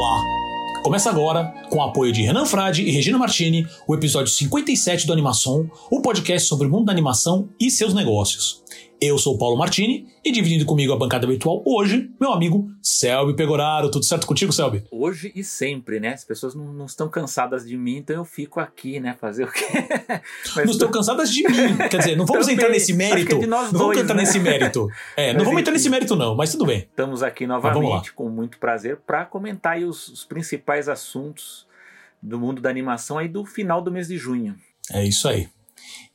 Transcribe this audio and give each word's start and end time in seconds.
Olá! 0.00 0.24
Começa 0.82 1.10
agora, 1.10 1.52
com 1.68 1.76
o 1.76 1.82
apoio 1.82 2.10
de 2.10 2.22
Renan 2.22 2.46
Frade 2.46 2.82
e 2.82 2.90
Regina 2.90 3.18
Martini, 3.18 3.66
o 3.86 3.94
episódio 3.94 4.32
57 4.32 5.06
do 5.06 5.12
Animação, 5.12 5.70
o 5.90 6.00
podcast 6.00 6.48
sobre 6.48 6.66
o 6.66 6.70
mundo 6.70 6.86
da 6.86 6.92
animação 6.92 7.50
e 7.60 7.70
seus 7.70 7.92
negócios. 7.92 8.62
Eu 9.02 9.16
sou 9.16 9.34
o 9.34 9.38
Paulo 9.38 9.56
Martini 9.56 10.06
e 10.22 10.30
dividindo 10.30 10.66
comigo 10.66 10.92
a 10.92 10.96
bancada 10.96 11.26
virtual 11.26 11.62
hoje, 11.64 12.10
meu 12.20 12.34
amigo 12.34 12.70
Selby 12.82 13.34
Pegoraro. 13.34 13.90
Tudo 13.90 14.04
certo 14.04 14.26
contigo, 14.26 14.52
Selby? 14.52 14.84
Hoje 14.90 15.32
e 15.34 15.42
sempre, 15.42 15.98
né? 15.98 16.10
As 16.12 16.22
pessoas 16.22 16.54
não, 16.54 16.70
não 16.70 16.84
estão 16.84 17.08
cansadas 17.08 17.66
de 17.66 17.78
mim, 17.78 17.96
então 17.96 18.16
eu 18.16 18.26
fico 18.26 18.60
aqui, 18.60 19.00
né? 19.00 19.16
Fazer 19.18 19.44
o 19.44 19.50
quê? 19.50 19.64
Mas 20.54 20.66
não 20.66 20.72
estão 20.72 20.90
cansadas 20.90 21.32
de 21.32 21.42
mim. 21.44 21.78
Quer 21.90 21.96
dizer, 21.96 22.14
não 22.14 22.26
vamos 22.26 22.46
entrar 22.46 22.68
nesse 22.68 22.92
mérito. 22.92 23.36
É 23.36 23.46
não 23.46 23.60
dois, 23.60 23.72
vamos 23.72 23.96
entrar 23.96 24.14
né? 24.14 24.20
nesse 24.20 24.38
mérito. 24.38 24.88
É, 25.16 25.32
não 25.32 25.46
vamos 25.46 25.60
entrar 25.62 25.72
nesse 25.72 25.88
mérito, 25.88 26.14
não, 26.14 26.34
mas 26.34 26.52
tudo 26.52 26.66
bem. 26.66 26.80
Estamos 26.80 27.22
aqui 27.22 27.46
novamente, 27.46 28.12
com 28.12 28.28
muito 28.28 28.58
prazer, 28.58 28.98
para 29.06 29.24
comentar 29.24 29.78
os, 29.78 30.08
os 30.08 30.24
principais 30.26 30.90
assuntos 30.90 31.66
do 32.22 32.38
mundo 32.38 32.60
da 32.60 32.68
animação 32.68 33.16
aí 33.16 33.28
do 33.28 33.46
final 33.46 33.80
do 33.80 33.90
mês 33.90 34.08
de 34.08 34.18
junho. 34.18 34.54
É 34.92 35.06
isso 35.06 35.26
aí. 35.26 35.48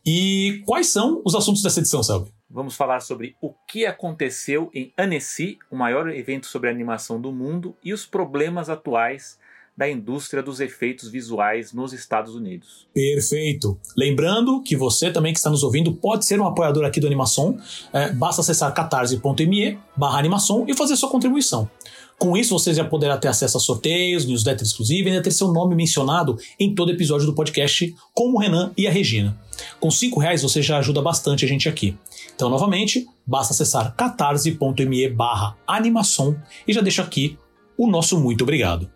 E 0.05 0.61
quais 0.67 0.87
são 0.87 1.23
os 1.25 1.33
assuntos 1.33 1.63
dessa 1.63 1.79
edição, 1.79 2.03
Selby? 2.03 2.34
Vamos 2.49 2.75
falar 2.75 2.99
sobre 2.99 3.35
o 3.41 3.53
que 3.67 3.85
aconteceu 3.85 4.69
em 4.73 4.93
Annecy, 4.97 5.57
o 5.69 5.75
maior 5.75 6.09
evento 6.09 6.45
sobre 6.45 6.69
animação 6.69 7.19
do 7.19 7.31
mundo, 7.31 7.75
e 7.83 7.91
os 7.91 8.05
problemas 8.05 8.69
atuais 8.69 9.37
da 9.77 9.89
indústria 9.89 10.41
dos 10.41 10.59
efeitos 10.59 11.09
visuais 11.09 11.73
nos 11.73 11.91
Estados 11.91 12.33
Unidos. 12.33 12.87
Perfeito. 12.93 13.77
Lembrando 13.97 14.61
que 14.61 14.75
você 14.75 15.11
também 15.11 15.33
que 15.33 15.39
está 15.39 15.49
nos 15.49 15.63
ouvindo 15.63 15.93
pode 15.93 16.25
ser 16.25 16.39
um 16.39 16.47
apoiador 16.47 16.85
aqui 16.85 16.99
do 16.99 17.07
Animação. 17.07 17.57
É, 17.91 18.13
basta 18.13 18.41
acessar 18.41 18.73
catarse.me 18.73 19.77
barra 19.97 20.17
animação 20.17 20.65
e 20.67 20.73
fazer 20.73 20.95
sua 20.95 21.09
contribuição. 21.09 21.69
Com 22.17 22.37
isso, 22.37 22.57
você 22.57 22.73
já 22.73 22.83
poderá 22.83 23.17
ter 23.17 23.27
acesso 23.27 23.57
a 23.57 23.59
sorteios, 23.59 24.25
newsletter 24.25 24.65
exclusiva 24.65 25.09
e 25.09 25.11
ainda 25.11 25.23
ter 25.23 25.31
seu 25.31 25.51
nome 25.51 25.75
mencionado 25.75 26.37
em 26.59 26.73
todo 26.73 26.91
episódio 26.91 27.25
do 27.25 27.35
podcast, 27.35 27.93
como 28.13 28.37
o 28.37 28.39
Renan 28.39 28.71
e 28.77 28.87
a 28.87 28.91
Regina. 28.91 29.37
Com 29.79 29.91
cinco 29.91 30.19
reais 30.19 30.41
você 30.41 30.61
já 30.61 30.77
ajuda 30.77 31.01
bastante 31.01 31.45
a 31.45 31.47
gente 31.47 31.67
aqui. 31.67 31.97
Então, 32.33 32.49
novamente, 32.49 33.05
basta 33.25 33.53
acessar 33.53 33.95
catarse.me 33.95 35.09
barra 35.09 35.57
animação 35.67 36.39
e 36.67 36.73
já 36.73 36.81
deixo 36.81 37.01
aqui 37.01 37.37
o 37.77 37.87
nosso 37.87 38.19
muito 38.19 38.43
obrigado. 38.43 38.89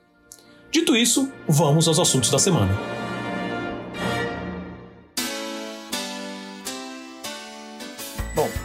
Dito 0.72 0.96
isso, 0.96 1.30
vamos 1.48 1.88
aos 1.88 2.00
assuntos 2.00 2.30
da 2.30 2.40
semana. 2.40 2.99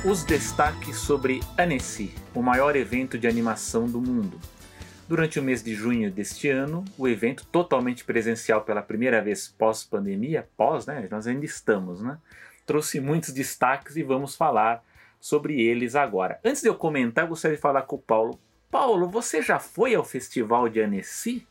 Os 0.04 0.22
destaques 0.22 0.98
sobre 0.98 1.40
Annecy, 1.58 2.14
o 2.34 2.42
maior 2.42 2.76
evento 2.76 3.16
de 3.16 3.26
animação 3.26 3.86
do 3.86 3.98
mundo. 3.98 4.38
Durante 5.08 5.40
o 5.40 5.42
mês 5.42 5.62
de 5.62 5.74
junho 5.74 6.10
deste 6.10 6.46
ano, 6.50 6.84
o 6.98 7.08
evento 7.08 7.46
totalmente 7.46 8.04
presencial 8.04 8.60
pela 8.60 8.82
primeira 8.82 9.22
vez 9.22 9.48
pós-pandemia, 9.48 10.46
pós, 10.58 10.84
né? 10.84 11.08
Nós 11.10 11.26
ainda 11.26 11.46
estamos, 11.46 12.02
né? 12.02 12.18
Trouxe 12.66 13.00
muitos 13.00 13.32
destaques 13.32 13.96
e 13.96 14.02
vamos 14.02 14.36
falar 14.36 14.84
sobre 15.18 15.58
eles 15.58 15.94
agora. 15.94 16.38
Antes 16.44 16.60
de 16.60 16.68
eu 16.68 16.74
comentar, 16.74 17.24
eu 17.24 17.28
gostaria 17.28 17.56
de 17.56 17.62
falar 17.62 17.82
com 17.82 17.96
o 17.96 18.02
Paulo. 18.02 18.38
Paulo, 18.70 19.08
você 19.08 19.40
já 19.40 19.58
foi 19.58 19.94
ao 19.94 20.04
Festival 20.04 20.68
de 20.68 20.80
Annecy? 20.80 21.46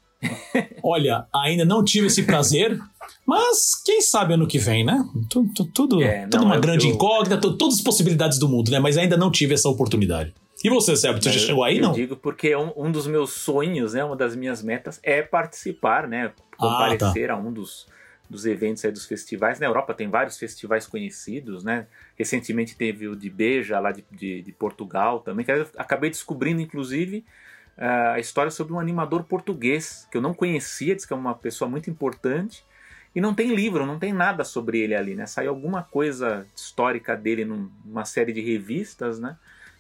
Olha, 0.84 1.26
ainda 1.34 1.66
não 1.66 1.84
tive 1.84 2.08
esse 2.08 2.24
prazer, 2.24 2.80
mas 3.26 3.82
quem 3.84 4.02
sabe 4.02 4.34
ano 4.34 4.48
que 4.48 4.58
vem, 4.58 4.86
né? 4.86 5.04
Tudo, 5.30 5.66
tudo, 5.66 6.04
é, 6.04 6.28
tudo 6.28 6.44
uma 6.44 6.60
grande 6.60 6.88
eu... 6.88 6.94
incógnita, 6.94 7.40
todas 7.40 7.76
as 7.76 7.82
possibilidades 7.82 8.38
do 8.38 8.50
mundo, 8.50 8.72
né? 8.72 8.80
Mas 8.80 8.98
ainda 8.98 9.18
não 9.18 9.32
tive 9.32 9.54
essa 9.54 9.70
oportunidade. 9.70 10.34
E 10.64 10.70
você, 10.70 10.96
Sérgio, 10.96 11.22
você 11.22 11.32
já 11.32 11.40
chegou 11.40 11.64
aí, 11.64 11.78
eu 11.78 11.84
não? 11.84 11.90
Eu 11.90 11.96
digo 11.96 12.16
porque 12.16 12.56
um, 12.56 12.72
um, 12.78 12.92
dos 12.92 13.06
meus 13.06 13.32
sonhos, 13.32 13.94
né, 13.94 14.04
uma 14.04 14.16
das 14.16 14.34
minhas 14.34 14.64
metas 14.64 14.98
é 15.04 15.22
participar, 15.22 16.08
né, 16.08 16.32
comparecer 16.58 17.30
ah, 17.30 17.34
tá. 17.34 17.34
a 17.34 17.38
um 17.38 17.52
dos, 17.52 17.86
dos 18.30 18.46
eventos 18.46 18.86
aí 18.86 18.92
dos 18.92 19.06
festivais. 19.06 19.60
Na 19.60 19.66
Europa 19.66 19.94
tem 19.94 20.10
vários 20.10 20.38
festivais 20.38 20.88
conhecidos, 20.88 21.66
né? 21.66 21.88
Recentemente 22.18 22.78
teve 22.78 23.10
o 23.10 23.16
de 23.16 23.30
Beja, 23.30 23.80
lá 23.80 23.92
de, 23.92 24.06
de, 24.10 24.42
de 24.42 24.52
Portugal 24.54 25.20
também, 25.20 25.46
que 25.46 25.52
eu 25.52 25.68
acabei 25.78 26.10
descobrindo, 26.10 26.62
inclusive, 26.62 27.26
a 27.78 28.20
história 28.20 28.52
sobre 28.52 28.74
um 28.74 28.80
animador 28.80 29.24
português 29.24 30.08
que 30.12 30.18
eu 30.18 30.22
não 30.22 30.34
conhecia, 30.34 30.96
diz 30.96 31.06
que 31.06 31.14
é 31.14 31.16
uma 31.16 31.36
pessoa 31.36 31.70
muito 31.70 31.90
importante. 31.90 32.66
E 33.16 33.22
não 33.22 33.34
tem 33.34 33.54
livro, 33.54 33.86
não 33.86 34.00
tem 34.00 34.12
nada 34.12 34.44
sobre 34.44 34.80
ele 34.80 34.96
ali, 34.96 35.14
né? 35.14 35.28
Saiu 35.28 35.52
alguma 35.52 35.84
coisa 35.84 36.48
histórica 36.56 37.16
dele 37.16 37.46
numa 37.46 38.06
série 38.06 38.34
de 38.34 38.42
revistas, 38.42 39.20
né? 39.20 39.38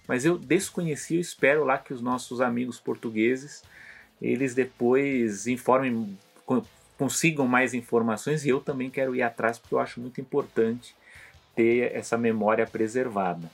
Mas 0.07 0.23
eu 0.23 0.37
desconhecia, 0.37 1.17
eu 1.17 1.21
espero 1.21 1.63
lá 1.63 1.77
que 1.77 1.93
os 1.93 2.01
nossos 2.01 2.41
amigos 2.41 2.79
portugueses 2.79 3.63
eles 4.23 4.55
depois 4.55 5.47
informem, 5.47 6.17
consigam 6.97 7.45
mais 7.45 7.73
informações 7.73 8.45
e 8.45 8.49
eu 8.49 8.61
também 8.61 8.89
quero 8.89 9.13
ir 9.13 9.21
atrás 9.21 9.59
porque 9.59 9.75
eu 9.75 9.79
acho 9.79 9.99
muito 9.99 10.21
importante 10.21 10.95
ter 11.53 11.93
essa 11.93 12.17
memória 12.17 12.65
preservada. 12.65 13.51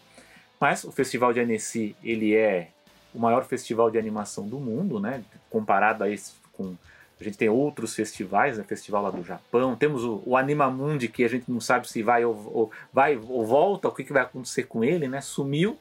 Mas 0.60 0.84
o 0.84 0.92
Festival 0.92 1.34
de 1.34 1.40
Annecy, 1.40 1.96
ele 2.04 2.36
é 2.36 2.70
o 3.14 3.20
maior 3.20 3.46
festival 3.46 3.90
de 3.90 3.98
animação 3.98 4.48
do 4.48 4.60
mundo, 4.60 5.00
né? 5.00 5.24
Comparado 5.50 6.04
a 6.04 6.10
esse 6.10 6.34
com 6.54 6.76
a 7.20 7.24
gente 7.24 7.38
tem 7.38 7.50
outros 7.50 7.94
festivais, 7.94 8.58
né? 8.58 8.64
Festival 8.64 9.04
lá 9.04 9.12
do 9.12 9.24
Japão, 9.24 9.76
temos 9.76 10.06
o, 10.06 10.24
o 10.26 10.38
Animamundi 10.38 11.10
que 11.10 11.24
a 11.24 11.28
gente 11.28 11.52
não 11.52 11.60
sabe 11.60 11.90
se 11.90 12.02
vai 12.02 12.24
ou, 12.24 12.34
ou 12.34 12.72
vai 12.94 13.18
ou 13.18 13.46
volta, 13.46 13.90
o 13.90 13.92
que, 13.92 14.06
que 14.06 14.14
vai 14.14 14.24
acontecer 14.24 14.64
com 14.64 14.84
ele, 14.84 15.08
né? 15.08 15.20
Sumiu, 15.20 15.78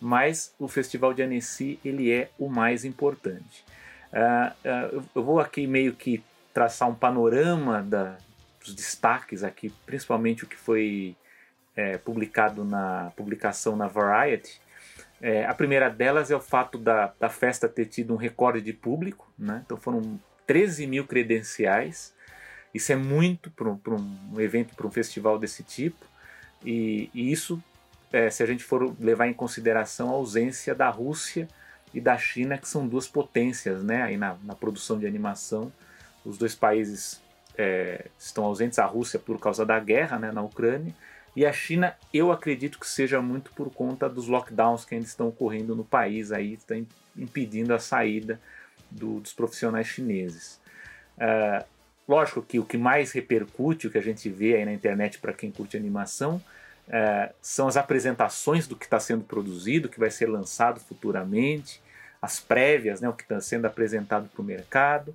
mas 0.00 0.54
o 0.58 0.68
Festival 0.68 1.12
de 1.12 1.22
Annecy 1.22 1.80
ele 1.84 2.12
é 2.12 2.30
o 2.38 2.48
mais 2.48 2.84
importante. 2.84 3.64
Uh, 4.12 4.98
uh, 4.98 5.04
eu 5.14 5.24
vou 5.24 5.40
aqui 5.40 5.66
meio 5.66 5.92
que 5.92 6.22
traçar 6.54 6.88
um 6.88 6.94
panorama 6.94 7.82
da, 7.82 8.16
dos 8.64 8.74
destaques 8.74 9.42
aqui, 9.42 9.72
principalmente 9.84 10.44
o 10.44 10.46
que 10.46 10.56
foi 10.56 11.16
é, 11.74 11.96
publicado 11.98 12.64
na 12.64 13.12
publicação 13.16 13.76
na 13.76 13.86
Variety. 13.86 14.60
É, 15.20 15.44
a 15.44 15.54
primeira 15.54 15.90
delas 15.90 16.30
é 16.30 16.36
o 16.36 16.40
fato 16.40 16.78
da, 16.78 17.12
da 17.18 17.28
festa 17.28 17.68
ter 17.68 17.86
tido 17.86 18.14
um 18.14 18.16
recorde 18.16 18.62
de 18.62 18.72
público, 18.72 19.30
né? 19.38 19.62
então 19.64 19.76
foram 19.76 20.18
13 20.46 20.86
mil 20.86 21.06
credenciais. 21.06 22.14
Isso 22.72 22.92
é 22.92 22.96
muito 22.96 23.50
para 23.50 23.68
um, 23.68 23.78
um, 24.32 24.40
evento, 24.40 24.74
para 24.74 24.86
um 24.86 24.90
festival 24.90 25.38
desse 25.38 25.62
tipo, 25.62 26.06
e, 26.64 27.10
e 27.12 27.30
isso, 27.30 27.62
é, 28.12 28.30
se 28.30 28.42
a 28.42 28.46
gente 28.46 28.64
for 28.64 28.94
levar 28.98 29.26
em 29.26 29.34
consideração 29.34 30.08
a 30.08 30.12
ausência 30.12 30.74
da 30.74 30.88
Rússia 30.88 31.48
e 31.92 32.00
da 32.00 32.16
China, 32.16 32.56
que 32.56 32.68
são 32.68 32.86
duas 32.86 33.08
potências 33.08 33.82
né? 33.82 34.02
Aí 34.02 34.16
na, 34.16 34.36
na 34.44 34.54
produção 34.54 34.98
de 34.98 35.06
animação. 35.06 35.72
Os 36.24 36.38
dois 36.38 36.54
países 36.54 37.20
é, 37.56 38.06
estão 38.18 38.44
ausentes, 38.44 38.78
a 38.78 38.84
Rússia 38.84 39.18
por 39.18 39.38
causa 39.38 39.64
da 39.64 39.78
guerra 39.80 40.18
né, 40.18 40.32
na 40.32 40.42
Ucrânia, 40.42 40.94
e 41.34 41.46
a 41.46 41.52
China, 41.52 41.96
eu 42.12 42.32
acredito 42.32 42.78
que 42.78 42.88
seja 42.88 43.22
muito 43.22 43.52
por 43.52 43.70
conta 43.72 44.08
dos 44.08 44.26
lockdowns 44.26 44.84
que 44.84 44.94
ainda 44.94 45.06
estão 45.06 45.28
ocorrendo 45.28 45.76
no 45.76 45.84
país, 45.84 46.32
aí 46.32 46.54
está 46.54 46.74
impedindo 47.16 47.72
a 47.72 47.78
saída 47.78 48.40
do, 48.90 49.20
dos 49.20 49.32
profissionais 49.32 49.86
chineses. 49.86 50.60
Uh, 51.16 51.64
lógico 52.08 52.42
que 52.42 52.58
o 52.58 52.64
que 52.64 52.76
mais 52.76 53.12
repercute, 53.12 53.86
o 53.86 53.90
que 53.90 53.98
a 53.98 54.02
gente 54.02 54.28
vê 54.28 54.56
aí 54.56 54.64
na 54.64 54.72
internet 54.72 55.18
para 55.18 55.32
quem 55.32 55.52
curte 55.52 55.76
animação, 55.76 56.42
uh, 56.88 57.32
são 57.40 57.68
as 57.68 57.76
apresentações 57.76 58.66
do 58.66 58.74
que 58.74 58.86
está 58.86 58.98
sendo 58.98 59.22
produzido, 59.22 59.88
que 59.88 60.00
vai 60.00 60.10
ser 60.10 60.28
lançado 60.28 60.80
futuramente, 60.80 61.80
as 62.20 62.40
prévias, 62.40 63.00
né, 63.00 63.08
o 63.08 63.12
que 63.12 63.22
está 63.22 63.40
sendo 63.40 63.66
apresentado 63.66 64.28
para 64.28 64.42
o 64.42 64.44
mercado. 64.44 65.14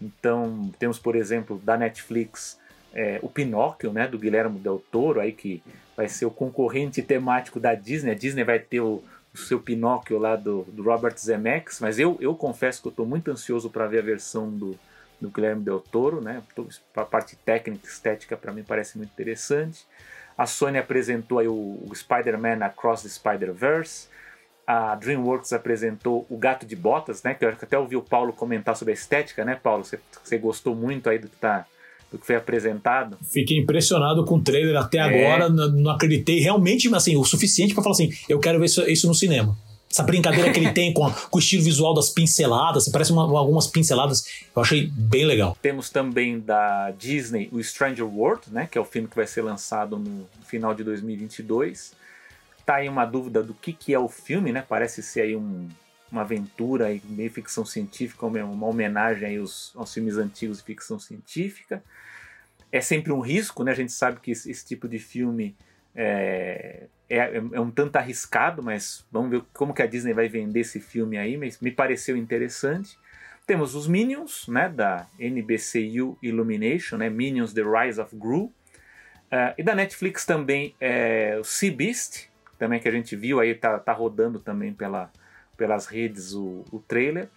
Então, 0.00 0.72
temos, 0.78 0.98
por 0.98 1.16
exemplo, 1.16 1.60
da 1.64 1.76
Netflix 1.76 2.58
é, 2.96 3.18
o 3.20 3.28
Pinóquio, 3.28 3.92
né, 3.92 4.08
do 4.08 4.18
Guilherme 4.18 4.58
Del 4.58 4.82
Toro, 4.90 5.20
aí 5.20 5.30
que 5.30 5.62
vai 5.94 6.08
ser 6.08 6.24
o 6.24 6.30
concorrente 6.30 7.02
temático 7.02 7.60
da 7.60 7.74
Disney. 7.74 8.12
A 8.12 8.14
Disney 8.14 8.42
vai 8.42 8.58
ter 8.58 8.80
o, 8.80 9.04
o 9.34 9.36
seu 9.36 9.60
Pinóquio 9.60 10.18
lá 10.18 10.34
do, 10.34 10.62
do, 10.62 10.82
Robert 10.82 11.14
Zemeckis, 11.18 11.78
mas 11.78 11.98
eu, 11.98 12.16
eu 12.20 12.34
confesso 12.34 12.80
que 12.80 12.88
eu 12.88 12.90
estou 12.90 13.04
muito 13.04 13.30
ansioso 13.30 13.68
para 13.68 13.86
ver 13.86 13.98
a 13.98 14.02
versão 14.02 14.50
do, 14.50 14.78
do 15.20 15.28
Guilherme 15.28 15.62
Del 15.62 15.78
Toro, 15.78 16.22
né? 16.22 16.42
A 16.96 17.04
parte 17.04 17.36
técnica, 17.36 17.86
estética 17.86 18.34
para 18.34 18.50
mim 18.50 18.64
parece 18.66 18.96
muito 18.96 19.10
interessante. 19.10 19.86
A 20.36 20.46
Sony 20.46 20.78
apresentou 20.78 21.38
aí 21.38 21.48
o, 21.48 21.52
o 21.86 21.94
Spider-Man 21.94 22.64
Across 22.64 23.02
the 23.02 23.08
Spider-Verse. 23.10 24.08
A 24.66 24.94
DreamWorks 24.94 25.52
apresentou 25.52 26.26
o 26.30 26.36
Gato 26.38 26.64
de 26.64 26.74
Botas, 26.74 27.22
né? 27.22 27.34
Que 27.34 27.44
eu 27.44 27.50
até 27.50 27.78
ouvi 27.78 27.94
o 27.94 28.02
Paulo 28.02 28.32
comentar 28.32 28.74
sobre 28.74 28.92
a 28.92 28.94
estética, 28.94 29.44
né, 29.44 29.54
Paulo? 29.54 29.84
Você, 29.84 30.38
gostou 30.38 30.74
muito 30.74 31.10
aí 31.10 31.18
do 31.18 31.28
que 31.28 31.36
está 31.36 31.66
do 32.10 32.18
que 32.18 32.26
foi 32.26 32.36
apresentado. 32.36 33.16
Fiquei 33.22 33.58
impressionado 33.58 34.24
com 34.24 34.36
o 34.36 34.42
trailer 34.42 34.76
até 34.76 34.98
é. 34.98 35.02
agora, 35.02 35.48
não 35.48 35.90
acreditei 35.90 36.40
realmente 36.40 36.92
assim, 36.94 37.16
o 37.16 37.24
suficiente 37.24 37.74
para 37.74 37.82
falar 37.82 37.94
assim, 37.94 38.10
eu 38.28 38.38
quero 38.38 38.58
ver 38.58 38.66
isso, 38.66 38.82
isso 38.88 39.06
no 39.06 39.14
cinema. 39.14 39.56
Essa 39.90 40.02
brincadeira 40.02 40.52
que 40.52 40.58
ele 40.58 40.72
tem 40.72 40.92
com, 40.92 41.06
a, 41.06 41.10
com, 41.30 41.38
o 41.38 41.40
estilo 41.40 41.62
visual 41.62 41.94
das 41.94 42.10
pinceladas, 42.10 42.88
parece 42.88 43.12
uma, 43.12 43.22
algumas 43.22 43.66
pinceladas, 43.66 44.24
eu 44.54 44.62
achei 44.62 44.90
bem 44.92 45.24
legal. 45.24 45.56
Temos 45.62 45.90
também 45.90 46.38
da 46.38 46.90
Disney 46.90 47.48
o 47.52 47.62
Stranger 47.62 48.04
World, 48.04 48.42
né, 48.50 48.68
que 48.70 48.76
é 48.76 48.80
o 48.80 48.84
filme 48.84 49.08
que 49.08 49.16
vai 49.16 49.26
ser 49.26 49.42
lançado 49.42 49.98
no 49.98 50.26
final 50.46 50.74
de 50.74 50.84
2022. 50.84 51.92
Tá 52.64 52.76
aí 52.76 52.88
uma 52.88 53.04
dúvida 53.04 53.42
do 53.42 53.54
que, 53.54 53.72
que 53.72 53.94
é 53.94 53.98
o 53.98 54.08
filme, 54.08 54.50
né? 54.50 54.64
Parece 54.68 55.00
ser 55.00 55.20
aí 55.20 55.36
um, 55.36 55.68
uma 56.10 56.22
aventura 56.22 56.92
e 56.92 57.00
meio 57.04 57.30
ficção 57.30 57.64
científica, 57.64 58.26
uma 58.26 58.66
homenagem 58.66 59.28
aí 59.28 59.36
aos, 59.38 59.72
aos 59.76 59.92
filmes 59.92 60.16
antigos 60.16 60.58
de 60.58 60.64
ficção 60.64 60.98
científica. 60.98 61.82
É 62.70 62.80
sempre 62.80 63.12
um 63.12 63.20
risco, 63.20 63.64
né? 63.64 63.72
A 63.72 63.74
gente 63.74 63.92
sabe 63.92 64.20
que 64.20 64.30
esse, 64.30 64.50
esse 64.50 64.64
tipo 64.64 64.88
de 64.88 64.98
filme 64.98 65.56
é, 65.94 66.86
é, 67.08 67.36
é, 67.52 67.60
um 67.60 67.70
tanto 67.70 67.96
arriscado, 67.96 68.62
mas 68.62 69.04
vamos 69.10 69.30
ver 69.30 69.42
como 69.52 69.72
que 69.72 69.82
a 69.82 69.86
Disney 69.86 70.12
vai 70.12 70.28
vender 70.28 70.60
esse 70.60 70.80
filme 70.80 71.16
aí, 71.16 71.36
mas 71.36 71.60
me 71.60 71.70
pareceu 71.70 72.16
interessante. 72.16 72.98
Temos 73.46 73.74
os 73.74 73.86
Minions, 73.86 74.46
né, 74.48 74.68
da 74.68 75.06
NBCU 75.18 76.18
Illumination, 76.20 76.96
né, 76.96 77.08
Minions 77.08 77.52
The 77.52 77.62
Rise 77.62 78.00
of 78.00 78.14
Gru. 78.16 78.52
Uh, 79.26 79.54
e 79.58 79.62
da 79.62 79.74
Netflix 79.74 80.24
também 80.24 80.74
é, 80.80 81.36
o 81.40 81.44
Sea 81.44 81.72
Beast, 81.72 82.28
também 82.58 82.78
que 82.78 82.88
a 82.88 82.92
gente 82.92 83.16
viu 83.16 83.40
aí, 83.40 83.54
tá, 83.54 83.78
tá 83.78 83.92
rodando 83.92 84.38
também 84.38 84.72
pela, 84.72 85.10
pelas 85.56 85.86
redes 85.86 86.32
o, 86.34 86.64
o 86.70 86.78
trailer. 86.80 87.28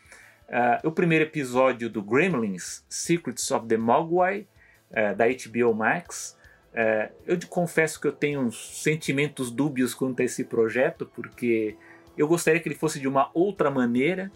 Uh, 0.50 0.88
o 0.88 0.92
primeiro 0.92 1.26
episódio 1.26 1.90
do 1.90 2.02
Gremlins, 2.02 2.84
Secrets 2.90 3.50
of 3.52 3.68
the 3.68 3.78
Mogwai, 3.78 4.48
uh, 4.92 5.16
da 5.16 5.26
HBO 5.28 5.74
Max. 5.74 6.38
Uh, 6.74 7.14
eu 7.26 7.38
te 7.38 7.48
confesso 7.48 8.00
que 8.02 8.08
eu 8.08 8.12
tenho 8.12 8.52
sentimentos 8.52 9.52
dúbios 9.52 9.94
quanto 9.94 10.22
a 10.22 10.26
esse 10.26 10.44
projeto, 10.44 11.06
porque 11.16 11.76
eu 12.18 12.28
gostaria 12.28 12.60
que 12.60 12.68
ele 12.68 12.76
fosse 12.76 13.00
de 13.00 13.08
uma 13.08 13.30
outra 13.34 13.70
maneira. 13.70 14.32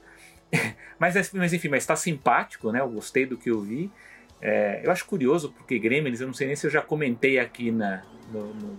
mas, 1.00 1.32
mas 1.34 1.52
enfim, 1.52 1.68
mas 1.68 1.84
está 1.84 1.96
simpático, 1.96 2.72
né? 2.72 2.80
Eu 2.80 2.90
gostei 2.90 3.26
do 3.26 3.38
que 3.38 3.50
eu 3.50 3.60
vi. 3.62 3.92
É, 4.40 4.82
eu 4.84 4.92
acho 4.92 5.06
curioso, 5.06 5.52
porque 5.54 5.80
Gremlins, 5.80 6.22
eu 6.22 6.28
não 6.28 6.34
sei 6.34 6.48
nem 6.48 6.56
se 6.56 6.68
eu 6.68 6.72
já 6.72 6.82
comentei 6.82 7.40
aqui 7.40 7.72
na, 7.72 8.04
no, 8.32 8.54
no 8.54 8.76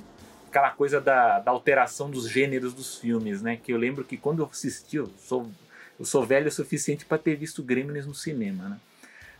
aquela 0.55 0.71
coisa 0.71 1.01
da, 1.01 1.41
da 1.41 1.51
alteração 1.51 2.09
dos 2.09 2.29
gêneros 2.29 2.73
dos 2.73 2.97
filmes, 2.97 3.43
né? 3.43 3.59
Que 3.61 3.73
eu 3.73 3.77
lembro 3.77 4.05
que 4.05 4.17
quando 4.17 4.41
eu 4.41 4.49
assisti, 4.51 4.97
eu 4.97 5.11
sou, 5.19 5.51
eu 5.99 6.05
sou 6.05 6.25
velho 6.25 6.47
o 6.47 6.53
suficiente 6.53 7.05
para 7.05 7.19
ter 7.19 7.35
visto 7.35 7.61
Gremlins 7.61 8.07
no 8.07 8.15
cinema, 8.15 8.69
né? 8.69 8.77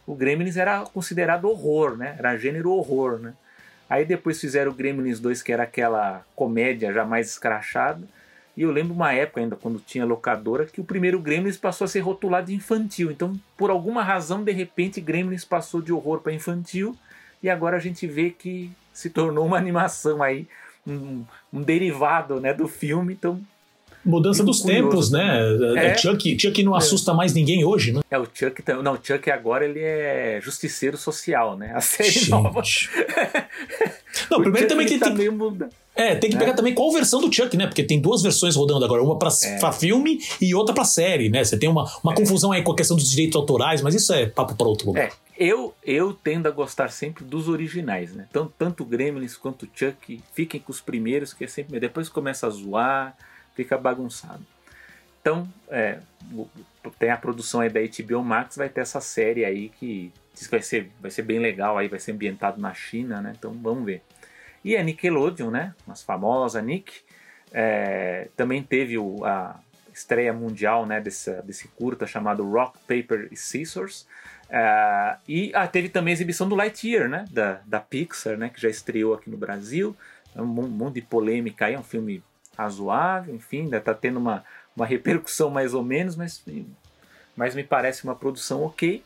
O 0.05 0.15
Gremlins 0.17 0.57
era 0.57 0.81
considerado 0.87 1.49
horror, 1.49 1.97
né? 1.97 2.17
Era 2.19 2.37
gênero 2.37 2.73
horror, 2.73 3.21
né? 3.21 3.33
Aí 3.89 4.05
depois 4.05 4.41
fizeram 4.41 4.73
o 4.73 4.75
Gremlins 4.75 5.21
2, 5.21 5.41
que 5.41 5.53
era 5.53 5.63
aquela 5.63 6.27
comédia 6.35 6.93
já 6.93 7.05
mais 7.05 7.29
escrachada. 7.29 8.03
E 8.57 8.63
eu 8.63 8.73
lembro 8.73 8.93
uma 8.93 9.13
época 9.13 9.41
ainda, 9.41 9.55
quando 9.55 9.79
tinha 9.79 10.05
locadora, 10.05 10.67
que 10.67 10.81
o 10.81 10.85
primeiro 10.85 11.21
Gremlins 11.21 11.57
passou 11.57 11.85
a 11.85 11.89
ser 11.89 12.01
rotulado 12.01 12.49
de 12.49 12.55
infantil. 12.55 13.11
Então, 13.11 13.39
por 13.57 13.71
alguma 13.71 14.03
razão, 14.03 14.43
de 14.43 14.53
repente, 14.53 15.01
Gremlins 15.01 15.45
passou 15.45 15.81
de 15.81 15.93
horror 15.93 16.21
para 16.21 16.33
infantil. 16.33 16.97
E 17.41 17.49
agora 17.49 17.77
a 17.77 17.81
gente 17.81 18.05
vê 18.07 18.31
que 18.31 18.73
se 18.93 19.11
tornou 19.11 19.47
uma 19.47 19.57
animação 19.59 20.21
aí 20.21 20.49
um, 20.87 21.25
um 21.53 21.63
derivado 21.63 22.41
né, 22.41 22.53
do 22.53 22.69
filme, 22.69 23.13
então 23.15 23.41
Mudança 24.05 24.45
dos 24.45 24.61
curioso. 24.61 24.83
tempos, 24.83 25.11
né? 25.11 25.41
É, 25.77 25.87
é. 25.87 25.97
Chuck, 25.97 26.39
Chuck 26.39 26.63
não 26.63 26.75
é. 26.75 26.79
assusta 26.79 27.15
mais 27.15 27.33
ninguém 27.33 27.65
hoje, 27.65 27.93
né? 27.93 28.03
É, 28.11 28.19
o 28.19 28.27
Chuck. 28.33 28.63
Não, 28.83 28.93
o 28.93 28.99
Chuck 29.03 29.31
agora 29.31 29.65
ele 29.65 29.81
é 29.81 30.41
justiceiro 30.43 30.99
social, 30.99 31.57
né? 31.57 31.73
A 31.75 31.81
série 31.81 32.11
Gente. 32.11 32.31
nova. 32.31 32.63
não, 34.31 34.39
o 34.39 34.43
primeiro 34.43 34.59
Chuck 34.59 34.69
também 34.69 34.87
que 34.87 34.99
tá 34.99 35.07
tem. 35.07 35.17
Meio 35.17 35.71
É, 35.97 36.15
tem 36.17 36.29
que 36.29 36.37
pegar 36.37 36.53
é. 36.53 36.55
também 36.55 36.75
qual 36.75 36.93
versão 36.93 37.21
do 37.21 37.35
Chuck, 37.35 37.57
né? 37.57 37.67
Porque 37.67 37.83
tem 37.83 37.99
duas 37.99 38.21
versões 38.21 38.57
rodando 38.57 38.85
agora, 38.85 39.03
uma 39.03 39.19
pra, 39.19 39.31
é. 39.31 39.73
filme 39.73 40.19
e 40.39 40.55
outra 40.55 40.75
pra 40.75 40.85
série, 40.85 41.31
né? 41.31 41.43
Você 41.43 41.59
tem 41.59 41.71
uma, 41.71 41.91
uma 42.03 42.13
é. 42.13 42.17
confusão 42.17 42.53
aí 42.53 42.63
com 42.63 42.73
a 42.73 42.77
questão 42.77 42.97
dos 42.97 43.11
direitos 43.11 43.37
autorais, 43.37 43.81
mas 43.81 43.95
isso 43.95 44.13
é 44.13 44.27
papo 44.27 44.55
pra 44.55 44.67
outro 44.67 44.89
lugar. 44.89 45.11
Eu, 45.37 45.75
eu 45.83 46.13
tendo 46.13 46.47
a 46.47 46.51
gostar 46.51 46.91
sempre 46.91 47.25
dos 47.25 47.49
originais, 47.49 48.15
né? 48.15 48.29
Tanto, 48.33 48.55
tanto 48.57 48.85
Gremlins 48.85 49.37
quanto 49.37 49.69
Chuck, 49.75 50.23
fiquem 50.33 50.61
com 50.61 50.71
os 50.71 50.81
primeiros, 50.81 51.33
que 51.33 51.45
é 51.45 51.49
sempre. 51.49 51.81
Depois 51.81 52.09
começa 52.09 52.47
a 52.47 52.51
zoar, 52.51 53.17
fica 53.55 53.77
bagunçado. 53.77 54.45
Então, 55.21 55.49
é, 55.69 55.99
tem 56.99 57.11
a 57.11 57.17
produção 57.17 57.61
aí 57.61 57.71
da 57.71 57.81
HBO 57.81 58.23
Max, 58.23 58.57
vai 58.57 58.69
ter 58.69 58.83
essa 58.83 59.01
série 59.01 59.45
aí 59.45 59.71
que 59.71 60.13
diz 60.35 60.47
que 60.47 60.51
vai 60.51 60.63
ser, 60.63 60.91
vai 61.01 61.11
ser 61.11 61.23
bem 61.23 61.39
legal, 61.39 61.79
aí 61.79 61.89
vai 61.89 61.99
ser 61.99 62.13
ambientado 62.13 62.61
na 62.61 62.75
China, 62.75 63.21
né? 63.21 63.33
Então 63.37 63.53
vamos 63.53 63.85
ver. 63.85 64.03
E 64.65 64.77
a 64.77 64.83
Nickelodeon, 64.83 65.51
né? 65.51 65.75
Mas 65.87 66.03
famosa 66.03 66.61
Nick, 66.63 66.93
é, 67.53 68.29
também 68.37 68.63
teve 68.63 68.99
o, 68.99 69.25
a 69.25 69.59
estreia 69.95 70.33
mundial 70.33 70.85
né, 70.85 71.01
desse, 71.01 71.31
desse 71.43 71.69
curta 71.69 72.07
chamado 72.07 72.49
Rock, 72.49 72.79
Paper 72.81 73.29
e 73.31 73.37
Scissors. 73.37 74.07
Uh, 74.55 75.19
e 75.27 75.51
ah, 75.53 75.67
teve 75.67 75.89
também 75.89 76.13
a 76.13 76.15
exibição 76.15 76.49
do 76.49 76.55
Lightyear, 76.55 77.09
né? 77.09 77.25
Da, 77.29 77.61
da 77.67 77.81
Pixar, 77.81 78.37
né? 78.37 78.49
Que 78.49 78.61
já 78.61 78.69
estreou 78.69 79.13
aqui 79.13 79.29
no 79.29 79.37
Brasil. 79.37 79.97
É 80.33 80.41
um 80.41 80.47
monte 80.47 80.95
de 80.95 81.03
polêmica 81.03 81.67
aí, 81.67 81.75
é 81.75 81.79
um 81.79 81.83
filme 81.83 82.23
razoável, 82.57 83.35
enfim, 83.35 83.63
ainda 83.63 83.79
está 83.79 83.93
tendo 83.93 84.19
uma, 84.19 84.45
uma 84.77 84.87
repercussão 84.87 85.51
mais 85.51 85.75
ou 85.75 85.83
menos, 85.83 86.15
mas, 86.15 86.45
mas 87.37 87.55
me 87.55 87.65
parece 87.65 88.05
uma 88.05 88.15
produção 88.15 88.63
ok. 88.63 89.03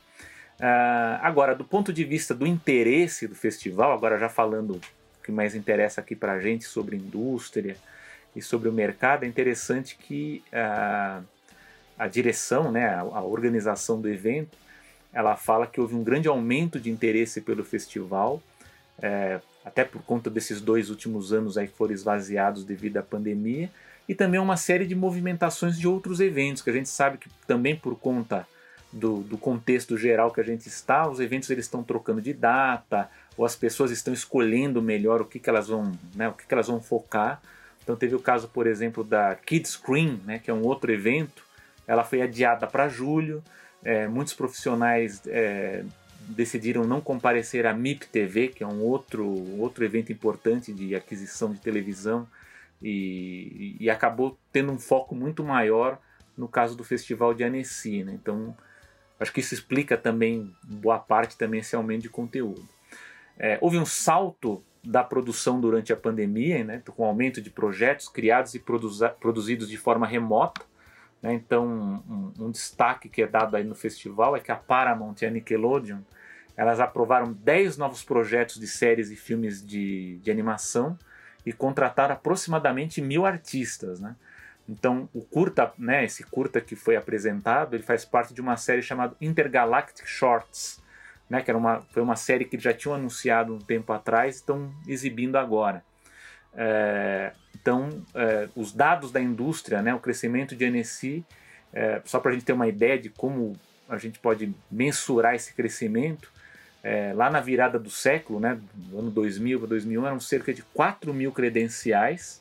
Uh, 0.61 1.19
agora, 1.23 1.55
do 1.55 1.65
ponto 1.65 1.93
de 1.93 2.05
vista 2.05 2.35
do 2.35 2.47
interesse 2.47 3.27
do 3.27 3.35
festival, 3.35 3.93
agora 3.93 4.19
já 4.19 4.29
falando 4.29 4.73
o 4.73 5.25
que 5.25 5.33
mais 5.33 5.55
interessa 5.55 6.03
aqui 6.03 6.15
para 6.15 6.33
a 6.33 6.41
gente 6.41 6.65
sobre 6.65 6.97
indústria 6.97 7.77
e 8.37 8.43
sobre 8.43 8.69
o 8.69 8.73
mercado, 8.73 9.25
é 9.25 9.27
interessante 9.27 9.97
que 9.97 10.43
uh, 10.53 11.25
a 11.99 12.07
direção, 12.07 12.71
né, 12.71 12.87
a, 12.87 13.01
a 13.01 13.23
organização 13.23 13.99
do 13.99 14.09
evento, 14.09 14.59
ela 15.13 15.37
fala 15.37 15.67
que 15.67 15.81
houve 15.81 15.95
um 15.95 16.03
grande 16.03 16.29
aumento 16.29 16.79
de 16.79 16.91
interesse 16.91 17.41
pelo 17.41 17.65
festival, 17.65 18.43
é, 19.01 19.41
até 19.65 19.85
por 19.85 20.03
conta 20.03 20.29
desses 20.29 20.61
dois 20.61 20.91
últimos 20.91 21.33
anos 21.33 21.57
aí 21.57 21.69
que 21.69 21.77
foram 21.77 21.93
esvaziados 21.93 22.65
devido 22.65 22.99
à 22.99 23.03
pandemia, 23.03 23.71
e 24.09 24.15
também 24.15 24.41
uma 24.41 24.57
série 24.57 24.87
de 24.87 24.95
movimentações 24.95 25.79
de 25.79 25.87
outros 25.87 26.21
eventos, 26.21 26.63
que 26.63 26.71
a 26.71 26.73
gente 26.73 26.89
sabe 26.89 27.19
que 27.19 27.29
também 27.47 27.77
por 27.77 27.99
conta 27.99 28.47
do, 28.93 29.19
do 29.19 29.37
contexto 29.37 29.99
geral 29.99 30.31
que 30.31 30.41
a 30.41 30.45
gente 30.45 30.67
está, 30.67 31.09
os 31.09 31.21
eventos 31.21 31.51
eles 31.51 31.67
estão 31.67 31.83
trocando 31.83 32.23
de 32.23 32.33
data, 32.33 33.11
ou 33.37 33.45
as 33.45 33.55
pessoas 33.55 33.91
estão 33.91 34.13
escolhendo 34.13 34.81
melhor 34.81 35.21
o 35.21 35.25
que, 35.25 35.39
que 35.39 35.49
elas 35.49 35.69
vão, 35.69 35.93
né, 36.15 36.29
o 36.29 36.33
que, 36.33 36.47
que 36.47 36.55
elas 36.55 36.67
vão 36.67 36.81
focar. 36.81 37.41
Então 37.83 37.97
teve 37.97 38.15
o 38.15 38.21
caso, 38.21 38.49
por 38.49 38.67
exemplo, 38.67 39.05
da 39.05 39.35
Kids 39.35 39.73
Screen, 39.73 40.21
né, 40.25 40.39
que 40.39 40.51
é 40.51 40.55
um 40.55 40.63
outro 40.63 40.91
evento, 40.91 41.43
ela 41.87 42.05
foi 42.05 42.21
adiada 42.21 42.67
para 42.67 42.89
julho. 42.89 43.43
É, 43.89 44.07
muitos 44.07 44.35
profissionais 44.35 45.23
é, 45.27 45.83
decidiram 46.29 46.85
não 46.85 47.01
comparecer 47.01 47.65
à 47.65 47.73
MIP 47.73 48.07
TV, 48.09 48.49
que 48.49 48.63
é 48.63 48.67
um 48.67 48.83
outro, 48.83 49.27
outro 49.59 49.83
evento 49.83 50.13
importante 50.13 50.75
de 50.75 50.95
aquisição 50.95 51.55
de 51.55 51.59
televisão, 51.59 52.29
e, 52.83 53.79
e 53.81 53.89
acabou 53.89 54.39
tendo 54.53 54.71
um 54.71 54.79
foco 54.79 55.15
muito 55.15 55.43
maior 55.43 55.99
no 56.37 56.47
caso 56.47 56.77
do 56.77 56.85
Festival 56.85 57.33
de 57.33 57.43
Annecy. 57.43 58.05
Né? 58.05 58.13
Então, 58.13 58.55
acho 59.19 59.33
que 59.33 59.41
isso 59.41 59.55
explica 59.55 59.97
também, 59.97 60.55
boa 60.63 60.99
parte, 60.99 61.39
também 61.39 61.61
esse 61.61 61.75
aumento 61.75 62.03
de 62.03 62.11
conteúdo. 62.11 62.69
É, 63.39 63.57
houve 63.59 63.79
um 63.79 63.87
salto 63.87 64.63
da 64.85 65.03
produção 65.03 65.59
durante 65.63 65.95
a 65.95 65.97
pandemia, 65.97 66.63
né, 66.63 66.83
com 66.95 67.07
aumento 67.07 67.41
de 67.41 67.49
projetos 67.49 68.07
criados 68.07 68.55
e 68.55 68.63
produzidos 69.19 69.67
de 69.67 69.79
forma 69.79 70.07
remota. 70.07 70.61
Né? 71.23 71.35
Então, 71.35 71.67
um, 71.67 72.33
um, 72.45 72.51
destaque 72.51 73.09
que 73.09 73.23
é 73.23 73.27
dado 73.27 73.57
aí 73.57 73.65
no 73.65 73.75
festival 73.75 74.37
é 74.37 74.41
que 74.41 74.53
a 74.53 74.57
Paramount 74.57 75.17
e 75.21 75.27
a 75.27 75.31
Nickelodeon 75.31 76.01
elas 76.57 76.81
aprovaram 76.81 77.33
10 77.33 77.77
novos 77.77 78.03
projetos 78.03 78.59
de 78.59 78.67
séries 78.67 79.11
e 79.13 79.17
filmes 79.17 79.65
de, 79.65 80.19
de 80.19 80.31
animação 80.31 80.99
e 81.47 81.53
contrataram 81.53 82.15
aproximadamente 82.15 83.01
mil 83.01 83.25
artistas, 83.25 84.01
né? 84.01 84.17
Então, 84.69 85.09
o 85.15 85.23
curta, 85.23 85.73
né, 85.79 86.05
esse 86.05 86.23
curta 86.25 86.61
que 86.61 86.77
foi 86.77 86.95
apresentado, 86.95 87.75
ele 87.75 87.83
faz 87.83 88.05
parte 88.05 88.35
de 88.35 88.41
uma 88.41 88.57
série 88.57 88.83
chamada 88.83 89.17
Intergalactic 89.19 90.07
Shorts, 90.07 90.83
né, 91.31 91.41
que 91.41 91.51
era 91.51 91.57
uma, 91.57 91.81
foi 91.91 92.03
uma 92.03 92.17
série 92.17 92.45
que 92.45 92.59
já 92.59 92.75
tinham 92.75 92.95
anunciado 92.95 93.55
um 93.55 93.59
tempo 93.59 93.93
atrás 93.93 94.35
e 94.35 94.39
estão 94.41 94.71
exibindo 94.87 95.37
agora. 95.37 95.83
É, 96.53 97.33
então, 97.61 98.03
é, 98.15 98.49
os 98.55 98.73
dados 98.73 99.11
da 99.11 99.21
indústria, 99.21 99.83
né, 99.83 99.95
o 99.95 99.99
crescimento 99.99 100.55
de 100.55 100.71
NSI, 100.71 101.25
é, 101.73 102.01
só 102.05 102.21
para 102.21 102.31
a 102.31 102.35
gente 102.35 102.45
ter 102.45 102.53
uma 102.53 102.69
ideia 102.69 102.99
de 102.99 103.11
como 103.11 103.57
a 103.89 103.99
gente 103.99 104.19
pode 104.19 104.53
mensurar 104.71 105.35
esse 105.35 105.55
crescimento, 105.55 106.31
é, 106.83 107.13
lá 107.15 107.31
na 107.31 107.41
virada 107.41 107.79
do 107.79 107.91
século, 107.91 108.39
né, 108.39 108.59
do 108.75 108.99
ano 108.99 109.11
2000 109.11 109.59
para 109.59 109.69
2001, 109.69 110.07
eram 110.07 110.21
cerca 110.21 110.55
de 110.55 110.63
4 110.63 111.13
mil 111.13 111.33
credenciais. 111.33 112.41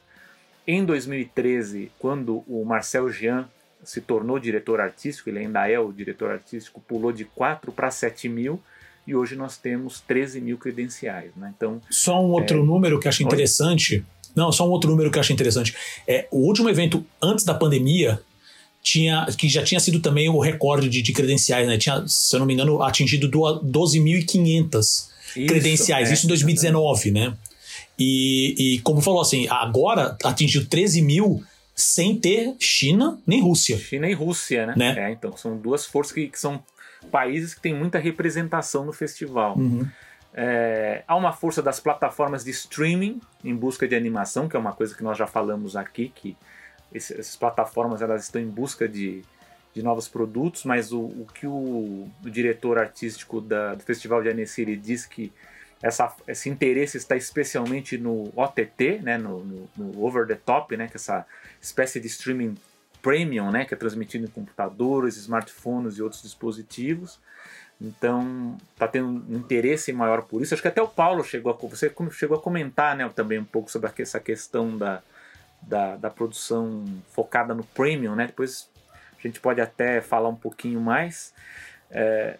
Em 0.65 0.85
2013, 0.85 1.91
quando 1.97 2.43
o 2.47 2.63
Marcel 2.65 3.09
Jean 3.09 3.49
se 3.83 4.01
tornou 4.01 4.37
diretor 4.37 4.79
artístico, 4.79 5.29
ele 5.29 5.39
ainda 5.39 5.67
é 5.69 5.79
o 5.79 5.91
diretor 5.91 6.31
artístico, 6.31 6.81
pulou 6.81 7.11
de 7.11 7.25
4 7.25 7.71
para 7.71 7.89
7 7.89 8.27
mil 8.27 8.61
e 9.07 9.15
hoje 9.15 9.35
nós 9.37 9.57
temos 9.57 10.01
13 10.01 10.41
mil 10.41 10.57
credenciais. 10.57 11.31
Né? 11.35 11.53
Então, 11.55 11.81
só 11.89 12.21
um 12.21 12.31
outro 12.31 12.59
é... 12.59 12.63
número 12.63 12.99
que 12.99 13.07
acho 13.07 13.23
interessante. 13.23 14.05
Não, 14.37 14.51
só 14.51 14.67
um 14.67 14.71
outro 14.71 14.89
número 14.89 15.11
que 15.11 15.17
eu 15.17 15.21
acho 15.21 15.33
interessante. 15.33 15.75
É, 16.07 16.27
o 16.31 16.37
último 16.37 16.69
evento 16.69 17.03
antes 17.21 17.43
da 17.43 17.53
pandemia 17.53 18.21
tinha, 18.81 19.25
que 19.37 19.49
já 19.49 19.63
tinha 19.63 19.79
sido 19.79 19.99
também 19.99 20.29
o 20.29 20.39
recorde 20.39 20.87
de, 20.87 21.01
de 21.01 21.11
credenciais, 21.11 21.67
né? 21.67 21.77
Tinha, 21.77 22.07
se 22.07 22.35
eu 22.35 22.39
não 22.39 22.45
me 22.45 22.53
engano, 22.53 22.81
atingido 22.81 23.29
12.500 23.29 25.07
credenciais, 25.47 26.09
é, 26.09 26.13
isso 26.13 26.25
em 26.25 26.29
2019, 26.29 27.11
né? 27.11 27.33
E, 27.99 28.55
e 28.57 28.79
como 28.79 29.01
falou 29.01 29.21
assim, 29.21 29.47
agora 29.49 30.15
atingiu 30.23 30.65
13 30.65 31.01
mil 31.01 31.43
sem 31.75 32.15
ter 32.15 32.55
China 32.59 33.19
nem 33.25 33.41
Rússia. 33.41 33.77
China 33.77 34.09
e 34.09 34.13
Rússia, 34.13 34.67
né? 34.67 34.73
né? 34.75 35.09
É, 35.09 35.11
então 35.11 35.35
são 35.35 35.57
duas 35.57 35.85
forças 35.85 36.13
que, 36.13 36.27
que, 36.27 36.39
são 36.39 36.63
países 37.11 37.53
que 37.53 37.61
têm 37.61 37.73
muita 37.73 37.99
representação 37.99 38.85
no 38.85 38.93
festival. 38.93 39.57
Uhum. 39.57 39.87
É, 40.33 41.03
há 41.07 41.15
uma 41.15 41.33
força 41.33 41.61
das 41.61 41.79
plataformas 41.79 42.43
de 42.43 42.51
streaming 42.51 43.19
em 43.43 43.55
busca 43.55 43.87
de 43.87 43.95
animação, 43.95 44.47
que 44.47 44.55
é 44.55 44.59
uma 44.59 44.73
coisa 44.73 44.95
que 44.95 45.03
nós 45.03 45.17
já 45.17 45.25
falamos 45.25 45.75
aqui, 45.75 46.09
que 46.09 46.37
esse, 46.93 47.13
essas 47.13 47.35
plataformas 47.35 48.01
elas 48.01 48.23
estão 48.23 48.41
em 48.41 48.47
busca 48.47 48.87
de, 48.87 49.23
de 49.73 49.83
novos 49.83 50.07
produtos, 50.07 50.63
mas 50.63 50.91
o, 50.91 51.01
o 51.01 51.27
que 51.33 51.45
o, 51.45 52.09
o, 52.23 52.29
diretor 52.29 52.77
artístico 52.77 53.41
da, 53.41 53.75
do 53.75 53.83
Festival 53.83 54.21
de 54.21 54.29
Annecy 54.29 54.75
diz 54.75 55.05
que 55.05 55.31
essa, 55.81 56.15
esse 56.27 56.49
interesse 56.49 56.97
está 56.97 57.15
especialmente 57.15 57.97
no 57.97 58.31
OTT, 58.35 58.99
né, 59.03 59.17
no, 59.17 59.43
no, 59.43 59.69
no, 59.77 60.03
over 60.03 60.25
the 60.25 60.35
top, 60.35 60.75
né, 60.75 60.87
que 60.87 60.93
é 60.93 60.95
essa 60.95 61.25
espécie 61.61 61.99
de 61.99 62.07
streaming 62.07 62.55
premium, 63.01 63.51
né, 63.51 63.65
que 63.65 63.73
é 63.73 63.77
transmitido 63.77 64.25
em 64.25 64.29
computadores, 64.29 65.17
smartphones 65.17 65.97
e 65.97 66.01
outros 66.01 66.21
dispositivos. 66.21 67.19
Então, 67.79 68.57
está 68.73 68.87
tendo 68.87 69.07
um 69.07 69.37
interesse 69.37 69.93
maior 69.93 70.23
por 70.23 70.41
isso. 70.41 70.53
Acho 70.53 70.61
que 70.61 70.67
até 70.67 70.81
o 70.81 70.87
Paulo 70.87 71.23
chegou 71.23 71.51
a, 71.51 71.67
você 71.67 71.93
chegou 72.11 72.37
a 72.37 72.41
comentar, 72.41 72.95
né, 72.95 73.07
também 73.15 73.39
um 73.39 73.45
pouco 73.45 73.69
sobre 73.69 73.91
essa 73.99 74.19
questão 74.19 74.75
da, 74.75 75.01
da, 75.61 75.95
da 75.95 76.09
produção 76.09 76.85
focada 77.11 77.53
no 77.53 77.63
premium, 77.63 78.15
né? 78.15 78.27
Depois 78.27 78.67
a 79.17 79.21
gente 79.21 79.39
pode 79.39 79.61
até 79.61 80.01
falar 80.01 80.29
um 80.29 80.35
pouquinho 80.35 80.81
mais. 80.81 81.33
É, 81.91 82.37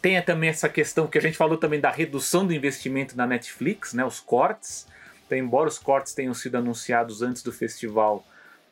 tem 0.00 0.20
também 0.22 0.48
essa 0.48 0.68
questão 0.68 1.06
que 1.06 1.18
a 1.18 1.20
gente 1.20 1.36
falou 1.36 1.58
também 1.58 1.80
da 1.80 1.90
redução 1.90 2.46
do 2.46 2.52
investimento 2.52 3.16
na 3.16 3.26
Netflix, 3.26 3.92
né, 3.92 4.04
os 4.04 4.20
cortes. 4.20 4.86
Então, 5.26 5.36
embora 5.36 5.68
os 5.68 5.78
cortes 5.78 6.14
tenham 6.14 6.32
sido 6.32 6.56
anunciados 6.56 7.22
antes 7.22 7.42
do 7.42 7.52
festival, 7.52 8.24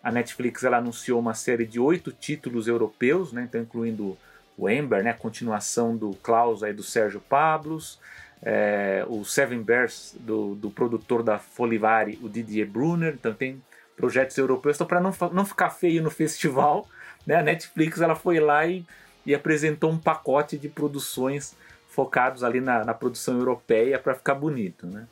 a 0.03 0.11
Netflix 0.11 0.65
ela 0.65 0.79
anunciou 0.79 1.21
uma 1.21 1.35
série 1.35 1.67
de 1.67 1.79
oito 1.79 2.13
títulos 2.13 2.67
europeus, 2.67 3.33
né, 3.33 3.47
então 3.49 3.61
incluindo 3.61 4.17
o 4.59 4.69
Ember, 4.69 5.03
né, 5.03 5.15
continuação 5.15 5.97
do 5.97 6.11
Klaus 6.17 6.63
aí 6.63 6.73
do 6.73 6.83
Sérgio 6.83 7.21
Pablos, 7.21 7.99
é, 8.43 9.05
o 9.09 9.25
Seven 9.25 9.63
Bears 9.63 10.15
do, 10.21 10.55
do 10.55 10.71
produtor 10.71 11.23
da 11.23 11.39
Folivari, 11.39 12.19
o 12.23 12.29
Didier 12.29 12.69
Brunner. 12.69 13.15
Então 13.15 13.33
tem 13.33 13.63
projetos 13.97 14.37
europeus. 14.37 14.77
Então 14.77 14.87
para 14.87 15.01
não, 15.01 15.15
não 15.33 15.47
ficar 15.47 15.71
feio 15.71 16.03
no 16.03 16.11
festival, 16.11 16.87
né, 17.27 17.37
a 17.37 17.43
Netflix 17.43 18.01
ela 18.01 18.15
foi 18.15 18.41
lá 18.41 18.67
e 18.67 18.85
e 19.29 19.35
apresentou 19.35 19.91
um 19.91 19.99
pacote 19.99 20.57
de 20.57 20.71
produções 20.71 21.55
focados 21.91 22.43
ali 22.43 22.63
na, 22.63 22.83
na 22.83 22.95
produção 22.95 23.37
europeia 23.37 23.99
para 23.99 24.15
ficar 24.15 24.35
bonito, 24.35 24.87
né? 24.87 25.07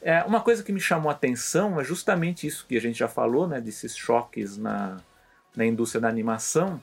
É, 0.00 0.22
uma 0.24 0.40
coisa 0.40 0.62
que 0.62 0.72
me 0.72 0.80
chamou 0.80 1.10
a 1.10 1.12
atenção 1.12 1.78
é 1.78 1.84
justamente 1.84 2.46
isso 2.46 2.64
que 2.66 2.78
a 2.78 2.80
gente 2.80 2.98
já 2.98 3.08
falou, 3.08 3.46
né, 3.46 3.60
desses 3.60 3.94
choques 3.94 4.56
na, 4.56 4.96
na 5.54 5.66
indústria 5.66 6.00
da 6.00 6.08
animação, 6.08 6.80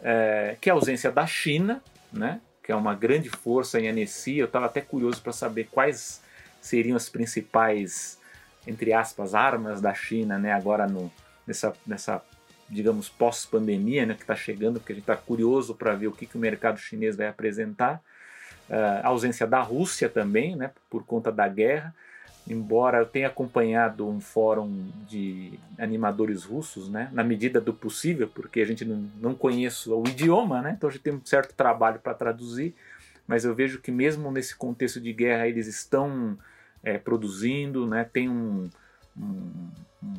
é, 0.00 0.56
que 0.60 0.68
é 0.68 0.72
a 0.72 0.74
ausência 0.74 1.10
da 1.10 1.26
China, 1.26 1.82
né, 2.12 2.40
que 2.62 2.72
é 2.72 2.76
uma 2.76 2.94
grande 2.94 3.28
força 3.28 3.80
em 3.80 3.88
Annecy. 3.88 4.38
Eu 4.38 4.46
estava 4.46 4.66
até 4.66 4.80
curioso 4.80 5.22
para 5.22 5.32
saber 5.32 5.68
quais 5.70 6.22
seriam 6.60 6.96
as 6.96 7.08
principais, 7.08 8.18
entre 8.66 8.92
aspas, 8.92 9.34
armas 9.34 9.80
da 9.80 9.94
China, 9.94 10.38
né, 10.38 10.52
agora 10.52 10.86
no, 10.86 11.10
nessa, 11.46 11.74
nessa 11.86 12.22
digamos, 12.68 13.08
pós-pandemia, 13.08 14.04
né, 14.04 14.14
que 14.14 14.22
está 14.22 14.36
chegando, 14.36 14.78
porque 14.78 14.92
a 14.92 14.96
gente 14.96 15.04
está 15.04 15.16
curioso 15.16 15.74
para 15.74 15.94
ver 15.94 16.08
o 16.08 16.12
que, 16.12 16.26
que 16.26 16.36
o 16.36 16.40
mercado 16.40 16.78
chinês 16.78 17.16
vai 17.16 17.26
apresentar. 17.26 18.02
Uh, 18.68 19.00
a 19.02 19.08
ausência 19.08 19.46
da 19.46 19.62
Rússia 19.62 20.08
também, 20.08 20.54
né, 20.54 20.70
por 20.90 21.04
conta 21.04 21.32
da 21.32 21.48
guerra. 21.48 21.94
Embora 22.48 22.98
eu 22.98 23.06
tenha 23.06 23.26
acompanhado 23.26 24.08
um 24.08 24.20
fórum 24.20 24.90
de 25.06 25.58
animadores 25.78 26.44
russos, 26.44 26.88
né, 26.88 27.10
na 27.12 27.22
medida 27.22 27.60
do 27.60 27.74
possível, 27.74 28.28
porque 28.28 28.60
a 28.60 28.64
gente 28.64 28.84
não, 28.84 29.06
não 29.20 29.34
conhece 29.34 29.90
o 29.90 30.02
idioma, 30.06 30.62
né, 30.62 30.74
então 30.76 30.88
a 30.88 30.92
gente 30.92 31.02
tem 31.02 31.12
um 31.12 31.24
certo 31.24 31.54
trabalho 31.54 32.00
para 32.00 32.14
traduzir, 32.14 32.74
mas 33.26 33.44
eu 33.44 33.54
vejo 33.54 33.80
que 33.80 33.90
mesmo 33.90 34.30
nesse 34.30 34.56
contexto 34.56 35.00
de 35.00 35.12
guerra 35.12 35.46
eles 35.46 35.66
estão 35.66 36.38
é, 36.82 36.96
produzindo, 36.96 37.86
né, 37.86 38.04
tem 38.04 38.28
um, 38.28 38.70
um, 39.16 39.70
um 40.02 40.14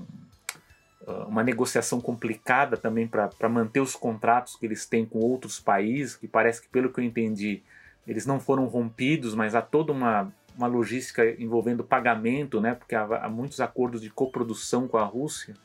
uma 1.27 1.43
negociação 1.43 1.99
complicada 1.99 2.77
também 2.77 3.07
para 3.07 3.49
manter 3.49 3.79
os 3.79 3.95
contratos 3.95 4.55
que 4.55 4.65
eles 4.65 4.85
têm 4.85 5.05
com 5.05 5.19
outros 5.19 5.59
países, 5.59 6.15
que 6.15 6.27
parece 6.27 6.61
que, 6.61 6.67
pelo 6.67 6.91
que 6.91 6.99
eu 6.99 7.03
entendi, 7.03 7.63
eles 8.05 8.25
não 8.25 8.39
foram 8.39 8.65
rompidos, 8.65 9.33
mas 9.33 9.55
há 9.55 9.61
toda 9.61 9.91
uma, 9.91 10.31
uma 10.59 10.67
logística 10.67 11.25
envolvendo 11.41 11.85
pagamento, 11.85 12.59
né? 12.59 12.75
porque 12.75 12.93
há, 12.93 13.03
há 13.03 13.29
muitos 13.29 13.61
acordos 13.61 14.01
de 14.01 14.09
coprodução 14.09 14.89
com 14.89 14.97
a 14.97 15.05
Rússia, 15.05 15.55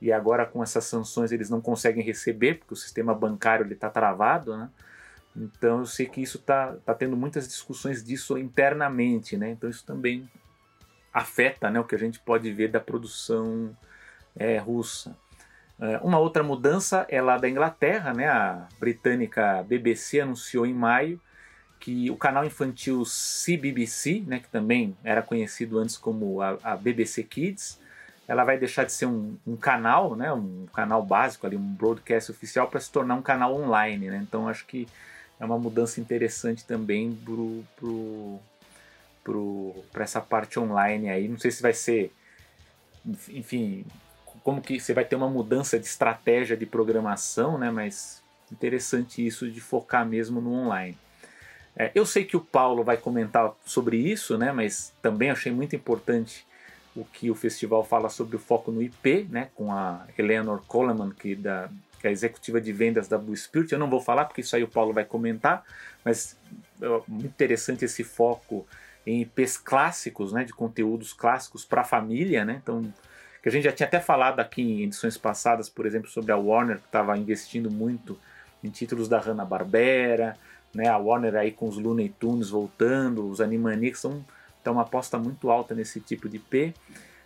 e 0.00 0.12
agora 0.12 0.46
com 0.46 0.62
essas 0.62 0.84
sanções 0.84 1.32
eles 1.32 1.50
não 1.50 1.60
conseguem 1.60 2.04
receber, 2.04 2.54
porque 2.54 2.72
o 2.72 2.76
sistema 2.76 3.12
bancário 3.12 3.70
está 3.72 3.90
travado. 3.90 4.56
Né? 4.56 4.70
Então 5.36 5.80
eu 5.80 5.86
sei 5.86 6.06
que 6.06 6.22
isso 6.22 6.38
está 6.38 6.76
tá 6.86 6.94
tendo 6.94 7.16
muitas 7.16 7.48
discussões 7.48 8.04
disso 8.04 8.38
internamente, 8.38 9.36
né? 9.36 9.50
então 9.50 9.68
isso 9.68 9.84
também 9.84 10.30
afeta 11.12 11.68
né, 11.68 11.80
o 11.80 11.84
que 11.84 11.96
a 11.96 11.98
gente 11.98 12.20
pode 12.20 12.52
ver 12.52 12.68
da 12.68 12.78
produção 12.78 13.76
é, 14.36 14.56
russa. 14.56 15.16
É, 15.80 15.98
uma 15.98 16.20
outra 16.20 16.44
mudança 16.44 17.04
é 17.08 17.20
lá 17.20 17.38
da 17.38 17.48
Inglaterra, 17.48 18.14
né? 18.14 18.28
a 18.28 18.68
britânica 18.78 19.64
BBC 19.64 20.20
anunciou 20.20 20.64
em 20.64 20.74
maio 20.74 21.20
que 21.78 22.10
o 22.10 22.16
canal 22.16 22.44
infantil 22.44 23.02
CBBC, 23.04 24.24
né, 24.26 24.40
que 24.40 24.48
também 24.48 24.96
era 25.04 25.22
conhecido 25.22 25.78
antes 25.78 25.96
como 25.96 26.40
a, 26.40 26.58
a 26.62 26.76
BBC 26.76 27.22
Kids, 27.22 27.78
ela 28.26 28.44
vai 28.44 28.58
deixar 28.58 28.84
de 28.84 28.92
ser 28.92 29.06
um, 29.06 29.36
um, 29.46 29.56
canal, 29.56 30.14
né, 30.14 30.32
um 30.32 30.66
canal 30.74 31.02
básico 31.02 31.46
ali, 31.46 31.56
um 31.56 31.74
broadcast 31.74 32.30
oficial 32.30 32.68
para 32.68 32.80
se 32.80 32.90
tornar 32.90 33.14
um 33.14 33.22
canal 33.22 33.54
online, 33.54 34.10
né? 34.10 34.20
Então 34.22 34.48
acho 34.48 34.66
que 34.66 34.86
é 35.40 35.44
uma 35.44 35.58
mudança 35.58 36.00
interessante 36.00 36.64
também 36.66 37.14
pro, 37.24 37.64
pro, 37.76 38.38
pro, 39.24 39.84
para 39.90 40.04
essa 40.04 40.20
parte 40.20 40.58
online 40.58 41.08
aí. 41.08 41.26
Não 41.26 41.38
sei 41.38 41.50
se 41.50 41.62
vai 41.62 41.72
ser, 41.72 42.12
enfim, 43.30 43.86
como 44.42 44.60
que 44.60 44.78
você 44.78 44.92
vai 44.92 45.04
ter 45.04 45.16
uma 45.16 45.30
mudança 45.30 45.78
de 45.78 45.86
estratégia 45.86 46.56
de 46.56 46.66
programação, 46.66 47.56
né? 47.56 47.70
Mas 47.70 48.22
interessante 48.52 49.26
isso 49.26 49.50
de 49.50 49.60
focar 49.60 50.04
mesmo 50.06 50.40
no 50.40 50.52
online. 50.52 50.98
É, 51.78 51.92
eu 51.94 52.04
sei 52.04 52.24
que 52.24 52.36
o 52.36 52.40
Paulo 52.40 52.82
vai 52.82 52.96
comentar 52.96 53.52
sobre 53.64 53.96
isso, 53.96 54.36
né? 54.36 54.50
Mas 54.50 54.92
também 55.00 55.30
achei 55.30 55.52
muito 55.52 55.76
importante 55.76 56.44
o 56.96 57.04
que 57.04 57.30
o 57.30 57.36
festival 57.36 57.84
fala 57.84 58.08
sobre 58.08 58.34
o 58.34 58.38
foco 58.38 58.72
no 58.72 58.82
IP, 58.82 59.28
né? 59.30 59.48
Com 59.54 59.72
a 59.72 60.04
Eleanor 60.18 60.60
Coleman, 60.66 61.10
que, 61.10 61.36
da, 61.36 61.70
que 62.00 62.08
é 62.08 62.10
a 62.10 62.12
executiva 62.12 62.60
de 62.60 62.72
vendas 62.72 63.06
da 63.06 63.16
Blue 63.16 63.36
Spirit. 63.36 63.72
Eu 63.72 63.78
não 63.78 63.88
vou 63.88 64.00
falar 64.00 64.24
porque 64.24 64.40
isso 64.40 64.56
aí 64.56 64.64
o 64.64 64.68
Paulo 64.68 64.92
vai 64.92 65.04
comentar, 65.04 65.64
mas 66.04 66.36
é 66.82 66.86
muito 67.06 67.26
interessante 67.26 67.84
esse 67.84 68.02
foco 68.02 68.66
em 69.06 69.20
IPs 69.20 69.56
clássicos, 69.56 70.32
né? 70.32 70.42
De 70.42 70.52
conteúdos 70.52 71.12
clássicos 71.12 71.64
para 71.64 71.82
a 71.82 71.84
família, 71.84 72.44
né? 72.44 72.60
Então 72.60 72.92
que 73.40 73.48
a 73.48 73.52
gente 73.52 73.64
já 73.64 73.72
tinha 73.72 73.86
até 73.86 74.00
falado 74.00 74.40
aqui 74.40 74.60
em 74.60 74.82
edições 74.82 75.16
passadas, 75.16 75.68
por 75.68 75.86
exemplo, 75.86 76.10
sobre 76.10 76.32
a 76.32 76.36
Warner, 76.36 76.78
que 76.78 76.86
estava 76.86 77.16
investindo 77.16 77.70
muito 77.70 78.18
em 78.64 78.68
títulos 78.68 79.08
da 79.08 79.20
Hanna-Barbera, 79.20 80.36
né? 80.74 80.88
a 80.88 80.96
Warner 80.96 81.36
aí 81.36 81.50
com 81.50 81.68
os 81.68 81.76
Looney 81.76 82.08
Tunes 82.08 82.50
voltando, 82.50 83.28
os 83.28 83.40
Animaniacs, 83.40 84.00
são 84.00 84.24
então, 84.60 84.72
uma 84.74 84.82
aposta 84.82 85.18
muito 85.18 85.50
alta 85.50 85.74
nesse 85.74 86.00
tipo 86.00 86.28
de 86.28 86.36
IP. 86.36 86.74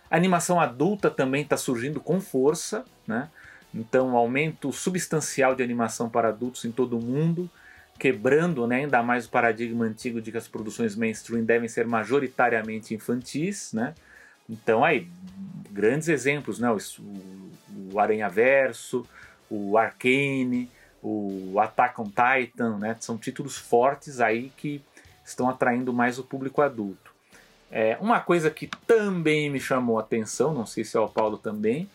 A 0.09 0.15
animação 0.15 0.59
adulta 0.59 1.09
também 1.09 1.41
está 1.41 1.57
surgindo 1.57 1.99
com 1.99 2.21
força, 2.21 2.85
né? 3.07 3.29
então 3.73 4.09
um 4.09 4.15
aumento 4.15 4.71
substancial 4.71 5.55
de 5.55 5.63
animação 5.63 6.09
para 6.09 6.29
adultos 6.29 6.63
em 6.63 6.71
todo 6.71 6.97
o 6.97 7.01
mundo, 7.01 7.49
quebrando 7.99 8.65
né, 8.67 8.77
ainda 8.77 9.01
mais 9.03 9.25
o 9.25 9.29
paradigma 9.29 9.85
antigo 9.85 10.21
de 10.21 10.31
que 10.31 10.37
as 10.37 10.47
produções 10.47 10.95
mainstream 10.95 11.43
devem 11.43 11.67
ser 11.67 11.87
majoritariamente 11.87 12.93
infantis, 12.93 13.73
né? 13.73 13.93
Então 14.49 14.83
aí, 14.83 15.09
grandes 15.71 16.07
exemplos, 16.07 16.59
né? 16.59 16.69
O, 16.71 16.77
o 17.93 17.99
Aranha 17.99 18.29
Verso, 18.29 19.05
o 19.49 19.77
Arcane, 19.77 20.69
o 21.03 21.59
Attack 21.59 21.99
on 21.99 22.05
Titan, 22.05 22.77
né? 22.77 22.95
São 23.01 23.17
títulos 23.17 23.57
fortes 23.57 24.21
aí 24.21 24.51
que 24.55 24.81
estão 25.25 25.49
atraindo 25.49 25.91
mais 25.91 26.17
o 26.17 26.23
público 26.23 26.61
adulto. 26.61 27.11
É, 27.69 27.97
uma 27.99 28.19
coisa 28.19 28.49
que 28.49 28.67
também 28.87 29.49
me 29.49 29.59
chamou 29.59 29.97
a 29.97 30.01
atenção, 30.01 30.53
não 30.53 30.65
sei 30.65 30.85
se 30.85 30.95
é 30.95 30.99
o 30.99 31.09
Paulo 31.09 31.37
também, 31.37 31.89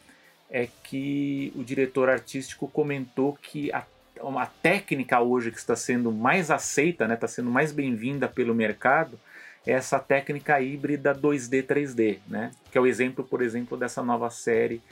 é 0.51 0.69
que 0.83 1.53
o 1.57 1.65
diretor 1.65 2.09
artístico 2.09 2.69
comentou 2.69 3.39
que 3.41 3.73
a, 3.73 3.85
uma 4.21 4.47
técnica 4.47 5.21
hoje 5.21 5.51
que 5.51 5.59
está 5.59 5.77
sendo 5.77 6.11
mais 6.11 6.51
aceita, 6.51 7.07
né, 7.07 7.15
está 7.15 7.29
sendo 7.29 7.51
mais 7.51 7.73
bem-vinda 7.73 8.29
pelo 8.29 8.55
mercado, 8.55 9.19
essa 9.67 9.99
técnica 9.99 10.61
híbrida 10.61 11.15
2D 11.15 11.63
3D, 11.65 12.19
né? 12.27 12.51
Que 12.73 12.79
é 12.79 12.81
o 12.81 12.87
exemplo, 12.87 13.23
por 13.23 13.43
exemplo, 13.43 13.77
dessa 13.77 14.03
nova 14.03 14.31
série 14.31 14.83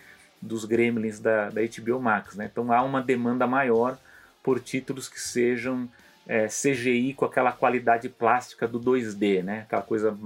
dos 0.41 0.65
Gremlins 0.65 1.19
da, 1.19 1.49
da 1.49 1.63
HBO 1.63 2.01
Max, 2.01 2.35
né? 2.37 2.49
Então 2.51 2.71
há 2.73 2.83
uma 2.83 3.01
demanda 3.01 3.47
maior 3.47 3.99
por 4.47 4.61
títulos 4.61 5.09
que 5.09 5.21
sejam 5.21 5.89
é, 6.25 6.47
CGI 6.47 7.15
com 7.15 7.25
aquela 7.25 7.51
qualidade 7.51 8.09
plástica 8.09 8.69
do 8.69 8.79
2D, 8.79 9.43
né? 9.43 9.63
Aquela 9.63 9.83
coisa 9.83 10.17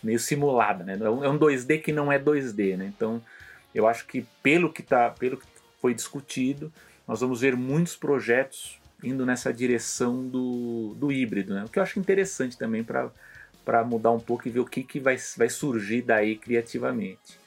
meio 0.00 0.20
simulada, 0.20 0.84
né? 0.84 0.96
É 1.02 1.28
um 1.28 1.36
2D 1.36 1.74
é 1.74 1.78
que 1.78 1.90
não 1.90 2.12
é 2.12 2.20
2D, 2.20 2.76
né? 2.76 2.86
Então 2.86 3.20
eu 3.74 3.88
acho 3.88 4.06
que 4.06 4.24
pelo 4.44 4.72
que, 4.72 4.80
tá, 4.80 5.10
pelo 5.10 5.38
que 5.38 5.46
foi 5.80 5.92
discutido, 5.92 6.72
nós 7.06 7.20
vamos 7.20 7.40
ver 7.40 7.56
muitos 7.56 7.96
projetos 7.96 8.78
indo 9.02 9.26
nessa 9.26 9.52
direção 9.52 10.28
do, 10.28 10.94
do 10.96 11.10
híbrido, 11.10 11.54
né? 11.54 11.64
o 11.64 11.68
que 11.68 11.80
eu 11.80 11.82
acho 11.82 11.98
interessante 11.98 12.56
também 12.56 12.84
para 12.84 13.84
mudar 13.84 14.12
um 14.12 14.20
pouco 14.20 14.46
e 14.46 14.50
ver 14.50 14.60
o 14.60 14.66
que, 14.66 14.84
que 14.84 15.00
vai, 15.00 15.16
vai 15.36 15.48
surgir 15.48 16.02
daí 16.02 16.36
criativamente. 16.36 17.38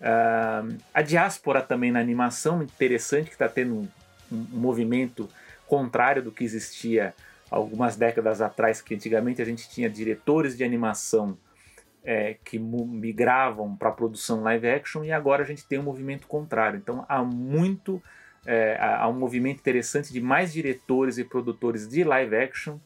Uh, 0.00 0.76
a 0.94 1.02
diáspora 1.02 1.62
também 1.62 1.90
na 1.90 2.00
animação, 2.00 2.62
interessante 2.62 3.26
que 3.26 3.34
está 3.34 3.48
tendo 3.48 3.74
um, 3.74 3.88
um, 4.30 4.58
movimento 4.58 5.28
contrário 5.68 6.22
do 6.22 6.32
que 6.32 6.42
existia 6.42 7.14
algumas 7.50 7.96
décadas 7.96 8.40
atrás, 8.40 8.82
que 8.82 8.94
antigamente 8.94 9.40
a 9.40 9.44
gente 9.44 9.68
tinha 9.68 9.88
diretores 9.88 10.56
de 10.56 10.64
animação 10.64 11.38
é, 12.04 12.36
que 12.44 12.58
migravam 12.58 13.76
para 13.76 13.90
a 13.90 13.92
produção 13.92 14.42
live 14.42 14.68
action 14.68 15.04
e 15.04 15.12
agora 15.12 15.42
a 15.42 15.46
gente 15.46 15.66
tem 15.66 15.78
um 15.78 15.82
movimento 15.82 16.26
contrário. 16.26 16.78
Então 16.78 17.04
há 17.08 17.22
muito, 17.22 18.02
é, 18.46 18.76
há 18.80 19.08
um 19.08 19.18
movimento 19.18 19.60
interessante 19.60 20.12
de 20.12 20.20
mais 20.20 20.52
diretores 20.52 21.18
e 21.18 21.24
produtores 21.24 21.88
de 21.88 22.04
live 22.04 22.36
action 22.36 22.78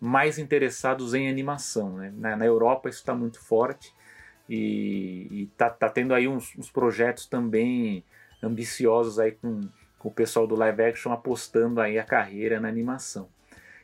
mais 0.00 0.38
interessados 0.38 1.12
em 1.12 1.28
animação. 1.28 1.96
Né? 1.96 2.12
Na, 2.16 2.36
na 2.36 2.46
Europa 2.46 2.88
isso 2.88 3.00
está 3.00 3.14
muito 3.14 3.38
forte 3.40 3.92
e, 4.48 5.48
está 5.52 5.70
tá 5.70 5.88
tendo 5.88 6.14
aí 6.14 6.26
uns, 6.26 6.56
uns, 6.56 6.70
projetos 6.70 7.26
também 7.26 8.02
ambiciosos 8.42 9.18
aí 9.18 9.32
com, 9.32 9.60
o 10.08 10.10
pessoal 10.10 10.46
do 10.46 10.54
live 10.54 10.82
action 10.82 11.12
apostando 11.12 11.80
aí 11.80 11.98
a 11.98 12.04
carreira 12.04 12.58
na 12.58 12.68
animação. 12.68 13.28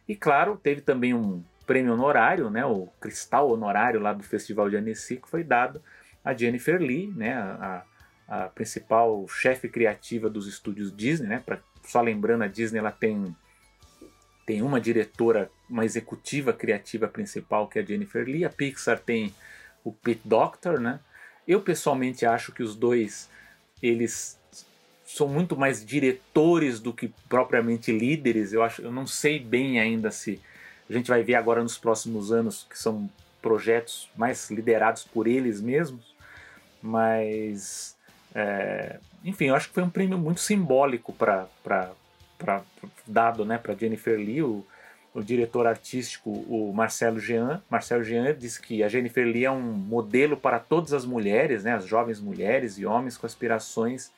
E 0.09 0.15
claro, 0.15 0.57
teve 0.57 0.81
também 0.81 1.13
um 1.15 1.43
prêmio 1.67 1.93
honorário, 1.93 2.49
né, 2.49 2.65
o 2.65 2.89
cristal 3.01 3.51
honorário 3.51 4.01
lá 4.01 4.13
do 4.13 4.23
Festival 4.23 4.71
de 4.71 4.77
Annecy, 4.77 5.17
que 5.17 5.29
foi 5.29 5.43
dado 5.43 5.83
a 6.25 6.33
Jennifer 6.33 6.81
Lee, 6.81 7.09
né, 7.09 7.35
a, 7.35 7.85
a 8.29 8.49
principal 8.49 9.27
chefe 9.29 9.69
criativa 9.69 10.31
dos 10.31 10.47
estúdios 10.47 10.95
Disney, 10.95 11.29
né, 11.29 11.43
pra, 11.45 11.59
só 11.83 12.01
lembrando, 12.01 12.43
a 12.43 12.49
Disney 12.49 12.79
ela 12.79 12.93
tem, 12.93 13.35
tem 14.47 14.63
uma 14.63 14.81
diretora, 14.81 15.51
uma 15.69 15.85
executiva 15.85 16.53
criativa 16.53 17.09
principal 17.09 17.69
que 17.69 17.79
é 17.79 17.83
a 17.83 17.85
Jennifer 17.85 18.25
Lee, 18.25 18.45
a 18.45 18.51
Pixar 18.51 18.99
tem 18.99 19.35
o 19.85 19.93
Pete 19.93 20.23
Doctor, 20.25 20.81
né? 20.81 20.99
Eu 21.47 21.61
pessoalmente 21.61 22.27
acho 22.27 22.51
que 22.53 22.63
os 22.63 22.75
dois 22.75 23.31
eles 23.81 24.36
são 25.07 25.29
muito 25.29 25.57
mais 25.57 25.87
diretores 25.87 26.81
do 26.81 26.93
que 26.93 27.09
propriamente 27.29 27.93
líderes. 27.93 28.53
Eu 28.53 28.63
acho, 28.63 28.83
eu 28.83 28.91
não 28.91 29.07
sei 29.07 29.39
bem 29.39 29.79
ainda 29.79 30.11
se 30.11 30.41
a 30.91 30.93
gente 30.93 31.09
vai 31.09 31.23
ver 31.23 31.37
agora 31.37 31.63
nos 31.63 31.79
próximos 31.79 32.33
anos 32.33 32.67
que 32.69 32.77
são 32.77 33.09
projetos 33.41 34.11
mais 34.17 34.51
liderados 34.51 35.05
por 35.05 35.29
eles 35.29 35.61
mesmos, 35.61 36.15
mas 36.83 37.97
é, 38.35 38.99
enfim, 39.25 39.47
eu 39.47 39.55
acho 39.55 39.69
que 39.69 39.75
foi 39.75 39.85
um 39.85 39.91
prêmio 39.91 40.19
muito 40.19 40.41
simbólico 40.41 41.13
para 41.13 41.47
dado, 43.07 43.45
né, 43.45 43.59
para 43.59 43.75
Jennifer 43.75 44.19
Lee. 44.19 44.43
O, 44.43 44.67
o 45.15 45.23
diretor 45.23 45.67
artístico, 45.67 46.31
o 46.31 46.73
Marcelo 46.75 47.19
Jean. 47.19 47.63
Marcelo 47.71 48.05
Jean 48.05 48.37
diz 48.37 48.59
que 48.59 48.83
a 48.83 48.89
Jennifer 48.89 49.25
Lee 49.25 49.47
é 49.47 49.51
um 49.51 49.63
modelo 49.63 50.37
para 50.37 50.59
todas 50.59 50.93
as 50.93 51.07
mulheres, 51.07 51.65
né, 51.65 51.75
as 51.75 51.87
jovens 51.87 52.21
mulheres 52.21 52.77
e 52.77 52.85
homens 52.85 53.17
com 53.17 53.25
aspirações 53.25 54.11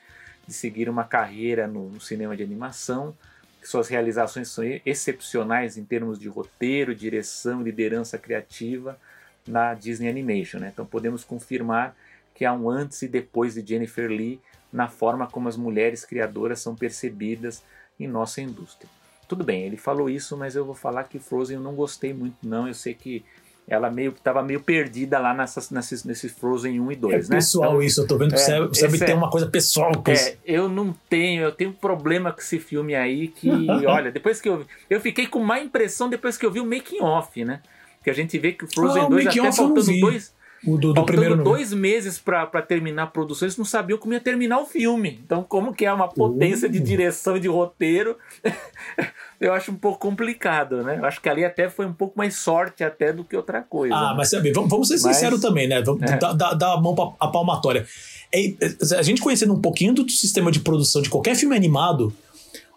de 0.48 0.54
seguir 0.54 0.88
uma 0.88 1.04
carreira 1.04 1.66
no, 1.66 1.90
no 1.90 2.00
cinema 2.00 2.34
de 2.34 2.42
animação. 2.42 3.14
Suas 3.62 3.86
realizações 3.86 4.48
são 4.48 4.64
excepcionais 4.86 5.76
em 5.76 5.84
termos 5.84 6.18
de 6.18 6.26
roteiro, 6.26 6.94
direção 6.94 7.62
liderança 7.62 8.16
criativa 8.16 8.98
na 9.46 9.74
Disney 9.74 10.08
Animation. 10.08 10.58
Né? 10.58 10.70
Então 10.72 10.86
podemos 10.86 11.22
confirmar 11.22 11.94
que 12.34 12.46
há 12.46 12.52
um 12.54 12.70
antes 12.70 13.02
e 13.02 13.08
depois 13.08 13.54
de 13.54 13.66
Jennifer 13.66 14.08
Lee 14.08 14.40
na 14.72 14.88
forma 14.88 15.26
como 15.26 15.50
as 15.50 15.56
mulheres 15.56 16.06
criadoras 16.06 16.60
são 16.60 16.74
percebidas 16.74 17.62
em 18.00 18.08
nossa 18.08 18.40
indústria. 18.40 18.88
Tudo 19.28 19.44
bem, 19.44 19.64
ele 19.64 19.76
falou 19.76 20.08
isso, 20.08 20.34
mas 20.34 20.56
eu 20.56 20.64
vou 20.64 20.74
falar 20.74 21.04
que 21.04 21.18
Frozen 21.18 21.56
eu 21.56 21.62
não 21.62 21.74
gostei 21.74 22.14
muito, 22.14 22.36
não. 22.42 22.66
Eu 22.66 22.72
sei 22.72 22.94
que 22.94 23.22
ela 23.68 23.90
meio 23.90 24.12
que 24.12 24.20
tava 24.20 24.42
meio 24.42 24.60
perdida 24.60 25.18
lá 25.18 25.34
nessas, 25.34 25.70
nesses, 25.70 26.02
nesses 26.02 26.32
Frozen 26.32 26.80
1 26.80 26.92
e 26.92 26.96
2, 26.96 27.14
é 27.14 27.18
né? 27.18 27.36
pessoal 27.36 27.70
então, 27.72 27.82
isso, 27.82 28.00
eu 28.00 28.06
tô 28.06 28.16
vendo 28.16 28.34
que 28.34 28.40
é, 28.40 28.60
você, 28.60 28.88
você 28.88 29.04
tem 29.04 29.14
é, 29.14 29.16
uma 29.16 29.30
coisa 29.30 29.46
pessoal 29.46 29.92
com 30.02 30.10
é, 30.10 30.14
isso. 30.14 30.32
Eu 30.44 30.68
não 30.68 30.94
tenho, 31.08 31.42
eu 31.42 31.52
tenho 31.52 31.70
um 31.70 31.74
problema 31.74 32.32
com 32.32 32.40
esse 32.40 32.58
filme 32.58 32.94
aí 32.94 33.28
que, 33.28 33.50
olha, 33.86 34.10
depois 34.10 34.40
que 34.40 34.48
eu 34.48 34.64
eu 34.88 35.00
fiquei 35.00 35.26
com 35.26 35.40
má 35.40 35.60
impressão 35.60 36.08
depois 36.08 36.38
que 36.38 36.46
eu 36.46 36.50
vi 36.50 36.60
o 36.60 36.64
making 36.64 37.02
off, 37.02 37.44
né? 37.44 37.60
Que 38.02 38.08
a 38.08 38.14
gente 38.14 38.38
vê 38.38 38.52
que 38.52 38.64
o 38.64 38.68
Frozen 38.72 39.02
ah, 39.02 39.08
2 39.08 39.26
até 39.26 39.52
faltando 39.52 40.00
dois 40.00 40.32
o 40.66 40.76
do, 40.76 40.92
do 40.92 41.04
primeiro 41.04 41.42
dois 41.42 41.72
meses 41.72 42.18
para 42.18 42.62
terminar 42.62 43.04
a 43.04 43.06
produção, 43.06 43.46
eles 43.46 43.56
não 43.56 43.64
sabiam 43.64 43.98
como 43.98 44.12
ia 44.12 44.20
terminar 44.20 44.58
o 44.58 44.66
filme. 44.66 45.20
Então, 45.24 45.42
como 45.42 45.72
que 45.72 45.84
é 45.84 45.92
uma 45.92 46.08
potência 46.08 46.68
de 46.68 46.80
direção 46.80 47.36
e 47.36 47.40
de 47.40 47.46
roteiro, 47.46 48.16
eu 49.40 49.52
acho 49.52 49.70
um 49.70 49.76
pouco 49.76 49.98
complicado, 49.98 50.82
né? 50.82 50.98
Eu 50.98 51.04
acho 51.04 51.20
que 51.20 51.28
ali 51.28 51.44
até 51.44 51.68
foi 51.68 51.86
um 51.86 51.92
pouco 51.92 52.18
mais 52.18 52.36
sorte 52.36 52.82
até 52.82 53.12
do 53.12 53.22
que 53.22 53.36
outra 53.36 53.62
coisa. 53.62 53.94
Ah, 53.94 54.10
né? 54.10 54.14
mas 54.16 54.30
sabe, 54.30 54.52
vamos, 54.52 54.68
vamos 54.68 54.88
ser 54.88 54.98
sinceros 54.98 55.40
também, 55.40 55.68
né? 55.68 55.80
Vamos 55.80 56.02
é. 56.02 56.16
dar, 56.16 56.32
dar, 56.32 56.54
dar, 56.54 56.74
a 56.74 56.80
mão 56.80 57.16
a 57.20 57.28
palmatória. 57.28 57.86
É, 58.34 58.54
a 58.98 59.02
gente 59.02 59.22
conhecendo 59.22 59.54
um 59.54 59.60
pouquinho 59.60 59.94
do 59.94 60.08
sistema 60.10 60.50
de 60.50 60.60
produção 60.60 61.00
de 61.00 61.08
qualquer 61.08 61.36
filme 61.36 61.54
animado, 61.54 62.12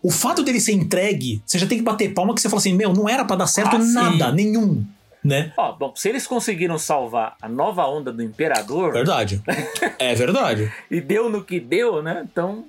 o 0.03 0.11
fato 0.11 0.43
dele 0.43 0.59
ser 0.59 0.73
entregue, 0.73 1.41
você 1.45 1.57
já 1.57 1.65
tem 1.65 1.79
que 1.79 1.83
bater 1.83 2.13
palma 2.13 2.33
que 2.35 2.41
você 2.41 2.47
fala 2.47 2.59
assim, 2.59 2.73
meu, 2.73 2.93
não 2.93 3.09
era 3.09 3.25
para 3.25 3.37
dar 3.37 3.47
certo 3.47 3.75
ah, 3.75 3.79
nada, 3.79 4.29
sim. 4.29 4.35
nenhum 4.35 4.85
né? 5.23 5.53
Ó, 5.57 5.71
bom, 5.73 5.93
se 5.95 6.09
eles 6.09 6.25
conseguiram 6.25 6.77
salvar 6.77 7.35
a 7.41 7.47
nova 7.47 7.85
onda 7.85 8.11
do 8.11 8.23
Imperador. 8.23 8.91
Verdade. 8.93 9.41
é 9.99 10.15
verdade. 10.15 10.71
e 10.89 10.99
deu 10.99 11.29
no 11.29 11.43
que 11.43 11.59
deu, 11.59 12.01
né? 12.01 12.25
Então. 12.29 12.65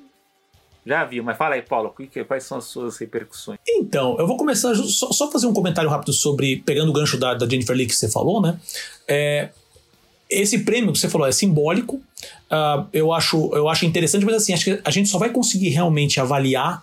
Já 0.84 1.04
viu, 1.04 1.22
mas 1.22 1.36
fala 1.36 1.54
aí, 1.54 1.62
Paulo, 1.62 1.94
quais 2.26 2.42
são 2.42 2.58
as 2.58 2.64
suas 2.64 2.98
repercussões? 2.98 3.58
Então, 3.68 4.16
eu 4.18 4.26
vou 4.26 4.36
começar 4.36 4.74
só, 4.74 5.12
só 5.12 5.30
fazer 5.30 5.46
um 5.46 5.52
comentário 5.52 5.88
rápido 5.88 6.12
sobre, 6.12 6.56
pegando 6.56 6.90
o 6.90 6.92
gancho 6.92 7.16
da, 7.16 7.34
da 7.34 7.48
Jennifer 7.48 7.76
Lee 7.76 7.86
que 7.86 7.94
você 7.94 8.10
falou, 8.10 8.42
né? 8.42 8.58
É, 9.06 9.50
esse 10.28 10.58
prêmio 10.64 10.92
que 10.92 10.98
você 10.98 11.08
falou 11.08 11.26
é 11.26 11.30
simbólico, 11.30 11.96
uh, 12.50 12.84
eu, 12.92 13.12
acho, 13.12 13.50
eu 13.54 13.68
acho 13.68 13.86
interessante, 13.86 14.24
mas 14.24 14.34
assim, 14.34 14.52
acho 14.52 14.64
que 14.64 14.80
a 14.84 14.90
gente 14.90 15.08
só 15.08 15.18
vai 15.18 15.30
conseguir 15.30 15.68
realmente 15.68 16.18
avaliar 16.18 16.82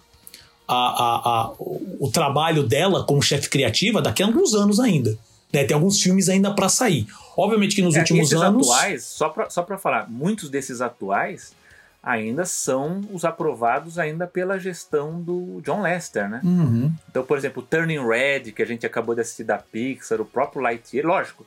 a, 0.66 0.76
a, 0.76 1.42
a, 1.42 1.54
o 2.00 2.10
trabalho 2.14 2.64
dela 2.64 3.04
como 3.04 3.22
chefe 3.22 3.50
criativa 3.50 4.02
daqui 4.02 4.24
a 4.24 4.28
alguns 4.28 4.54
anos 4.54 4.80
ainda. 4.80 5.18
Né? 5.52 5.64
Tem 5.64 5.76
alguns 5.76 6.02
filmes 6.02 6.30
ainda 6.30 6.54
para 6.54 6.70
sair. 6.70 7.08
Obviamente 7.36 7.76
que 7.76 7.82
nos 7.82 7.96
é, 7.96 8.00
últimos 8.00 8.34
anos. 8.34 8.70
atuais, 8.70 9.04
só 9.04 9.30
para 9.30 9.50
só 9.50 9.66
falar, 9.78 10.10
muitos 10.10 10.50
desses 10.50 10.82
atuais 10.82 11.54
ainda 12.02 12.46
são 12.46 13.02
os 13.12 13.26
aprovados 13.26 14.00
ainda 14.00 14.26
pela 14.26 14.58
gestão 14.58 15.22
do 15.22 15.62
John 15.64 15.82
Lester, 15.82 16.30
né? 16.30 16.40
Uhum. 16.44 16.94
Então, 17.10 17.24
por 17.24 17.38
exemplo, 17.38 17.62
Turning 17.62 18.06
Red, 18.06 18.52
que 18.52 18.64
a 18.64 18.66
gente 18.66 18.86
acabou 18.86 19.14
de 19.14 19.22
assistir 19.22 19.44
da 19.44 19.58
Pixar, 19.58 20.22
o 20.22 20.26
próprio 20.26 20.62
Lightyear, 20.62 21.06
lógico, 21.06 21.46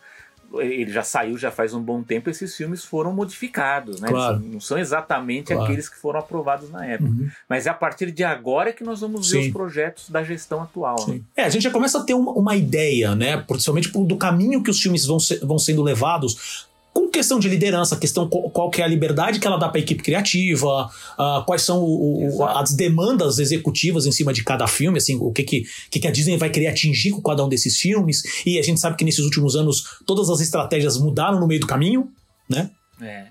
ele 0.61 0.91
já 0.93 1.03
saiu 1.03 1.39
já 1.39 1.51
faz 1.51 1.73
um 1.75 1.81
bom 1.81 2.03
tempo, 2.03 2.29
esses 2.29 2.55
filmes 2.57 2.85
foram 2.85 3.13
modificados, 3.13 4.01
né? 4.01 4.09
Claro. 4.09 4.41
não 4.41 4.61
são 4.61 4.79
exatamente 4.79 5.49
claro. 5.49 5.63
aqueles 5.63 5.89
que 5.89 5.97
foram 5.97 6.21
aprovados 6.21 6.71
na 6.71 6.85
época. 6.85 7.11
Uhum. 7.11 7.31
Mas 7.49 7.67
é 7.67 7.71
a 7.71 7.75
partir 7.75 8.11
de 8.11 8.25
agora 8.25 8.73
que 8.73 8.85
nós 8.85 9.01
vamos 9.01 9.29
Sim. 9.29 9.41
ver 9.41 9.47
os 9.47 9.53
projetos 9.53 10.11
da 10.11 10.23
gestão 10.23 10.63
atual. 10.63 10.97
Né? 11.09 11.21
É, 11.37 11.45
a 11.45 11.49
gente 11.49 11.63
já 11.63 11.71
começa 11.71 11.99
a 11.99 12.03
ter 12.03 12.15
uma, 12.15 12.33
uma 12.33 12.57
ideia, 12.57 13.15
né? 13.15 13.37
Principalmente 13.37 13.91
do 13.91 14.17
caminho 14.17 14.63
que 14.63 14.71
os 14.71 14.81
filmes 14.81 15.07
vão, 15.07 15.19
ser, 15.19 15.39
vão 15.45 15.59
sendo 15.59 15.83
levados 15.83 16.67
com 16.93 17.09
questão 17.09 17.39
de 17.39 17.49
liderança, 17.49 17.97
questão 17.97 18.29
qual, 18.29 18.71
que 18.71 18.83
é 18.83 18.85
a 18.85 18.89
liberdade 18.89 19.41
que 19.41 19.47
ela 19.47 19.57
dá 19.57 19.69
para 19.69 19.81
a 19.81 19.83
equipe 19.83 20.03
criativa, 20.03 20.91
uh, 21.19 21.45
quais 21.47 21.63
são 21.63 21.83
o, 21.83 22.37
o, 22.37 22.45
as 22.45 22.75
demandas 22.75 23.39
executivas 23.39 24.05
em 24.05 24.13
cima 24.13 24.33
de 24.33 24.45
cada 24.45 24.67
filme, 24.67 24.99
assim, 24.99 25.17
o 25.17 25.33
que, 25.33 25.43
que, 25.43 25.65
que 25.91 26.07
a 26.07 26.11
Disney 26.11 26.37
vai 26.37 26.51
querer 26.51 26.67
atingir 26.67 27.13
com 27.13 27.23
cada 27.23 27.45
um 27.45 27.49
desses 27.49 27.79
filmes. 27.79 28.23
E 28.45 28.59
a 28.59 28.63
gente 28.63 28.79
sabe 28.79 28.97
que 28.97 29.05
nesses 29.05 29.25
últimos 29.25 29.57
anos 29.57 30.01
todas 30.07 30.29
as 30.29 30.41
estratégias 30.41 30.99
mudaram 30.99 31.41
no 31.41 31.47
meio 31.47 31.61
do 31.61 31.67
caminho, 31.67 32.11
né? 32.49 32.71
É. 33.01 33.27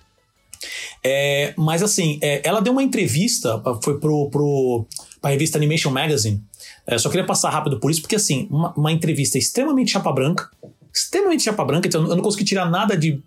É, 1.04 1.54
mas 1.58 1.82
assim, 1.82 2.20
é, 2.22 2.42
ela 2.48 2.62
deu 2.62 2.74
uma 2.74 2.84
entrevista, 2.84 3.62
foi 3.82 4.00
pro, 4.00 4.30
pro, 4.30 4.86
pra 5.20 5.32
revista 5.32 5.58
Animation 5.58 5.92
Magazine. 5.92 6.44
É, 6.86 6.98
só 6.98 7.10
queria 7.10 7.26
passar 7.26 7.50
rápido 7.50 7.80
por 7.80 7.90
isso, 7.92 8.02
porque 8.02 8.16
assim, 8.16 8.48
uma, 8.50 8.74
uma 8.74 8.92
entrevista 8.92 9.38
extremamente 9.38 9.92
chapa 9.92 10.12
branca, 10.12 10.50
extremamente 10.94 11.44
chapa 11.44 11.64
branca, 11.64 11.88
então 11.88 12.08
eu 12.08 12.16
não 12.16 12.24
consegui 12.24 12.44
tirar 12.44 12.70
nada 12.70 12.98
de 12.98 13.22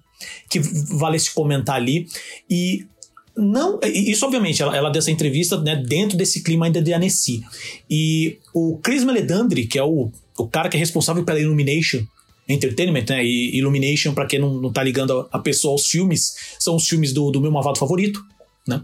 que 0.48 0.60
valesse 0.60 1.32
comentar 1.32 1.76
ali. 1.76 2.06
E 2.48 2.86
não, 3.36 3.80
isso 3.82 4.24
obviamente, 4.24 4.62
ela, 4.62 4.76
ela 4.76 4.90
deu 4.90 5.00
essa 5.00 5.10
entrevista 5.10 5.60
né, 5.60 5.74
dentro 5.76 6.16
desse 6.16 6.42
clima 6.42 6.66
ainda 6.66 6.80
de 6.80 6.92
Annecy. 6.92 7.42
E 7.90 8.38
o 8.54 8.78
Chris 8.78 9.02
Meledandri, 9.02 9.66
que 9.66 9.78
é 9.78 9.82
o, 9.82 10.10
o 10.38 10.46
cara 10.46 10.68
que 10.68 10.76
é 10.76 10.80
responsável 10.80 11.24
pela 11.24 11.40
Illumination 11.40 12.04
Entertainment, 12.48 13.06
né? 13.08 13.24
E 13.24 13.56
Illumination, 13.56 14.12
para 14.12 14.26
quem 14.26 14.38
não, 14.38 14.54
não 14.60 14.72
tá 14.72 14.82
ligando 14.82 15.20
a, 15.32 15.38
a, 15.38 15.38
pessoa 15.38 15.72
aos 15.72 15.86
filmes, 15.86 16.34
são 16.58 16.76
os 16.76 16.86
filmes 16.86 17.12
do, 17.12 17.30
do 17.30 17.40
meu 17.40 17.50
malvado 17.50 17.78
favorito, 17.78 18.22
né? 18.68 18.82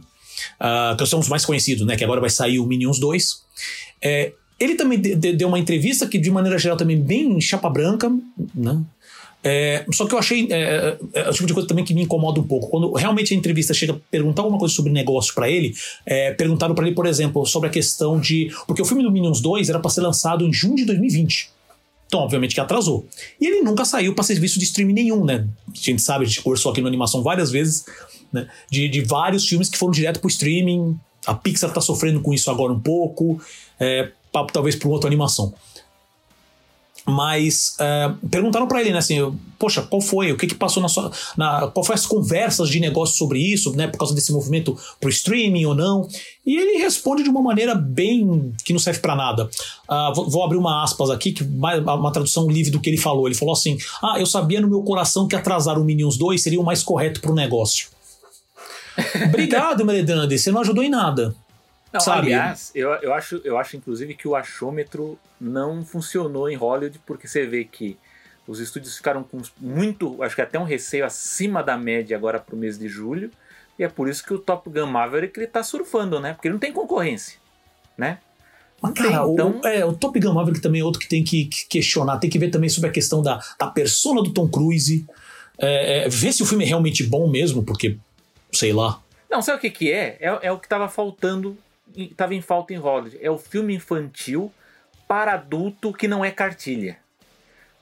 Uh, 0.58 0.96
que 0.96 1.06
são 1.06 1.20
os 1.20 1.28
mais 1.28 1.44
conhecidos, 1.44 1.86
né? 1.86 1.94
Que 1.94 2.02
agora 2.02 2.20
vai 2.20 2.30
sair 2.30 2.58
o 2.58 2.66
Minions 2.66 2.98
2. 2.98 3.42
É, 4.02 4.32
ele 4.58 4.76
também 4.76 4.98
de, 4.98 5.14
de, 5.14 5.32
deu 5.34 5.48
uma 5.48 5.58
entrevista 5.58 6.06
que, 6.06 6.18
de 6.18 6.30
maneira 6.30 6.58
geral, 6.58 6.76
também 6.76 7.00
bem 7.00 7.38
chapa 7.40 7.68
branca, 7.68 8.10
né? 8.54 8.82
É, 9.42 9.86
só 9.92 10.06
que 10.06 10.14
eu 10.14 10.18
achei 10.18 10.46
é, 10.50 10.98
é, 11.14 11.20
é, 11.20 11.30
o 11.30 11.32
tipo 11.32 11.46
de 11.46 11.54
coisa 11.54 11.66
também 11.66 11.84
que 11.84 11.94
me 11.94 12.02
incomoda 12.02 12.40
um 12.40 12.44
pouco. 12.44 12.68
Quando 12.68 12.92
realmente 12.92 13.32
a 13.32 13.36
entrevista 13.36 13.72
chega 13.72 13.94
a 13.94 13.96
perguntar 14.10 14.42
alguma 14.42 14.58
coisa 14.58 14.74
sobre 14.74 14.92
negócio 14.92 15.34
para 15.34 15.48
ele, 15.48 15.74
é, 16.04 16.32
perguntaram 16.32 16.74
para 16.74 16.86
ele, 16.86 16.94
por 16.94 17.06
exemplo, 17.06 17.44
sobre 17.46 17.68
a 17.68 17.72
questão 17.72 18.20
de. 18.20 18.52
Porque 18.66 18.82
o 18.82 18.84
filme 18.84 19.02
do 19.02 19.10
Minions 19.10 19.40
2 19.40 19.68
era 19.68 19.78
para 19.80 19.90
ser 19.90 20.02
lançado 20.02 20.44
em 20.44 20.52
junho 20.52 20.76
de 20.76 20.84
2020. 20.84 21.50
Então, 22.06 22.20
obviamente 22.20 22.54
que 22.54 22.60
atrasou. 22.60 23.06
E 23.40 23.46
ele 23.46 23.62
nunca 23.62 23.84
saiu 23.84 24.14
para 24.14 24.24
serviço 24.24 24.58
de 24.58 24.64
streaming 24.64 24.94
nenhum, 24.94 25.24
né? 25.24 25.46
A 25.68 25.72
gente 25.74 26.02
sabe, 26.02 26.24
a 26.24 26.28
gente 26.28 26.42
conversou 26.42 26.72
aqui 26.72 26.80
no 26.80 26.88
Animação 26.88 27.22
várias 27.22 27.50
vezes, 27.50 27.84
né? 28.32 28.48
De, 28.68 28.88
de 28.88 29.00
vários 29.00 29.46
filmes 29.46 29.68
que 29.68 29.78
foram 29.78 29.92
direto 29.92 30.20
pro 30.20 30.28
streaming. 30.28 30.98
A 31.24 31.34
Pixar 31.34 31.72
tá 31.72 31.80
sofrendo 31.80 32.20
com 32.20 32.34
isso 32.34 32.50
agora 32.50 32.72
um 32.72 32.80
pouco. 32.80 33.40
É, 33.78 34.10
talvez 34.52 34.76
para 34.76 34.88
outra 34.88 35.08
animação. 35.08 35.54
Mas 37.06 37.76
é, 37.78 38.12
perguntaram 38.30 38.66
para 38.66 38.80
ele, 38.80 38.92
né, 38.92 38.98
assim, 38.98 39.16
poxa, 39.58 39.82
qual 39.82 40.00
foi, 40.00 40.32
o 40.32 40.36
que 40.36 40.46
que 40.46 40.54
passou 40.54 40.82
na 40.82 40.88
sua, 40.88 41.10
na, 41.36 41.66
qual 41.68 41.84
foi 41.84 41.94
as 41.94 42.06
conversas 42.06 42.68
de 42.68 42.80
negócio 42.80 43.16
sobre 43.16 43.38
isso, 43.38 43.74
né, 43.74 43.86
por 43.86 43.98
causa 43.98 44.14
desse 44.14 44.32
movimento 44.32 44.76
pro 45.00 45.08
streaming 45.08 45.64
ou 45.64 45.74
não? 45.74 46.06
E 46.44 46.56
ele 46.56 46.78
responde 46.78 47.22
de 47.22 47.28
uma 47.28 47.42
maneira 47.42 47.74
bem 47.74 48.52
que 48.64 48.72
não 48.72 48.80
serve 48.80 49.00
para 49.00 49.14
nada. 49.14 49.48
Uh, 49.88 50.14
vou, 50.14 50.30
vou, 50.30 50.44
abrir 50.44 50.56
uma 50.56 50.82
aspas 50.82 51.10
aqui, 51.10 51.32
que 51.32 51.44
uma 51.44 52.12
tradução 52.12 52.48
livre 52.48 52.70
do 52.70 52.80
que 52.80 52.90
ele 52.90 52.96
falou. 52.96 53.28
Ele 53.28 53.34
falou 53.34 53.52
assim: 53.52 53.76
Ah, 54.02 54.18
eu 54.18 54.26
sabia 54.26 54.60
no 54.60 54.68
meu 54.68 54.82
coração 54.82 55.28
que 55.28 55.36
atrasar 55.36 55.78
o 55.78 55.84
Minions 55.84 56.16
2 56.16 56.42
seria 56.42 56.60
o 56.60 56.64
mais 56.64 56.82
correto 56.82 57.20
pro 57.20 57.34
negócio. 57.34 57.88
Obrigado, 59.26 59.84
Meledande, 59.84 60.38
você 60.38 60.50
não 60.50 60.60
ajudou 60.60 60.82
em 60.82 60.90
nada. 60.90 61.34
Não, 61.92 62.00
sabe? 62.00 62.32
aliás, 62.32 62.70
eu, 62.74 62.90
eu, 62.94 63.12
acho, 63.12 63.40
eu 63.44 63.58
acho 63.58 63.76
inclusive 63.76 64.14
que 64.14 64.28
o 64.28 64.36
achômetro 64.36 65.18
não 65.40 65.84
funcionou 65.84 66.48
em 66.48 66.54
Hollywood, 66.54 67.00
porque 67.04 67.26
você 67.26 67.44
vê 67.46 67.64
que 67.64 67.98
os 68.46 68.60
estúdios 68.60 68.96
ficaram 68.96 69.22
com 69.22 69.40
muito, 69.58 70.22
acho 70.22 70.34
que 70.34 70.42
até 70.42 70.58
um 70.58 70.64
receio 70.64 71.04
acima 71.04 71.62
da 71.62 71.76
média 71.76 72.16
agora 72.16 72.38
para 72.38 72.54
o 72.54 72.58
mês 72.58 72.78
de 72.78 72.88
julho, 72.88 73.30
e 73.78 73.84
é 73.84 73.88
por 73.88 74.08
isso 74.08 74.24
que 74.24 74.34
o 74.34 74.38
Top 74.38 74.68
Gun 74.68 74.86
Maverick 74.86 75.38
ele 75.38 75.46
tá 75.46 75.62
surfando, 75.62 76.20
né? 76.20 76.34
Porque 76.34 76.48
ele 76.48 76.54
não 76.54 76.60
tem 76.60 76.72
concorrência, 76.72 77.38
né? 77.96 78.18
Mas, 78.80 78.92
cara, 78.94 79.26
então... 79.26 79.60
o, 79.62 79.66
é, 79.66 79.84
o 79.84 79.92
Top 79.92 80.18
Gun 80.18 80.32
Maverick 80.32 80.60
também 80.60 80.80
é 80.80 80.84
outro 80.84 81.00
que 81.00 81.08
tem 81.08 81.24
que 81.24 81.48
questionar, 81.68 82.18
tem 82.18 82.30
que 82.30 82.38
ver 82.38 82.50
também 82.50 82.68
sobre 82.68 82.90
a 82.90 82.92
questão 82.92 83.22
da, 83.22 83.40
da 83.58 83.66
persona 83.66 84.22
do 84.22 84.32
Tom 84.32 84.48
Cruise, 84.48 85.06
é, 85.58 86.04
é, 86.04 86.08
ver 86.08 86.32
se 86.32 86.42
o 86.42 86.46
filme 86.46 86.64
é 86.64 86.68
realmente 86.68 87.04
bom 87.04 87.28
mesmo, 87.28 87.62
porque, 87.62 87.98
sei 88.52 88.72
lá. 88.72 89.00
Não, 89.30 89.42
sabe 89.42 89.58
o 89.58 89.60
que 89.60 89.70
que 89.70 89.92
é? 89.92 90.18
É, 90.20 90.38
é 90.42 90.52
o 90.52 90.58
que 90.58 90.68
tava 90.68 90.88
faltando 90.88 91.56
estava 91.96 92.34
em 92.34 92.40
falta 92.40 92.72
em 92.72 92.76
Hollywood. 92.76 93.18
É 93.20 93.30
o 93.30 93.38
filme 93.38 93.74
infantil 93.74 94.52
para 95.08 95.34
adulto 95.34 95.92
que 95.92 96.06
não 96.06 96.24
é 96.24 96.30
cartilha. 96.30 96.98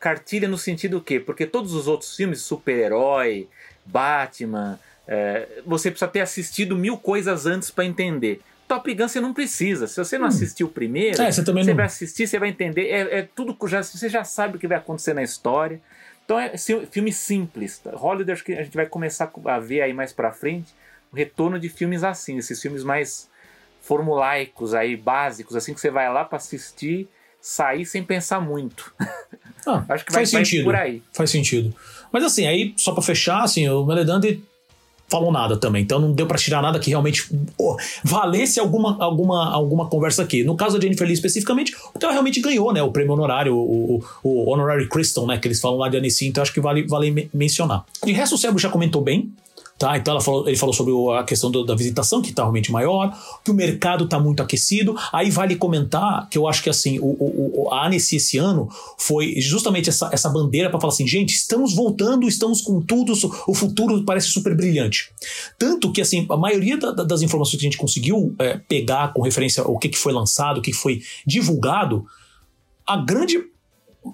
Cartilha 0.01 0.49
no 0.49 0.57
sentido 0.57 0.99
o 0.99 1.01
quê? 1.01 1.18
Porque 1.18 1.47
todos 1.47 1.75
os 1.75 1.87
outros 1.87 2.14
filmes, 2.14 2.40
super-herói, 2.40 3.49
Batman, 3.85 4.79
é, 5.07 5.49
você 5.66 5.90
precisa 5.90 6.11
ter 6.11 6.21
assistido 6.21 6.77
mil 6.77 6.97
coisas 6.97 7.47
antes 7.47 7.71
para 7.71 7.85
entender. 7.85 8.40
Top 8.68 8.94
Gun 8.94 9.09
você 9.09 9.21
não 9.21 9.33
precisa. 9.33 9.87
Se 9.87 9.97
você 9.97 10.18
não 10.18 10.27
hum. 10.27 10.29
assistiu 10.29 10.66
o 10.66 10.71
primeiro, 10.71 11.21
é, 11.21 11.33
você, 11.33 11.42
você 11.42 11.53
não... 11.53 11.75
vai 11.75 11.87
assistir, 11.87 12.27
você 12.27 12.38
vai 12.38 12.51
entender. 12.51 12.88
É, 12.88 13.18
é, 13.18 13.29
tudo 13.35 13.57
já, 13.66 13.83
você 13.83 14.09
já 14.09 14.23
sabe 14.25 14.57
o 14.57 14.61
que 14.61 14.68
vai 14.68 14.77
acontecer 14.77 15.14
na 15.14 15.23
história. 15.23 15.81
Então 16.25 16.38
é 16.38 16.53
filme 16.90 17.11
simples. 17.11 17.81
Hollywood 17.87 18.31
acho 18.31 18.44
que 18.44 18.53
a 18.53 18.62
gente 18.62 18.77
vai 18.77 18.85
começar 18.85 19.33
a 19.47 19.59
ver 19.59 19.81
aí 19.81 19.94
mais 19.94 20.12
para 20.12 20.31
frente 20.31 20.75
o 21.11 21.16
retorno 21.16 21.59
de 21.59 21.71
filmes 21.71 22.05
assim, 22.05 22.37
esses 22.37 22.61
filmes 22.61 22.85
mais 22.85 23.31
formulaicos 23.88 24.74
aí, 24.74 24.94
básicos, 24.94 25.57
assim, 25.57 25.72
que 25.72 25.81
você 25.81 25.90
vai 25.90 26.12
lá 26.12 26.22
para 26.22 26.37
assistir, 26.37 27.09
sair 27.40 27.87
sem 27.87 28.05
pensar 28.05 28.38
muito. 28.38 28.92
Ah, 29.66 29.83
Acho 29.88 30.05
que 30.05 30.12
faz 30.12 30.31
vai, 30.31 30.44
sentido. 30.44 30.66
Vai 30.66 30.74
por 30.74 30.83
aí. 30.83 31.03
Faz 31.14 31.31
sentido. 31.31 31.74
Mas 32.12 32.22
assim, 32.22 32.46
aí, 32.46 32.74
só 32.77 32.92
para 32.92 33.03
fechar, 33.03 33.42
assim, 33.42 33.66
o 33.66 33.87
Meledante 33.87 34.42
falou 35.09 35.33
nada 35.33 35.57
também, 35.57 35.83
então 35.83 35.98
não 35.98 36.12
deu 36.12 36.27
para 36.27 36.37
tirar 36.37 36.61
nada 36.61 36.79
que 36.79 36.90
realmente 36.90 37.31
oh, 37.57 37.79
valesse 38.05 38.61
alguma, 38.61 39.03
alguma, 39.03 39.51
alguma 39.51 39.88
conversa 39.88 40.22
aqui. 40.22 40.44
No 40.44 40.55
caso 40.55 40.77
da 40.77 40.83
Jennifer 40.83 41.07
Lee 41.07 41.14
especificamente, 41.14 41.74
porque 41.90 42.05
ela 42.05 42.12
realmente 42.12 42.42
ganhou, 42.42 42.74
né, 42.74 42.83
o 42.83 42.92
prêmio 42.92 43.14
honorário, 43.14 43.57
o, 43.57 43.96
o, 43.96 44.05
o 44.22 44.53
Honorary 44.53 44.87
Crystal, 44.87 45.27
né, 45.27 45.38
que 45.38 45.48
eles 45.48 45.62
falam 45.62 45.79
lá 45.79 45.88
de 45.88 45.96
Annecy, 45.96 46.27
então 46.27 46.42
acho 46.42 46.53
que 46.53 46.61
vale, 46.61 46.87
vale 46.87 47.31
mencionar. 47.33 47.87
De 48.05 48.12
resto, 48.12 48.35
o 48.35 48.38
Sérgio 48.38 48.59
já 48.59 48.68
comentou 48.68 49.01
bem, 49.01 49.33
Tá? 49.78 49.96
Então 49.96 50.20
falou, 50.20 50.48
ele 50.48 50.56
falou 50.56 50.74
sobre 50.74 50.92
a 51.16 51.22
questão 51.22 51.52
do, 51.52 51.64
da 51.64 51.72
visitação, 51.72 52.20
que 52.20 52.30
está 52.30 52.42
realmente 52.42 52.72
maior, 52.72 53.16
que 53.44 53.50
o 53.50 53.54
mercado 53.54 54.04
está 54.04 54.18
muito 54.18 54.42
aquecido. 54.42 54.96
Aí 55.12 55.30
vale 55.30 55.54
comentar 55.54 56.28
que 56.28 56.36
eu 56.36 56.48
acho 56.48 56.64
que 56.64 56.68
assim, 56.68 56.98
o, 56.98 57.06
o, 57.06 57.68
a 57.70 57.86
ANESI 57.86 58.16
esse 58.16 58.38
ano 58.38 58.68
foi 58.98 59.40
justamente 59.40 59.88
essa, 59.88 60.10
essa 60.12 60.28
bandeira 60.28 60.68
para 60.68 60.80
falar 60.80 60.92
assim: 60.92 61.06
gente, 61.06 61.30
estamos 61.30 61.76
voltando, 61.76 62.26
estamos 62.26 62.60
com 62.60 62.80
tudo, 62.82 63.12
o 63.46 63.54
futuro 63.54 64.02
parece 64.04 64.26
super 64.26 64.56
brilhante. 64.56 65.12
Tanto 65.56 65.92
que 65.92 66.00
assim, 66.00 66.26
a 66.28 66.36
maioria 66.36 66.76
da, 66.76 66.90
das 66.90 67.22
informações 67.22 67.60
que 67.60 67.66
a 67.66 67.70
gente 67.70 67.78
conseguiu 67.78 68.34
é, 68.40 68.58
pegar 68.58 69.12
com 69.12 69.22
referência 69.22 69.62
ao 69.62 69.78
que, 69.78 69.88
que 69.88 69.98
foi 69.98 70.12
lançado, 70.12 70.58
o 70.58 70.62
que 70.62 70.72
foi 70.72 71.02
divulgado, 71.24 72.04
a 72.84 72.96
grande 72.96 73.38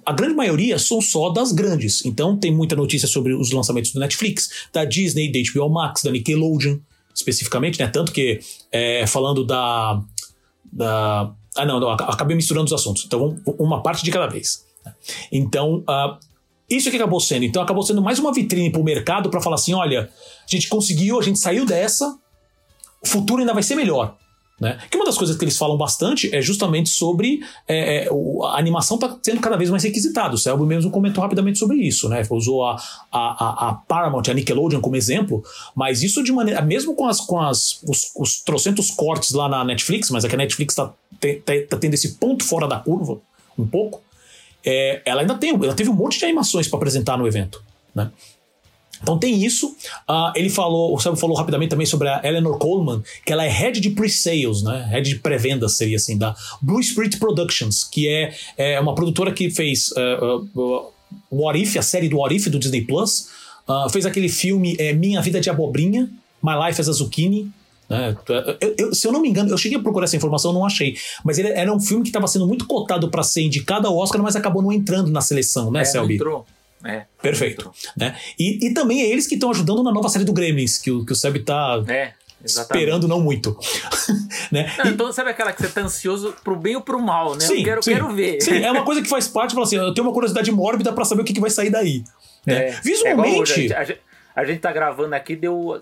a 0.04 0.12
grande 0.12 0.34
maioria 0.34 0.78
são 0.78 1.00
só 1.00 1.30
das 1.30 1.52
grandes. 1.52 2.04
Então 2.04 2.36
tem 2.36 2.52
muita 2.52 2.76
notícia 2.76 3.08
sobre 3.08 3.34
os 3.34 3.52
lançamentos 3.52 3.92
do 3.92 4.00
Netflix, 4.00 4.68
da 4.72 4.84
Disney, 4.84 5.30
da 5.30 5.38
HBO 5.52 5.68
Max, 5.68 6.02
da 6.02 6.10
Nickelodeon, 6.10 6.78
especificamente, 7.14 7.78
né? 7.78 7.86
Tanto 7.86 8.12
que 8.12 8.40
é, 8.72 9.06
falando 9.06 9.44
da, 9.44 10.02
da. 10.72 11.32
Ah, 11.56 11.64
não, 11.64 11.78
não, 11.78 11.90
acabei 11.90 12.36
misturando 12.36 12.66
os 12.66 12.72
assuntos. 12.72 13.04
Então, 13.04 13.40
uma 13.58 13.82
parte 13.82 14.02
de 14.02 14.10
cada 14.10 14.26
vez. 14.26 14.64
Então, 15.30 15.84
uh, 15.88 16.18
isso 16.68 16.90
que 16.90 16.96
acabou 16.96 17.20
sendo. 17.20 17.44
Então, 17.44 17.62
acabou 17.62 17.82
sendo 17.82 18.02
mais 18.02 18.18
uma 18.18 18.32
vitrine 18.32 18.70
para 18.70 18.80
o 18.80 18.84
mercado 18.84 19.30
para 19.30 19.40
falar 19.40 19.54
assim: 19.54 19.72
olha, 19.72 20.10
a 20.10 20.50
gente 20.50 20.68
conseguiu, 20.68 21.18
a 21.18 21.22
gente 21.22 21.38
saiu 21.38 21.64
dessa, 21.64 22.18
o 23.02 23.06
futuro 23.06 23.40
ainda 23.40 23.54
vai 23.54 23.62
ser 23.62 23.76
melhor. 23.76 24.16
Né? 24.60 24.78
Que 24.88 24.96
uma 24.96 25.04
das 25.04 25.18
coisas 25.18 25.36
que 25.36 25.44
eles 25.44 25.58
falam 25.58 25.76
bastante 25.76 26.34
é 26.34 26.40
justamente 26.40 26.88
sobre 26.88 27.40
é, 27.66 28.04
é, 28.04 28.08
a 28.08 28.58
animação 28.58 28.96
está 28.96 29.18
sendo 29.20 29.40
cada 29.40 29.56
vez 29.56 29.68
mais 29.68 29.82
requisitada. 29.82 30.34
O 30.34 30.38
Selby 30.38 30.64
mesmo 30.64 30.92
comentou 30.92 31.22
rapidamente 31.22 31.58
sobre 31.58 31.76
isso, 31.78 32.08
né? 32.08 32.22
Usou 32.30 32.64
a, 32.64 32.80
a, 33.10 33.68
a, 33.68 33.74
Paramount, 33.74 34.22
a 34.28 34.34
Nickelodeon 34.34 34.80
como 34.80 34.94
exemplo, 34.94 35.42
mas 35.74 36.04
isso 36.04 36.22
de 36.22 36.30
maneira. 36.30 36.62
Mesmo 36.62 36.94
com, 36.94 37.08
as, 37.08 37.20
com 37.20 37.40
as, 37.40 37.82
os, 37.82 38.12
os 38.16 38.42
trocentos 38.42 38.92
cortes 38.92 39.32
lá 39.32 39.48
na 39.48 39.64
Netflix, 39.64 40.08
mas 40.10 40.24
é 40.24 40.28
que 40.28 40.34
a 40.36 40.38
Netflix 40.38 40.72
está 40.72 40.86
tá, 40.86 41.52
tá 41.68 41.76
tendo 41.76 41.94
esse 41.94 42.14
ponto 42.14 42.44
fora 42.44 42.68
da 42.68 42.78
curva, 42.78 43.18
um 43.58 43.66
pouco, 43.66 44.02
é, 44.64 45.02
ela 45.04 45.22
ainda 45.22 45.34
tem, 45.34 45.50
ela 45.50 45.74
teve 45.74 45.90
um 45.90 45.94
monte 45.94 46.18
de 46.18 46.24
animações 46.24 46.68
para 46.68 46.76
apresentar 46.76 47.18
no 47.18 47.26
evento. 47.26 47.62
Né? 47.94 48.10
Então 49.04 49.18
tem 49.18 49.44
isso. 49.44 49.68
Uh, 50.08 50.32
ele 50.34 50.48
falou, 50.48 50.94
o 50.94 50.98
Sérgio 50.98 51.20
falou 51.20 51.36
rapidamente 51.36 51.68
também 51.68 51.86
sobre 51.86 52.08
a 52.08 52.22
Eleanor 52.24 52.58
Coleman, 52.58 53.02
que 53.24 53.32
ela 53.32 53.44
é 53.44 53.48
head 53.48 53.78
de 53.78 53.90
pre-sales, 53.90 54.62
né? 54.62 54.88
Head 54.90 55.10
de 55.10 55.16
pré-vendas 55.16 55.74
seria 55.74 55.96
assim, 55.96 56.16
da 56.16 56.34
Blue 56.60 56.82
Spirit 56.82 57.18
Productions, 57.18 57.84
que 57.84 58.08
é, 58.08 58.34
é 58.56 58.80
uma 58.80 58.94
produtora 58.94 59.30
que 59.30 59.50
fez 59.50 59.92
uh, 59.92 60.48
uh, 60.58 60.86
What 61.30 61.62
If, 61.62 61.76
a 61.76 61.82
série 61.82 62.08
do 62.08 62.16
What 62.16 62.34
If 62.34 62.48
do 62.48 62.58
Disney 62.58 62.80
Plus. 62.80 63.28
fez 63.92 64.06
aquele 64.06 64.30
filme 64.30 64.74
é, 64.78 64.94
Minha 64.94 65.20
Vida 65.20 65.38
de 65.38 65.50
Abobrinha, 65.50 66.10
My 66.42 66.54
Life 66.66 66.80
as 66.80 66.88
a 66.88 66.92
Zucchini. 66.92 67.52
Né? 67.90 68.16
Eu, 68.60 68.74
eu, 68.78 68.94
se 68.94 69.06
eu 69.06 69.12
não 69.12 69.20
me 69.20 69.28
engano, 69.28 69.50
eu 69.50 69.58
cheguei 69.58 69.78
a 69.78 69.82
procurar 69.82 70.04
essa 70.04 70.16
informação, 70.16 70.52
não 70.52 70.64
achei. 70.64 70.96
Mas 71.22 71.38
ele 71.38 71.48
era 71.48 71.72
um 71.72 71.80
filme 71.80 72.02
que 72.02 72.08
estava 72.08 72.26
sendo 72.26 72.46
muito 72.46 72.66
cotado 72.66 73.10
para 73.10 73.22
ser 73.22 73.42
indicado 73.42 73.86
ao 73.86 73.96
Oscar, 73.96 74.22
mas 74.22 74.34
acabou 74.34 74.62
não 74.62 74.72
entrando 74.72 75.10
na 75.10 75.20
seleção, 75.20 75.70
né, 75.70 75.82
é, 75.82 75.84
Selby? 75.84 76.14
Entrou. 76.14 76.46
É, 76.84 77.06
Perfeito. 77.20 77.72
Né? 77.96 78.16
E, 78.38 78.66
e 78.66 78.74
também 78.74 79.02
é 79.02 79.08
eles 79.08 79.26
que 79.26 79.34
estão 79.34 79.50
ajudando 79.50 79.82
na 79.82 79.90
nova 79.90 80.08
série 80.08 80.24
do 80.24 80.32
Gremlins, 80.32 80.78
que 80.78 80.90
o, 80.90 81.04
que 81.04 81.12
o 81.12 81.16
Seb 81.16 81.38
tá 81.38 81.82
é, 81.88 82.12
esperando 82.44 83.08
não 83.08 83.20
muito. 83.20 83.58
né? 84.52 84.72
Não, 84.78 84.90
então, 84.90 85.12
sabe 85.12 85.30
aquela 85.30 85.52
que 85.52 85.62
você 85.62 85.68
tá 85.68 85.80
ansioso 85.80 86.34
pro 86.44 86.56
bem 86.56 86.76
ou 86.76 86.82
pro 86.82 87.00
mal, 87.00 87.34
né? 87.34 87.46
Sim, 87.46 87.58
eu 87.58 87.64
quero, 87.64 87.82
sim, 87.82 87.92
quero 87.92 88.14
ver. 88.14 88.40
Sim, 88.42 88.62
é 88.62 88.70
uma 88.70 88.84
coisa 88.84 89.00
que 89.00 89.08
faz 89.08 89.26
parte, 89.26 89.58
assim, 89.58 89.76
eu 89.76 89.94
tenho 89.94 90.06
uma 90.06 90.12
curiosidade 90.12 90.50
mórbida 90.52 90.92
para 90.92 91.04
saber 91.04 91.22
o 91.22 91.24
que, 91.24 91.32
que 91.32 91.40
vai 91.40 91.50
sair 91.50 91.70
daí. 91.70 92.04
Né? 92.46 92.68
É, 92.68 92.80
Visualmente. 92.82 93.72
É 93.72 93.76
a 93.76 93.84
gente 93.84 94.00
tá 94.60 94.72
gravando 94.72 95.14
aqui, 95.14 95.36
deu. 95.36 95.80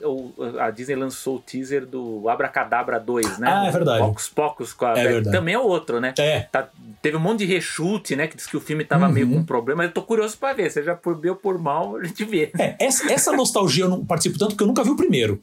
A 0.61 0.71
Disney 0.71 0.95
lançou 0.95 1.37
o 1.37 1.39
teaser 1.39 1.87
do 1.87 2.29
Abracadabra 2.29 3.01
2, 3.01 3.39
né? 3.39 3.49
Ah, 3.51 3.67
é 3.67 3.71
verdade. 3.71 3.99
Poucos 4.01 4.29
Pocos 4.29 4.73
com 4.75 4.85
a 4.85 4.91
é 4.91 5.09
verdade. 5.09 5.37
Também 5.37 5.55
é 5.55 5.59
outro, 5.59 6.01
né? 6.01 6.13
É. 6.19 6.41
Tá, 6.41 6.69
teve 7.01 7.17
um 7.17 7.21
monte 7.21 7.41
de 7.41 7.47
rechute, 7.47 8.15
né? 8.15 8.27
Que 8.27 8.37
diz 8.37 8.47
que 8.47 8.57
o 8.57 8.61
filme 8.61 8.85
tava 8.85 9.07
uhum. 9.07 9.13
meio 9.13 9.31
com 9.31 9.45
problema, 9.45 9.79
mas 9.79 9.89
eu 9.89 9.95
tô 9.95 10.03
curioso 10.03 10.37
pra 10.37 10.53
ver. 10.53 10.71
Seja 10.71 10.95
por 10.95 11.17
bem 11.17 11.31
ou 11.31 11.37
por 11.37 11.59
mal, 11.59 11.97
a 11.97 12.05
gente 12.05 12.25
vê. 12.25 12.51
É, 12.59 12.77
essa, 12.79 13.11
essa 13.11 13.33
nostalgia 13.33 13.85
eu 13.85 13.89
não 13.89 14.05
participo 14.05 14.39
tanto 14.39 14.51
porque 14.51 14.63
eu 14.63 14.69
nunca 14.69 14.85
vi 14.85 14.91
o 14.91 14.97
primeiro. 14.97 15.43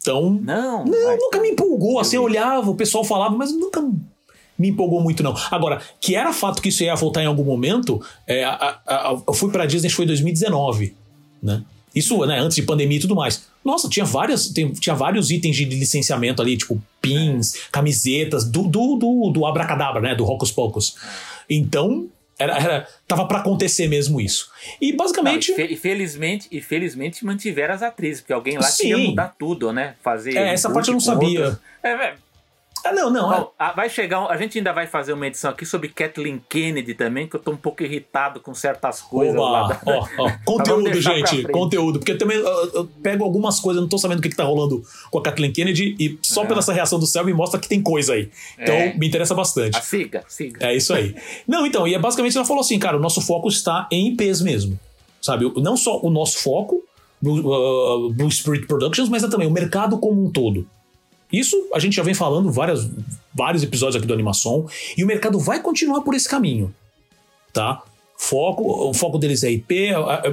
Então. 0.00 0.30
Não. 0.30 0.84
Não, 0.84 1.16
nunca 1.16 1.40
me 1.40 1.50
empolgou. 1.50 1.98
Assim, 1.98 2.16
eu 2.16 2.22
olhava, 2.22 2.70
o 2.70 2.76
pessoal 2.76 3.02
falava, 3.02 3.36
mas 3.36 3.52
nunca 3.52 3.82
me 4.58 4.68
empolgou 4.68 5.00
muito, 5.00 5.22
não. 5.22 5.34
Agora, 5.50 5.80
que 6.00 6.14
era 6.14 6.32
fato 6.32 6.60
que 6.60 6.68
isso 6.68 6.82
ia 6.82 6.94
voltar 6.94 7.22
em 7.22 7.26
algum 7.26 7.44
momento, 7.44 8.00
é, 8.26 8.44
a, 8.44 8.80
a, 8.86 9.10
a, 9.10 9.22
eu 9.26 9.34
fui 9.34 9.50
pra 9.50 9.66
Disney, 9.66 9.90
foi 9.90 10.04
em 10.04 10.08
2019, 10.08 10.96
né? 11.42 11.64
Isso, 11.98 12.24
né, 12.26 12.38
antes 12.38 12.56
de 12.56 12.62
pandemia 12.62 12.98
e 12.98 13.00
tudo 13.00 13.14
mais. 13.14 13.46
Nossa, 13.64 13.88
tinha 13.88 14.04
várias, 14.04 14.48
tem, 14.48 14.72
tinha 14.72 14.94
vários 14.94 15.30
itens 15.30 15.56
de 15.56 15.64
licenciamento 15.64 16.40
ali, 16.40 16.56
tipo 16.56 16.82
pins, 17.00 17.54
camisetas, 17.70 18.44
do, 18.44 18.62
do, 18.62 18.96
do, 18.96 19.30
do 19.30 19.46
Abracadabra, 19.46 20.00
né? 20.00 20.14
Do 20.14 20.24
Rocos 20.24 20.50
Pocos. 20.50 20.96
Então, 21.48 22.08
era, 22.38 22.56
era 22.56 22.88
tava 23.06 23.26
para 23.26 23.38
acontecer 23.38 23.88
mesmo 23.88 24.20
isso. 24.20 24.50
E 24.80 24.92
basicamente. 24.92 25.50
Não, 25.50 25.64
e, 25.64 25.76
felizmente, 25.76 26.48
e 26.52 26.60
felizmente 26.60 27.24
mantiveram 27.24 27.74
as 27.74 27.82
atrizes, 27.82 28.20
porque 28.20 28.32
alguém 28.32 28.56
lá 28.56 28.62
Sim. 28.62 28.82
queria 28.84 28.98
mudar 28.98 29.34
tudo, 29.38 29.72
né? 29.72 29.96
Fazer. 30.02 30.36
É, 30.36 30.52
essa 30.52 30.70
parte 30.70 30.88
eu 30.88 30.92
não 30.92 31.00
sabia. 31.00 31.58
É, 31.82 31.90
é, 31.90 32.14
ah, 32.84 32.92
não, 32.92 33.10
não. 33.10 33.28
Bom, 33.28 33.52
é... 33.58 33.72
Vai 33.74 33.88
chegar. 33.88 34.26
A 34.26 34.36
gente 34.36 34.58
ainda 34.58 34.72
vai 34.72 34.86
fazer 34.86 35.12
uma 35.12 35.26
edição 35.26 35.50
aqui 35.50 35.64
sobre 35.64 35.88
Kathleen 35.88 36.42
Kennedy 36.48 36.94
também, 36.94 37.26
que 37.26 37.36
eu 37.36 37.40
tô 37.40 37.52
um 37.52 37.56
pouco 37.56 37.82
irritado 37.82 38.40
com 38.40 38.54
certas 38.54 39.00
coisas. 39.00 39.34
Da... 39.34 39.80
Ó, 39.86 40.08
ó, 40.18 40.32
conteúdo, 40.44 41.00
gente. 41.00 41.42
Conteúdo. 41.48 41.98
Porque 41.98 42.14
também 42.14 42.36
eu, 42.36 42.70
eu, 42.74 42.84
pego 43.02 43.24
algumas 43.24 43.60
coisas, 43.60 43.80
não 43.80 43.88
tô 43.88 43.98
sabendo 43.98 44.18
o 44.18 44.22
que, 44.22 44.28
que 44.28 44.36
tá 44.36 44.44
rolando 44.44 44.82
com 45.10 45.18
a 45.18 45.22
Kathleen 45.22 45.52
Kennedy, 45.52 45.96
e 45.98 46.18
só 46.22 46.44
é. 46.44 46.46
pela 46.46 46.60
essa 46.60 46.72
reação 46.72 46.98
do 46.98 47.06
céu 47.06 47.24
me 47.24 47.32
mostra 47.32 47.60
que 47.60 47.68
tem 47.68 47.82
coisa 47.82 48.14
aí. 48.14 48.30
Então 48.58 48.74
é. 48.74 48.94
me 48.94 49.06
interessa 49.06 49.34
bastante. 49.34 49.76
A 49.76 49.78
ah, 49.78 49.82
siga, 49.82 50.24
siga. 50.28 50.66
É 50.66 50.76
isso 50.76 50.92
aí. 50.92 51.14
não, 51.46 51.66
então, 51.66 51.86
e 51.86 51.94
é 51.94 51.98
basicamente 51.98 52.36
ela 52.36 52.46
falou 52.46 52.60
assim, 52.60 52.78
cara, 52.78 52.96
o 52.96 53.00
nosso 53.00 53.20
foco 53.20 53.48
está 53.48 53.88
em 53.90 54.08
IPs 54.12 54.40
mesmo. 54.40 54.78
Sabe? 55.20 55.50
Não 55.56 55.76
só 55.76 56.00
o 56.00 56.10
nosso 56.10 56.38
foco, 56.38 56.82
Blue, 57.20 57.40
uh, 57.40 58.12
Blue 58.12 58.30
Spirit 58.30 58.66
Productions, 58.66 59.08
mas 59.08 59.24
é 59.24 59.28
também 59.28 59.48
o 59.48 59.50
mercado 59.50 59.98
como 59.98 60.24
um 60.24 60.30
todo. 60.30 60.66
Isso 61.32 61.68
a 61.74 61.78
gente 61.78 61.96
já 61.96 62.02
vem 62.02 62.14
falando 62.14 62.50
várias, 62.50 62.88
vários 63.34 63.62
episódios 63.62 63.96
aqui 63.96 64.06
do 64.06 64.14
Animação 64.14 64.66
e 64.96 65.04
o 65.04 65.06
mercado 65.06 65.38
vai 65.38 65.60
continuar 65.60 66.00
por 66.00 66.14
esse 66.14 66.28
caminho, 66.28 66.74
tá? 67.52 67.82
Foco, 68.16 68.88
o 68.90 68.94
foco 68.94 69.18
deles 69.18 69.44
é 69.44 69.50
IP, 69.50 69.88
é, 69.88 69.92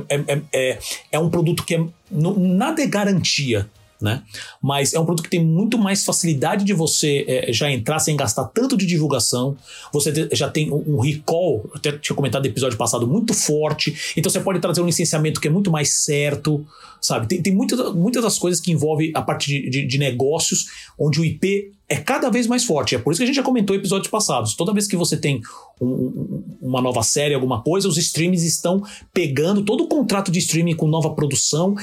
é, 0.10 0.15
é, 0.27 0.41
é, 0.53 0.79
é 1.12 1.19
um 1.19 1.29
produto 1.29 1.63
que 1.63 1.75
é, 1.75 1.86
nada 2.10 2.81
é 2.81 2.88
garantia, 2.88 3.69
né? 4.05 4.21
Mas 4.61 4.93
é 4.93 4.99
um 4.99 5.05
produto 5.05 5.23
que 5.23 5.29
tem 5.31 5.43
muito 5.43 5.79
mais 5.79 6.05
facilidade 6.05 6.63
de 6.63 6.73
você 6.73 7.25
é, 7.27 7.51
já 7.51 7.71
entrar 7.71 7.97
sem 7.97 8.15
gastar 8.15 8.45
tanto 8.45 8.77
de 8.77 8.85
divulgação. 8.85 9.57
Você 9.91 10.29
já 10.31 10.47
tem 10.47 10.71
um, 10.71 10.95
um 10.95 10.99
recall, 11.01 11.67
até 11.73 11.91
tinha 11.93 12.15
comentado 12.15 12.43
no 12.43 12.49
episódio 12.49 12.77
passado, 12.77 13.07
muito 13.07 13.33
forte. 13.33 14.13
Então 14.15 14.31
você 14.31 14.39
pode 14.39 14.59
trazer 14.59 14.79
um 14.81 14.85
licenciamento 14.85 15.41
que 15.41 15.47
é 15.47 15.51
muito 15.51 15.71
mais 15.71 15.89
certo, 15.89 16.63
sabe? 17.01 17.25
Tem, 17.25 17.41
tem 17.41 17.53
muitas, 17.53 17.93
muitas 17.95 18.21
das 18.21 18.37
coisas 18.37 18.61
que 18.61 18.71
envolvem 18.71 19.11
a 19.15 19.23
parte 19.23 19.47
de, 19.47 19.69
de, 19.69 19.87
de 19.87 19.97
negócios, 19.97 20.67
onde 20.99 21.19
o 21.19 21.25
IP 21.25 21.73
é 21.87 21.97
cada 21.97 22.29
vez 22.29 22.47
mais 22.47 22.63
forte. 22.63 22.95
É 22.95 22.97
por 22.97 23.11
isso 23.11 23.19
que 23.19 23.23
a 23.23 23.27
gente 23.27 23.35
já 23.35 23.43
comentou 23.43 23.75
em 23.75 23.79
episódios 23.79 24.09
passados. 24.09 24.55
Toda 24.55 24.73
vez 24.73 24.87
que 24.87 24.95
você 24.95 25.17
tem 25.17 25.41
um, 25.79 26.43
uma 26.61 26.81
nova 26.81 27.03
série, 27.03 27.35
alguma 27.35 27.61
coisa, 27.61 27.87
os 27.87 27.97
streams 27.97 28.43
estão 28.43 28.83
pegando 29.13 29.63
todo 29.63 29.83
o 29.83 29.87
contrato 29.87 30.31
de 30.31 30.39
streaming 30.39 30.75
com 30.75 30.87
nova 30.87 31.11
produção 31.11 31.75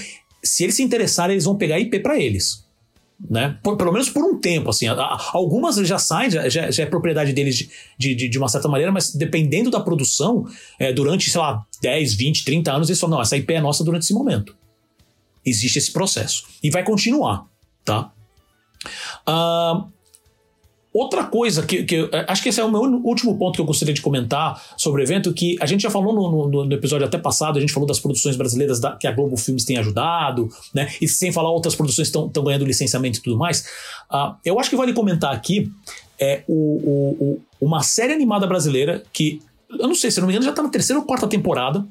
se 0.42 0.64
eles 0.64 0.74
se 0.74 0.82
interessarem, 0.82 1.34
eles 1.34 1.44
vão 1.44 1.56
pegar 1.56 1.78
IP 1.78 2.00
para 2.00 2.18
eles. 2.18 2.64
Né? 3.30 3.56
Por, 3.62 3.76
pelo 3.76 3.92
menos 3.92 4.10
por 4.10 4.24
um 4.24 4.40
tempo, 4.40 4.70
assim. 4.70 4.86
Algumas 5.32 5.76
já 5.76 5.98
saem, 5.98 6.30
já, 6.30 6.48
já, 6.48 6.82
é 6.82 6.86
propriedade 6.86 7.32
deles 7.32 7.68
de, 7.96 8.14
de, 8.14 8.28
de, 8.28 8.38
uma 8.38 8.48
certa 8.48 8.68
maneira, 8.68 8.90
mas 8.90 9.14
dependendo 9.14 9.70
da 9.70 9.78
produção, 9.78 10.44
é, 10.78 10.92
durante, 10.92 11.30
sei 11.30 11.40
lá, 11.40 11.64
10, 11.80 12.14
20, 12.14 12.44
30 12.44 12.72
anos, 12.72 12.88
eles 12.88 12.98
falam, 12.98 13.16
não, 13.16 13.22
essa 13.22 13.36
IP 13.36 13.52
é 13.52 13.60
nossa 13.60 13.84
durante 13.84 14.02
esse 14.02 14.14
momento. 14.14 14.56
Existe 15.46 15.78
esse 15.78 15.92
processo. 15.92 16.44
E 16.62 16.70
vai 16.70 16.82
continuar, 16.82 17.46
tá? 17.84 18.12
Uh, 19.28 19.88
Outra 20.94 21.24
coisa 21.24 21.62
que, 21.62 21.84
que 21.84 22.10
acho 22.28 22.42
que 22.42 22.50
esse 22.50 22.60
é 22.60 22.64
o 22.64 22.70
meu 22.70 22.80
último 22.80 23.38
ponto 23.38 23.54
que 23.54 23.60
eu 23.60 23.64
gostaria 23.64 23.94
de 23.94 24.02
comentar 24.02 24.62
sobre 24.76 25.00
o 25.00 25.04
evento, 25.04 25.32
que 25.32 25.56
a 25.58 25.64
gente 25.64 25.80
já 25.80 25.90
falou 25.90 26.12
no, 26.12 26.48
no, 26.48 26.64
no 26.66 26.74
episódio 26.74 27.06
até 27.06 27.16
passado, 27.16 27.56
a 27.56 27.60
gente 27.60 27.72
falou 27.72 27.86
das 27.86 27.98
produções 27.98 28.36
brasileiras 28.36 28.78
da, 28.78 28.92
que 28.96 29.06
a 29.06 29.12
Globo 29.12 29.36
Filmes 29.36 29.64
tem 29.64 29.78
ajudado, 29.78 30.50
né? 30.74 30.92
E 31.00 31.08
sem 31.08 31.32
falar 31.32 31.50
outras 31.50 31.74
produções 31.74 32.08
estão 32.08 32.28
ganhando 32.44 32.66
licenciamento 32.66 33.18
e 33.18 33.22
tudo 33.22 33.38
mais. 33.38 33.60
Uh, 34.12 34.34
eu 34.44 34.60
acho 34.60 34.68
que 34.68 34.76
vale 34.76 34.92
comentar 34.92 35.34
aqui 35.34 35.72
é 36.20 36.44
o, 36.46 36.52
o, 36.54 37.24
o, 37.24 37.40
uma 37.60 37.82
série 37.82 38.12
animada 38.12 38.46
brasileira 38.46 39.02
que 39.12 39.40
eu 39.78 39.88
não 39.88 39.94
sei, 39.94 40.10
se 40.10 40.20
não 40.20 40.26
me 40.26 40.32
engano, 40.32 40.44
já 40.44 40.50
está 40.50 40.62
na 40.62 40.68
terceira 40.68 41.00
ou 41.00 41.06
quarta 41.06 41.26
temporada. 41.26 41.84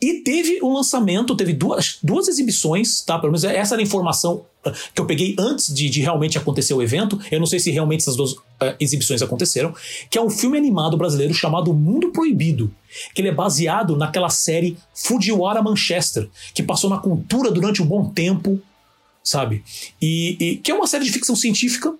E 0.00 0.20
teve 0.22 0.60
um 0.62 0.72
lançamento, 0.72 1.36
teve 1.36 1.52
duas, 1.52 1.98
duas 2.02 2.28
exibições, 2.28 3.02
tá? 3.02 3.18
Pelo 3.18 3.32
menos 3.32 3.44
essa 3.44 3.74
era 3.74 3.82
a 3.82 3.84
informação 3.84 4.44
ah, 4.64 4.72
que 4.94 5.00
eu 5.00 5.06
peguei 5.06 5.34
antes 5.38 5.72
de, 5.74 5.90
de 5.90 6.00
realmente 6.00 6.38
acontecer 6.38 6.74
o 6.74 6.82
evento. 6.82 7.18
Eu 7.30 7.38
não 7.38 7.46
sei 7.46 7.58
se 7.58 7.70
realmente 7.70 8.00
essas 8.00 8.16
duas 8.16 8.32
uh, 8.32 8.74
exibições 8.78 9.22
aconteceram. 9.22 9.74
Que 10.10 10.18
é 10.18 10.22
um 10.22 10.30
filme 10.30 10.56
animado 10.56 10.96
brasileiro 10.96 11.34
chamado 11.34 11.72
Mundo 11.74 12.10
Proibido. 12.10 12.72
Que 13.14 13.20
ele 13.20 13.28
é 13.28 13.34
baseado 13.34 13.96
naquela 13.96 14.30
série 14.30 14.76
Fujiwara 14.94 15.62
Manchester, 15.62 16.28
que 16.54 16.62
passou 16.62 16.88
na 16.88 16.98
cultura 16.98 17.50
durante 17.50 17.82
um 17.82 17.86
bom 17.86 18.08
tempo, 18.08 18.60
sabe? 19.22 19.62
E, 20.00 20.36
e 20.38 20.56
que 20.56 20.70
é 20.70 20.74
uma 20.74 20.86
série 20.86 21.04
de 21.04 21.12
ficção 21.12 21.34
científica 21.34 21.94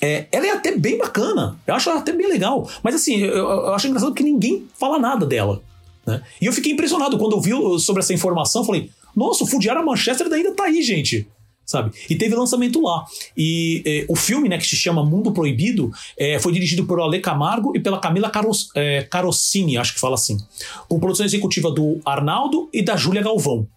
é, 0.00 0.26
ela 0.30 0.46
é 0.46 0.50
até 0.50 0.76
bem 0.76 0.96
bacana. 0.98 1.58
Eu 1.66 1.74
acho 1.74 1.90
ela 1.90 2.00
até 2.00 2.12
bem 2.12 2.28
legal. 2.28 2.68
Mas 2.82 2.94
assim, 2.94 3.20
eu, 3.20 3.36
eu 3.36 3.74
acho 3.74 3.86
engraçado 3.86 4.14
que 4.14 4.22
ninguém 4.22 4.66
fala 4.78 4.98
nada 4.98 5.26
dela. 5.26 5.62
Né? 6.06 6.22
E 6.40 6.46
eu 6.46 6.52
fiquei 6.52 6.72
impressionado 6.72 7.18
quando 7.18 7.32
eu 7.36 7.40
vi 7.40 7.52
sobre 7.80 8.00
essa 8.00 8.14
informação. 8.14 8.64
Falei, 8.64 8.90
nossa, 9.14 9.44
o 9.44 9.46
Fudiara 9.46 9.82
Manchester 9.82 10.32
ainda 10.32 10.52
tá 10.52 10.64
aí, 10.64 10.82
gente 10.82 11.26
sabe? 11.68 11.92
E 12.08 12.16
teve 12.16 12.34
lançamento 12.34 12.80
lá. 12.80 13.04
E 13.36 13.82
é, 13.84 14.06
o 14.08 14.16
filme, 14.16 14.48
né, 14.48 14.56
que 14.56 14.66
se 14.66 14.74
chama 14.74 15.04
Mundo 15.04 15.32
Proibido, 15.32 15.92
é, 16.18 16.38
foi 16.38 16.50
dirigido 16.50 16.86
por 16.86 16.98
Ale 16.98 17.20
Camargo 17.20 17.76
e 17.76 17.80
pela 17.80 18.00
Camila 18.00 18.30
Caros, 18.30 18.70
é, 18.74 19.02
Carosini, 19.02 19.76
acho 19.76 19.92
que 19.92 20.00
fala 20.00 20.14
assim. 20.14 20.38
Com 20.88 20.98
produção 20.98 21.26
executiva 21.26 21.70
do 21.70 22.00
Arnaldo 22.06 22.70
e 22.72 22.80
da 22.80 22.96
Júlia 22.96 23.22
Galvão. 23.22 23.68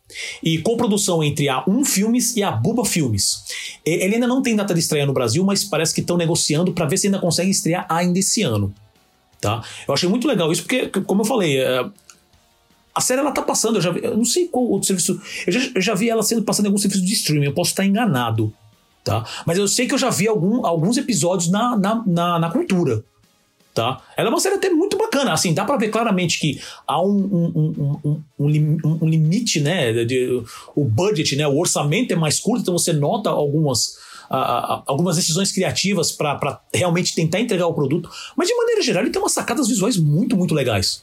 E 0.42 0.60
com 0.60 0.78
produção 0.78 1.22
entre 1.22 1.50
a 1.50 1.66
Um 1.68 1.84
Filmes 1.84 2.38
e 2.38 2.42
a 2.42 2.52
Buba 2.52 2.86
Filmes. 2.86 3.44
Ele 3.86 4.16
ainda 4.16 4.28
não 4.28 4.42
tem 4.42 4.56
data 4.56 4.74
de 4.74 4.80
estreia 4.80 5.06
no 5.06 5.14
Brasil, 5.14 5.44
mas 5.44 5.66
parece 5.66 5.94
que 5.94 6.00
estão 6.00 6.16
negociando 6.16 6.72
para 6.72 6.86
ver 6.86 6.98
se 6.98 7.08
ainda 7.08 7.20
consegue 7.20 7.52
estrear 7.52 7.86
ainda 7.90 8.18
esse 8.18 8.42
ano. 8.42 8.74
Tá? 9.42 9.62
Eu 9.86 9.94
achei 9.94 10.08
muito 10.08 10.28
legal 10.28 10.50
isso, 10.50 10.62
porque, 10.62 10.88
como 10.88 11.22
eu 11.22 11.26
falei, 11.26 11.58
a 12.94 13.02
série 13.02 13.22
ela 13.22 13.32
tá 13.32 13.42
passando, 13.42 13.78
eu 13.78 13.82
já 13.82 13.92
vi, 13.92 14.04
eu 14.04 14.18
não 14.18 14.26
sei 14.26 14.48
qual 14.48 14.66
outro 14.66 14.88
serviço. 14.88 15.22
Eu 15.48 15.54
já, 15.54 15.72
eu 15.76 15.82
já 15.82 15.96
vi 15.96 16.10
ela 16.10 16.24
sendo 16.24 16.44
passando 16.44 16.66
em 16.66 16.70
algum 16.70 16.78
serviço 16.78 17.04
de 17.04 17.14
streaming, 17.14 17.46
eu 17.46 17.54
posso 17.54 17.72
estar 17.72 17.86
enganado. 17.86 18.54
Tá? 19.04 19.26
Mas 19.46 19.58
eu 19.58 19.68
sei 19.68 19.88
que 19.88 19.94
eu 19.94 19.98
já 19.98 20.10
vi 20.10 20.28
algum, 20.28 20.66
alguns 20.66 20.98
episódios 20.98 21.50
na, 21.50 21.78
na, 21.78 22.04
na, 22.06 22.40
na 22.40 22.52
cultura. 22.52 23.04
Tá? 23.74 24.02
Ela 24.18 24.28
é 24.28 24.30
uma 24.30 24.40
série 24.40 24.56
até 24.56 24.70
muito 24.70 24.98
bacana, 24.98 25.32
assim, 25.32 25.54
dá 25.54 25.64
para 25.64 25.78
ver 25.78 25.88
claramente 25.88 26.40
que 26.40 26.62
há 26.86 27.02
um, 27.02 27.10
um, 27.10 28.22
um, 28.38 28.48
um, 29.02 29.08
limite, 29.08 29.62
né, 29.62 30.04
de, 30.04 30.44
o 30.76 30.84
budget, 30.84 31.38
né, 31.38 31.48
o 31.48 31.58
orçamento 31.58 32.12
é 32.12 32.18
mais 32.18 32.38
curto, 32.38 32.64
então 32.64 32.78
você 32.78 32.92
nota 32.92 33.30
algumas, 33.30 33.98
algumas 34.30 35.16
decisões 35.16 35.54
criativas 35.54 36.12
para 36.12 36.62
realmente 36.74 37.16
tentar 37.16 37.40
entregar 37.40 37.66
o 37.66 37.74
produto, 37.74 38.10
mas 38.36 38.50
de 38.50 38.56
maneira 38.56 38.82
geral 38.82 39.04
ele 39.04 39.12
tem 39.12 39.22
umas 39.22 39.32
sacadas 39.32 39.70
visuais 39.70 39.96
muito, 39.96 40.36
muito 40.36 40.54
legais. 40.54 41.02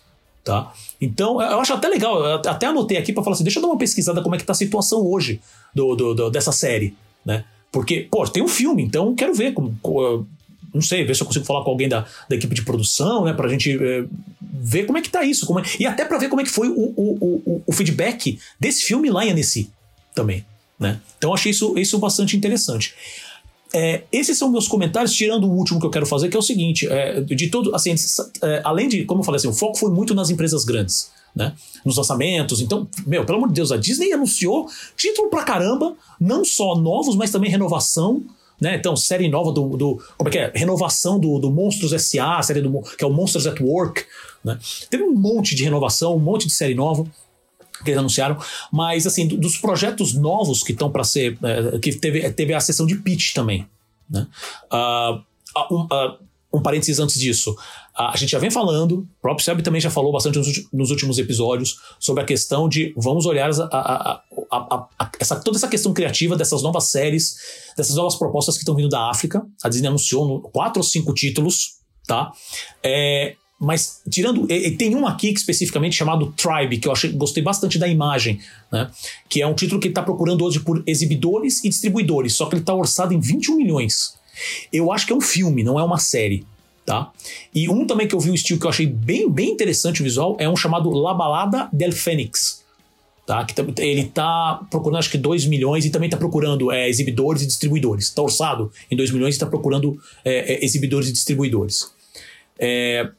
Tá? 0.48 0.72
Então, 0.98 1.42
eu 1.42 1.60
acho 1.60 1.74
até 1.74 1.88
legal, 1.88 2.24
até 2.36 2.64
anotei 2.64 2.96
aqui 2.96 3.12
para 3.12 3.22
falar 3.22 3.34
assim, 3.34 3.44
deixa 3.44 3.58
eu 3.58 3.62
dar 3.62 3.68
uma 3.68 3.76
pesquisada 3.76 4.22
como 4.22 4.34
é 4.34 4.38
que 4.38 4.44
tá 4.44 4.52
a 4.52 4.56
situação 4.56 5.06
hoje 5.06 5.42
do, 5.74 5.94
do, 5.94 6.14
do, 6.14 6.30
dessa 6.30 6.52
série, 6.52 6.96
né? 7.22 7.44
Porque, 7.70 8.08
pô, 8.10 8.26
tem 8.26 8.42
um 8.42 8.48
filme, 8.48 8.82
então 8.82 9.14
quero 9.14 9.34
ver 9.34 9.52
como, 9.52 9.78
como 9.82 10.26
não 10.72 10.80
sei, 10.80 11.04
ver 11.04 11.14
se 11.14 11.20
eu 11.20 11.26
consigo 11.26 11.44
falar 11.44 11.62
com 11.64 11.70
alguém 11.70 11.86
da, 11.86 12.06
da 12.30 12.34
equipe 12.34 12.54
de 12.54 12.62
produção, 12.62 13.26
né, 13.26 13.34
pra 13.34 13.46
gente 13.46 13.76
é, 13.78 14.06
ver 14.40 14.86
como 14.86 14.96
é 14.96 15.02
que 15.02 15.10
tá 15.10 15.22
isso, 15.22 15.46
é, 15.58 15.62
e 15.80 15.86
até 15.86 16.06
para 16.06 16.16
ver 16.16 16.30
como 16.30 16.40
é 16.40 16.44
que 16.44 16.50
foi 16.50 16.70
o, 16.70 16.94
o, 16.96 17.18
o, 17.20 17.62
o, 17.66 17.72
feedback 17.74 18.38
desse 18.58 18.84
filme 18.84 19.10
lá 19.10 19.26
em 19.26 19.32
Annecy 19.32 19.70
também, 20.14 20.46
né? 20.80 20.98
Então 21.18 21.34
achei 21.34 21.50
isso, 21.50 21.78
isso 21.78 21.98
bastante 21.98 22.38
interessante. 22.38 22.94
É, 23.72 24.04
esses 24.10 24.38
são 24.38 24.50
meus 24.50 24.66
comentários, 24.66 25.12
tirando 25.12 25.44
o 25.44 25.50
último 25.50 25.78
que 25.78 25.86
eu 25.86 25.90
quero 25.90 26.06
fazer, 26.06 26.28
que 26.28 26.36
é 26.36 26.38
o 26.38 26.42
seguinte: 26.42 26.86
é, 26.88 27.20
de 27.20 27.48
todo, 27.48 27.74
assim, 27.74 27.94
é, 28.42 28.62
além 28.64 28.88
de, 28.88 29.04
como 29.04 29.20
eu 29.20 29.24
falei 29.24 29.36
assim, 29.36 29.48
o 29.48 29.52
foco 29.52 29.78
foi 29.78 29.90
muito 29.90 30.14
nas 30.14 30.30
empresas 30.30 30.64
grandes, 30.64 31.10
né? 31.34 31.54
Nos 31.84 31.96
lançamentos. 31.96 32.60
Então, 32.60 32.88
meu, 33.06 33.24
pelo 33.24 33.38
amor 33.38 33.48
de 33.48 33.54
Deus, 33.54 33.70
a 33.70 33.76
Disney 33.76 34.12
anunciou 34.12 34.68
título 34.96 35.28
pra 35.28 35.44
caramba, 35.44 35.94
não 36.20 36.44
só 36.44 36.74
novos, 36.76 37.14
mas 37.14 37.30
também 37.30 37.50
renovação. 37.50 38.22
Né? 38.60 38.74
Então, 38.74 38.96
série 38.96 39.28
nova 39.28 39.52
do, 39.52 39.76
do. 39.76 40.02
Como 40.16 40.28
é 40.28 40.32
que 40.32 40.38
é? 40.38 40.52
Renovação 40.52 41.20
do, 41.20 41.38
do 41.38 41.48
Monstros 41.48 41.92
S.A., 41.92 42.42
série 42.42 42.60
do, 42.60 42.80
que 42.80 43.04
é 43.04 43.06
o 43.06 43.12
Monsters 43.12 43.46
at 43.46 43.60
Work. 43.60 44.04
Né? 44.44 44.58
Teve 44.90 45.04
um 45.04 45.14
monte 45.14 45.54
de 45.54 45.62
renovação, 45.62 46.16
um 46.16 46.18
monte 46.18 46.46
de 46.46 46.52
série 46.52 46.74
nova 46.74 47.06
que 47.84 47.90
eles 47.90 47.98
anunciaram, 47.98 48.38
mas 48.72 49.06
assim, 49.06 49.26
dos 49.26 49.56
projetos 49.56 50.14
novos 50.14 50.62
que 50.62 50.72
estão 50.72 50.90
para 50.90 51.04
ser, 51.04 51.38
é, 51.42 51.78
que 51.78 51.92
teve, 51.94 52.30
teve 52.32 52.54
a 52.54 52.60
sessão 52.60 52.86
de 52.86 52.96
pitch 52.96 53.34
também, 53.34 53.66
né? 54.08 54.26
Uh, 54.72 55.74
um, 55.74 55.82
uh, 55.84 56.18
um 56.52 56.62
parênteses 56.62 56.98
antes 56.98 57.18
disso, 57.18 57.54
a 57.98 58.16
gente 58.16 58.30
já 58.30 58.38
vem 58.38 58.50
falando, 58.50 59.00
o 59.00 59.08
próprio 59.20 59.44
Seb 59.44 59.60
também 59.60 59.80
já 59.80 59.90
falou 59.90 60.12
bastante 60.12 60.38
nos 60.72 60.90
últimos 60.90 61.18
episódios 61.18 61.80
sobre 61.98 62.22
a 62.22 62.26
questão 62.26 62.68
de 62.68 62.94
vamos 62.96 63.26
olhar 63.26 63.50
a, 63.50 64.22
a, 64.50 64.86
a, 64.98 65.10
essa, 65.18 65.36
toda 65.40 65.58
essa 65.58 65.66
questão 65.66 65.92
criativa 65.92 66.36
dessas 66.36 66.62
novas 66.62 66.84
séries, 66.84 67.36
dessas 67.76 67.96
novas 67.96 68.14
propostas 68.14 68.54
que 68.54 68.60
estão 68.60 68.76
vindo 68.76 68.88
da 68.88 69.10
África. 69.10 69.44
A 69.64 69.68
Disney 69.68 69.88
anunciou 69.88 70.42
quatro 70.42 70.78
ou 70.78 70.84
cinco 70.84 71.12
títulos, 71.12 71.78
tá? 72.06 72.30
É, 72.82 73.34
mas 73.58 74.00
tirando. 74.08 74.50
E, 74.50 74.70
tem 74.72 74.94
um 74.94 75.06
aqui 75.06 75.30
especificamente 75.30 75.96
chamado 75.96 76.32
Tribe, 76.36 76.78
que 76.78 76.86
eu 76.86 76.92
achei, 76.92 77.10
gostei 77.10 77.42
bastante 77.42 77.78
da 77.78 77.88
imagem, 77.88 78.40
né? 78.70 78.90
Que 79.28 79.42
é 79.42 79.46
um 79.46 79.54
título 79.54 79.80
que 79.80 79.88
ele 79.88 79.92
está 79.92 80.02
procurando 80.02 80.44
hoje 80.44 80.60
por 80.60 80.82
exibidores 80.86 81.64
e 81.64 81.68
distribuidores, 81.68 82.34
só 82.34 82.46
que 82.46 82.54
ele 82.54 82.62
está 82.62 82.74
orçado 82.74 83.12
em 83.12 83.20
21 83.20 83.56
milhões. 83.56 84.14
Eu 84.72 84.92
acho 84.92 85.06
que 85.06 85.12
é 85.12 85.16
um 85.16 85.20
filme, 85.20 85.64
não 85.64 85.78
é 85.78 85.82
uma 85.82 85.98
série. 85.98 86.46
Tá? 86.86 87.12
E 87.54 87.68
um 87.68 87.86
também 87.86 88.08
que 88.08 88.14
eu 88.14 88.20
vi 88.20 88.30
o 88.30 88.34
estilo 88.34 88.58
que 88.58 88.64
eu 88.64 88.70
achei 88.70 88.86
bem, 88.86 89.30
bem 89.30 89.50
interessante 89.50 90.00
o 90.00 90.04
visual 90.04 90.38
é 90.40 90.48
um 90.48 90.56
chamado 90.56 90.88
La 90.88 91.12
Balada 91.12 91.68
del 91.70 91.92
Fênix. 91.92 92.64
Tá? 93.26 93.44
Que 93.44 93.82
ele 93.82 94.04
tá 94.04 94.66
procurando 94.70 94.98
acho 94.98 95.10
que 95.10 95.18
2 95.18 95.44
milhões 95.44 95.84
e 95.84 95.90
também 95.90 96.08
tá 96.08 96.16
procurando 96.16 96.72
é, 96.72 96.88
exibidores 96.88 97.42
e 97.42 97.46
distribuidores. 97.46 98.08
Tá 98.08 98.22
orçado 98.22 98.72
em 98.90 98.96
2 98.96 99.10
milhões 99.10 99.36
e 99.36 99.38
tá 99.38 99.44
procurando 99.44 100.00
é, 100.24 100.54
é, 100.54 100.64
exibidores 100.64 101.10
e 101.10 101.12
distribuidores. 101.12 101.90
É, 102.58 103.10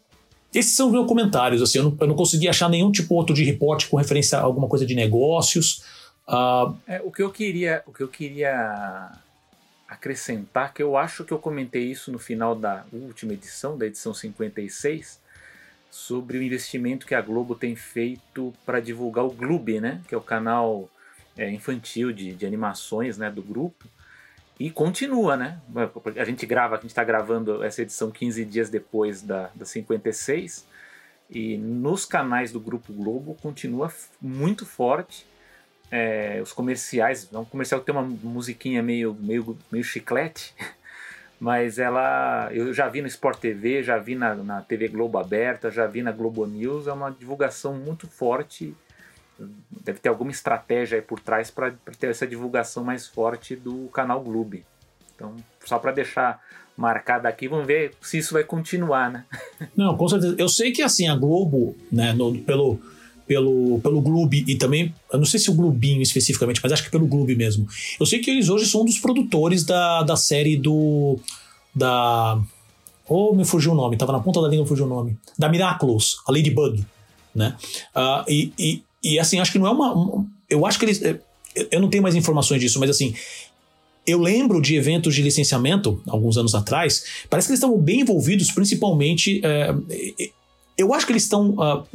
esses 0.54 0.76
são 0.76 0.88
os 0.88 0.94
meus 0.94 1.08
comentários. 1.08 1.62
Assim, 1.62 1.80
eu 1.80 1.86
não, 1.86 1.98
eu 2.00 2.08
não 2.08 2.16
consegui 2.16 2.48
achar 2.48 2.70
nenhum 2.70 2.92
tipo 2.92 3.14
outro 3.16 3.36
de 3.36 3.44
reporte 3.44 3.88
com 3.88 3.98
referência 3.98 4.38
a 4.38 4.42
alguma 4.42 4.68
coisa 4.68 4.86
de 4.86 4.96
negócios. 4.96 5.84
Uh, 6.28 6.76
é, 6.88 7.02
o 7.04 7.12
que 7.12 7.22
eu 7.22 7.32
queria, 7.32 7.84
o 7.86 7.94
que 7.94 8.02
eu 8.02 8.08
queria 8.08 9.12
acrescentar, 9.88 10.74
que 10.74 10.84
eu 10.84 10.96
acho 10.96 11.24
que 11.24 11.32
eu 11.32 11.40
comentei 11.40 11.84
isso 11.84 12.12
no 12.12 12.20
final 12.20 12.56
da 12.56 12.86
última 12.94 13.34
edição, 13.34 13.78
da 13.78 13.88
edição 13.88 14.14
56, 14.14 15.20
sobre 15.90 16.38
o 16.38 16.44
investimento 16.44 17.08
que 17.08 17.16
a 17.16 17.22
Globo 17.22 17.56
tem 17.56 17.76
feito 17.76 18.54
para 18.66 18.80
divulgar 18.80 19.26
o 19.26 19.32
Gloob, 19.32 19.80
né? 19.80 20.02
Que 20.08 20.14
é 20.14 20.18
o 20.18 20.22
canal 20.22 20.88
é, 21.36 21.50
infantil 21.52 22.12
de, 22.12 22.34
de 22.34 22.46
animações 22.46 23.18
né, 23.18 23.32
do 23.32 23.42
grupo. 23.42 23.88
E 24.60 24.70
continua, 24.70 25.38
né? 25.38 25.62
A 26.18 26.26
gente 26.26 26.46
grava, 26.46 26.76
a 26.76 26.80
gente 26.80 26.90
está 26.90 27.04
gravando 27.04 27.64
essa 27.64 27.82
edição 27.82 28.12
15 28.12 28.44
dias 28.44 28.70
depois 28.70 29.22
da, 29.22 29.50
da 29.56 29.64
56. 29.64 30.68
E 31.30 31.58
nos 31.58 32.06
canais 32.06 32.52
do 32.52 32.60
Grupo 32.60 32.92
Globo 32.92 33.38
continua 33.42 33.90
muito 34.22 34.66
forte. 34.66 35.26
É, 35.90 36.40
os 36.44 36.52
comerciais, 36.52 37.30
é 37.34 37.38
um 37.38 37.46
comercial 37.46 37.80
que 37.80 37.86
tem 37.86 37.96
uma 37.96 38.04
musiquinha 38.04 38.84
meio, 38.84 39.16
meio, 39.20 39.58
meio 39.72 39.84
chiclete, 39.84 40.54
mas 41.40 41.80
ela 41.80 42.50
eu 42.52 42.74
já 42.74 42.88
vi 42.90 43.02
no 43.02 43.08
Sport 43.08 43.40
TV, 43.40 43.82
já 43.82 43.98
vi 43.98 44.14
na, 44.14 44.36
na 44.36 44.62
TV 44.62 44.88
Globo 44.88 45.18
aberta, 45.18 45.72
já 45.72 45.88
vi 45.88 46.04
na 46.04 46.12
Globo 46.12 46.46
News, 46.46 46.86
é 46.86 46.94
uma 46.94 47.10
divulgação 47.10 47.74
muito 47.74 48.08
forte 48.08 48.76
deve 49.84 50.00
ter 50.00 50.10
alguma 50.10 50.32
estratégia 50.32 50.98
aí 50.98 51.02
por 51.02 51.20
trás 51.20 51.50
para 51.50 51.74
ter 52.00 52.08
essa 52.10 52.28
divulgação 52.28 52.84
mais 52.84 53.08
forte 53.08 53.56
do 53.56 53.88
canal 53.94 54.22
Gloob. 54.22 54.64
Então, 55.16 55.36
só 55.66 55.80
para 55.80 55.92
deixar 55.92 56.42
marcado 56.78 57.28
aqui, 57.28 57.48
vamos 57.48 57.68
ver 57.68 57.94
se 58.02 58.18
isso 58.18 58.34
vai 58.34 58.44
continuar, 58.44 59.12
né? 59.12 59.26
Não, 59.76 59.96
com 59.98 60.08
certeza. 60.08 60.36
Eu 60.38 60.48
sei 60.48 60.72
que 60.72 60.82
assim 60.82 61.08
a 61.08 61.16
Globo, 61.16 61.76
né, 61.92 62.14
no, 62.14 62.38
pelo 62.40 62.80
pelo 63.28 63.80
pelo 63.82 64.02
Gloob 64.02 64.44
e 64.48 64.56
também, 64.56 64.92
eu 65.14 65.20
não 65.20 65.26
sei 65.26 65.40
se 65.40 65.52
o 65.52 65.54
Globinho 65.54 66.02
especificamente, 66.02 66.60
mas 66.64 66.72
acho 66.72 66.84
que 66.84 66.90
pelo 66.90 67.06
Gloob 67.06 67.36
mesmo. 67.36 67.68
Eu 68.00 68.06
sei 68.08 68.18
que 68.18 68.32
eles 68.32 68.50
hoje 68.50 68.66
são 68.66 68.82
um 68.82 68.86
dos 68.86 68.98
produtores 68.98 69.64
da, 69.64 70.02
da 70.02 70.16
série 70.16 70.58
do 70.58 71.20
da 71.76 72.42
Oh, 73.08 73.34
me 73.34 73.44
fugiu 73.44 73.72
o 73.72 73.76
nome, 73.76 73.98
tava 73.98 74.12
na 74.12 74.20
ponta 74.20 74.40
da 74.40 74.48
língua, 74.48 74.68
fugiu 74.68 74.86
o 74.86 74.90
nome. 74.90 75.18
Da 75.38 75.50
Miraculous, 75.50 76.18
a 76.28 76.32
Ladybug, 76.32 76.86
né? 77.34 77.58
Uh, 77.96 78.24
e, 78.28 78.54
e, 78.58 78.84
e 79.04 79.20
assim, 79.20 79.40
acho 79.40 79.52
que 79.52 79.60
não 79.60 79.68
é 79.68 79.72
uma. 79.72 80.26
Eu 80.50 80.66
acho 80.66 80.80
que 80.80 80.86
eles. 80.86 81.02
É, 81.02 81.20
eu 81.72 81.80
não 81.80 81.90
tenho 81.90 82.04
mais 82.04 82.16
informações 82.16 82.60
disso, 82.60 82.80
mas 82.80 82.90
assim. 82.90 83.14
Eu 84.08 84.20
lembro 84.20 84.60
de 84.60 84.76
eventos 84.76 85.14
de 85.14 85.22
licenciamento, 85.22 86.02
alguns 86.08 86.36
anos 86.36 86.56
atrás, 86.56 87.04
parece 87.30 87.48
que 87.48 87.52
eles 87.52 87.62
estão 87.62 87.78
bem 87.78 88.00
envolvidos, 88.00 88.50
principalmente. 88.52 89.40
É, 89.44 89.76
eu 90.76 90.94
acho 90.94 91.06
que 91.06 91.12
eles 91.12 91.24
estão 91.24 91.52
uh, 91.52 91.86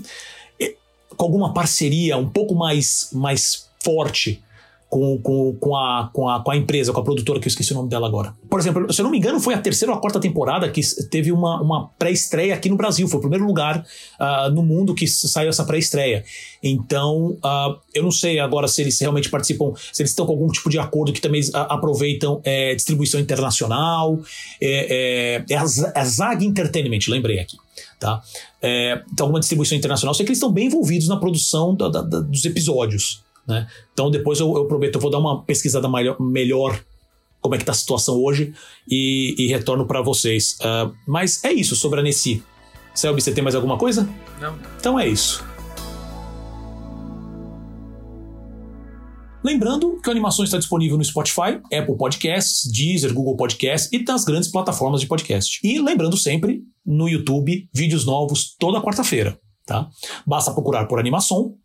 com 1.17 1.25
alguma 1.25 1.53
parceria 1.53 2.17
um 2.17 2.29
pouco 2.29 2.55
mais, 2.55 3.09
mais 3.13 3.69
forte 3.83 4.44
com, 4.95 5.19
com, 5.19 5.57
com, 5.57 5.77
a, 5.77 6.09
com, 6.13 6.29
a, 6.29 6.41
com 6.41 6.53
a 6.53 6.57
empresa, 6.57 6.93
com 6.93 7.01
a 7.01 7.03
produtora, 7.03 7.41
que 7.41 7.49
eu 7.49 7.51
esqueci 7.51 7.73
o 7.73 7.75
nome 7.75 7.89
dela 7.89 8.07
agora. 8.07 8.33
Por 8.49 8.61
exemplo, 8.61 8.93
se 8.93 9.01
eu 9.01 9.03
não 9.03 9.11
me 9.11 9.19
engano, 9.19 9.41
foi 9.41 9.53
a 9.53 9.59
terceira 9.59 9.91
ou 9.91 9.99
a 9.99 10.01
quarta 10.01 10.21
temporada 10.21 10.71
que 10.71 10.81
teve 11.11 11.33
uma, 11.33 11.61
uma 11.61 11.89
pré-estreia 11.99 12.55
aqui 12.55 12.69
no 12.69 12.77
Brasil. 12.77 13.09
Foi 13.09 13.19
o 13.19 13.21
primeiro 13.21 13.45
lugar 13.45 13.85
uh, 14.21 14.51
no 14.53 14.63
mundo 14.63 14.95
que 14.95 15.09
saiu 15.09 15.49
essa 15.49 15.65
pré-estreia. 15.65 16.25
Então, 16.63 17.37
uh, 17.45 17.77
eu 17.93 18.05
não 18.05 18.13
sei 18.13 18.39
agora 18.39 18.69
se 18.69 18.83
eles 18.83 18.97
realmente 19.01 19.29
participam, 19.29 19.73
se 19.93 20.01
eles 20.01 20.13
estão 20.13 20.27
com 20.27 20.33
algum 20.33 20.47
tipo 20.47 20.71
de 20.71 20.79
acordo 20.79 21.13
que 21.13 21.21
também 21.21 21.43
uh, 21.43 21.67
aproveitam 21.71 22.41
é, 22.45 22.73
distribuição 22.77 23.19
internacional. 23.19 24.21
É, 24.61 25.41
é, 25.41 25.55
é, 25.55 25.57
a, 25.57 25.65
é 25.93 26.01
a 26.01 26.05
Zag 26.05 26.47
Entertainment, 26.47 27.01
lembrei 27.09 27.41
aqui. 27.41 27.57
Tá? 27.99 28.23
É, 28.63 29.03
então, 29.13 29.25
alguma 29.25 29.41
distribuição 29.41 29.77
internacional. 29.77 30.15
Sei 30.15 30.25
que 30.25 30.31
eles 30.31 30.39
estão 30.39 30.53
bem 30.53 30.67
envolvidos 30.67 31.09
na 31.09 31.17
produção 31.17 31.75
da, 31.75 31.89
da, 31.89 32.01
da, 32.01 32.21
dos 32.21 32.45
episódios. 32.45 33.25
Né? 33.47 33.67
Então 33.93 34.11
depois 34.11 34.41
eu, 34.41 34.55
eu 34.57 34.67
prometo, 34.67 34.97
eu 34.97 35.01
vou 35.01 35.11
dar 35.11 35.19
uma 35.19 35.43
pesquisada 35.45 35.89
maior, 35.89 36.21
melhor 36.21 36.81
como 37.41 37.55
é 37.55 37.59
que 37.59 37.65
tá 37.65 37.73
a 37.73 37.75
situação 37.75 38.23
hoje 38.23 38.55
e, 38.89 39.35
e 39.39 39.47
retorno 39.49 39.87
para 39.87 40.01
vocês. 40.01 40.57
Uh, 40.61 40.95
mas 41.07 41.45
é 41.45 41.53
isso 41.53 41.77
sobre 41.77 42.01
a 42.01 42.03
Nessie. 42.03 42.43
Selby, 42.95 43.21
você 43.21 43.33
tem 43.33 43.45
mais 43.45 43.55
alguma 43.55 43.77
coisa? 43.77 44.09
Não. 44.41 44.57
Então 44.79 44.99
é 44.99 45.07
isso. 45.07 45.45
Lembrando 49.45 50.01
que 50.01 50.09
a 50.09 50.13
animação 50.13 50.43
está 50.43 50.57
disponível 50.57 50.97
no 50.97 51.05
Spotify, 51.05 51.61
Apple 51.71 51.99
Podcasts, 51.99 52.71
Deezer, 52.73 53.13
Google 53.13 53.37
Podcasts 53.37 53.93
e 53.93 54.03
nas 54.03 54.25
grandes 54.25 54.51
plataformas 54.51 55.03
de 55.03 55.07
podcast. 55.07 55.61
E 55.63 55.79
lembrando 55.79 56.17
sempre, 56.17 56.63
no 56.87 57.07
YouTube, 57.07 57.69
vídeos 57.75 58.07
novos 58.07 58.57
toda 58.59 58.81
quarta-feira. 58.81 59.39
Tá? 59.67 59.91
Basta 60.27 60.51
procurar 60.53 60.87
por 60.87 60.99
animação 60.99 61.57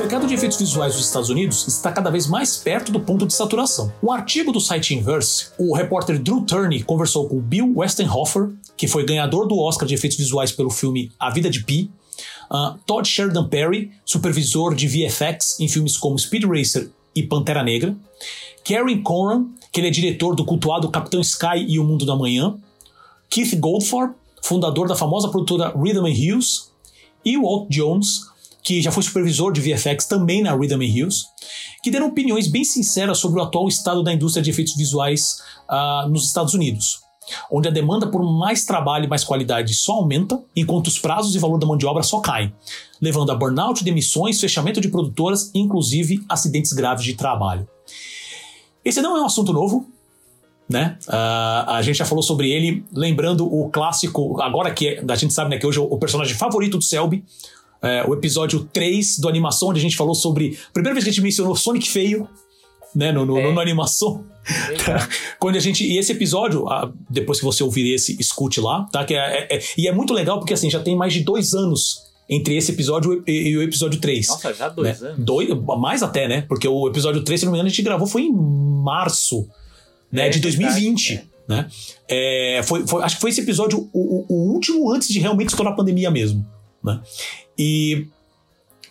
mercado 0.00 0.26
de 0.26 0.32
efeitos 0.32 0.58
visuais 0.58 0.94
dos 0.94 1.04
Estados 1.04 1.28
Unidos 1.28 1.68
está 1.68 1.92
cada 1.92 2.10
vez 2.10 2.26
mais 2.26 2.56
perto 2.56 2.90
do 2.90 3.00
ponto 3.00 3.26
de 3.26 3.34
saturação. 3.34 3.92
Um 4.02 4.10
artigo 4.10 4.50
do 4.50 4.58
site 4.58 4.94
Inverse, 4.94 5.48
o 5.58 5.76
repórter 5.76 6.18
Drew 6.18 6.40
Turney 6.40 6.82
conversou 6.82 7.28
com 7.28 7.38
Bill 7.38 7.74
Westenhofer, 7.76 8.48
que 8.78 8.88
foi 8.88 9.04
ganhador 9.04 9.46
do 9.46 9.58
Oscar 9.58 9.86
de 9.86 9.94
efeitos 9.94 10.16
visuais 10.16 10.52
pelo 10.52 10.70
filme 10.70 11.12
A 11.20 11.28
Vida 11.28 11.50
de 11.50 11.62
Pi, 11.62 11.90
uh, 12.50 12.78
Todd 12.86 13.06
Sheridan 13.06 13.46
Perry, 13.46 13.90
supervisor 14.02 14.74
de 14.74 14.88
VFX 14.88 15.60
em 15.60 15.68
filmes 15.68 15.98
como 15.98 16.18
Speed 16.18 16.44
Racer 16.44 16.90
e 17.14 17.22
Pantera 17.22 17.62
Negra, 17.62 17.94
Karen 18.64 19.02
Conran, 19.02 19.48
que 19.70 19.80
ele 19.80 19.88
é 19.88 19.90
diretor 19.90 20.34
do 20.34 20.46
cultuado 20.46 20.88
Capitão 20.88 21.20
Sky 21.20 21.66
e 21.68 21.78
O 21.78 21.84
Mundo 21.84 22.06
da 22.06 22.16
Manhã, 22.16 22.56
Keith 23.28 23.54
Goldfarb, 23.60 24.14
fundador 24.40 24.88
da 24.88 24.96
famosa 24.96 25.28
produtora 25.28 25.74
Rhythm 25.76 26.06
and 26.06 26.14
Hughes, 26.14 26.70
e 27.22 27.36
Walt 27.36 27.68
Jones, 27.68 28.29
que 28.62 28.82
já 28.82 28.92
foi 28.92 29.02
supervisor 29.02 29.52
de 29.52 29.60
VFX 29.60 30.06
também 30.06 30.42
na 30.42 30.54
Rhythm 30.54 30.82
Hills, 30.82 31.24
que 31.82 31.90
deram 31.90 32.08
opiniões 32.08 32.46
bem 32.46 32.64
sinceras 32.64 33.18
sobre 33.18 33.40
o 33.40 33.42
atual 33.42 33.68
estado 33.68 34.02
da 34.02 34.12
indústria 34.12 34.42
de 34.42 34.50
efeitos 34.50 34.76
visuais 34.76 35.38
uh, 35.68 36.08
nos 36.08 36.26
Estados 36.26 36.54
Unidos, 36.54 37.00
onde 37.50 37.68
a 37.68 37.70
demanda 37.70 38.06
por 38.06 38.22
mais 38.22 38.64
trabalho 38.64 39.04
e 39.04 39.08
mais 39.08 39.24
qualidade 39.24 39.74
só 39.74 39.94
aumenta, 39.94 40.42
enquanto 40.54 40.88
os 40.88 40.98
prazos 40.98 41.34
e 41.34 41.38
valor 41.38 41.58
da 41.58 41.66
mão 41.66 41.76
de 41.76 41.86
obra 41.86 42.02
só 42.02 42.20
caem, 42.20 42.52
levando 43.00 43.30
a 43.30 43.34
burnout, 43.34 43.82
demissões, 43.82 44.40
fechamento 44.40 44.80
de 44.80 44.88
produtoras 44.88 45.50
e 45.54 45.58
inclusive 45.58 46.24
acidentes 46.28 46.72
graves 46.72 47.04
de 47.04 47.14
trabalho. 47.14 47.66
Esse 48.84 49.00
não 49.00 49.16
é 49.16 49.22
um 49.22 49.26
assunto 49.26 49.52
novo, 49.52 49.86
né? 50.68 50.96
Uh, 51.08 51.70
a 51.70 51.82
gente 51.82 51.96
já 51.96 52.04
falou 52.04 52.22
sobre 52.22 52.50
ele, 52.50 52.84
lembrando 52.92 53.44
o 53.44 53.68
clássico, 53.70 54.40
agora 54.40 54.70
que 54.70 54.88
é, 54.88 55.04
a 55.06 55.14
gente 55.16 55.34
sabe 55.34 55.50
né, 55.50 55.58
que 55.58 55.66
hoje 55.66 55.78
é 55.78 55.82
o 55.82 55.98
personagem 55.98 56.34
favorito 56.36 56.78
do 56.78 56.84
Selby, 56.84 57.24
é, 57.82 58.04
o 58.06 58.14
episódio 58.14 58.68
3 58.72 59.18
do 59.18 59.28
Animação, 59.28 59.68
onde 59.68 59.78
a 59.78 59.82
gente 59.82 59.96
falou 59.96 60.14
sobre. 60.14 60.58
Primeira 60.72 60.94
vez 60.94 61.04
que 61.04 61.10
a 61.10 61.12
gente 61.12 61.22
mencionou 61.22 61.56
Sonic 61.56 61.88
Feio, 61.88 62.28
né, 62.94 63.12
no, 63.12 63.24
no, 63.24 63.38
é. 63.38 63.52
no 63.52 63.60
Animação. 63.60 64.24
Quando 65.38 65.56
a 65.56 65.60
gente. 65.60 65.84
E 65.84 65.98
esse 65.98 66.12
episódio, 66.12 66.66
depois 67.08 67.38
que 67.38 67.44
você 67.44 67.62
ouvir 67.62 67.94
esse, 67.94 68.16
escute 68.20 68.60
lá, 68.60 68.84
tá? 68.92 69.04
Que 69.04 69.14
é, 69.14 69.48
é, 69.50 69.56
é, 69.56 69.60
e 69.76 69.88
é 69.88 69.92
muito 69.92 70.12
legal 70.12 70.38
porque 70.38 70.54
assim, 70.54 70.70
já 70.70 70.80
tem 70.80 70.96
mais 70.96 71.12
de 71.12 71.20
dois 71.20 71.54
anos 71.54 72.10
entre 72.28 72.56
esse 72.56 72.70
episódio 72.70 73.22
e, 73.26 73.48
e 73.48 73.56
o 73.56 73.62
episódio 73.62 74.00
3. 74.00 74.28
Nossa, 74.28 74.54
já 74.54 74.68
dois 74.68 75.00
né? 75.00 75.08
anos. 75.08 75.24
Dois, 75.24 75.48
mais 75.78 76.02
até, 76.02 76.28
né? 76.28 76.42
Porque 76.42 76.68
o 76.68 76.88
episódio 76.88 77.22
3, 77.22 77.40
se 77.40 77.46
não 77.46 77.52
me 77.52 77.58
engano, 77.58 77.66
a 77.66 77.70
gente 77.70 77.82
gravou 77.82 78.06
foi 78.06 78.22
em 78.22 78.32
março 78.32 79.48
né, 80.12 80.28
de 80.28 80.38
2020. 80.38 81.08
Verdade, 81.08 81.30
né? 81.48 81.66
É, 82.08 82.62
foi, 82.62 82.86
foi, 82.86 83.02
acho 83.02 83.16
que 83.16 83.20
foi 83.20 83.30
esse 83.30 83.40
episódio 83.40 83.90
o, 83.92 84.24
o, 84.28 84.52
último 84.52 84.92
antes 84.92 85.08
de 85.08 85.18
realmente 85.18 85.48
estourar 85.48 85.72
a 85.72 85.76
pandemia 85.76 86.10
mesmo. 86.10 86.46
Né? 86.82 87.00
E. 87.58 88.06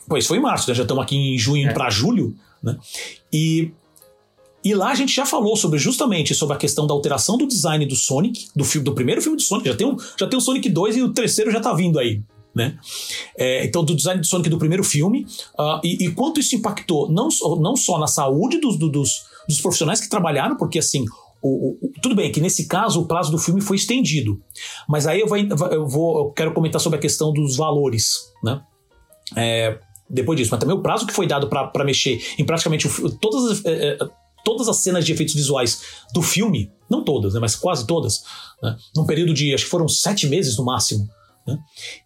Pois 0.08 0.26
foi 0.26 0.38
em 0.38 0.42
março, 0.42 0.68
né? 0.70 0.76
já 0.76 0.84
estamos 0.84 1.04
aqui 1.04 1.16
em 1.16 1.38
junho 1.38 1.70
é. 1.70 1.74
para 1.74 1.90
julho, 1.90 2.36
né? 2.64 2.78
E 3.32 3.72
E 4.64 4.74
lá 4.74 4.92
a 4.92 4.96
gente 4.96 5.16
já 5.16 5.26
falou 5.26 5.56
sobre 5.56 5.80
justamente 5.80 6.36
sobre 6.36 6.56
a 6.56 6.60
questão 6.60 6.86
da 6.86 6.94
alteração 6.94 7.38
do 7.38 7.48
design 7.48 7.86
do 7.86 7.96
Sonic, 7.96 8.48
do 8.56 8.66
filme, 8.66 8.86
do 8.86 8.94
primeiro 8.94 9.22
filme 9.22 9.38
do 9.38 9.44
Sonic, 9.44 9.70
já 9.70 9.76
tem 9.76 9.88
um, 9.88 9.96
já 10.18 10.28
tem 10.28 10.38
o 10.38 10.42
Sonic 10.42 10.70
2 10.70 10.98
e 10.98 11.02
o 11.02 11.14
terceiro 11.14 11.52
já 11.52 11.60
tá 11.60 11.74
vindo 11.74 11.98
aí. 11.98 12.22
Né? 12.54 12.78
É, 13.38 13.64
então, 13.64 13.84
do 13.86 13.96
design 13.96 14.20
do 14.20 14.28
Sonic 14.28 14.50
do 14.50 14.58
primeiro 14.58 14.84
filme, 14.84 15.26
uh, 15.58 15.80
e, 15.84 16.06
e, 16.06 16.12
quanto 16.12 16.40
isso 16.40 16.56
impactou 16.56 17.10
não, 17.10 17.30
não 17.60 17.76
só 17.76 18.00
na 18.00 18.08
saúde 18.08 18.60
dos, 18.60 18.78
dos, 18.78 19.24
dos 19.48 19.62
profissionais 19.62 20.02
que 20.02 20.10
trabalharam, 20.10 20.58
porque 20.58 20.80
assim, 20.80 21.06
o, 21.42 21.78
o, 21.86 21.92
tudo 22.02 22.16
bem 22.16 22.32
que 22.32 22.42
nesse 22.42 22.68
caso 22.68 23.02
o 23.02 23.06
prazo 23.06 23.32
do 23.32 23.38
filme 23.38 23.62
foi 23.62 23.78
estendido, 23.78 24.42
mas 24.88 25.08
aí 25.08 25.22
eu, 25.22 25.28
vai, 25.28 25.48
eu 25.72 25.88
vou 25.88 26.20
eu 26.20 26.32
quero 26.32 26.54
comentar 26.54 26.82
sobre 26.82 26.98
a 26.98 27.02
questão 27.02 27.32
dos 27.32 27.56
valores, 27.56 28.32
né? 28.44 28.62
É, 29.36 29.80
depois 30.10 30.38
disso, 30.38 30.52
mas 30.52 30.60
também 30.60 30.76
o 30.76 30.82
prazo 30.82 31.06
que 31.06 31.14
foi 31.14 31.28
dado 31.28 31.48
para 31.48 31.84
mexer 31.86 32.20
em 32.38 32.46
praticamente 32.46 32.88
o, 32.88 33.10
todas 33.18 33.52
as, 33.52 33.66
é, 33.66 33.90
é, 33.90 33.98
todas 34.44 34.68
as 34.68 34.78
cenas 34.78 35.06
de 35.06 35.12
efeitos 35.12 35.36
visuais 35.36 35.82
do 36.14 36.22
filme, 36.22 36.72
não 36.90 37.04
todas, 37.04 37.34
né, 37.36 37.40
mas 37.40 37.56
quase 37.56 37.86
todas, 37.86 38.24
né, 38.62 38.76
num 38.96 39.06
período 39.06 39.34
de 39.34 39.54
acho 39.54 39.66
que 39.66 39.70
foram 39.70 39.88
sete 39.88 40.28
meses 40.28 40.58
no 40.58 40.66
máximo. 40.66 41.08
Né? 41.46 41.58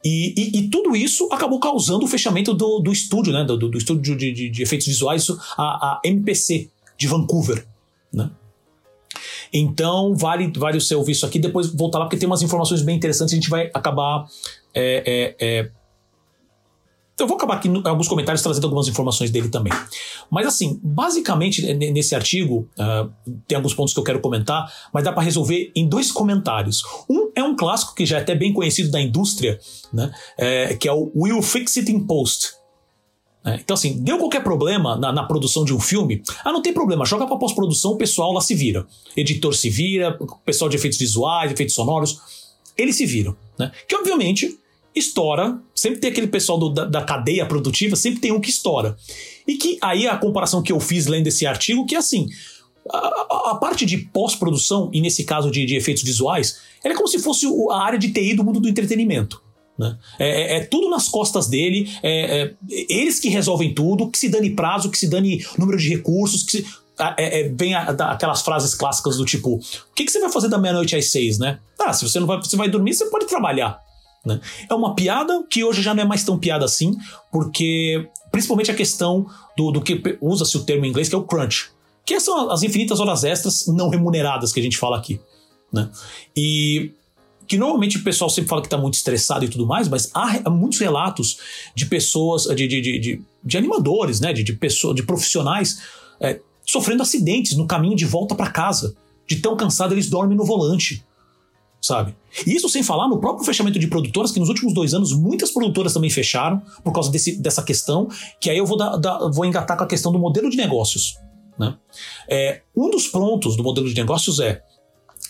E, 0.03 0.33
e, 0.37 0.59
e, 0.59 0.69
tudo 0.69 0.95
isso 0.95 1.27
acabou 1.31 1.59
causando 1.59 2.05
o 2.05 2.07
fechamento 2.07 2.53
do, 2.53 2.79
do 2.79 2.91
estúdio, 2.91 3.33
né? 3.33 3.43
do, 3.43 3.57
do 3.57 3.77
estúdio 3.77 4.15
de, 4.15 4.31
de, 4.31 4.49
de, 4.49 4.63
efeitos 4.63 4.87
visuais, 4.87 5.27
a, 5.57 5.63
a 5.63 6.01
MPC 6.03 6.69
de 6.97 7.07
Vancouver. 7.07 7.65
Né? 8.11 8.29
Então, 9.53 10.15
vale, 10.15 10.51
vale 10.57 10.77
o 10.77 10.81
seu 10.81 10.99
ouvir 10.99 11.11
isso 11.11 11.25
aqui, 11.25 11.37
depois 11.37 11.67
voltar 11.67 11.99
lá, 11.99 12.05
porque 12.05 12.17
tem 12.17 12.25
umas 12.25 12.41
informações 12.41 12.81
bem 12.81 12.95
interessantes, 12.95 13.33
a 13.33 13.35
gente 13.35 13.49
vai 13.49 13.69
acabar. 13.73 14.25
É, 14.73 15.35
é, 15.39 15.59
é... 15.59 15.69
Eu 17.19 17.27
vou 17.27 17.37
acabar 17.37 17.55
aqui 17.55 17.67
em 17.67 17.87
alguns 17.87 18.07
comentários 18.07 18.41
trazendo 18.41 18.63
algumas 18.63 18.87
informações 18.87 19.29
dele 19.29 19.47
também. 19.47 19.71
Mas, 20.31 20.47
assim, 20.47 20.79
basicamente, 20.83 21.61
nesse 21.75 22.15
artigo, 22.15 22.67
uh, 22.79 23.11
tem 23.47 23.55
alguns 23.55 23.75
pontos 23.75 23.93
que 23.93 23.99
eu 23.99 24.03
quero 24.03 24.19
comentar, 24.19 24.67
mas 24.91 25.03
dá 25.03 25.13
para 25.13 25.21
resolver 25.21 25.71
em 25.75 25.87
dois 25.87 26.11
comentários. 26.11 26.81
Um 27.07 27.31
é 27.35 27.43
um 27.43 27.55
clássico 27.55 27.93
que 27.93 28.03
já 28.03 28.17
é 28.17 28.21
até 28.21 28.33
bem 28.33 28.51
conhecido 28.51 28.89
da 28.89 28.99
indústria, 28.99 29.59
né? 29.93 30.11
É, 30.35 30.73
que 30.73 30.87
é 30.87 30.91
o 30.91 31.11
Will 31.15 31.41
Fix 31.43 31.77
It 31.77 31.91
in 31.91 31.99
Post. 31.99 32.62
É, 33.45 33.55
então, 33.55 33.73
assim, 33.73 34.01
deu 34.01 34.17
qualquer 34.17 34.41
problema 34.41 34.95
na, 34.95 35.11
na, 35.11 35.23
produção 35.23 35.65
de 35.65 35.73
um 35.73 35.79
filme, 35.79 36.23
ah, 36.45 36.51
não 36.51 36.61
tem 36.61 36.73
problema, 36.73 37.05
joga 37.05 37.27
pra 37.27 37.35
pós-produção, 37.35 37.91
o 37.91 37.97
pessoal 37.97 38.31
lá 38.31 38.39
se 38.39 38.55
vira. 38.55 38.87
Editor 39.17 39.53
se 39.53 39.69
vira, 39.69 40.17
pessoal 40.45 40.69
de 40.69 40.77
efeitos 40.77 40.97
visuais, 40.97 41.51
efeitos 41.51 41.75
sonoros, 41.75 42.19
eles 42.77 42.95
se 42.95 43.05
viram. 43.05 43.35
Né? 43.59 43.71
Que, 43.87 43.95
obviamente, 43.95 44.57
estoura, 44.95 45.59
sempre 45.75 45.99
tem 45.99 46.11
aquele 46.11 46.27
pessoal 46.27 46.57
do, 46.57 46.69
da, 46.69 46.85
da, 46.85 47.01
cadeia 47.01 47.45
produtiva, 47.45 47.95
sempre 47.95 48.21
tem 48.21 48.31
um 48.31 48.39
que 48.39 48.49
estoura. 48.49 48.95
E 49.47 49.55
que 49.55 49.77
aí 49.81 50.07
a 50.07 50.17
comparação 50.17 50.61
que 50.61 50.71
eu 50.71 50.79
fiz 50.79 51.07
lendo 51.07 51.27
esse 51.27 51.45
artigo, 51.45 51.85
que 51.85 51.95
é 51.95 51.97
assim, 51.97 52.29
a, 52.89 53.51
a, 53.51 53.55
parte 53.55 53.85
de 53.85 53.97
pós-produção, 53.97 54.89
e 54.93 55.01
nesse 55.01 55.23
caso 55.23 55.51
de, 55.51 55.65
de 55.65 55.75
efeitos 55.75 56.03
visuais, 56.03 56.59
é 56.83 56.93
como 56.93 57.07
se 57.07 57.19
fosse 57.19 57.45
a 57.71 57.77
área 57.77 57.99
de 57.99 58.11
TI 58.11 58.35
do 58.35 58.43
mundo 58.43 58.59
do 58.59 58.69
entretenimento. 58.69 59.41
Né? 59.77 59.97
É, 60.19 60.27
é, 60.27 60.57
é, 60.57 60.59
tudo 60.65 60.89
nas 60.89 61.09
costas 61.09 61.47
dele, 61.47 61.89
é, 62.03 62.41
é, 62.41 62.53
eles 62.69 63.19
que 63.19 63.29
resolvem 63.29 63.73
tudo, 63.73 64.09
que 64.09 64.17
se 64.17 64.29
dane 64.29 64.51
prazo, 64.51 64.89
que 64.89 64.97
se 64.97 65.07
dane 65.07 65.43
número 65.57 65.77
de 65.77 65.89
recursos, 65.89 66.43
que 66.43 66.51
se, 66.51 66.65
é, 66.99 67.41
é, 67.41 67.49
vem 67.49 67.73
a, 67.73 67.89
a, 67.89 68.11
aquelas 68.11 68.41
frases 68.41 68.75
clássicas 68.75 69.17
do 69.17 69.25
tipo: 69.25 69.55
o 69.55 69.61
que, 69.95 70.05
que 70.05 70.11
você 70.11 70.19
vai 70.19 70.31
fazer 70.31 70.47
da 70.47 70.57
meia-noite 70.57 70.95
às 70.95 71.09
seis, 71.09 71.39
né? 71.39 71.59
Ah, 71.79 71.91
se 71.91 72.07
você 72.07 72.19
não 72.19 72.27
vai, 72.27 72.37
você 72.37 72.55
vai 72.55 72.69
dormir, 72.69 72.93
você 72.93 73.05
pode 73.05 73.25
trabalhar. 73.25 73.81
Né? 74.25 74.39
É 74.69 74.73
uma 74.73 74.95
piada 74.95 75.43
que 75.49 75.63
hoje 75.63 75.81
já 75.81 75.93
não 75.93 76.03
é 76.03 76.05
mais 76.05 76.23
tão 76.23 76.39
piada 76.39 76.63
assim, 76.63 76.95
porque 77.31 78.07
principalmente 78.31 78.71
a 78.71 78.75
questão 78.75 79.25
do, 79.57 79.71
do 79.71 79.81
que 79.81 80.17
usa-se 80.21 80.55
o 80.55 80.63
termo 80.63 80.85
em 80.85 80.89
inglês, 80.89 81.09
que 81.09 81.15
é 81.15 81.17
o 81.17 81.23
crunch, 81.23 81.71
que 82.05 82.19
são 82.19 82.49
as 82.49 82.63
infinitas 82.63 82.99
horas 82.99 83.23
extras 83.23 83.67
não 83.67 83.89
remuneradas 83.89 84.53
que 84.53 84.59
a 84.59 84.63
gente 84.63 84.77
fala 84.77 84.97
aqui. 84.97 85.19
Né? 85.73 85.89
E 86.35 86.93
que 87.53 87.57
normalmente 87.59 87.97
o 87.97 88.03
pessoal 88.03 88.31
sempre 88.31 88.49
fala 88.49 88.61
que 88.61 88.67
está 88.67 88.79
muito 88.79 88.95
estressado 88.95 89.45
e 89.45 89.47
tudo 89.47 89.67
mais, 89.67 89.87
mas 89.87 90.09
há 90.11 90.49
muitos 90.49 90.79
relatos 90.79 91.37
de 91.75 91.85
pessoas, 91.85 92.45
de, 92.45 92.67
de, 92.67 92.81
de, 92.81 93.21
de 93.43 93.57
animadores, 93.59 94.19
né, 94.19 94.33
de, 94.33 94.43
de, 94.43 94.53
pessoas, 94.53 94.95
de 94.95 95.03
profissionais 95.03 95.83
é, 96.19 96.39
sofrendo 96.65 97.03
acidentes 97.03 97.55
no 97.55 97.67
caminho 97.67 97.95
de 97.95 98.05
volta 98.05 98.33
para 98.33 98.49
casa. 98.49 98.95
De 99.27 99.35
tão 99.35 99.55
cansado 99.55 99.93
eles 99.93 100.09
dormem 100.09 100.35
no 100.35 100.43
volante, 100.43 101.05
sabe? 101.79 102.15
E 102.47 102.55
isso 102.55 102.67
sem 102.67 102.81
falar 102.81 103.07
no 103.07 103.19
próprio 103.19 103.45
fechamento 103.45 103.77
de 103.77 103.85
produtoras, 103.85 104.31
que 104.31 104.39
nos 104.39 104.49
últimos 104.49 104.73
dois 104.73 104.95
anos 104.95 105.13
muitas 105.13 105.51
produtoras 105.51 105.93
também 105.93 106.09
fecharam 106.09 106.59
por 106.83 106.91
causa 106.91 107.11
desse, 107.11 107.39
dessa 107.39 107.61
questão, 107.61 108.09
que 108.41 108.49
aí 108.49 108.57
eu 108.57 108.65
vou, 108.65 108.77
dar, 108.77 108.97
dar, 108.97 109.29
vou 109.29 109.45
engatar 109.45 109.77
com 109.77 109.83
a 109.83 109.87
questão 109.87 110.11
do 110.11 110.17
modelo 110.17 110.49
de 110.49 110.57
negócios. 110.57 111.19
Né? 111.59 111.77
É, 112.27 112.63
um 112.75 112.89
dos 112.89 113.07
pontos 113.07 113.55
do 113.55 113.61
modelo 113.61 113.87
de 113.87 113.93
negócios 113.93 114.39
é 114.39 114.63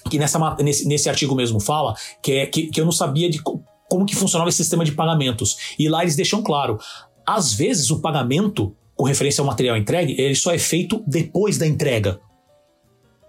que 0.10 0.18
nessa, 0.20 0.56
nesse, 0.56 0.88
nesse 0.88 1.10
artigo 1.10 1.36
mesmo 1.36 1.60
fala, 1.60 1.96
que, 2.22 2.32
é, 2.34 2.46
que, 2.46 2.68
que 2.68 2.80
eu 2.80 2.86
não 2.86 2.92
sabia 2.92 3.30
de 3.30 3.42
como 3.42 4.06
que 4.06 4.16
funcionava 4.16 4.50
esse 4.50 4.58
sistema 4.58 4.84
de 4.84 4.92
pagamentos. 4.92 5.76
E 5.78 5.88
lá 5.88 6.02
eles 6.02 6.16
deixam 6.16 6.42
claro, 6.42 6.80
às 7.26 7.54
vezes 7.54 7.90
o 7.90 8.00
pagamento 8.00 8.76
com 8.96 9.04
referência 9.04 9.42
ao 9.42 9.48
material 9.48 9.78
entregue, 9.78 10.16
ele 10.20 10.36
só 10.36 10.54
é 10.54 10.58
feito 10.58 11.04
depois 11.08 11.58
da 11.58 11.66
entrega. 11.66 12.20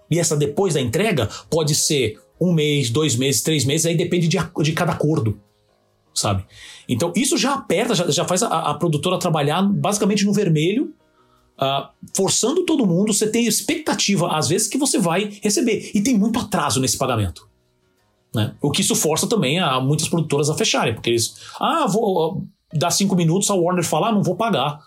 E 0.09 0.19
essa 0.19 0.37
depois 0.37 0.73
da 0.73 0.81
entrega 0.81 1.29
pode 1.49 1.73
ser 1.73 2.19
um 2.39 2.53
mês, 2.53 2.89
dois 2.89 3.15
meses, 3.15 3.41
três 3.41 3.65
meses, 3.65 3.85
aí 3.85 3.95
depende 3.95 4.27
de, 4.27 4.37
de 4.61 4.71
cada 4.73 4.91
acordo, 4.91 5.39
sabe? 6.13 6.45
Então 6.87 7.11
isso 7.15 7.37
já 7.37 7.53
aperta, 7.53 7.95
já, 7.95 8.09
já 8.11 8.25
faz 8.25 8.43
a, 8.43 8.47
a 8.47 8.73
produtora 8.75 9.17
trabalhar 9.17 9.63
basicamente 9.63 10.25
no 10.25 10.33
vermelho 10.33 10.93
Uh, 11.57 11.87
forçando 12.13 12.65
todo 12.65 12.85
mundo, 12.85 13.13
você 13.13 13.29
tem 13.29 13.45
expectativa, 13.45 14.35
às 14.35 14.49
vezes, 14.49 14.67
que 14.67 14.77
você 14.77 14.99
vai 14.99 15.39
receber. 15.41 15.91
E 15.93 16.01
tem 16.01 16.17
muito 16.17 16.39
atraso 16.39 16.79
nesse 16.79 16.97
pagamento. 16.97 17.47
Né? 18.33 18.53
O 18.61 18.69
que 18.69 18.81
isso 18.81 18.95
força 18.95 19.27
também 19.27 19.59
a 19.59 19.79
muitas 19.79 20.09
produtoras 20.09 20.49
a 20.49 20.55
fecharem, 20.55 20.93
porque 20.93 21.09
eles. 21.09 21.35
Ah, 21.59 21.87
vou 21.87 22.43
dar 22.73 22.91
cinco 22.91 23.15
minutos, 23.15 23.49
a 23.49 23.55
Warner 23.55 23.85
fala, 23.85 24.09
ah, 24.09 24.11
não 24.11 24.21
vou 24.21 24.35
pagar. 24.35 24.79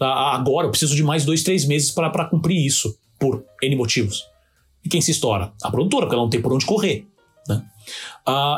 Ah, 0.00 0.34
agora 0.36 0.66
eu 0.66 0.70
preciso 0.70 0.94
de 0.94 1.02
mais 1.02 1.24
dois, 1.24 1.42
três 1.42 1.64
meses 1.64 1.90
para 1.90 2.24
cumprir 2.26 2.64
isso, 2.64 2.96
por 3.18 3.44
N 3.62 3.74
motivos. 3.76 4.24
E 4.84 4.88
quem 4.88 5.00
se 5.00 5.10
estoura? 5.10 5.52
A 5.62 5.70
produtora, 5.70 6.06
porque 6.06 6.14
ela 6.14 6.22
não 6.22 6.30
tem 6.30 6.40
por 6.40 6.52
onde 6.52 6.66
correr. 6.66 7.06
Né? 7.48 7.64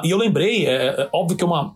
E 0.04 0.10
eu 0.10 0.18
lembrei, 0.18 0.66
é, 0.66 0.86
é, 0.86 1.08
óbvio 1.12 1.36
que 1.36 1.44
é 1.44 1.46
uma, 1.46 1.75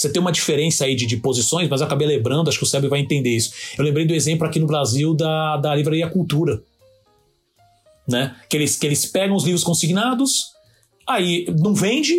você 0.00 0.10
tem 0.10 0.20
uma 0.20 0.32
diferença 0.32 0.84
aí 0.84 0.94
de, 0.94 1.06
de, 1.06 1.18
posições, 1.18 1.68
mas 1.68 1.80
eu 1.80 1.86
acabei 1.86 2.06
lembrando, 2.06 2.48
acho 2.48 2.58
que 2.58 2.64
o 2.64 2.66
Seb 2.66 2.88
vai 2.88 3.00
entender 3.00 3.36
isso. 3.36 3.52
Eu 3.76 3.84
lembrei 3.84 4.06
do 4.06 4.14
exemplo 4.14 4.46
aqui 4.46 4.58
no 4.58 4.66
Brasil 4.66 5.14
da, 5.14 5.58
da 5.58 5.74
Livraria 5.74 6.08
Cultura. 6.08 6.62
Né? 8.08 8.34
Que, 8.48 8.56
eles, 8.56 8.76
que 8.76 8.86
eles 8.86 9.06
pegam 9.06 9.36
os 9.36 9.44
livros 9.44 9.62
consignados, 9.62 10.52
aí 11.06 11.46
não 11.58 11.74
vende, 11.74 12.14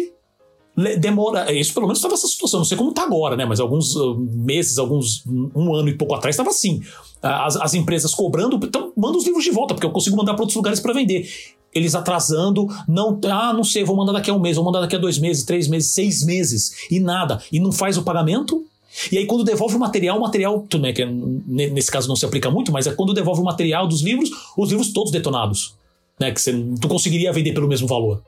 demora. 0.99 1.51
Isso 1.51 1.73
pelo 1.73 1.87
menos 1.87 1.97
estava 1.97 2.13
essa 2.13 2.27
situação, 2.27 2.59
não 2.59 2.65
sei 2.65 2.77
como 2.77 2.91
está 2.91 3.03
agora, 3.03 3.35
né? 3.35 3.45
Mas 3.45 3.59
alguns 3.59 3.95
uh, 3.95 4.15
meses, 4.15 4.77
alguns 4.77 5.25
um 5.27 5.73
ano 5.73 5.89
e 5.89 5.97
pouco 5.97 6.15
atrás 6.15 6.35
estava 6.35 6.49
assim. 6.49 6.81
As, 7.21 7.55
as 7.57 7.73
empresas 7.73 8.13
cobrando, 8.13 8.59
então 8.63 8.93
manda 8.95 9.17
os 9.17 9.25
livros 9.25 9.43
de 9.43 9.51
volta, 9.51 9.73
porque 9.73 9.85
eu 9.85 9.91
consigo 9.91 10.15
mandar 10.15 10.33
para 10.33 10.43
outros 10.43 10.55
lugares 10.55 10.79
para 10.79 10.93
vender 10.93 11.27
eles 11.73 11.95
atrasando, 11.95 12.67
não, 12.87 13.19
ah, 13.25 13.53
não 13.53 13.63
sei, 13.63 13.83
vou 13.83 13.95
mandar 13.95 14.13
daqui 14.13 14.29
a 14.29 14.33
um 14.33 14.39
mês, 14.39 14.55
vou 14.55 14.65
mandar 14.65 14.81
daqui 14.81 14.95
a 14.95 14.99
dois 14.99 15.17
meses, 15.17 15.43
três 15.43 15.67
meses, 15.67 15.91
seis 15.91 16.23
meses, 16.23 16.87
e 16.89 16.99
nada, 16.99 17.41
e 17.51 17.59
não 17.59 17.71
faz 17.71 17.97
o 17.97 18.03
pagamento. 18.03 18.65
E 19.11 19.17
aí, 19.17 19.25
quando 19.25 19.43
devolve 19.43 19.75
o 19.75 19.79
material, 19.79 20.17
o 20.17 20.21
material, 20.21 20.65
tudo 20.67 20.81
bem, 20.81 20.93
que 20.93 21.05
nesse 21.05 21.89
caso 21.89 22.09
não 22.09 22.15
se 22.15 22.25
aplica 22.25 22.49
muito, 22.49 22.71
mas 22.71 22.87
é 22.87 22.93
quando 22.93 23.13
devolve 23.13 23.41
o 23.41 23.43
material 23.45 23.87
dos 23.87 24.01
livros, 24.01 24.29
os 24.57 24.69
livros 24.69 24.91
todos 24.91 25.11
detonados, 25.11 25.75
né? 26.19 26.31
Que 26.31 26.41
você 26.41 26.51
não 26.51 26.89
conseguiria 26.89 27.31
vender 27.31 27.53
pelo 27.53 27.69
mesmo 27.69 27.87
valor. 27.87 28.21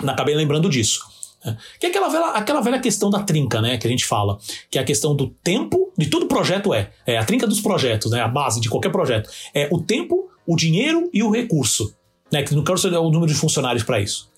Acabei 0.00 0.34
lembrando 0.34 0.68
disso. 0.68 1.00
Né? 1.44 1.56
Que 1.78 1.86
é 1.86 1.88
aquela 1.90 2.08
velha, 2.08 2.26
aquela 2.26 2.60
velha 2.60 2.80
questão 2.80 3.10
da 3.10 3.22
trinca, 3.22 3.60
né? 3.60 3.78
Que 3.78 3.86
a 3.86 3.90
gente 3.90 4.04
fala. 4.04 4.38
Que 4.68 4.78
é 4.78 4.80
a 4.80 4.84
questão 4.84 5.14
do 5.14 5.28
tempo, 5.28 5.92
de 5.96 6.06
todo 6.06 6.26
projeto 6.26 6.74
é. 6.74 6.90
É 7.06 7.16
a 7.16 7.24
trinca 7.24 7.46
dos 7.46 7.60
projetos, 7.60 8.10
né? 8.10 8.20
A 8.20 8.28
base 8.28 8.60
de 8.60 8.68
qualquer 8.68 8.90
projeto. 8.90 9.30
É 9.54 9.68
o 9.70 9.80
tempo, 9.80 10.30
o 10.46 10.56
dinheiro 10.56 11.08
e 11.12 11.22
o 11.22 11.30
recurso. 11.30 11.94
Né? 12.34 12.42
Que 12.42 12.52
não 12.54 12.64
quero 12.64 12.76
saber 12.76 12.96
o 12.96 13.10
número 13.10 13.26
de 13.26 13.34
funcionários 13.34 13.84
para 13.84 14.00
isso. 14.00 14.28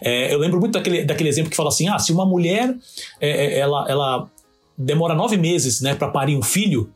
É, 0.00 0.32
eu 0.32 0.38
lembro 0.38 0.60
muito 0.60 0.72
daquele, 0.72 1.04
daquele 1.04 1.28
exemplo 1.28 1.50
que 1.50 1.56
fala 1.56 1.68
assim: 1.68 1.88
ah, 1.88 1.98
se 1.98 2.12
uma 2.12 2.24
mulher 2.24 2.74
é, 3.20 3.28
é 3.28 3.58
ela, 3.58 3.86
ela 3.88 4.30
demora 4.78 5.14
nove 5.14 5.36
meses 5.36 5.80
né, 5.80 5.94
para 5.94 6.08
parir 6.08 6.36
um 6.36 6.42
filho, 6.42 6.92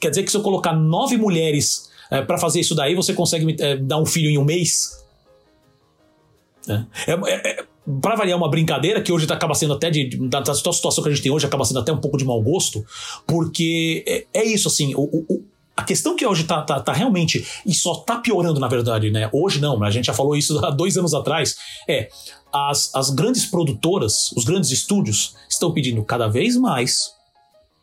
quer 0.00 0.10
dizer 0.10 0.24
que 0.24 0.30
se 0.30 0.36
eu 0.36 0.42
colocar 0.42 0.72
nove 0.72 1.16
mulheres 1.16 1.88
é, 2.10 2.20
para 2.20 2.36
fazer 2.36 2.60
isso 2.60 2.74
daí, 2.74 2.94
você 2.94 3.14
consegue 3.14 3.56
é, 3.60 3.76
dar 3.76 3.98
um 3.98 4.06
filho 4.06 4.28
em 4.28 4.38
um 4.38 4.44
mês? 4.44 5.04
É, 6.68 7.12
é, 7.12 7.50
é 7.50 7.64
para 8.00 8.14
variar 8.14 8.36
uma 8.36 8.48
brincadeira 8.48 9.00
que 9.00 9.12
hoje 9.12 9.26
tá, 9.26 9.34
acaba 9.34 9.54
sendo 9.54 9.74
até 9.74 9.90
de, 9.90 10.16
da, 10.28 10.40
da 10.40 10.54
situação 10.54 11.02
que 11.02 11.08
a 11.08 11.12
gente 11.12 11.22
tem 11.22 11.32
hoje 11.32 11.46
acaba 11.46 11.64
sendo 11.64 11.80
até 11.80 11.92
um 11.92 11.98
pouco 11.98 12.16
de 12.16 12.24
mau 12.24 12.40
gosto 12.40 12.84
porque 13.26 14.04
é, 14.06 14.26
é 14.34 14.44
isso 14.44 14.68
assim 14.68 14.94
o, 14.94 15.00
o, 15.02 15.42
a 15.80 15.84
questão 15.84 16.14
que 16.14 16.26
hoje 16.26 16.44
tá, 16.44 16.62
tá, 16.62 16.78
tá, 16.80 16.92
realmente, 16.92 17.46
e 17.64 17.74
só 17.74 17.94
tá 17.96 18.18
piorando 18.18 18.60
na 18.60 18.68
verdade, 18.68 19.10
né? 19.10 19.28
Hoje 19.32 19.60
não, 19.60 19.78
mas 19.78 19.88
a 19.88 19.92
gente 19.92 20.06
já 20.06 20.14
falou 20.14 20.36
isso 20.36 20.62
há 20.64 20.70
dois 20.70 20.96
anos 20.96 21.14
atrás, 21.14 21.56
é 21.88 22.08
as, 22.52 22.94
as 22.94 23.10
grandes 23.10 23.46
produtoras, 23.46 24.32
os 24.36 24.44
grandes 24.44 24.70
estúdios 24.70 25.34
estão 25.48 25.72
pedindo 25.72 26.04
cada 26.04 26.28
vez 26.28 26.56
mais, 26.56 27.12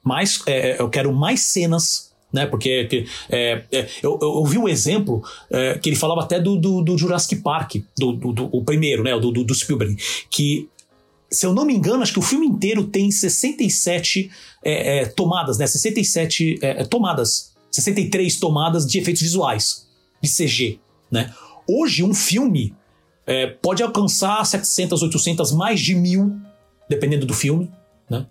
mais 0.04 0.42
é, 0.46 0.72
é 0.72 0.82
eu 0.82 0.90
quero 0.90 1.14
mais 1.14 1.42
cenas 1.42 2.08
né? 2.32 2.46
Porque 2.46 2.86
que, 2.86 3.06
é, 3.30 3.64
é, 3.72 3.88
eu, 4.04 4.20
eu, 4.22 4.44
vi 4.44 4.58
um 4.58 4.68
exemplo 4.68 5.24
é, 5.50 5.78
que 5.80 5.88
ele 5.88 5.96
falava 5.96 6.22
até 6.22 6.40
do, 6.40 6.58
do, 6.58 6.82
do 6.82 6.98
Jurassic 6.98 7.38
Park, 7.38 7.76
do, 7.98 8.12
do, 8.12 8.34
do, 8.34 8.50
o 8.52 8.66
primeiro, 8.66 9.02
né? 9.02 9.18
Do, 9.18 9.32
do, 9.32 9.56
Spielberg, 9.56 9.96
que 10.30 10.68
se 11.30 11.46
eu 11.46 11.54
não 11.54 11.66
me 11.66 11.74
engano, 11.74 12.04
acho 12.04 12.14
que 12.14 12.20
o 12.20 12.24
filme 12.24 12.46
inteiro 12.46 12.86
tem 12.86 13.12
67 13.12 14.30
é, 14.64 15.00
é, 15.00 15.06
tomadas, 15.06 15.58
né? 15.58 15.68
67 15.68 16.60
é, 16.62 16.82
é, 16.82 16.86
tomadas, 16.86 17.54
63 17.82 18.40
tomadas 18.40 18.86
de 18.88 18.98
efeitos 18.98 19.22
visuais, 19.22 19.88
de 20.22 20.30
CG, 20.30 20.80
né? 21.12 21.34
Hoje, 21.68 22.04
um 22.04 22.14
filme 22.14 22.74
é, 23.26 23.48
pode 23.48 23.84
alcançar 23.84 24.44
700, 24.46 25.04
800, 25.04 25.52
mais 25.52 25.80
de 25.80 25.94
mil, 25.94 26.36
dependendo 26.90 27.26
do 27.26 27.34
filme, 27.34 27.72
né? 28.10 28.26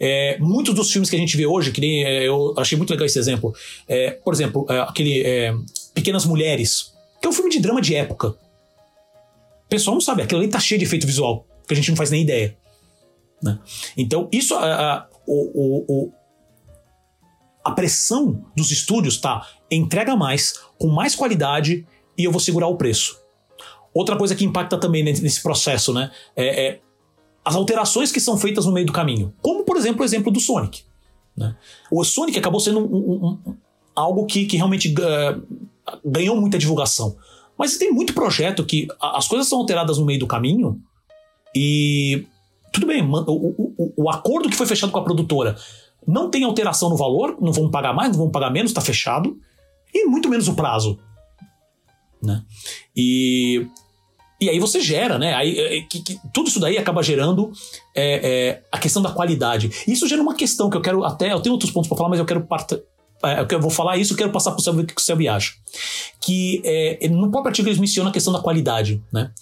É, 0.00 0.38
muitos 0.40 0.74
dos 0.74 0.90
filmes 0.90 1.08
que 1.08 1.16
a 1.16 1.18
gente 1.18 1.36
vê 1.36 1.46
hoje, 1.46 1.70
que 1.70 1.80
nem 1.80 2.02
é, 2.04 2.26
eu 2.26 2.54
achei 2.56 2.76
muito 2.76 2.90
legal 2.90 3.06
esse 3.06 3.18
exemplo, 3.18 3.54
é, 3.86 4.10
por 4.10 4.34
exemplo, 4.34 4.66
é, 4.68 4.80
aquele 4.80 5.22
é, 5.22 5.54
Pequenas 5.94 6.24
Mulheres, 6.24 6.92
que 7.20 7.26
é 7.26 7.30
um 7.30 7.34
filme 7.34 7.50
de 7.50 7.60
drama 7.60 7.80
de 7.80 7.94
época. 7.94 8.30
O 8.30 9.68
pessoal 9.68 9.94
não 9.94 10.00
sabe, 10.00 10.22
aquilo 10.22 10.40
ali 10.40 10.50
tá 10.50 10.58
cheio 10.58 10.78
de 10.78 10.86
efeito 10.86 11.06
visual, 11.06 11.46
que 11.66 11.74
a 11.74 11.76
gente 11.76 11.90
não 11.90 11.96
faz 11.96 12.10
nem 12.10 12.22
ideia. 12.22 12.56
Né? 13.40 13.58
Então, 13.96 14.28
isso, 14.32 14.54
a, 14.54 14.96
a, 14.96 15.06
o, 15.26 15.84
o, 15.86 16.12
a 17.68 17.72
pressão 17.72 18.44
dos 18.56 18.70
estúdios 18.70 19.18
tá 19.18 19.46
entrega 19.70 20.16
mais, 20.16 20.54
com 20.78 20.88
mais 20.88 21.14
qualidade 21.14 21.86
e 22.16 22.24
eu 22.24 22.32
vou 22.32 22.40
segurar 22.40 22.66
o 22.66 22.76
preço. 22.76 23.20
Outra 23.92 24.16
coisa 24.16 24.34
que 24.34 24.44
impacta 24.44 24.78
também 24.78 25.04
nesse 25.04 25.42
processo, 25.42 25.92
né? 25.92 26.10
É, 26.34 26.66
é 26.66 26.80
as 27.44 27.54
alterações 27.54 28.10
que 28.10 28.20
são 28.20 28.36
feitas 28.36 28.64
no 28.66 28.72
meio 28.72 28.86
do 28.86 28.92
caminho. 28.92 29.34
Como, 29.40 29.64
por 29.64 29.76
exemplo, 29.76 30.02
o 30.02 30.04
exemplo 30.04 30.32
do 30.32 30.40
Sonic. 30.40 30.82
Né? 31.36 31.56
O 31.90 32.02
Sonic 32.04 32.38
acabou 32.38 32.60
sendo 32.60 32.80
um, 32.80 32.96
um, 32.96 33.26
um, 33.26 33.56
algo 33.94 34.26
que, 34.26 34.46
que 34.46 34.56
realmente 34.56 34.94
uh, 34.94 35.42
ganhou 36.04 36.38
muita 36.40 36.58
divulgação. 36.58 37.16
Mas 37.56 37.76
tem 37.76 37.92
muito 37.92 38.14
projeto 38.14 38.64
que 38.64 38.88
as 39.00 39.26
coisas 39.26 39.48
são 39.48 39.58
alteradas 39.58 39.98
no 39.98 40.04
meio 40.04 40.20
do 40.20 40.26
caminho 40.26 40.80
e 41.54 42.26
tudo 42.72 42.86
bem, 42.86 43.02
o, 43.02 43.14
o, 43.26 43.92
o, 43.96 44.10
acordo 44.10 44.48
que 44.48 44.56
foi 44.56 44.66
fechado 44.66 44.92
com 44.92 44.98
a 44.98 45.04
produtora 45.04 45.56
não 46.08 46.30
tem 46.30 46.42
alteração 46.42 46.88
no 46.88 46.96
valor, 46.96 47.36
não 47.38 47.52
vão 47.52 47.70
pagar 47.70 47.92
mais, 47.92 48.10
não 48.10 48.18
vão 48.18 48.30
pagar 48.30 48.50
menos, 48.50 48.70
está 48.70 48.80
fechado, 48.80 49.36
e 49.92 50.06
muito 50.06 50.28
menos 50.28 50.48
o 50.48 50.54
prazo. 50.54 50.98
Né? 52.22 52.42
E 52.96 53.66
e 54.40 54.48
aí 54.48 54.60
você 54.60 54.80
gera, 54.80 55.18
né? 55.18 55.34
Aí, 55.34 55.58
é, 55.58 55.80
que, 55.82 56.00
que, 56.00 56.20
tudo 56.32 56.48
isso 56.48 56.60
daí 56.60 56.78
acaba 56.78 57.02
gerando 57.02 57.50
é, 57.94 58.28
é, 58.48 58.62
a 58.70 58.78
questão 58.78 59.02
da 59.02 59.10
qualidade. 59.10 59.68
Isso 59.86 60.06
gera 60.06 60.22
uma 60.22 60.34
questão 60.34 60.70
que 60.70 60.76
eu 60.76 60.80
quero 60.80 61.04
até. 61.04 61.32
Eu 61.32 61.40
tenho 61.40 61.52
outros 61.52 61.72
pontos 61.72 61.88
para 61.88 61.98
falar, 61.98 62.10
mas 62.10 62.20
eu 62.20 62.24
quero 62.24 62.42
part, 62.42 62.72
é, 63.24 63.44
eu 63.50 63.60
vou 63.60 63.70
falar 63.70 63.96
isso 63.96 64.14
e 64.14 64.16
quero 64.16 64.30
passar 64.30 64.52
para 64.52 64.72
o 64.72 64.86
que 64.86 64.94
o 64.96 65.00
Selby 65.00 65.26
acha. 65.26 65.54
Que 66.20 66.62
é, 66.64 67.08
no 67.08 67.30
próprio 67.32 67.48
artigo 67.48 67.68
eles 67.68 67.80
mencionam 67.80 68.10
a 68.10 68.12
questão 68.12 68.32
da 68.32 68.38
qualidade, 68.38 69.02
né? 69.12 69.32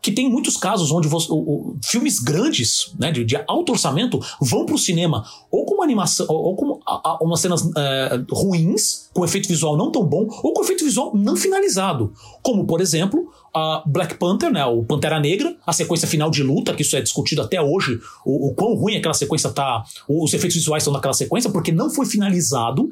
Que 0.00 0.12
tem 0.12 0.30
muitos 0.30 0.56
casos 0.56 0.92
onde 0.92 1.08
você, 1.08 1.30
o, 1.30 1.36
o, 1.36 1.78
filmes 1.84 2.20
grandes, 2.20 2.94
né, 2.98 3.10
de, 3.10 3.24
de, 3.24 3.36
alto 3.48 3.72
orçamento, 3.72 4.20
vão 4.40 4.64
para 4.64 4.74
o 4.74 4.78
cinema 4.78 5.24
ou 5.50 5.64
com 5.64 5.74
uma 5.74 5.84
animação, 5.84 6.26
ou, 6.28 6.36
ou 6.36 6.56
com 6.56 6.80
a, 6.86 7.10
a, 7.10 7.18
umas 7.20 7.40
cenas 7.40 7.68
é, 7.76 8.20
ruins, 8.30 9.10
com 9.12 9.24
efeito 9.24 9.48
visual 9.48 9.76
não 9.76 9.90
tão 9.90 10.04
bom, 10.04 10.28
ou 10.42 10.52
com 10.52 10.62
efeito 10.62 10.84
visual 10.84 11.12
não 11.16 11.36
finalizado. 11.36 12.12
Como, 12.42 12.64
por 12.64 12.80
exemplo, 12.80 13.28
a 13.54 13.82
Black 13.86 14.14
Panther, 14.14 14.52
né, 14.52 14.64
o 14.64 14.84
Pantera 14.84 15.18
Negra, 15.18 15.56
a 15.66 15.72
sequência 15.72 16.06
final 16.06 16.30
de 16.30 16.42
luta, 16.42 16.74
que 16.74 16.82
isso 16.82 16.96
é 16.96 17.00
discutido 17.00 17.42
até 17.42 17.60
hoje, 17.60 17.98
o, 18.24 18.48
o 18.48 18.54
quão 18.54 18.74
ruim 18.74 18.96
aquela 18.96 19.14
sequência 19.14 19.50
tá, 19.50 19.84
os 20.08 20.32
efeitos 20.32 20.56
visuais 20.56 20.82
estão 20.82 20.92
naquela 20.92 21.14
sequência, 21.14 21.50
porque 21.50 21.72
não 21.72 21.90
foi 21.90 22.06
finalizado, 22.06 22.90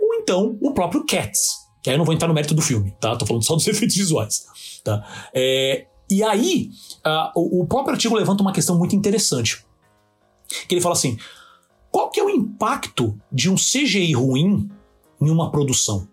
ou 0.00 0.14
então 0.14 0.56
o 0.60 0.72
próprio 0.72 1.04
Cats, 1.04 1.62
que 1.82 1.90
aí 1.90 1.94
eu 1.94 1.98
não 1.98 2.04
vou 2.04 2.14
entrar 2.14 2.28
no 2.28 2.34
mérito 2.34 2.54
do 2.54 2.62
filme, 2.62 2.94
tá? 3.00 3.16
Tô 3.16 3.26
falando 3.26 3.44
só 3.44 3.54
dos 3.54 3.66
efeitos 3.68 3.96
visuais, 3.96 4.46
tá? 4.84 5.04
É, 5.34 5.86
e 6.12 6.22
aí, 6.22 6.70
uh, 7.06 7.60
o, 7.60 7.66
próprio 7.66 7.94
artigo 7.94 8.14
levanta 8.14 8.42
uma 8.42 8.52
questão 8.52 8.78
muito 8.78 8.94
interessante, 8.94 9.64
que 10.68 10.74
ele 10.74 10.80
fala 10.80 10.94
assim, 10.94 11.16
qual 11.90 12.10
que 12.10 12.20
é 12.20 12.24
o 12.24 12.30
impacto 12.30 13.18
de 13.30 13.50
um 13.50 13.54
CGI 13.54 14.12
ruim 14.12 14.70
em 15.20 15.30
uma 15.30 15.50
produção? 15.50 16.08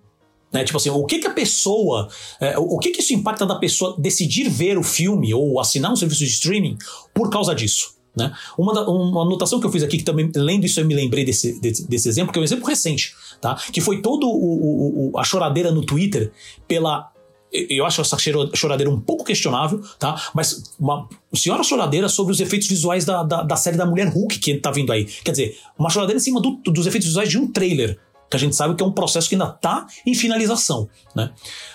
Né? 0.51 0.63
Tipo 0.63 0.77
assim, 0.77 0.89
o 0.89 1.05
que, 1.05 1.19
que 1.19 1.27
a 1.27 1.33
pessoa. 1.33 2.09
É, 2.39 2.57
o 2.57 2.77
que, 2.79 2.91
que 2.91 3.01
isso 3.01 3.13
impacta 3.13 3.45
da 3.45 3.55
pessoa 3.55 3.95
decidir 3.97 4.49
ver 4.49 4.77
o 4.77 4.83
filme 4.83 5.33
ou 5.33 5.59
assinar 5.59 5.91
um 5.91 5.95
serviço 5.95 6.23
de 6.25 6.31
streaming 6.31 6.77
por 7.13 7.29
causa 7.29 7.53
disso? 7.53 7.95
Né? 8.17 8.33
Uma, 8.57 8.73
da, 8.73 8.89
uma 8.89 9.21
anotação 9.21 9.59
que 9.59 9.65
eu 9.65 9.71
fiz 9.71 9.83
aqui, 9.83 9.97
que 9.97 10.03
também, 10.03 10.31
lendo 10.35 10.65
isso, 10.65 10.79
eu 10.79 10.85
me 10.85 10.95
lembrei 10.95 11.23
desse, 11.23 11.59
desse, 11.59 11.87
desse 11.87 12.09
exemplo, 12.09 12.33
que 12.33 12.39
é 12.39 12.41
um 12.41 12.45
exemplo 12.45 12.67
recente, 12.67 13.13
tá? 13.39 13.55
Que 13.71 13.79
foi 13.79 14.01
o, 14.03 15.11
a 15.17 15.23
choradeira 15.23 15.71
no 15.71 15.85
Twitter 15.85 16.31
pela. 16.67 17.11
Eu 17.51 17.85
acho 17.85 18.01
essa 18.01 18.17
choradeira 18.53 18.91
um 18.91 18.99
pouco 18.99 19.23
questionável, 19.23 19.81
tá? 19.97 20.29
Mas 20.35 20.75
uma 20.79 21.09
senhora 21.33 21.63
choradeira 21.63 22.07
sobre 22.07 22.31
os 22.31 22.39
efeitos 22.39 22.67
visuais 22.67 23.05
da, 23.05 23.23
da, 23.23 23.41
da 23.41 23.55
série 23.55 23.77
da 23.77 23.85
Mulher 23.85 24.07
Hulk 24.07 24.37
que 24.37 24.55
tá 24.57 24.69
vindo 24.69 24.91
aí. 24.91 25.05
Quer 25.05 25.31
dizer, 25.31 25.57
uma 25.77 25.89
choradeira 25.89 26.19
em 26.19 26.23
cima 26.23 26.39
do, 26.39 26.61
dos 26.65 26.85
efeitos 26.85 27.07
visuais 27.07 27.27
de 27.27 27.37
um 27.37 27.51
trailer 27.51 27.99
que 28.29 28.35
a 28.35 28.39
gente 28.39 28.55
sabe 28.55 28.75
que 28.75 28.83
é 28.83 28.85
um 28.85 28.91
processo 28.91 29.27
que 29.27 29.35
ainda 29.35 29.47
está 29.47 29.87
em 30.05 30.13
finalização, 30.13 30.87
né? 31.15 31.31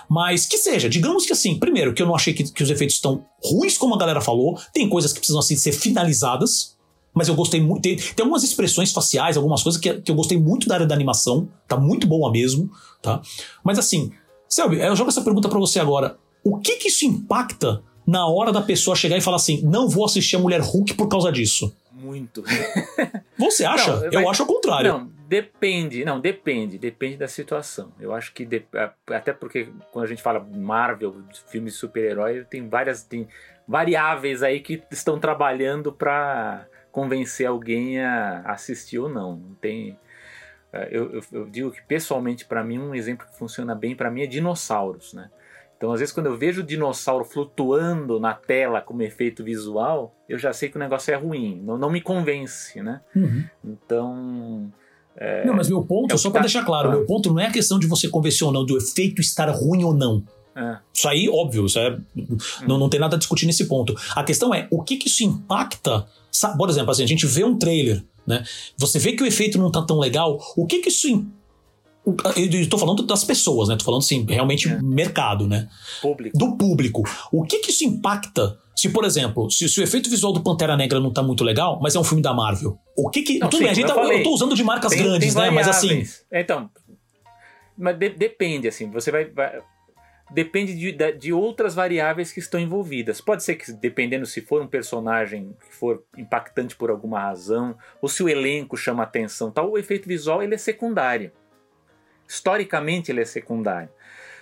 Mas 0.08 0.46
que 0.46 0.56
seja, 0.56 0.88
digamos 0.88 1.26
que 1.26 1.32
assim, 1.32 1.58
primeiro, 1.58 1.92
que 1.92 2.00
eu 2.00 2.06
não 2.06 2.14
achei 2.14 2.32
que, 2.32 2.44
que 2.44 2.62
os 2.62 2.70
efeitos 2.70 2.94
estão 2.96 3.24
ruins, 3.42 3.76
como 3.76 3.94
a 3.94 3.98
galera 3.98 4.20
falou, 4.20 4.56
tem 4.72 4.88
coisas 4.88 5.12
que 5.12 5.18
precisam 5.18 5.40
assim, 5.40 5.56
ser 5.56 5.72
finalizadas, 5.72 6.76
mas 7.12 7.28
eu 7.28 7.34
gostei 7.34 7.60
muito. 7.60 7.82
Tem, 7.82 7.96
tem 7.96 8.22
algumas 8.22 8.42
expressões 8.44 8.92
faciais, 8.92 9.36
algumas 9.36 9.62
coisas 9.62 9.80
que, 9.80 9.94
que 9.94 10.10
eu 10.10 10.14
gostei 10.14 10.38
muito 10.38 10.68
da 10.68 10.74
área 10.74 10.86
da 10.86 10.94
animação, 10.94 11.48
tá 11.66 11.76
muito 11.76 12.06
boa 12.06 12.30
mesmo, 12.30 12.70
tá? 13.02 13.20
Mas 13.64 13.78
assim, 13.78 14.12
Selby, 14.54 14.78
eu 14.78 14.94
jogo 14.94 15.10
essa 15.10 15.20
pergunta 15.20 15.48
para 15.48 15.58
você 15.58 15.80
agora. 15.80 16.16
O 16.44 16.60
que 16.60 16.76
que 16.76 16.86
isso 16.86 17.04
impacta 17.04 17.82
na 18.06 18.28
hora 18.28 18.52
da 18.52 18.62
pessoa 18.62 18.94
chegar 18.94 19.16
e 19.16 19.20
falar 19.20 19.34
assim, 19.34 19.60
não 19.64 19.88
vou 19.88 20.04
assistir 20.04 20.36
a 20.36 20.38
Mulher 20.38 20.60
Hulk 20.60 20.94
por 20.94 21.08
causa 21.08 21.32
disso? 21.32 21.76
Muito. 21.90 22.44
Você 23.36 23.64
acha? 23.64 23.96
Não, 23.96 24.12
eu 24.12 24.30
acho 24.30 24.44
o 24.44 24.46
contrário. 24.46 24.92
Não, 24.92 25.10
depende. 25.26 26.04
Não, 26.04 26.20
depende. 26.20 26.78
Depende 26.78 27.16
da 27.16 27.26
situação. 27.26 27.90
Eu 27.98 28.14
acho 28.14 28.32
que. 28.32 28.44
De, 28.44 28.64
até 29.10 29.32
porque 29.32 29.70
quando 29.90 30.04
a 30.04 30.08
gente 30.08 30.22
fala 30.22 30.38
Marvel, 30.38 31.16
filme 31.48 31.68
de 31.68 31.76
super-herói, 31.76 32.44
tem 32.44 32.68
várias. 32.68 33.02
Tem 33.02 33.26
variáveis 33.66 34.40
aí 34.44 34.60
que 34.60 34.80
estão 34.88 35.18
trabalhando 35.18 35.92
para 35.92 36.64
convencer 36.92 37.48
alguém 37.48 38.00
a 38.00 38.42
assistir 38.46 39.00
ou 39.00 39.08
não. 39.08 39.34
Não 39.36 39.54
tem. 39.56 39.98
É, 40.74 40.88
eu, 40.90 41.12
eu, 41.12 41.22
eu 41.30 41.46
digo 41.46 41.70
que 41.70 41.80
pessoalmente, 41.82 42.44
para 42.44 42.64
mim, 42.64 42.78
um 42.78 42.94
exemplo 42.94 43.24
que 43.30 43.38
funciona 43.38 43.76
bem 43.76 43.94
para 43.94 44.10
mim 44.10 44.22
é 44.22 44.26
dinossauros, 44.26 45.12
né? 45.12 45.30
Então, 45.76 45.92
às 45.92 46.00
vezes, 46.00 46.12
quando 46.12 46.26
eu 46.26 46.36
vejo 46.36 46.62
o 46.62 46.64
dinossauro 46.64 47.24
flutuando 47.24 48.18
na 48.18 48.34
tela 48.34 48.80
como 48.80 49.02
efeito 49.02 49.44
visual, 49.44 50.12
eu 50.28 50.36
já 50.36 50.52
sei 50.52 50.68
que 50.68 50.76
o 50.76 50.80
negócio 50.80 51.12
é 51.12 51.16
ruim, 51.16 51.62
não, 51.64 51.78
não 51.78 51.90
me 51.90 52.00
convence, 52.00 52.82
né? 52.82 53.00
Uhum. 53.14 53.44
Então. 53.64 54.72
É, 55.16 55.46
não, 55.46 55.54
mas 55.54 55.68
meu 55.68 55.82
ponto, 55.84 56.12
é 56.12 56.18
só 56.18 56.28
para 56.28 56.40
tá... 56.40 56.46
deixar 56.46 56.64
claro, 56.64 56.88
ah. 56.88 56.92
meu 56.92 57.06
ponto 57.06 57.32
não 57.32 57.38
é 57.38 57.46
a 57.46 57.52
questão 57.52 57.78
de 57.78 57.86
você 57.86 58.08
convencer 58.08 58.44
ou 58.44 58.52
não, 58.52 58.66
do 58.66 58.76
efeito 58.76 59.20
estar 59.20 59.48
ruim 59.50 59.84
ou 59.84 59.94
não. 59.94 60.24
É. 60.56 60.78
Isso 60.92 61.08
aí, 61.08 61.28
óbvio, 61.28 61.66
isso 61.66 61.78
é, 61.78 61.96
não, 62.66 62.78
não 62.78 62.88
tem 62.88 62.98
nada 62.98 63.14
a 63.14 63.18
discutir 63.18 63.46
nesse 63.46 63.66
ponto. 63.66 63.94
A 64.16 64.24
questão 64.24 64.52
é, 64.52 64.66
o 64.70 64.82
que, 64.82 64.96
que 64.96 65.08
isso 65.08 65.22
impacta? 65.22 66.06
Por 66.56 66.68
exemplo, 66.68 66.90
assim, 66.90 67.04
a 67.04 67.06
gente 67.06 67.26
vê 67.26 67.44
um 67.44 67.56
trailer, 67.56 68.02
né? 68.26 68.44
Você 68.76 68.98
vê 68.98 69.12
que 69.12 69.22
o 69.22 69.26
efeito 69.26 69.58
não 69.58 69.70
tá 69.70 69.82
tão 69.82 69.98
legal, 69.98 70.38
o 70.56 70.66
que 70.66 70.80
que 70.80 70.88
isso? 70.88 71.24
Eu 72.06 72.60
estou 72.60 72.78
falando 72.78 73.02
das 73.02 73.24
pessoas, 73.24 73.68
né? 73.68 73.76
Tô 73.76 73.84
falando 73.84 74.02
assim, 74.02 74.26
realmente 74.28 74.68
é. 74.68 74.78
mercado, 74.82 75.48
né? 75.48 75.68
Público. 76.02 76.36
Do 76.36 76.56
público. 76.56 77.02
O 77.32 77.44
que 77.44 77.60
que 77.60 77.70
isso 77.70 77.84
impacta? 77.84 78.58
Se, 78.76 78.90
por 78.90 79.04
exemplo, 79.04 79.50
se, 79.50 79.68
se 79.68 79.80
o 79.80 79.82
efeito 79.82 80.10
visual 80.10 80.32
do 80.32 80.42
Pantera 80.42 80.76
Negra 80.76 81.00
não 81.00 81.10
tá 81.10 81.22
muito 81.22 81.42
legal, 81.42 81.78
mas 81.80 81.94
é 81.94 81.98
um 81.98 82.04
filme 82.04 82.22
da 82.22 82.34
Marvel. 82.34 82.76
O 82.96 83.08
que 83.08 83.22
que. 83.22 83.38
Não, 83.38 83.48
tudo 83.48 83.58
sim, 83.58 83.64
bem, 83.64 83.72
a 83.72 83.74
gente 83.74 83.86
tá, 83.86 83.94
eu 83.94 84.22
tô 84.22 84.34
usando 84.34 84.54
de 84.54 84.62
marcas 84.62 84.92
tem, 84.92 85.02
grandes, 85.02 85.32
tem 85.32 85.42
né? 85.44 85.50
Mas 85.50 85.66
assim. 85.66 86.04
Então. 86.30 86.68
Mas 87.78 87.96
de, 87.98 88.10
depende, 88.10 88.68
assim. 88.68 88.90
Você 88.90 89.10
vai, 89.10 89.24
vai 89.24 89.62
depende 90.30 90.74
de, 90.74 91.12
de, 91.12 91.32
outras 91.32 91.74
variáveis 91.74 92.32
que 92.32 92.38
estão 92.38 92.58
envolvidas. 92.58 93.20
Pode 93.20 93.42
ser 93.44 93.56
que, 93.56 93.72
dependendo 93.72 94.26
se 94.26 94.40
for 94.40 94.62
um 94.62 94.66
personagem 94.66 95.56
que 95.60 95.74
for 95.74 96.02
impactante 96.16 96.74
por 96.76 96.90
alguma 96.90 97.20
razão, 97.20 97.76
ou 98.00 98.08
se 98.08 98.22
o 98.22 98.28
elenco 98.28 98.76
chama 98.76 99.02
atenção, 99.02 99.50
tal, 99.50 99.70
o 99.70 99.78
efeito 99.78 100.08
visual 100.08 100.42
ele 100.42 100.54
é 100.54 100.58
secundário. 100.58 101.30
Historicamente 102.26 103.12
ele 103.12 103.20
é 103.20 103.24
secundário. 103.24 103.90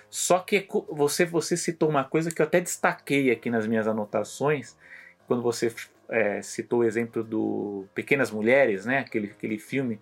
Só 0.08 0.38
que 0.38 0.68
você, 0.90 1.24
você 1.24 1.56
citou 1.56 1.88
uma 1.88 2.04
coisa 2.04 2.30
que 2.30 2.40
eu 2.40 2.46
até 2.46 2.60
destaquei 2.60 3.30
aqui 3.30 3.50
nas 3.50 3.66
minhas 3.66 3.88
anotações, 3.88 4.76
quando 5.26 5.42
você 5.42 5.74
é, 6.08 6.42
citou 6.42 6.80
o 6.80 6.84
exemplo 6.84 7.24
do 7.24 7.86
Pequenas 7.94 8.30
Mulheres, 8.30 8.84
né? 8.84 8.98
aquele, 8.98 9.28
aquele 9.28 9.58
filme 9.58 9.98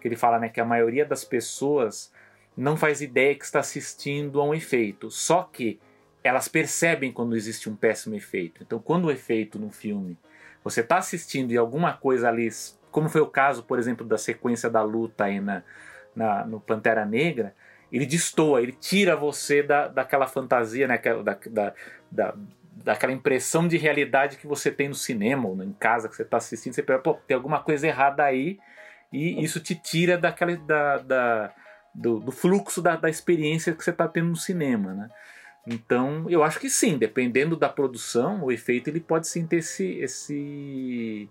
que 0.00 0.06
ele 0.06 0.16
fala 0.16 0.38
né, 0.38 0.50
que 0.50 0.60
a 0.60 0.64
maioria 0.66 1.06
das 1.06 1.24
pessoas 1.24 2.12
não 2.56 2.76
faz 2.76 3.00
ideia 3.00 3.34
que 3.34 3.44
está 3.44 3.60
assistindo 3.60 4.40
a 4.40 4.44
um 4.44 4.54
efeito, 4.54 5.10
só 5.10 5.42
que 5.42 5.80
elas 6.22 6.48
percebem 6.48 7.12
quando 7.12 7.36
existe 7.36 7.68
um 7.68 7.76
péssimo 7.76 8.14
efeito. 8.14 8.62
Então, 8.62 8.78
quando 8.78 9.06
o 9.06 9.10
efeito 9.10 9.58
no 9.58 9.70
filme, 9.70 10.16
você 10.62 10.80
está 10.80 10.96
assistindo 10.96 11.52
e 11.52 11.56
alguma 11.56 11.92
coisa 11.92 12.28
ali, 12.28 12.48
como 12.90 13.08
foi 13.08 13.20
o 13.20 13.26
caso, 13.26 13.64
por 13.64 13.78
exemplo, 13.78 14.06
da 14.06 14.16
sequência 14.16 14.70
da 14.70 14.82
luta 14.82 15.24
aí 15.24 15.40
na, 15.40 15.62
na, 16.16 16.46
no 16.46 16.60
Pantera 16.60 17.04
Negra, 17.04 17.54
ele 17.92 18.06
destoa, 18.06 18.62
ele 18.62 18.72
tira 18.72 19.14
você 19.14 19.62
da, 19.62 19.88
daquela 19.88 20.26
fantasia, 20.26 20.88
né, 20.88 20.98
da, 20.98 21.38
da, 21.50 21.74
da, 22.10 22.34
daquela 22.82 23.12
impressão 23.12 23.68
de 23.68 23.76
realidade 23.76 24.36
que 24.38 24.46
você 24.46 24.70
tem 24.70 24.88
no 24.88 24.94
cinema 24.94 25.48
ou 25.48 25.62
em 25.62 25.72
casa 25.72 26.08
que 26.08 26.16
você 26.16 26.22
está 26.22 26.38
assistindo. 26.38 26.72
Você 26.72 26.82
pensa, 26.82 27.00
pô, 27.00 27.14
tem 27.14 27.34
alguma 27.34 27.60
coisa 27.62 27.86
errada 27.86 28.24
aí 28.24 28.58
e 29.12 29.44
isso 29.44 29.60
te 29.60 29.74
tira 29.74 30.16
daquela, 30.16 30.56
da, 30.56 30.98
da 30.98 31.54
do, 31.94 32.18
do, 32.18 32.32
fluxo 32.32 32.82
da, 32.82 32.96
da 32.96 33.08
experiência 33.08 33.72
que 33.72 33.84
você 33.84 33.90
está 33.90 34.08
tendo 34.08 34.28
no 34.28 34.36
cinema, 34.36 34.92
né? 34.94 35.08
Então, 35.66 36.28
eu 36.28 36.42
acho 36.42 36.60
que 36.60 36.68
sim, 36.68 36.98
dependendo 36.98 37.56
da 37.56 37.68
produção, 37.68 38.44
o 38.44 38.52
efeito 38.52 38.88
ele 38.88 39.00
pode 39.00 39.26
sim 39.26 39.46
ter 39.46 39.56
esse, 39.56 39.98
esse 39.98 41.28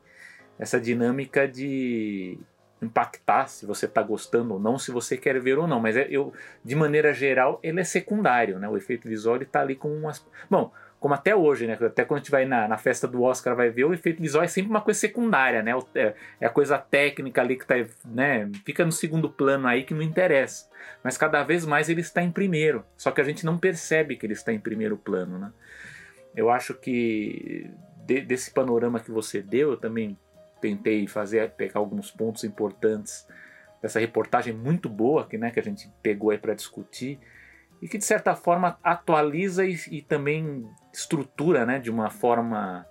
essa 0.57 0.80
dinâmica 0.80 1.47
de 1.47 2.39
impactar 2.82 3.47
se 3.47 3.66
você 3.66 3.86
está 3.86 4.01
gostando 4.01 4.55
ou 4.55 4.59
não, 4.59 4.78
se 4.78 4.91
você 4.91 5.16
quer 5.18 5.39
ver 5.39 5.57
ou 5.57 5.68
não. 5.68 5.80
Mas 5.80 5.95
é, 5.95 6.07
eu, 6.09 6.34
de 6.64 6.76
maneira 6.76 7.14
geral, 7.14 7.59
ele 7.64 7.80
é 7.80 7.84
secundário, 7.84 8.59
né? 8.59 8.68
O 8.68 8.78
efeito 8.78 9.07
visual 9.07 9.38
está 9.38 9.61
ali 9.61 9.76
com 9.76 9.89
umas. 9.95 10.26
Bom, 10.49 10.72
como 11.04 11.16
até 11.16 11.36
hoje, 11.36 11.68
né? 11.68 11.78
Até 11.82 12.06
quando 12.06 12.20
a 12.20 12.24
gente 12.24 12.32
vai 12.32 12.45
na, 12.45 12.66
na 12.66 12.78
festa 12.78 13.06
do 13.06 13.24
Oscar, 13.24 13.58
vai 13.58 13.70
ver, 13.70 13.84
o 13.84 13.93
efeito 13.93 14.22
visual 14.22 14.41
é 14.41 14.47
sempre 14.47 14.70
uma 14.70 14.80
coisa 14.80 15.01
secundária, 15.01 15.62
né? 15.62 15.74
É, 15.93 16.14
é 16.39 16.45
a 16.45 16.49
coisa 16.49 16.78
técnica 16.78 17.41
ali 17.41 17.58
que 17.58 17.66
tá, 17.66 17.76
né? 18.06 18.49
Fica 18.66 18.86
no 18.86 18.91
segundo 18.93 19.30
plano 19.30 19.68
aí 19.68 19.84
que 19.84 19.93
não 19.93 20.01
interessa. 20.01 20.70
Mas 21.04 21.18
cada 21.18 21.43
vez 21.43 21.66
mais 21.66 21.89
ele 21.89 21.99
está 21.99 22.24
em 22.24 22.32
primeiro. 22.32 22.86
Só 22.95 23.12
que 23.12 23.20
a 23.20 23.24
gente 23.26 23.45
não 23.45 23.58
percebe 23.58 24.16
que 24.16 24.26
ele 24.26 24.32
está 24.32 24.54
em 24.54 24.60
primeiro 24.62 24.95
plano, 24.95 25.38
né? 25.38 25.51
Eu 26.34 26.49
acho 26.49 26.74
que 26.74 27.70
de, 28.06 28.22
desse 28.22 28.51
panorama 28.51 29.01
que 29.01 29.12
você 29.12 29.41
deu, 29.41 29.72
eu 29.72 29.78
também 29.78 30.18
tentei 30.62 31.06
fazer, 31.06 31.51
pegar 31.51 31.82
alguns 31.82 32.12
pontos 32.12 32.45
importantes 32.45 33.28
dessa 33.82 33.99
reportagem 33.99 34.54
muito 34.54 34.88
boa 34.88 35.28
que, 35.28 35.38
né, 35.38 35.51
que 35.51 35.60
a 35.60 35.64
gente 35.64 35.91
pegou 36.01 36.30
aí 36.30 36.38
para 36.38 36.54
discutir 36.54 37.20
e 37.82 37.89
que 37.89 37.97
de 37.97 38.06
certa 38.06 38.34
forma 38.34 38.80
atualiza 38.82 39.66
e, 39.66 39.78
e, 39.91 40.01
também 40.01 40.66
estrutura, 40.93 41.65
né, 41.65 41.79
de 41.79 41.89
uma 41.89 42.09
forma 42.09 42.85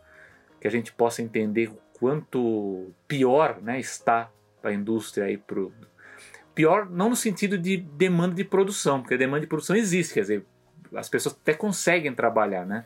que 0.61 0.67
a 0.67 0.71
gente 0.71 0.93
possa 0.93 1.23
entender 1.23 1.69
o 1.69 1.79
quanto 1.99 2.93
pior, 3.07 3.61
né, 3.63 3.79
está 3.79 4.31
a 4.63 4.73
indústria 4.73 5.27
aí 5.27 5.37
pro 5.37 5.73
pior 6.55 6.89
não 6.89 7.09
no 7.09 7.17
sentido 7.17 7.57
de 7.57 7.77
demanda 7.77 8.35
de 8.35 8.45
produção, 8.45 9.01
porque 9.01 9.15
a 9.15 9.19
demanda 9.19 9.41
de 9.41 9.47
produção 9.47 9.75
existe, 9.75 10.15
quer 10.15 10.21
dizer, 10.21 10.45
as 10.95 11.09
pessoas 11.09 11.35
até 11.35 11.55
conseguem 11.55 12.15
trabalhar, 12.15 12.67
né? 12.67 12.85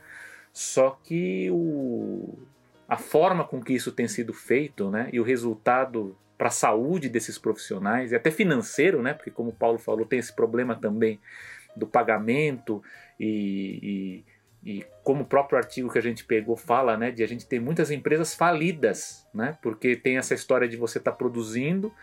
Só 0.53 0.99
que 1.03 1.51
o, 1.51 2.39
a 2.89 2.97
forma 2.97 3.45
com 3.45 3.61
que 3.61 3.75
isso 3.75 3.93
tem 3.93 4.07
sido 4.07 4.33
feito, 4.33 4.91
né, 4.91 5.11
e 5.13 5.21
o 5.21 5.25
resultado 5.25 6.17
para 6.39 6.49
a 6.49 6.53
saúde 6.53 7.09
desses 7.09 7.39
profissionais, 7.39 8.13
e 8.13 8.17
até 8.17 8.31
financeiro, 8.31 9.03
né, 9.03 9.13
porque 9.13 9.31
como 9.31 9.51
o 9.51 9.55
Paulo 9.55 9.79
falou, 9.79 10.07
tem 10.07 10.19
esse 10.19 10.35
problema 10.35 10.77
também 10.77 11.21
do 11.75 11.87
pagamento 11.87 12.83
e, 13.19 13.81
e, 13.83 14.25
e, 14.67 14.85
como 15.05 15.23
o 15.23 15.27
próprio 15.27 15.57
artigo 15.57 15.89
que 15.89 15.99
a 15.99 16.03
gente 16.03 16.25
pegou 16.25 16.57
fala, 16.57 16.97
né, 16.97 17.13
de 17.13 17.23
a 17.23 17.29
gente 17.29 17.47
ter 17.47 17.61
muitas 17.61 17.89
empresas 17.93 18.35
falidas, 18.35 19.25
né, 19.33 19.57
porque 19.63 19.95
tem 19.95 20.19
essa 20.19 20.35
história 20.35 20.67
de 20.67 20.77
você 20.77 20.99
estar 20.99 21.13
tá 21.13 21.17
produzindo, 21.17 21.95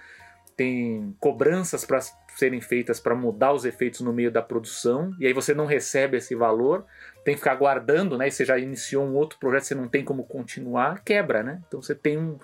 tem 0.55 1.13
cobranças 1.19 1.83
para 1.83 1.99
serem 2.37 2.61
feitas 2.61 3.01
para 3.01 3.13
mudar 3.13 3.51
os 3.51 3.65
efeitos 3.65 3.99
no 3.99 4.13
meio 4.13 4.31
da 4.31 4.41
produção, 4.41 5.13
e 5.19 5.27
aí 5.27 5.33
você 5.33 5.53
não 5.53 5.65
recebe 5.65 6.15
esse 6.15 6.35
valor, 6.35 6.85
tem 7.25 7.33
que 7.33 7.39
ficar 7.39 7.51
aguardando, 7.51 8.17
né? 8.17 8.27
E 8.27 8.31
você 8.31 8.45
já 8.45 8.57
iniciou 8.57 9.05
um 9.05 9.13
outro 9.13 9.37
projeto, 9.39 9.63
você 9.63 9.75
não 9.75 9.89
tem 9.89 10.05
como 10.05 10.23
continuar, 10.23 11.03
quebra, 11.03 11.43
né? 11.43 11.61
Então 11.67 11.81
você 11.81 11.93
tem 11.93 12.17
um, 12.17 12.39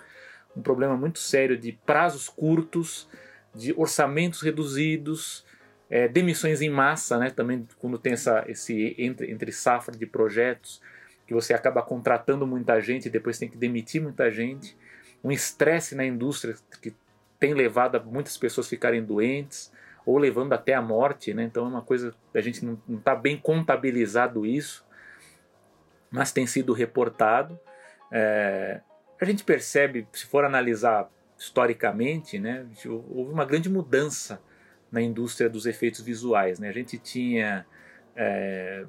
um 0.56 0.62
problema 0.62 0.98
muito 0.98 1.20
sério 1.20 1.58
de 1.58 1.72
prazos 1.86 2.28
curtos, 2.28 3.08
de 3.56 3.74
orçamentos 3.78 4.42
reduzidos, 4.42 5.46
é, 5.90 6.08
demissões 6.08 6.62
em 6.62 6.70
massa, 6.70 7.18
né? 7.18 7.30
Também 7.30 7.68
quando 7.80 7.98
tem 7.98 8.14
essa, 8.14 8.44
esse 8.48 8.96
entre, 8.98 9.32
entre 9.32 9.52
safra 9.52 9.96
de 9.98 10.06
projetos, 10.06 10.82
que 11.26 11.34
você 11.34 11.54
acaba 11.54 11.82
contratando 11.82 12.46
muita 12.46 12.80
gente 12.80 13.08
e 13.08 13.10
depois 13.10 13.38
tem 13.38 13.50
que 13.50 13.58
demitir 13.58 14.02
muita 14.02 14.32
gente, 14.32 14.78
um 15.24 15.32
estresse 15.32 15.96
na 15.96 16.06
indústria 16.06 16.56
que 16.82 16.94
tem 17.40 17.54
levado 17.54 17.96
a 17.96 18.00
muitas 18.00 18.38
pessoas 18.38 18.68
ficarem 18.68 19.04
doentes 19.04 19.72
ou 20.06 20.18
levando 20.18 20.54
até 20.54 20.74
a 20.74 20.82
morte, 20.82 21.34
né? 21.34 21.44
Então 21.44 21.66
é 21.66 21.70
uma 21.70 21.82
coisa 21.82 22.14
a 22.34 22.42
gente 22.42 22.64
não 22.64 22.80
está 22.90 23.16
bem 23.16 23.38
contabilizado 23.38 24.46
isso, 24.46 24.86
mas 26.12 26.32
tem 26.32 26.46
sido 26.46 26.74
reportado. 26.74 27.60
É, 28.12 28.82
a 29.20 29.26
gente 29.26 29.44
percebe, 29.44 30.08
se 30.14 30.26
for 30.26 30.46
analisar 30.46 31.10
historicamente, 31.38 32.38
né, 32.38 32.66
houve 32.86 33.32
uma 33.32 33.46
grande 33.46 33.70
mudança 33.70 34.42
na 34.92 35.02
indústria 35.02 35.50
dos 35.50 35.66
efeitos 35.66 36.02
visuais. 36.02 36.60
Né? 36.60 36.70
A 36.70 36.74
gente 36.74 36.98
tinha 36.98 37.66
é, 38.16 38.86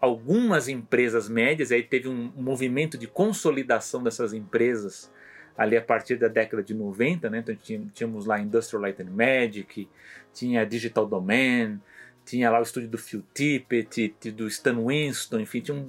algumas 0.00 0.68
empresas 0.68 1.28
médias, 1.28 1.70
aí 1.70 1.82
teve 1.82 2.08
um 2.08 2.32
movimento 2.36 2.98
de 2.98 3.06
consolidação 3.06 4.02
dessas 4.02 4.32
empresas 4.32 5.10
ali 5.56 5.76
a 5.76 5.82
partir 5.82 6.16
da 6.16 6.28
década 6.28 6.62
de 6.62 6.74
90, 6.74 7.28
né? 7.30 7.38
Então 7.38 7.54
tínhamos 7.92 8.26
lá 8.26 8.40
Industrial 8.40 8.82
Light 8.82 9.00
and 9.00 9.10
Magic, 9.10 9.88
tinha 10.32 10.64
Digital 10.64 11.06
Domain, 11.06 11.80
tinha 12.24 12.50
lá 12.50 12.58
o 12.58 12.62
estúdio 12.62 12.88
do 12.88 12.98
Phil 12.98 13.22
Tippett, 13.34 14.14
do 14.32 14.48
Stan 14.48 14.76
Winston, 14.84 15.40
enfim, 15.40 15.60
tinham, 15.60 15.88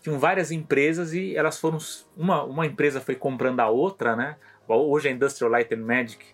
tinham 0.00 0.18
várias 0.18 0.50
empresas 0.50 1.12
e 1.14 1.34
elas 1.34 1.58
foram 1.58 1.78
uma, 2.16 2.44
uma 2.44 2.66
empresa 2.66 3.00
foi 3.00 3.14
comprando 3.14 3.60
a 3.60 3.68
outra, 3.68 4.14
né? 4.14 4.36
Hoje 4.68 5.08
a 5.08 5.12
Industrial 5.12 5.50
Light 5.50 5.72
and 5.74 5.84
Magic 5.84 6.24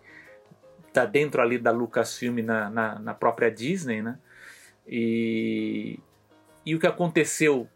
está 0.88 1.04
dentro 1.04 1.40
ali 1.40 1.58
da 1.58 1.70
Lucasfilm 1.70 2.38
na, 2.38 2.68
na, 2.70 2.98
na 2.98 3.14
própria 3.14 3.50
Disney, 3.50 4.02
né? 4.02 4.18
E, 4.86 6.00
e 6.64 6.74
o 6.74 6.78
que 6.78 6.86
aconteceu 6.86 7.68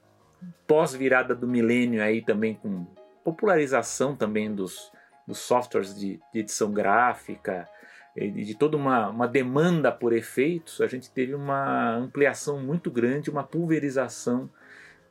pós 0.67 0.95
virada 0.95 1.35
do 1.35 1.47
milênio 1.47 2.03
aí 2.03 2.23
também 2.23 2.55
com 2.55 2.87
popularização 3.23 4.17
também 4.17 4.53
dos, 4.53 4.91
dos 5.27 5.39
softwares 5.39 5.95
de, 5.95 6.21
de 6.33 6.41
edição 6.41 6.73
gráfica, 6.73 7.69
de 8.17 8.55
toda 8.55 8.77
uma, 8.77 9.09
uma 9.09 9.27
demanda 9.27 9.91
por 9.91 10.13
efeitos, 10.13 10.81
a 10.81 10.87
gente 10.87 11.11
teve 11.11 11.35
uma 11.35 11.95
ampliação 11.95 12.61
muito 12.61 12.91
grande, 12.91 13.31
uma 13.31 13.43
pulverização 13.43 14.51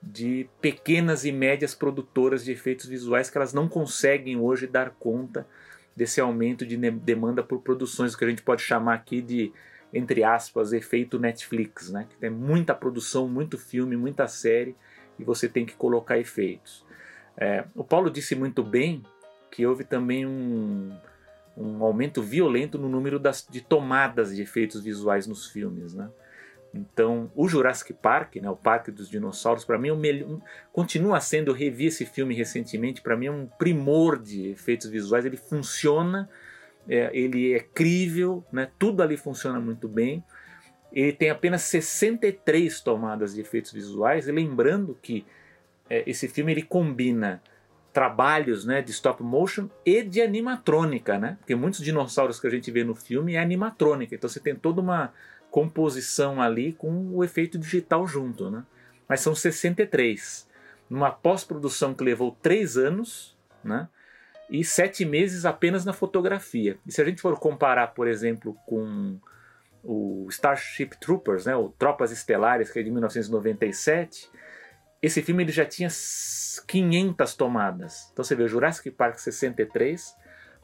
de 0.02 0.49
pequenas 0.60 1.26
e 1.26 1.32
médias 1.32 1.74
produtoras 1.74 2.43
de 2.43 2.52
efeitos 2.52 2.86
visuais 2.86 3.30
que 3.30 3.38
elas 3.38 3.54
não 3.54 3.68
conseguem 3.68 4.38
hoje 4.38 4.68
dar 4.68 4.91
conta 4.91 5.47
desse 5.96 6.22
aumento 6.22 6.66
de 6.66 6.78
demanda 6.78 7.44
por 7.44 7.62
produções, 7.62 8.16
que 8.16 8.24
a 8.24 8.30
gente 8.30 8.42
pode 8.42 8.62
chamar 8.62 8.96
aqui 8.96 9.22
de, 9.22 9.52
entre 9.94 10.24
aspas, 10.24 10.74
efeito 10.74 11.20
Netflix, 11.20 11.89
né? 11.92 12.08
que 12.10 12.16
tem 12.18 12.30
muita 12.30 12.74
produção, 12.74 13.28
muito 13.28 13.58
filme, 13.58 13.98
muita 13.98 14.28
série 14.28 14.76
e 15.20 15.24
você 15.24 15.48
tem 15.48 15.66
que 15.66 15.74
colocar 15.74 16.18
efeitos. 16.18 16.86
É, 17.38 17.66
o 17.76 17.84
Paulo 17.84 18.10
disse 18.10 18.36
muito 18.36 18.64
bem 18.64 19.04
que 19.52 19.66
houve 19.66 19.84
também 19.84 20.26
um, 20.26 20.96
um 21.58 21.84
aumento 21.84 22.22
violento 22.22 22.78
no 22.78 22.89
número 22.89 23.20
das, 23.20 23.46
de 23.50 23.62
tomadas 23.62 24.36
de 24.36 24.42
efeitos 24.42 24.82
visuais 24.82 25.28
nos 25.28 25.48
filmes, 25.48 25.94
né? 25.94 26.10
Então, 26.74 27.30
o 27.36 27.47
Jurassic 27.47 27.93
Park, 27.93 28.38
né, 28.38 28.49
o 28.49 28.55
Parque 28.55 28.91
dos 28.91 29.09
Dinossauros, 29.09 29.65
para 29.65 29.78
mim 29.78 29.89
é 29.89 29.93
um 29.93 29.97
melhor, 29.97 30.39
continua 30.72 31.19
sendo, 31.19 31.51
eu 31.51 31.55
revi 31.55 31.88
esse 31.88 32.05
filme 32.05 32.34
recentemente, 32.34 33.01
para 33.01 33.17
mim 33.17 33.26
é 33.26 33.32
um 33.32 33.45
primor 33.45 34.17
de 34.17 34.49
efeitos 34.49 34.89
visuais, 34.89 35.26
ele 35.26 35.36
funciona, 35.36 36.30
é, 36.88 37.09
ele 37.13 37.53
é 37.53 37.59
crível, 37.59 38.43
né, 38.51 38.69
tudo 38.80 39.03
ali 39.03 39.17
funciona 39.17 39.59
muito 39.59 39.88
bem. 39.88 40.24
Ele 40.93 41.13
tem 41.13 41.30
apenas 41.30 41.61
63 41.63 42.82
tomadas 42.82 43.34
de 43.34 43.41
efeitos 43.41 43.72
visuais, 43.72 44.28
e 44.28 44.32
lembrando 44.32 44.97
que 45.01 45.26
é, 45.89 46.03
esse 46.09 46.28
filme 46.28 46.53
ele 46.53 46.63
combina 46.63 47.41
trabalhos 47.91 48.65
né, 48.65 48.82
de 48.82 48.91
stop 48.91 49.22
motion 49.22 49.69
e 49.86 50.01
de 50.01 50.22
animatrônica, 50.22 51.19
né? 51.19 51.38
Porque 51.39 51.55
muitos 51.55 51.82
dinossauros 51.82 52.39
que 52.39 52.47
a 52.47 52.49
gente 52.49 52.72
vê 52.72 52.84
no 52.86 52.95
filme 52.95 53.36
é 53.36 53.39
animatrônica, 53.39 54.15
então 54.15 54.30
você 54.30 54.39
tem 54.39 54.55
toda 54.55 54.80
uma 54.80 55.11
composição 55.52 56.41
ali 56.41 56.74
com 56.74 57.14
o 57.14 57.24
efeito 57.24 57.60
digital 57.60 58.08
junto, 58.08 58.49
né? 58.49 58.64
Mas 59.08 59.20
são 59.20 59.36
63. 59.36 60.47
Numa 60.89 61.12
pós-produção 61.12 61.93
que 61.93 62.04
levou 62.04 62.36
3 62.41 62.78
anos, 62.78 63.38
né? 63.64 63.88
E 64.49 64.64
7 64.64 65.06
meses 65.06 65.45
apenas 65.45 65.86
na 65.86 65.93
fotografia. 65.93 66.78
E 66.88 66.91
se 66.91 67.02
a 67.02 67.06
gente 67.06 67.22
for 67.22 67.38
comparar, 67.38 67.88
por 67.88 68.08
exemplo, 68.08 68.56
com 68.66 69.20
o 69.84 70.28
Starship 70.30 70.91
Troopers, 70.99 71.45
né, 71.45 71.56
o 71.56 71.70
Tropas 71.70 72.12
Estelares, 72.12 72.72
que 72.72 72.80
é 72.80 72.84
de 72.84 72.91
1997, 72.91 74.30
esse 75.02 75.22
filme 75.22 75.43
ele 75.43 75.52
já 75.52 75.66
tinha 75.66 75.89
500 76.68 77.34
tomadas. 77.36 78.10
Então 78.12 78.24
você 78.24 78.36
vê 78.36 78.43
o 78.43 78.47
Jurassic 78.47 78.91
Park 78.91 79.18
63 79.18 80.16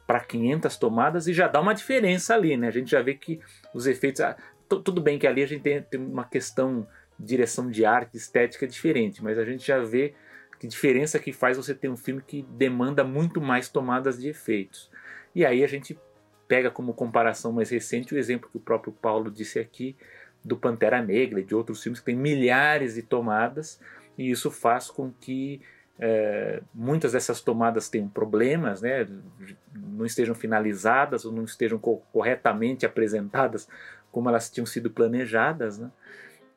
para 0.06 0.20
500 0.20 0.78
tomadas 0.78 1.28
e 1.28 1.34
já 1.34 1.48
dá 1.48 1.60
uma 1.60 1.74
diferença 1.74 2.36
ali, 2.36 2.56
né? 2.56 2.68
A 2.68 2.72
gente 2.72 2.92
já 2.92 3.02
vê 3.02 3.16
que 3.16 3.42
os 3.74 3.88
efeitos. 3.88 4.22
Tudo 4.68 5.02
bem 5.02 5.18
que 5.18 5.28
ali 5.28 5.42
a 5.44 5.48
gente 5.48 5.62
tem, 5.62 5.82
tem 5.82 6.00
uma 6.00 6.26
questão 6.26 6.88
de 7.18 7.28
direção 7.28 7.70
de 7.70 7.86
arte, 7.86 8.18
estética 8.18 8.68
diferente, 8.68 9.24
mas 9.24 9.38
a 9.38 9.46
gente 9.46 9.66
já 9.66 9.80
vê 9.80 10.14
que 10.60 10.68
diferença 10.68 11.20
que 11.20 11.32
faz 11.32 11.58
você 11.58 11.74
ter 11.74 11.90
um 11.90 11.98
filme 11.98 12.22
que 12.22 12.44
demanda 12.44 13.04
muito 13.04 13.40
mais 13.40 13.70
tomadas 13.70 14.20
de 14.20 14.30
efeitos. 14.30 14.90
E 15.34 15.46
aí 15.46 15.64
a 15.64 15.68
gente 15.68 15.98
pega 16.48 16.72
como 16.72 16.94
comparação 16.94 17.52
mais 17.52 17.70
recente 17.70 18.14
o 18.14 18.18
exemplo 18.18 18.50
que 18.50 18.58
o 18.58 18.62
próprio 18.62 18.94
Paulo 18.94 19.30
disse 19.30 19.60
aqui 19.60 19.96
do 20.44 20.58
Pantera 20.58 21.02
Negra 21.02 21.40
e 21.40 21.44
de 21.44 21.54
outros 21.54 21.84
filmes 21.84 22.00
que 22.00 22.06
tem 22.06 22.16
milhares 22.16 22.96
de 22.96 23.02
tomadas 23.02 23.80
e 24.18 24.32
isso 24.32 24.50
faz 24.50 24.90
com 24.90 25.12
que 25.12 25.62
é, 26.00 26.62
muitas 26.74 27.12
dessas 27.14 27.42
tomadas 27.42 27.90
tenham 27.90 28.08
problemas, 28.08 28.82
né, 28.82 29.08
não 29.74 30.06
estejam 30.06 30.36
finalizadas 30.36 31.26
ou 31.26 31.32
não 31.32 31.44
estejam 31.44 31.80
co 31.80 31.98
corretamente 32.14 32.86
apresentadas 32.86 33.68
como 34.12 34.30
elas 34.30 34.50
tinham 34.50 34.66
sido 34.66 34.90
planejadas, 34.90 35.78
né? 35.78 35.92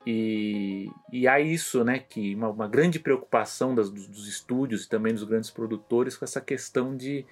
E, 0.06 0.90
e 1.12 1.28
há 1.28 1.38
isso, 1.38 1.84
né, 1.84 1.98
que 1.98 2.34
uma, 2.34 2.48
uma 2.48 2.66
grande 2.66 2.98
preocupação 2.98 3.74
das, 3.74 3.90
dos, 3.90 4.06
dos, 4.06 4.26
estúdios 4.26 4.84
e 4.84 4.88
também 4.88 5.12
dos 5.12 5.24
grandes 5.24 5.50
produtores 5.50 6.16
com 6.16 6.24
essa 6.24 6.40
questão 6.40 6.96
de 6.96 7.26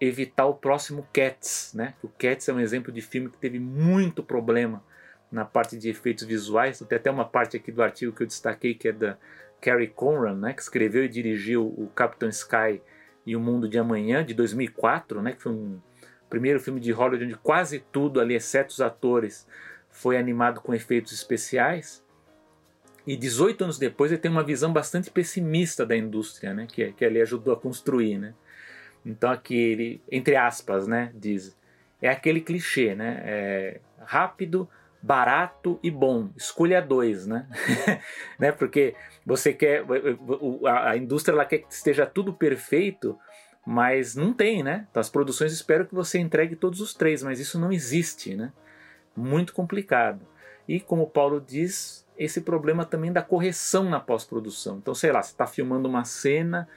evitar 0.00 0.46
o 0.46 0.54
próximo 0.54 1.06
Cats, 1.12 1.72
né? 1.72 1.94
O 2.02 2.08
Cats 2.08 2.48
é 2.48 2.52
um 2.52 2.58
exemplo 2.58 2.90
de 2.90 3.00
filme 3.00 3.28
que 3.30 3.38
teve 3.38 3.60
muito 3.60 4.24
problema 4.24 4.82
na 5.30 5.44
parte 5.44 5.76
de 5.76 5.88
efeitos 5.88 6.24
visuais. 6.24 6.80
Tem 6.80 6.98
até 6.98 7.10
uma 7.10 7.24
parte 7.24 7.56
aqui 7.56 7.70
do 7.70 7.82
artigo 7.82 8.12
que 8.12 8.24
eu 8.24 8.26
destaquei 8.26 8.74
que 8.74 8.88
é 8.88 8.92
da 8.92 9.16
Carrie 9.60 9.88
Conran, 9.88 10.34
né, 10.36 10.52
que 10.52 10.62
escreveu 10.62 11.04
e 11.04 11.08
dirigiu 11.08 11.66
o 11.66 11.88
Captain 11.94 12.30
Sky 12.30 12.80
e 13.24 13.36
o 13.36 13.40
Mundo 13.40 13.68
de 13.68 13.78
Amanhã 13.78 14.24
de 14.24 14.34
2004, 14.34 15.22
né, 15.22 15.32
que 15.32 15.42
foi 15.42 15.52
um 15.52 15.78
primeiro 16.30 16.60
filme 16.60 16.80
de 16.80 16.92
Hollywood 16.92 17.24
onde 17.24 17.36
quase 17.36 17.80
tudo 17.92 18.20
ali, 18.20 18.34
exceto 18.34 18.72
os 18.72 18.80
atores, 18.80 19.46
foi 19.90 20.16
animado 20.16 20.60
com 20.60 20.72
efeitos 20.72 21.12
especiais. 21.12 22.02
E 23.06 23.16
18 23.16 23.64
anos 23.64 23.78
depois 23.78 24.12
ele 24.12 24.20
tem 24.20 24.30
uma 24.30 24.44
visão 24.44 24.72
bastante 24.72 25.10
pessimista 25.10 25.84
da 25.84 25.96
indústria, 25.96 26.54
né, 26.54 26.66
que, 26.70 26.92
que 26.92 27.04
ele 27.04 27.20
ajudou 27.20 27.52
a 27.52 27.56
construir, 27.56 28.16
né. 28.16 28.32
Então 29.04 29.30
aqui 29.30 29.56
ele, 29.56 30.02
entre 30.10 30.36
aspas, 30.36 30.86
né, 30.86 31.10
diz, 31.14 31.56
é 32.00 32.08
aquele 32.08 32.40
clichê, 32.40 32.94
né, 32.94 33.20
é 33.24 33.80
rápido, 33.98 34.68
barato 35.02 35.78
e 35.82 35.90
bom. 35.90 36.30
Escolha 36.36 36.80
dois, 36.82 37.26
né? 37.26 37.46
né? 38.38 38.52
Porque 38.52 38.94
você 39.24 39.52
quer 39.52 39.84
a 40.66 40.96
indústria 40.96 41.32
ela 41.32 41.44
quer 41.44 41.58
que 41.58 41.72
esteja 41.72 42.06
tudo 42.06 42.32
perfeito, 42.32 43.18
mas 43.66 44.14
não 44.14 44.32
tem, 44.32 44.62
né? 44.62 44.86
Então 44.90 45.00
as 45.00 45.10
produções 45.10 45.52
esperam 45.52 45.84
que 45.84 45.94
você 45.94 46.18
entregue 46.18 46.56
todos 46.56 46.80
os 46.80 46.94
três, 46.94 47.22
mas 47.22 47.38
isso 47.40 47.58
não 47.58 47.72
existe, 47.72 48.34
né? 48.34 48.52
Muito 49.16 49.52
complicado. 49.52 50.26
E 50.66 50.80
como 50.80 51.02
o 51.02 51.10
Paulo 51.10 51.40
diz, 51.40 52.06
esse 52.16 52.40
problema 52.40 52.84
também 52.84 53.12
da 53.12 53.22
correção 53.22 53.88
na 53.88 53.98
pós-produção. 53.98 54.78
Então, 54.78 54.94
sei 54.94 55.10
lá, 55.12 55.22
você 55.22 55.32
está 55.32 55.46
filmando 55.46 55.88
uma 55.88 56.04
cena 56.04 56.68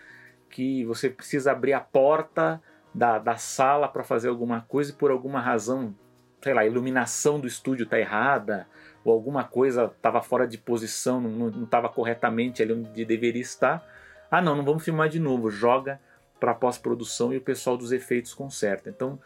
que 0.50 0.84
você 0.86 1.10
precisa 1.10 1.52
abrir 1.52 1.74
a 1.74 1.80
porta 1.80 2.62
da, 2.94 3.20
da 3.20 3.38
sala 3.38 3.88
para 3.88 4.04
fazer 4.04 4.30
alguma 4.30 4.62
coisa 4.62 4.92
e 4.92 4.96
por 4.96 5.12
alguma 5.12 5.40
razão 5.40 5.96
sei 6.44 6.54
lá, 6.54 6.62
a 6.62 6.66
iluminação 6.66 7.40
do 7.40 7.48
estúdio 7.48 7.86
tá 7.86 7.98
errada, 7.98 8.68
ou 9.06 9.14
alguma 9.14 9.46
coisa 9.46 9.86
estava 9.86 10.22
fora 10.22 10.46
de 10.46 10.58
posição, 10.58 11.22
não 11.22 11.64
estava 11.64 11.88
corretamente 11.88 12.62
ali 12.62 12.74
onde 12.74 13.06
deveria 13.06 13.42
estar. 13.42 13.82
Ah, 14.30 14.42
não, 14.42 14.56
não 14.56 14.66
vamos 14.66 14.84
filmar 14.84 15.08
de 15.08 15.20
novo, 15.20 15.50
joga 15.50 16.02
para 16.44 16.54
pós-produção 16.54 17.34
e 17.34 17.38
o 17.38 17.42
pessoal 17.42 17.78
dos 17.78 17.94
efeitos 17.94 18.34
conserta. 18.34 18.90
Então, 18.90 19.18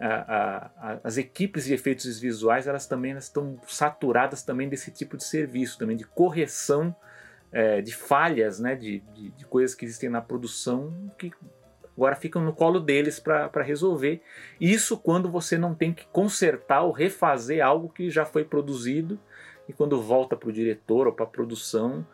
a, 0.00 0.70
a, 0.74 0.98
as 1.04 1.18
equipes 1.18 1.66
de 1.66 1.74
efeitos 1.74 2.18
visuais 2.18 2.66
elas 2.66 2.86
também 2.86 3.10
elas 3.10 3.24
estão 3.24 3.60
saturadas 3.66 4.42
também 4.42 4.70
desse 4.70 4.90
tipo 4.90 5.18
de 5.18 5.24
serviço, 5.24 5.78
também 5.78 5.98
de 5.98 6.06
correção 6.06 6.96
é, 7.52 7.82
de 7.82 7.94
falhas, 7.94 8.58
né, 8.58 8.74
de, 8.74 9.00
de, 9.14 9.28
de 9.32 9.44
coisas 9.44 9.76
que 9.76 9.84
existem 9.84 10.08
na 10.08 10.22
produção 10.22 11.12
que 11.18 11.30
agora 11.94 12.16
ficam 12.16 12.42
no 12.42 12.54
colo 12.54 12.80
deles 12.80 13.20
para 13.20 13.62
resolver. 13.62 14.22
Isso 14.58 14.96
quando 14.96 15.30
você 15.30 15.58
não 15.58 15.74
tem 15.74 15.92
que 15.92 16.06
consertar 16.06 16.84
ou 16.84 16.90
refazer 16.90 17.62
algo 17.62 17.90
que 17.90 18.08
já 18.08 18.24
foi 18.24 18.46
produzido 18.46 19.20
e 19.68 19.74
quando 19.74 20.00
volta 20.00 20.38
para 20.38 20.48
o 20.48 20.52
diretor 20.52 21.06
ou 21.06 21.12
para 21.12 21.26
a 21.26 21.28
produção, 21.28 22.06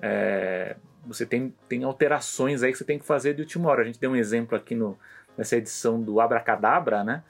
é, 0.00 0.74
você 1.06 1.24
tem, 1.24 1.54
tem 1.68 1.84
alterações 1.84 2.62
aí 2.62 2.72
que 2.72 2.78
você 2.78 2.84
tem 2.84 2.98
que 2.98 3.06
fazer 3.06 3.34
de 3.34 3.42
última 3.42 3.70
hora. 3.70 3.82
A 3.82 3.84
gente 3.84 4.00
deu 4.00 4.10
um 4.10 4.16
exemplo 4.16 4.56
aqui 4.56 4.74
no, 4.74 4.98
nessa 5.36 5.56
edição 5.56 6.00
do 6.00 6.20
Abracadabra, 6.20 7.04
né? 7.04 7.22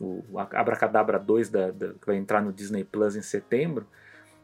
O 0.00 0.38
Abracadabra 0.38 1.18
2 1.18 1.50
da, 1.50 1.70
da, 1.70 1.88
que 1.92 2.06
vai 2.06 2.16
entrar 2.16 2.40
no 2.40 2.52
Disney 2.52 2.84
Plus 2.84 3.16
em 3.16 3.22
setembro, 3.22 3.86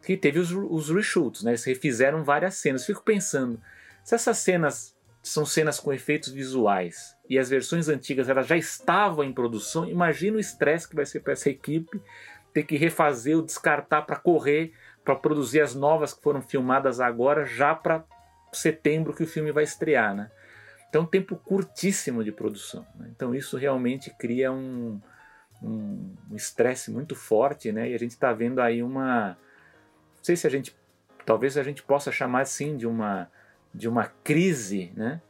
que 0.03 0.17
teve 0.17 0.39
os, 0.39 0.53
os 0.53 0.91
reshoots, 0.91 1.43
né? 1.43 1.53
Eles 1.53 1.65
refizeram 1.65 2.23
várias 2.23 2.57
cenas. 2.57 2.85
Fico 2.85 3.03
pensando, 3.03 3.61
se 4.05 4.15
essas 4.15 4.39
cenas 4.39 4.95
são 5.23 5.45
cenas 5.45 5.81
com 5.81 5.93
efeitos 5.93 6.31
visuais 6.31 7.17
e 7.29 7.39
as 7.39 7.51
versões 7.51 7.89
antigas 7.89 8.29
elas 8.29 8.47
já 8.47 8.57
estavam 8.57 9.25
em 9.25 9.33
produção, 9.33 9.89
imagina 9.89 10.37
o 10.37 10.41
estresse 10.41 10.89
que 10.89 10.95
vai 10.95 11.05
ser 11.05 11.21
para 11.21 11.33
essa 11.33 11.51
equipe 11.51 12.01
ter 12.53 12.63
que 12.63 12.77
refazer 12.77 13.37
ou 13.37 13.43
descartar 13.43 14.03
para 14.03 14.17
correr 14.17 14.73
para 15.05 15.15
produzir 15.15 15.61
as 15.61 15.75
novas 15.75 16.13
que 16.13 16.23
foram 16.23 16.43
filmadas 16.43 17.01
agora 17.01 17.45
já 17.45 17.75
para 17.75 18.05
setembro 18.53 19.15
que 19.15 19.23
o 19.23 19.27
filme 19.27 19.53
vai 19.53 19.65
estrear, 19.65 20.15
né? 20.15 20.31
Então, 20.89 21.03
um 21.03 21.07
tempo 21.07 21.37
curtíssimo 21.37 22.25
de 22.25 22.33
produção. 22.33 22.87
Né? 22.95 23.09
Então, 23.15 23.35
isso 23.35 23.57
realmente 23.57 24.11
cria 24.11 24.53
um 24.53 25.01
estresse 26.33 26.91
um, 26.91 26.95
um 26.95 26.97
muito 26.97 27.15
forte, 27.15 27.73
né? 27.73 27.91
E 27.91 27.95
a 27.95 27.99
gente 27.99 28.13
está 28.13 28.33
vendo 28.33 28.61
aí 28.61 28.83
uma. 28.83 29.31
Não 30.17 30.25
sei 30.25 30.37
se 30.37 30.47
a 30.47 30.51
gente. 30.51 30.75
Talvez 31.25 31.59
a 31.59 31.63
gente 31.63 31.83
possa 31.83 32.13
chamar 32.13 32.43
assim 32.43 32.77
de 32.77 32.87
uma 32.87 33.29
de 33.77 33.89
uma 33.89 34.07
crise, 34.25 34.91
né? 34.97 35.21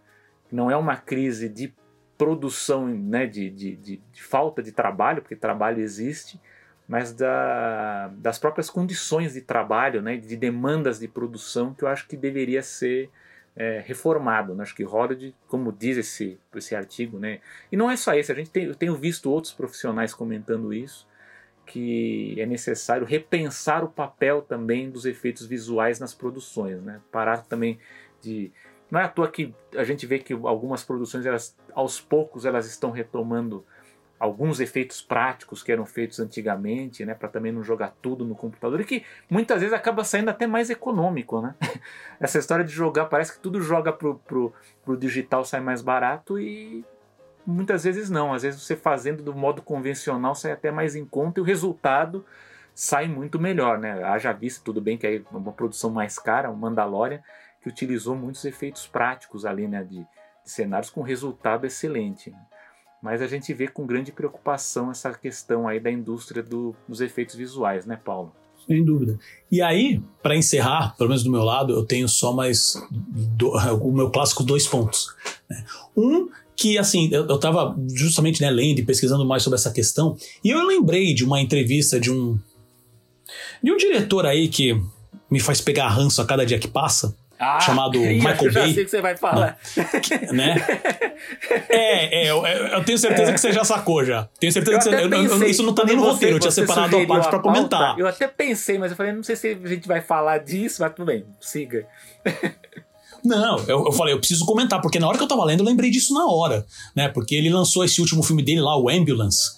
não 0.51 0.71
é 0.71 0.77
uma 0.77 0.97
crise 0.97 1.49
de 1.49 1.75
produção, 2.17 2.87
né? 2.87 3.27
de, 3.27 3.51
de, 3.51 3.77
de, 3.77 3.97
de 4.13 4.23
falta 4.23 4.63
de 4.63 4.71
trabalho, 4.71 5.21
porque 5.21 5.35
trabalho 5.35 5.81
existe, 5.81 6.41
mas 6.89 7.13
da, 7.13 8.09
das 8.17 8.39
próprias 8.39 8.71
condições 8.71 9.35
de 9.35 9.41
trabalho, 9.41 10.01
né? 10.01 10.17
de 10.17 10.37
demandas 10.37 10.99
de 10.99 11.09
produção, 11.09 11.75
que 11.75 11.83
eu 11.83 11.89
acho 11.89 12.07
que 12.07 12.17
deveria 12.17 12.63
ser 12.63 13.11
é, 13.57 13.83
reformado. 13.85 14.55
Né? 14.55 14.63
Acho 14.63 14.75
que 14.75 14.85
Hollywood, 14.85 15.35
como 15.49 15.73
diz 15.73 15.97
esse, 15.97 16.39
esse 16.55 16.77
artigo, 16.77 17.19
né? 17.19 17.41
e 17.73 17.77
não 17.77 17.91
é 17.91 17.97
só 17.97 18.15
esse, 18.15 18.31
a 18.31 18.35
gente 18.35 18.51
tem, 18.51 18.65
eu 18.65 18.75
tenho 18.75 18.95
visto 18.95 19.31
outros 19.31 19.53
profissionais 19.53 20.15
comentando 20.15 20.73
isso, 20.73 21.09
que 21.65 22.41
é 22.41 22.47
necessário 22.47 23.05
repensar 23.05 23.83
o 23.83 23.89
papel 23.89 24.41
também 24.43 24.89
dos 24.89 25.05
efeitos 25.05 25.45
visuais 25.45 25.99
nas 25.99 26.15
produções, 26.15 26.81
né? 26.83 27.01
parar 27.11 27.45
também 27.45 27.79
de 28.23 28.53
não 28.89 29.01
é 29.01 29.05
à 29.05 29.09
toa 29.09 29.29
que 29.29 29.53
a 29.75 29.83
gente 29.83 30.07
vê 30.07 30.21
que 30.21 30.33
algumas 30.33 30.85
produções 30.85 31.27
elas 31.27 31.57
aos 31.75 32.01
poucos 32.01 32.45
elas 32.45 32.67
estão 32.67 32.93
retomando 32.93 33.65
alguns 34.19 34.61
efeitos 34.61 35.03
práticos 35.03 35.63
que 35.63 35.71
eram 35.71 35.85
feitos 35.85 36.19
antigamente, 36.21 37.05
né, 37.05 37.15
para 37.15 37.29
também 37.29 37.53
não 37.53 37.63
jogar 37.63 37.95
tudo 38.01 38.25
no 38.25 38.35
computador 38.35 38.81
e 38.81 38.85
que 38.85 39.05
muitas 39.29 39.61
vezes 39.61 39.75
acaba 39.75 40.05
saindo 40.05 40.31
até 40.31 40.47
mais 40.47 40.71
econômico, 40.71 41.41
né? 41.41 41.55
Essa 42.19 42.39
história 42.39 42.65
de 42.65 42.73
jogar 42.73 43.07
parece 43.07 43.35
que 43.35 43.41
tudo 43.41 43.61
joga 43.61 43.93
pro, 43.93 44.17
pro, 44.21 44.53
pro 44.85 44.97
digital 44.97 45.45
sai 45.45 45.61
mais 45.61 45.83
barato 45.83 46.39
e 46.39 46.85
muitas 47.47 47.85
vezes 47.85 48.09
não. 48.09 48.33
Às 48.33 48.43
vezes 48.43 48.63
você 48.63 48.75
fazendo 48.75 49.23
do 49.23 49.35
modo 49.35 49.61
convencional 49.61 50.35
sai 50.35 50.53
até 50.53 50.71
mais 50.71 50.97
em 50.97 51.05
conta 51.05 51.39
e 51.39 51.43
o 51.43 51.45
resultado 51.45 52.25
sai 52.75 53.09
muito 53.09 53.39
melhor, 53.39 53.79
né? 53.79 54.03
Haja 54.05 54.33
vista, 54.33 54.63
tudo 54.65 54.81
bem 54.81 54.99
que 54.99 55.07
é 55.07 55.23
uma 55.31 55.53
produção 55.53 55.91
mais 55.91 56.19
cara, 56.19 56.51
o 56.51 56.57
Mandalorian, 56.57 57.23
que 57.63 57.69
utilizou 57.69 58.15
muitos 58.15 58.45
efeitos 58.45 58.87
práticos 58.87 59.45
ali, 59.45 59.67
né, 59.67 59.83
de, 59.83 59.99
de 59.99 60.07
cenários 60.45 60.91
com 60.91 61.01
resultado 61.01 61.67
excelente. 61.67 62.31
Né? 62.31 62.39
Mas 63.07 63.23
a 63.23 63.29
gente 63.29 63.55
vê 63.55 63.69
com 63.69 63.87
grande 63.87 64.11
preocupação 64.11 64.91
essa 64.91 65.15
questão 65.15 65.69
aí 65.69 65.79
da 65.79 65.89
indústria 65.89 66.43
do, 66.43 66.75
dos 66.89 67.01
efeitos 67.01 67.37
visuais, 67.37 67.87
né, 67.87 67.97
Paulo? 68.05 68.33
Sem 68.67 68.85
dúvida. 68.85 69.17
E 69.49 69.63
aí, 69.63 70.03
para 70.21 70.35
encerrar, 70.35 70.97
pelo 70.97 71.11
menos 71.11 71.23
do 71.23 71.31
meu 71.31 71.45
lado, 71.45 71.73
eu 71.73 71.85
tenho 71.85 72.09
só 72.09 72.33
mais 72.33 72.75
do, 72.91 73.51
o 73.81 73.93
meu 73.93 74.11
clássico 74.11 74.43
dois 74.43 74.67
pontos. 74.67 75.15
Né? 75.49 75.65
Um 75.97 76.29
que 76.57 76.77
assim, 76.79 77.09
eu, 77.13 77.25
eu 77.29 77.39
tava 77.39 77.77
justamente 77.95 78.43
né, 78.43 78.51
lendo 78.51 78.81
e 78.81 78.85
pesquisando 78.85 79.25
mais 79.25 79.45
sobre 79.45 79.57
essa 79.57 79.71
questão, 79.71 80.17
e 80.43 80.51
eu 80.51 80.67
lembrei 80.67 81.15
de 81.15 81.25
uma 81.25 81.41
entrevista 81.41 82.01
de 82.01 82.11
um 82.11 82.37
de 83.63 83.71
um 83.71 83.77
diretor 83.77 84.27
aí 84.27 84.49
que 84.49 84.83
me 85.31 85.39
faz 85.39 85.61
pegar 85.61 85.91
ranço 85.91 86.21
a 86.21 86.27
cada 86.27 86.45
dia 86.45 86.59
que 86.59 86.67
passa, 86.67 87.17
ah, 87.39 87.61
chamado 87.61 87.99
Michael 88.01 88.37
Bay. 88.37 88.47
Eu 88.47 88.53
já 88.53 88.75
sei 88.75 88.85
que 88.85 88.91
você 88.91 89.01
vai 89.01 89.17
falar. 89.17 89.59
né? 90.33 90.57
É, 91.69 92.23
é 92.23 92.31
eu, 92.31 92.47
eu, 92.47 92.85
tenho 92.85 92.99
certeza 92.99 93.31
é. 93.31 93.35
que 93.35 93.41
você 93.41 93.53
já 93.53 93.65
sacou 93.65 94.05
já. 94.05 94.29
Tenho 94.39 94.53
certeza 94.53 94.77
eu 94.77 94.81
que 94.81 95.17
você, 95.17 95.29
pensei, 95.29 95.51
Isso 95.51 95.63
não 95.63 95.75
tá 95.75 95.85
nem 95.85 95.97
no 95.97 96.03
roteiro, 96.03 96.37
eu 96.37 96.41
tinha 96.41 96.51
separado 96.51 96.97
a 96.97 97.07
parte 97.07 97.29
para 97.29 97.39
comentar. 97.39 97.99
Eu 97.99 98.07
até 98.07 98.27
pensei, 98.27 98.79
mas 98.79 98.91
eu 98.91 98.97
falei, 98.97 99.13
não 99.13 99.23
sei 99.23 99.37
se 99.37 99.59
a 99.63 99.69
gente 99.69 99.87
vai 99.87 100.01
falar 100.01 100.39
disso, 100.39 100.83
mas 100.83 100.93
tudo 100.95 101.07
bem, 101.07 101.25
siga. 101.41 101.87
Não, 103.25 103.59
eu, 103.67 103.87
eu, 103.87 103.93
falei, 103.93 104.15
eu 104.15 104.19
preciso 104.19 104.47
comentar, 104.47 104.81
porque 104.81 105.01
na 105.01 105.09
hora 105.09 105.19
que 105.19 105.25
eu 105.25 105.27
tava 105.27 105.45
lendo, 105.45 105.59
eu 105.59 105.67
lembrei 105.67 105.91
disso 105.91 106.15
na 106.15 106.27
hora, 106.27 106.65
né? 106.95 107.09
Porque 107.09 107.35
ele 107.35 107.51
lançou 107.51 107.85
esse 107.85 108.01
último 108.01 108.23
filme 108.23 108.41
dele 108.41 108.61
lá, 108.61 108.79
o 108.79 108.89
Ambulance. 108.89 109.57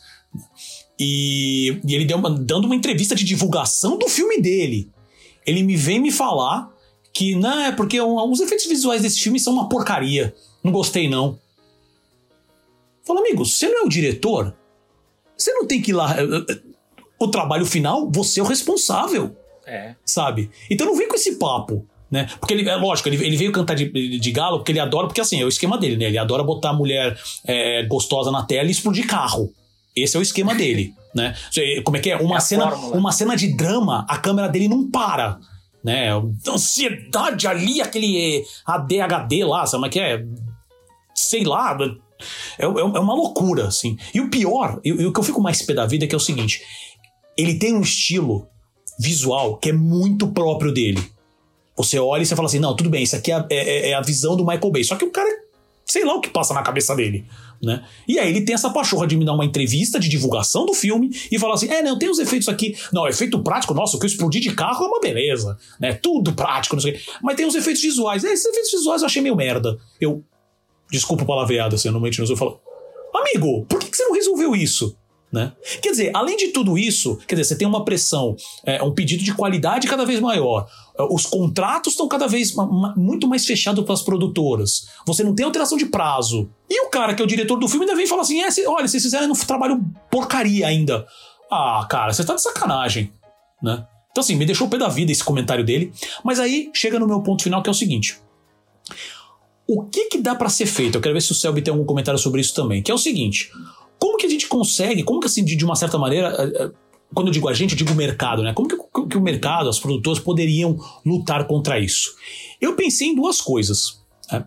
E, 0.99 1.79
e 1.87 1.95
ele 1.95 2.07
deu 2.07 2.17
uma, 2.17 2.31
dando 2.31 2.65
uma 2.65 2.75
entrevista 2.75 3.15
de 3.15 3.25
divulgação 3.25 3.99
do 3.99 4.09
filme 4.09 4.41
dele. 4.41 4.91
Ele 5.47 5.63
me 5.63 5.77
vem 5.77 6.01
me 6.01 6.11
falar 6.11 6.71
que, 7.13 7.35
não, 7.35 7.61
é 7.61 7.73
porque 7.73 8.01
os 8.01 8.41
efeitos 8.41 8.67
visuais 8.67 9.03
desse 9.03 9.21
filme 9.21 9.41
são 9.41 9.53
uma 9.53 9.69
porcaria. 9.69 10.35
Não 10.63 10.73
gostei, 10.73 11.09
não. 11.09 11.39
Fala, 13.05 13.21
amigo, 13.21 13.45
você 13.45 13.69
não 13.69 13.83
é 13.83 13.85
o 13.85 13.89
diretor? 13.89 14.55
Você 15.37 15.53
não 15.53 15.67
tem 15.67 15.81
que 15.81 15.93
ir 15.93 15.95
lá. 15.95 16.15
Eh, 16.21 16.53
eh, 16.53 16.59
o 17.19 17.29
trabalho 17.29 17.65
final, 17.65 18.11
você 18.11 18.41
é 18.41 18.43
o 18.43 18.47
responsável. 18.47 19.37
É. 19.67 19.95
Sabe? 20.05 20.51
Então 20.71 20.87
não 20.87 20.97
vem 20.97 21.09
com 21.09 21.15
esse 21.15 21.37
papo. 21.37 21.87
Né? 22.11 22.27
Porque 22.41 22.55
ele, 22.55 22.69
é 22.69 22.75
lógico, 22.75 23.09
ele, 23.09 23.23
ele 23.25 23.37
veio 23.37 23.53
cantar 23.53 23.75
de, 23.75 24.19
de, 24.19 24.31
galo 24.33 24.59
porque 24.59 24.73
ele 24.73 24.81
adora, 24.81 25.07
porque 25.07 25.21
assim, 25.21 25.43
é 25.43 25.45
o 25.45 25.49
esquema 25.49 25.77
dele, 25.77 25.97
né? 25.99 26.07
Ele 26.07 26.17
adora 26.17 26.43
botar 26.43 26.71
a 26.71 26.73
mulher 26.73 27.19
é, 27.45 27.83
gostosa 27.83 28.31
na 28.31 28.45
tela 28.45 28.69
e 28.69 28.71
explodir 28.71 29.07
carro. 29.07 29.53
Esse 29.95 30.17
é 30.17 30.21
o 30.21 30.23
esquema 30.23 30.55
dele, 30.55 30.95
né? 31.15 31.35
Como 31.85 31.99
é 31.99 32.01
que 32.01 32.11
é? 32.11 32.17
Uma, 32.17 32.39
é 32.39 32.41
cena, 32.41 32.75
uma 32.75 33.13
cena 33.13 33.37
de 33.37 33.55
drama, 33.55 34.07
a 34.09 34.17
câmera 34.17 34.49
dele 34.49 34.69
não 34.69 34.91
para. 34.91 35.39
Né? 35.89 36.11
Ansiedade 36.47 37.47
ali, 37.47 37.81
aquele 37.81 38.45
ADHD 38.67 39.43
lá, 39.43 39.65
sabe 39.65 39.79
como 39.79 39.87
é 39.87 39.89
que 39.89 39.99
é? 39.99 40.23
Sei 41.15 41.45
lá, 41.45 41.75
é, 42.59 42.65
é, 42.65 42.67
é 42.67 42.69
uma 43.01 43.15
loucura, 43.15 43.69
assim. 43.69 43.97
E 44.13 44.21
o 44.21 44.29
pior, 44.29 44.79
e, 44.85 44.91
e 44.91 45.07
o 45.07 45.11
que 45.11 45.19
eu 45.19 45.25
fico 45.25 45.41
mais 45.41 45.63
pé 45.63 45.73
da 45.73 45.87
vida 45.87 46.05
é 46.05 46.09
que 46.09 46.15
é 46.15 46.19
o 46.19 46.21
seguinte: 46.21 46.63
ele 47.39 47.59
tem 47.59 47.75
um 47.75 47.81
estilo 47.81 48.47
visual 49.01 49.57
que 49.57 49.71
é 49.71 49.73
muito 49.73 50.29
próprio 50.29 50.73
dele. 50.73 51.03
Você 51.75 51.99
olha 51.99 52.21
e 52.21 52.27
você 52.27 52.37
fala 52.37 52.49
assim: 52.49 52.59
não, 52.59 52.77
tudo 52.77 52.91
bem, 52.91 53.03
isso 53.03 53.17
aqui 53.17 53.33
é, 53.33 53.47
é, 53.49 53.91
é 53.91 53.95
a 53.95 54.03
visão 54.03 54.37
do 54.37 54.45
Michael 54.45 54.71
Bay. 54.71 54.85
Só 54.85 54.95
que 54.95 55.07
o 55.07 55.11
cara, 55.11 55.31
sei 55.89 56.05
lá 56.05 56.15
o 56.15 56.21
que 56.21 56.29
passa 56.29 56.53
na 56.53 56.63
cabeça 56.63 56.95
dele. 56.95 57.25
Né? 57.61 57.83
E 58.07 58.19
aí 58.19 58.29
ele 58.29 58.43
tem 58.43 58.55
essa 58.55 58.71
pachorra 58.71 59.07
de 59.07 59.17
me 59.17 59.25
dar 59.25 59.33
uma 59.33 59.45
entrevista 59.45 59.99
de 59.99 60.09
divulgação 60.09 60.65
do 60.65 60.75
filme 60.75 61.11
e 61.33 61.39
falar 61.39 61.55
assim: 61.55 61.69
é, 61.69 61.83
não, 61.83 61.99
tem 61.99 62.09
os 62.09 62.19
efeitos 62.19 62.49
aqui. 62.49 62.77
Não, 62.93 63.09
efeito 63.09 63.43
prático, 63.43 63.75
nossa, 63.75 63.97
o 63.97 64.01
que 64.01 64.07
eu 64.07 64.09
explodi 64.09 64.39
de 64.39 64.55
carro 64.55 64.85
é 64.85 64.89
uma 64.89 65.01
beleza, 65.01 65.59
né? 65.81 65.95
Tudo 65.95 66.33
prático, 66.35 66.77
não 66.77 66.83
sei 66.83 66.93
o 66.93 66.95
quê. 66.95 67.03
Mas 67.23 67.37
tem 67.37 67.47
os 67.47 67.55
efeitos 67.55 67.83
visuais. 67.83 68.23
É, 68.23 68.33
esses 68.33 68.47
efeitos 68.47 68.71
visuais 68.71 69.03
eu 69.03 69.07
achei 69.07 69.23
meio 69.23 69.35
merda. 69.35 69.77
Eu. 70.01 70.23
Desculpa 70.91 71.23
o 71.23 71.27
palavreado, 71.27 71.75
assim, 71.75 71.89
eu 71.89 71.93
não 71.93 72.01
mente, 72.01 72.19
eu 72.19 72.37
falo. 72.37 72.61
Amigo, 73.15 73.67
por 73.67 73.79
que, 73.79 73.91
que 73.91 73.97
você 73.97 74.05
não 74.05 74.15
resolveu 74.15 74.55
isso? 74.55 74.97
Né? 75.31 75.53
Quer 75.83 75.91
dizer, 75.91 76.11
além 76.15 76.39
de 76.39 76.49
tudo 76.49 76.79
isso, 76.79 77.19
quer 77.27 77.35
dizer, 77.35 77.45
você 77.45 77.59
tem 77.59 77.69
uma 77.69 77.85
pressão, 77.85 78.35
é, 78.65 78.83
um 78.83 78.95
pedido 78.95 79.23
de 79.23 79.35
qualidade 79.35 79.87
cada 79.87 80.07
vez 80.07 80.21
maior. 80.21 80.67
É, 80.99 81.03
os 81.03 81.27
contratos 81.27 81.93
estão 81.93 82.09
cada 82.09 82.27
vez 82.27 82.55
muito 82.97 83.29
mais 83.29 83.45
fechados 83.45 83.85
para 83.85 83.93
as 83.93 84.03
produtoras. 84.03 84.89
Você 85.07 85.23
não 85.23 85.35
tem 85.35 85.45
alteração 85.45 85.77
de 85.77 85.85
prazo. 85.85 86.49
E 86.69 86.81
o 86.87 86.89
cara 86.89 87.15
que 87.15 87.21
é 87.21 87.25
o 87.25 87.29
diretor 87.29 87.59
do 87.59 87.69
filme 87.69 87.85
ainda 87.85 87.95
vem 87.95 88.07
e 88.07 88.09
fala 88.09 88.23
assim: 88.23 88.41
é, 88.41 88.49
olha, 88.67 88.89
vocês 88.89 89.03
fizeram 89.03 89.31
um 89.31 89.35
trabalho 89.35 89.85
porcaria 90.11 90.67
ainda. 90.67 91.07
Ah, 91.51 91.87
cara, 91.91 92.13
você 92.13 92.25
tá 92.25 92.35
de 92.35 92.43
sacanagem, 92.43 93.13
né? 93.63 93.87
Então, 94.11 94.23
assim, 94.23 94.35
me 94.35 94.47
deixou 94.47 94.67
o 94.67 94.71
pé 94.71 94.79
da 94.79 94.89
vida 94.89 95.13
esse 95.13 95.23
comentário 95.23 95.65
dele. 95.65 95.93
Mas 96.25 96.41
aí 96.41 96.71
chega 96.75 96.99
no 96.99 97.07
meu 97.07 97.23
ponto 97.23 97.43
final, 97.43 97.63
que 97.63 97.69
é 97.69 97.73
o 97.73 97.75
seguinte. 97.75 98.19
O 99.67 99.85
que 99.85 100.07
que 100.07 100.19
dá 100.19 100.35
para 100.35 100.49
ser 100.49 100.65
feito? 100.65 100.97
Eu 100.97 101.03
quero 101.03 101.15
ver 101.15 101.21
se 101.21 101.31
o 101.31 101.35
Selby 101.35 101.61
tem 101.61 101.71
algum 101.71 101.85
comentário 101.85 102.19
sobre 102.19 102.41
isso 102.41 102.55
também. 102.55 102.83
Que 102.83 102.91
é 102.91 102.95
o 102.95 102.99
seguinte: 102.99 103.51
como 103.99 104.17
que 104.17 104.27
a 104.27 104.31
gente 104.31 104.47
consegue, 104.47 105.03
como 105.03 105.21
que 105.21 105.27
assim, 105.27 105.45
de, 105.45 105.57
de 105.57 105.65
uma 105.65 105.77
certa 105.77 105.99
maneira, 105.99 106.29
eh, 106.39 106.65
eh, 106.65 106.71
quando 107.15 107.29
eu 107.29 107.33
digo 107.33 107.49
a 107.49 107.55
gente, 107.55 107.73
eu 107.73 107.77
digo 107.77 107.93
o 107.93 107.97
mercado, 107.97 108.43
né? 108.43 108.53
Como 108.53 108.69
que, 108.69 108.77
que 109.09 109.17
o 109.17 109.21
mercado, 109.21 109.69
as 109.69 109.79
produtoras 109.79 110.19
poderiam 110.19 110.79
lutar 111.05 111.47
contra 111.47 111.79
isso? 111.79 112.15
Eu 112.61 112.75
pensei 112.75 113.09
em 113.09 113.15
duas 113.15 113.41
coisas. 113.41 114.01
Né? 114.31 114.45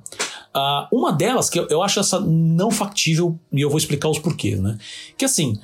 Uh, 0.55 0.95
uma 0.95 1.11
delas, 1.11 1.49
que 1.49 1.59
eu, 1.59 1.67
eu, 1.69 1.81
acho 1.81 1.99
essa 1.99 2.19
não 2.19 2.69
factível, 2.69 3.39
e 3.51 3.61
eu 3.61 3.69
vou 3.69 3.77
explicar 3.77 4.09
os 4.09 4.19
porquês, 4.19 4.59
né? 4.59 4.77
Que 5.17 5.25
assim, 5.25 5.57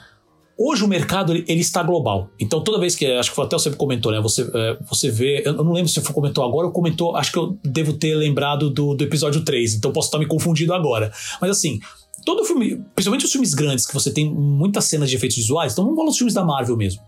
hoje 0.58 0.84
o 0.84 0.88
mercado 0.88 1.34
ele, 1.34 1.46
ele 1.48 1.62
está 1.62 1.84
global. 1.84 2.30
Então 2.40 2.64
toda 2.64 2.80
vez 2.80 2.96
que, 2.96 3.06
acho 3.06 3.34
que 3.34 3.42
até 3.42 3.58
você 3.58 3.70
comentou, 3.72 4.12
né? 4.12 4.20
Você, 4.22 4.50
é, 4.54 4.78
você 4.90 5.12
vê, 5.12 5.44
eu 5.46 5.54
não 5.54 5.74
lembro 5.74 5.90
se 5.90 6.02
você 6.02 6.14
comentou 6.14 6.44
agora 6.44 6.68
ou 6.68 6.74
comentou, 6.74 7.16
acho 7.16 7.32
que 7.32 7.38
eu 7.38 7.58
devo 7.64 7.94
ter 7.94 8.16
lembrado 8.16 8.70
do, 8.70 8.96
do 8.96 9.04
episódio 9.04 9.44
3, 9.44 9.76
então 9.76 9.92
posso 9.92 10.08
estar 10.08 10.18
me 10.18 10.26
confundindo 10.26 10.74
agora. 10.74 11.12
Mas 11.40 11.52
assim, 11.52 11.80
todo 12.28 12.44
filme, 12.44 12.84
principalmente 12.94 13.24
os 13.24 13.32
filmes 13.32 13.54
grandes, 13.54 13.86
que 13.86 13.94
você 13.94 14.12
tem 14.12 14.30
muitas 14.30 14.84
cenas 14.84 15.10
de 15.10 15.16
efeitos 15.16 15.38
visuais, 15.38 15.72
então 15.72 15.86
vamos 15.86 15.96
falar 15.96 16.10
dos 16.10 16.18
filmes 16.18 16.34
da 16.34 16.44
Marvel 16.44 16.76
mesmo. 16.76 17.02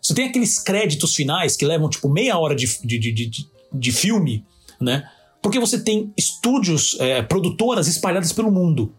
Você 0.00 0.14
tem 0.14 0.26
aqueles 0.26 0.60
créditos 0.60 1.16
finais 1.16 1.56
que 1.56 1.66
levam, 1.66 1.90
tipo, 1.90 2.08
meia 2.08 2.38
hora 2.38 2.54
de, 2.54 2.66
de, 2.86 2.96
de, 2.96 3.12
de, 3.12 3.48
de 3.72 3.92
filme, 3.92 4.46
né? 4.80 5.02
Porque 5.42 5.58
você 5.58 5.80
tem 5.80 6.12
estúdios, 6.16 6.96
é, 7.00 7.22
produtoras 7.22 7.88
espalhadas 7.88 8.32
pelo 8.32 8.52
mundo. 8.52 8.94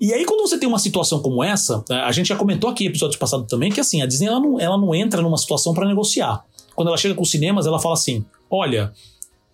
E 0.00 0.14
aí, 0.14 0.24
quando 0.24 0.48
você 0.48 0.56
tem 0.56 0.68
uma 0.68 0.78
situação 0.78 1.20
como 1.20 1.42
essa, 1.42 1.84
é, 1.90 1.94
a 1.94 2.12
gente 2.12 2.28
já 2.28 2.36
comentou 2.36 2.70
aqui 2.70 2.86
episódio 2.86 3.18
passado 3.18 3.44
também 3.44 3.72
que 3.72 3.80
assim, 3.80 4.02
a 4.02 4.06
Disney 4.06 4.28
ela 4.28 4.38
não, 4.38 4.60
ela 4.60 4.78
não 4.78 4.94
entra 4.94 5.20
numa 5.20 5.36
situação 5.36 5.74
para 5.74 5.84
negociar. 5.84 6.44
Quando 6.76 6.88
ela 6.88 6.96
chega 6.96 7.16
com 7.16 7.22
os 7.22 7.30
cinemas, 7.30 7.66
ela 7.66 7.80
fala 7.80 7.94
assim: 7.94 8.24
olha, 8.48 8.92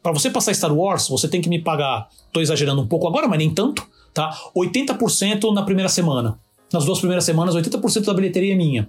para 0.02 0.12
você 0.12 0.28
passar 0.28 0.52
Star 0.52 0.74
Wars, 0.74 1.08
você 1.08 1.26
tem 1.26 1.40
que 1.40 1.48
me 1.48 1.58
pagar, 1.58 2.06
tô 2.30 2.42
exagerando 2.42 2.82
um 2.82 2.86
pouco 2.86 3.08
agora, 3.08 3.26
mas 3.26 3.38
nem 3.38 3.48
tanto, 3.48 3.82
tá? 4.14 4.30
80% 4.56 5.52
na 5.52 5.64
primeira 5.64 5.88
semana. 5.88 6.38
Nas 6.72 6.84
duas 6.84 6.98
primeiras 6.98 7.24
semanas, 7.24 7.54
80% 7.54 8.04
da 8.04 8.14
bilheteria 8.14 8.54
é 8.54 8.56
minha. 8.56 8.88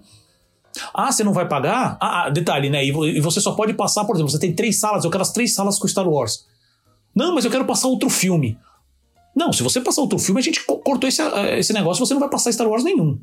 Ah, 0.94 1.12
você 1.12 1.24
não 1.24 1.34
vai 1.34 1.48
pagar? 1.48 1.98
Ah, 2.00 2.26
ah, 2.26 2.30
detalhe, 2.30 2.70
né? 2.70 2.86
E 2.86 3.20
você 3.20 3.42
só 3.42 3.54
pode 3.54 3.74
passar, 3.74 4.06
por 4.06 4.16
exemplo, 4.16 4.32
você 4.32 4.40
tem 4.40 4.54
três 4.54 4.80
salas, 4.80 5.04
eu 5.04 5.12
quero 5.12 5.22
as 5.22 5.32
três 5.32 5.54
salas 5.54 5.80
com 5.80 5.88
Star 5.88 6.08
Wars. 6.08 6.46
Não, 7.14 7.34
mas 7.34 7.46
eu 7.46 7.52
quero 7.52 7.66
passar 7.66 7.88
outro 7.88 8.10
filme. 8.10 8.58
Não, 9.36 9.52
se 9.52 9.64
você 9.64 9.82
passar 9.82 10.02
outro 10.02 10.20
filme, 10.20 10.40
a 10.40 10.44
gente 10.44 10.64
cortou 10.64 11.08
esse, 11.08 11.22
eh, 11.22 11.60
esse 11.60 11.74
negócio, 11.74 12.06
você 12.06 12.14
não 12.14 12.22
vai 12.22 12.30
passar 12.30 12.52
Star 12.52 12.68
Wars 12.68 12.84
nenhum. 12.84 13.20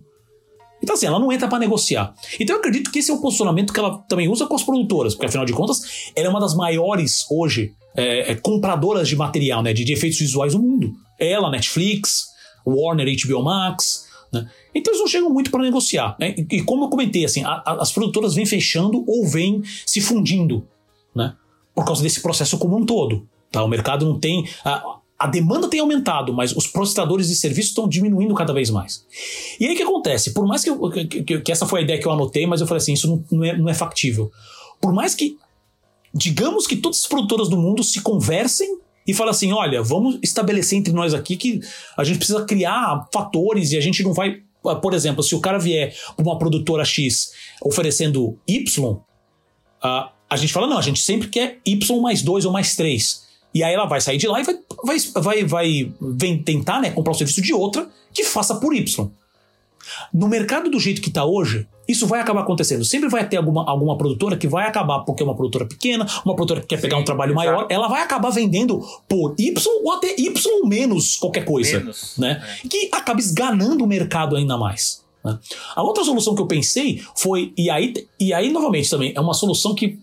Então, 0.83 0.97
assim, 0.97 1.07
ela 1.07 1.19
não 1.19 1.33
entra 1.33 1.47
para 1.47 1.59
negociar. 1.59 2.13
Então, 2.41 2.57
eu 2.57 2.61
acredito 2.61 2.91
que 2.91 2.99
esse 2.99 3.11
é 3.11 3.15
o 3.15 3.21
posicionamento 3.21 3.73
que 3.73 3.79
ela 3.79 3.99
também 4.09 4.29
usa 4.29 4.47
com 4.47 4.55
as 4.55 4.63
produtoras, 4.63 5.15
porque 5.15 5.27
afinal 5.27 5.45
de 5.45 5.53
contas, 5.53 6.11
ela 6.17 6.27
é 6.27 6.31
uma 6.31 6.41
das 6.41 6.55
maiores 6.55 7.25
hoje 7.31 7.75
é, 7.95 8.35
compradoras 8.37 9.09
de 9.09 9.15
material, 9.15 9.63
né, 9.63 9.73
de, 9.73 9.85
de 9.85 9.93
efeitos 9.93 10.19
visuais 10.19 10.55
do 10.55 10.59
mundo. 10.59 10.93
Ela, 11.25 11.51
Netflix, 11.51 12.29
Warner, 12.67 13.07
HBO 13.27 13.43
Max. 13.43 14.09
Né? 14.33 14.49
Então 14.75 14.93
eles 14.93 15.01
não 15.01 15.09
chegam 15.09 15.31
muito 15.31 15.51
para 15.51 15.63
negociar. 15.63 16.17
Né? 16.19 16.35
E, 16.37 16.57
e, 16.57 16.63
como 16.63 16.85
eu 16.85 16.89
comentei, 16.89 17.25
assim, 17.25 17.45
a, 17.45 17.63
a, 17.65 17.83
as 17.83 17.93
produtoras 17.93 18.35
vêm 18.35 18.47
fechando 18.47 19.05
ou 19.07 19.27
vêm 19.27 19.63
se 19.87 20.01
fundindo 20.01 20.67
né? 21.15 21.35
por 21.75 21.85
causa 21.85 22.03
desse 22.03 22.21
processo 22.21 22.59
como 22.59 22.77
um 22.77 22.87
todo. 22.87 23.27
Tá? 23.51 23.63
O 23.63 23.69
mercado 23.69 24.07
não 24.07 24.19
tem. 24.19 24.49
A, 24.65 24.99
a 25.19 25.27
demanda 25.29 25.69
tem 25.69 25.79
aumentado, 25.79 26.33
mas 26.33 26.57
os 26.57 26.67
prestadores 26.67 27.29
de 27.29 27.37
serviços 27.37 27.71
estão 27.71 27.89
diminuindo 27.89 28.35
cada 28.35 28.53
vez 28.53 28.71
mais. 28.71 29.07
E 29.61 29.67
aí 29.67 29.75
o 29.75 29.77
que 29.77 29.83
acontece? 29.83 30.33
Por 30.33 30.45
mais 30.47 30.65
que, 30.65 30.71
eu, 30.71 30.91
que, 30.91 31.41
que, 31.41 31.53
essa 31.53 31.65
foi 31.65 31.81
a 31.81 31.83
ideia 31.85 32.01
que 32.01 32.09
eu 32.09 32.11
anotei, 32.11 32.45
mas 32.45 32.61
eu 32.61 32.67
falei 32.67 32.79
assim: 32.79 32.95
isso 32.95 33.07
não, 33.07 33.25
não, 33.31 33.45
é, 33.45 33.57
não 33.57 33.69
é 33.69 33.75
factível. 33.75 34.33
Por 34.81 34.93
mais 34.93 35.15
que. 35.15 35.39
Digamos 36.15 36.67
que 36.67 36.77
todas 36.77 36.99
as 36.99 37.07
produtoras 37.07 37.49
do 37.49 37.57
mundo 37.57 37.83
se 37.83 38.03
conversem 38.03 38.79
e 39.07 39.15
fala 39.15 39.31
assim: 39.31 39.53
olha, 39.53 39.83
vamos 39.83 40.19
estabelecer 40.23 40.79
entre 40.79 40.93
nós 40.93 41.15
aqui 41.15 41.37
que 41.37 41.61
a 41.97 42.05
gente 42.05 42.19
precisa 42.19 42.45
criar 42.45 43.09
fatores 43.13 43.73
e 43.73 43.77
a 43.77 43.81
gente 43.81 44.03
não 44.03 44.13
vai. 44.13 44.43
Ah, 44.65 44.77
por 44.77 44.95
exemplo, 44.95 45.23
se 45.23 45.35
o 45.35 45.41
cara 45.41 45.59
vier 45.59 45.95
para 46.17 46.25
uma 46.25 46.39
produtora 46.39 46.85
X 46.85 47.33
oferecendo 47.63 48.39
Y, 48.47 48.97
a, 49.83 50.13
a 50.29 50.37
gente 50.37 50.53
fala: 50.53 50.67
não, 50.67 50.79
a 50.79 50.83
gente 50.83 51.01
sempre 51.01 51.29
quer 51.29 51.61
Y 51.65 52.01
mais 52.01 52.23
2 52.23 52.45
ou 52.45 52.53
mais 52.53 52.77
3. 52.77 53.33
E 53.55 53.63
aí 53.63 53.75
ela 53.75 53.85
vai 53.85 54.01
sair 54.01 54.17
de 54.17 54.27
lá 54.27 54.41
e 54.41 54.45
vai, 54.45 54.59
vai, 54.83 54.99
vai, 55.23 55.45
vai 55.45 55.93
vem 56.01 56.43
tentar 56.43 56.81
né, 56.81 56.91
comprar 56.91 57.13
o 57.13 57.15
serviço 57.15 57.43
de 57.43 57.53
outra 57.53 57.87
que 58.13 58.25
faça 58.25 58.55
por 58.55 58.75
Y. 58.75 59.11
No 60.13 60.29
mercado 60.29 60.71
do 60.71 60.81
jeito 60.81 61.03
que 61.03 61.09
está 61.09 61.25
hoje, 61.25 61.67
isso 61.89 62.07
vai 62.07 62.21
acabar 62.21 62.43
acontecendo. 62.43 62.85
Sempre 62.85 63.09
vai 63.09 63.29
ter 63.29 63.37
alguma, 63.37 63.69
alguma 63.69 63.97
produtora 63.97 64.37
que 64.37 64.47
vai 64.47 64.67
acabar, 64.67 65.01
porque 65.01 65.23
é 65.23 65.27
uma 65.27 65.35
produtora 65.35 65.67
pequena, 65.67 66.07
uma 66.25 66.35
produtora 66.35 66.61
que 66.61 66.69
quer 66.69 66.77
Sim, 66.77 66.83
pegar 66.83 66.97
um 66.99 67.05
trabalho 67.05 67.33
exato. 67.33 67.47
maior, 67.47 67.67
ela 67.69 67.89
vai 67.89 68.03
acabar 68.03 68.31
vendendo 68.31 68.81
por 69.09 69.35
Y 69.39 69.53
ou 69.85 69.93
até 69.93 70.15
Y 70.19 70.67
menos 70.67 71.17
qualquer 71.17 71.45
coisa. 71.45 71.79
Menos, 71.79 72.17
né? 72.19 72.43
É. 72.65 72.69
Que 72.69 72.89
acaba 72.93 73.21
esganando 73.21 73.85
o 73.85 73.87
mercado 73.87 74.37
ainda 74.37 74.57
mais. 74.57 75.03
Né? 75.25 75.39
A 75.75 75.83
outra 75.83 76.05
solução 76.05 76.35
que 76.35 76.43
eu 76.43 76.47
pensei 76.47 77.03
foi, 77.17 77.53
e 77.57 77.71
aí, 77.71 77.95
e 78.19 78.33
aí 78.33 78.51
novamente 78.51 78.89
também, 78.89 79.13
é 79.15 79.21
uma 79.21 79.35
solução 79.35 79.75
que 79.75 79.99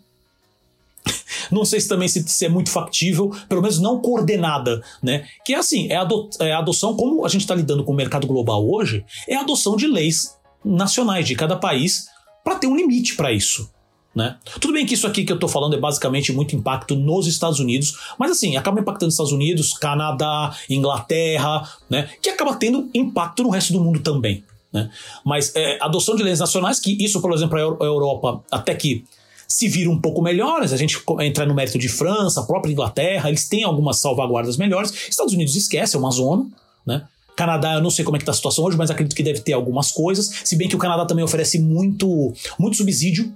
não 1.52 1.66
sei 1.66 1.80
se 1.80 1.88
também 1.88 2.08
se, 2.08 2.28
se, 2.28 2.46
é 2.46 2.50
muito 2.50 2.70
factível, 2.70 3.34
pelo 3.48 3.62
menos 3.62 3.80
não 3.80 4.00
coordenada, 4.00 4.84
né? 5.02 5.26
Que 5.46 5.54
é 5.54 5.58
assim, 5.58 5.88
é, 5.90 5.96
ado 5.96 6.30
é 6.40 6.52
a 6.52 6.60
adoção, 6.60 6.96
como 6.96 7.26
a 7.26 7.30
gente 7.30 7.42
está 7.42 7.56
lidando 7.56 7.84
com 7.84 7.92
o 7.92 7.96
mercado 7.96 8.28
global 8.28 8.70
hoje, 8.70 9.06
é 9.28 9.36
a 9.36 9.42
adoção 9.42 9.76
de 9.76 9.88
leis 9.88 10.38
nacionais 10.64 11.28
de 11.28 11.36
cada 11.36 11.56
país 11.56 12.08
para 12.44 12.56
ter 12.56 12.68
um 12.68 12.76
limite 12.76 13.16
para 13.16 13.32
isso. 13.32 13.70
Né? 14.14 14.36
Tudo 14.60 14.74
bem 14.74 14.86
que 14.86 14.96
isso 14.96 15.06
aqui 15.06 15.24
que 15.24 15.32
eu 15.32 15.36
estou 15.36 15.48
falando 15.48 15.76
é 15.76 15.80
basicamente 15.80 16.32
muito 16.34 16.56
impacto 16.56 16.96
nos 16.96 17.28
Estados 17.28 17.60
Unidos, 17.60 17.98
mas 18.18 18.32
assim, 18.32 18.58
acaba 18.58 18.80
impactando 18.80 19.12
Estados 19.12 19.32
Unidos, 19.32 19.74
Canadá, 19.74 20.56
Inglaterra, 20.70 21.70
né? 21.90 22.10
que 22.22 22.30
acaba 22.30 22.56
tendo 22.56 22.90
impacto 22.94 23.44
no 23.44 23.50
resto 23.50 23.72
do 23.72 23.80
mundo 23.80 24.00
também. 24.00 24.44
Né? 24.74 24.90
Mas 25.24 25.56
é, 25.56 25.78
adoção 25.82 26.16
de 26.16 26.24
leis 26.24 26.40
nacionais, 26.40 26.80
que 26.80 27.04
isso, 27.04 27.22
por 27.22 27.34
exemplo, 27.34 27.58
a 27.58 27.86
Europa, 27.86 28.44
até 28.52 28.74
que 28.74 29.06
se 29.48 29.68
vira 29.68 29.90
um 29.90 30.00
pouco 30.00 30.22
melhores, 30.22 30.74
a 30.74 30.78
gente 30.78 31.02
entra 31.22 31.46
no 31.46 31.56
mérito 31.56 31.80
de 31.80 31.90
França, 31.90 32.44
própria 32.44 32.72
Inglaterra, 32.72 33.30
eles 33.30 33.48
têm 33.48 33.64
algumas 33.64 34.00
salvaguardas 34.00 34.58
melhores. 34.58 34.92
Estados 35.10 35.34
Unidos 35.34 35.56
esquece, 35.56 35.96
é 35.96 36.00
uma 36.00 36.12
zona, 36.12 36.48
né? 36.86 37.08
Canadá, 37.40 37.76
eu 37.76 37.82
não 37.82 37.90
sei 37.90 38.04
como 38.04 38.18
é 38.18 38.20
que 38.20 38.26
tá 38.26 38.32
a 38.32 38.36
situação 38.36 38.66
hoje, 38.66 38.78
mas 38.78 38.92
acredito 38.92 39.16
que 39.16 39.24
deve 39.24 39.40
ter 39.40 39.54
algumas 39.54 39.92
coisas. 39.92 40.42
Se 40.44 40.58
bem 40.58 40.68
que 40.68 40.76
o 40.76 40.80
Canadá 40.80 41.06
também 41.06 41.24
oferece 41.24 41.58
muito, 41.58 42.34
muito 42.60 42.76
subsídio 42.76 43.34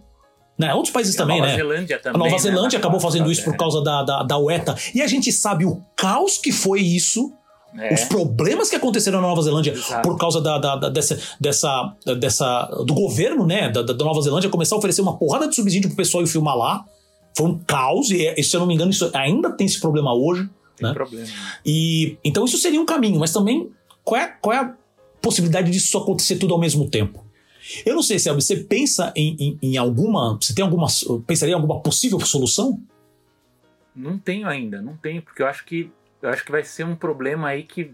né? 0.55 0.71
Outros 0.73 0.93
países 0.93 1.15
também, 1.15 1.39
Nova 1.39 1.51
né? 1.51 1.57
Zelândia 1.57 1.99
também, 1.99 2.15
a 2.15 2.23
Nova 2.23 2.35
né? 2.35 2.37
Zelândia 2.37 2.77
acabou 2.77 2.99
fazendo 2.99 3.31
isso 3.31 3.43
por 3.43 3.57
causa 3.57 3.81
da, 3.81 4.03
da, 4.03 4.23
da 4.23 4.37
UETA. 4.37 4.75
E 4.93 5.01
a 5.01 5.07
gente 5.07 5.31
sabe 5.31 5.65
o 5.65 5.81
caos 5.95 6.37
que 6.37 6.51
foi 6.51 6.79
isso 6.81 7.33
É. 7.75 7.91
Os 7.91 8.03
problemas 8.03 8.69
que 8.69 8.75
aconteceram 8.75 9.19
na 9.19 9.27
Nova 9.27 9.41
Zelândia 9.41 9.71
Exato. 9.71 10.07
por 10.07 10.15
causa 10.15 10.39
da, 10.39 10.59
da, 10.59 10.75
da, 10.75 10.89
dessa, 10.89 11.17
dessa, 11.41 11.95
dessa, 12.19 12.65
do 12.85 12.93
governo, 12.93 13.47
né, 13.47 13.67
da, 13.71 13.81
da 13.81 14.05
Nova 14.05 14.21
Zelândia 14.21 14.47
começar 14.47 14.75
a 14.75 14.77
oferecer 14.77 15.01
uma 15.01 15.17
porrada 15.17 15.47
de 15.47 15.55
subsídio 15.55 15.89
pro 15.89 15.97
pessoal 15.97 16.23
ir 16.23 16.27
filmar 16.27 16.55
lá. 16.55 16.85
Foi 17.35 17.47
um 17.47 17.57
caos, 17.65 18.11
e 18.11 18.43
se 18.43 18.55
eu 18.55 18.59
não 18.59 18.67
me 18.67 18.75
engano, 18.75 18.91
isso 18.91 19.09
ainda 19.11 19.49
tem 19.49 19.65
esse 19.65 19.79
problema 19.79 20.13
hoje. 20.13 20.47
Tem 20.77 20.87
né? 20.87 20.93
problema. 20.93 21.27
E, 21.65 22.15
então 22.23 22.45
isso 22.45 22.59
seria 22.59 22.79
um 22.79 22.85
caminho, 22.85 23.19
mas 23.19 23.33
também 23.33 23.71
qual 24.03 24.21
é, 24.21 24.27
qual 24.41 24.55
é 24.55 24.59
a 24.59 24.75
possibilidade 25.21 25.71
disso 25.71 25.97
acontecer 25.97 26.37
tudo 26.37 26.53
ao 26.53 26.59
mesmo 26.59 26.89
tempo? 26.89 27.25
Eu 27.85 27.95
não 27.95 28.03
sei, 28.03 28.19
se 28.19 28.31
você 28.31 28.57
pensa 28.57 29.13
em, 29.15 29.35
em, 29.39 29.59
em, 29.61 29.77
alguma. 29.77 30.37
Você 30.39 30.53
tem 30.53 30.63
alguma. 30.63 30.87
Pensaria 31.25 31.53
em 31.53 31.55
alguma 31.55 31.81
possível 31.81 32.19
solução? 32.19 32.81
Não 33.95 34.17
tenho 34.17 34.47
ainda, 34.47 34.81
não 34.81 34.97
tenho, 34.97 35.21
porque 35.21 35.41
eu 35.41 35.47
acho 35.47 35.63
que 35.65 35.89
eu 36.21 36.29
acho 36.29 36.43
que 36.43 36.51
vai 36.51 36.63
ser 36.63 36.85
um 36.85 36.95
problema 36.95 37.49
aí 37.49 37.63
que 37.63 37.93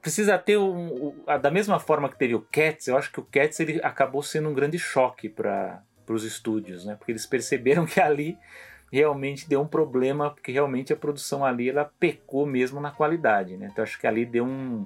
precisa 0.00 0.38
ter 0.38 0.56
um, 0.56 1.08
um, 1.08 1.40
da 1.40 1.50
mesma 1.50 1.78
forma 1.78 2.08
que 2.08 2.18
teve 2.18 2.34
o 2.34 2.40
Cats, 2.40 2.88
eu 2.88 2.96
acho 2.96 3.12
que 3.12 3.20
o 3.20 3.22
Cats 3.22 3.60
ele 3.60 3.80
acabou 3.82 4.22
sendo 4.22 4.48
um 4.48 4.54
grande 4.54 4.78
choque 4.78 5.28
para 5.28 5.82
os 6.08 6.24
estúdios, 6.24 6.84
né? 6.84 6.96
Porque 6.96 7.12
eles 7.12 7.26
perceberam 7.26 7.84
que 7.86 8.00
ali 8.00 8.38
realmente 8.90 9.48
deu 9.48 9.60
um 9.60 9.66
problema, 9.66 10.30
porque 10.30 10.50
realmente 10.50 10.92
a 10.92 10.96
produção 10.96 11.44
ali 11.44 11.68
ela 11.68 11.90
pecou 11.98 12.44
mesmo 12.44 12.80
na 12.80 12.90
qualidade, 12.90 13.56
né? 13.56 13.68
Então 13.70 13.84
acho 13.84 13.98
que 13.98 14.06
ali 14.06 14.26
deu 14.26 14.44
um 14.44 14.84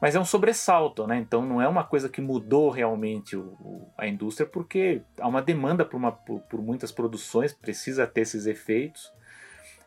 mas 0.00 0.14
é 0.14 0.20
um 0.20 0.24
sobressalto, 0.24 1.06
né? 1.06 1.16
Então 1.16 1.44
não 1.44 1.60
é 1.60 1.66
uma 1.66 1.82
coisa 1.82 2.08
que 2.08 2.20
mudou 2.20 2.68
realmente 2.68 3.34
o, 3.34 3.44
o, 3.60 3.88
a 3.96 4.06
indústria, 4.06 4.46
porque 4.46 5.00
há 5.18 5.26
uma 5.26 5.40
demanda 5.40 5.84
por, 5.84 5.96
uma, 5.96 6.12
por, 6.12 6.40
por 6.42 6.60
muitas 6.60 6.92
produções, 6.92 7.54
precisa 7.54 8.06
ter 8.06 8.20
esses 8.22 8.46
efeitos. 8.46 9.10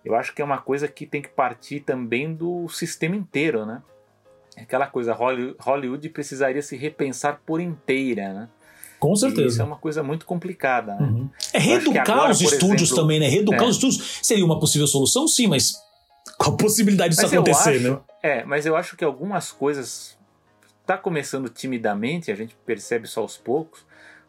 Eu 0.04 0.16
acho 0.16 0.34
que 0.34 0.42
é 0.42 0.46
uma 0.46 0.58
coisa 0.58 0.88
que 0.88 1.06
tem 1.06 1.22
que 1.22 1.30
partir 1.30 1.82
também 1.82 2.34
do 2.34 2.68
sistema 2.70 3.16
inteiro, 3.16 3.66
né? 3.66 3.84
Aquela 4.58 4.88
coisa, 4.88 5.14
Hollywood 5.14 6.10
precisaria 6.10 6.62
se 6.62 6.76
repensar 6.76 7.42
por 7.46 7.62
inteira, 7.62 8.34
né? 8.34 8.50
Com 9.00 9.16
certeza. 9.16 9.42
E 9.42 9.48
isso 9.48 9.62
é 9.62 9.66
uma 9.66 9.78
coisa 9.78 10.04
muito 10.04 10.26
complicada, 10.26 10.96
né? 10.96 11.08
Uhum. 11.08 11.30
É 11.54 11.60
reeducar 11.60 12.10
agora, 12.10 12.32
os 12.32 12.42
estúdios 12.42 12.90
exemplo, 12.90 13.04
também, 13.04 13.20
né? 13.20 13.28
Reeducar 13.28 13.64
é. 13.64 13.68
os 13.68 13.76
estúdios 13.76 14.20
seria 14.22 14.46
uma 14.46 14.60
possível 14.60 14.88
solução, 14.88 15.28
sim, 15.28 15.48
mas 15.48 15.74
qual 16.38 16.54
a 16.54 16.58
possibilidade 16.58 17.16
disso 17.16 17.26
acontecer, 17.26 17.78
acho, 17.78 17.90
né? 17.92 18.00
É, 18.22 18.44
mas 18.44 18.66
eu 18.66 18.76
acho 18.76 18.98
que 18.98 19.04
algumas 19.04 19.52
coisas 19.52 20.18
está 20.82 20.98
começando 20.98 21.50
timidamente, 21.50 22.32
a 22.32 22.36
gente 22.36 22.56
percebe 22.66 23.08
só 23.08 23.22
aos 23.22 23.38
poucos, 23.38 23.86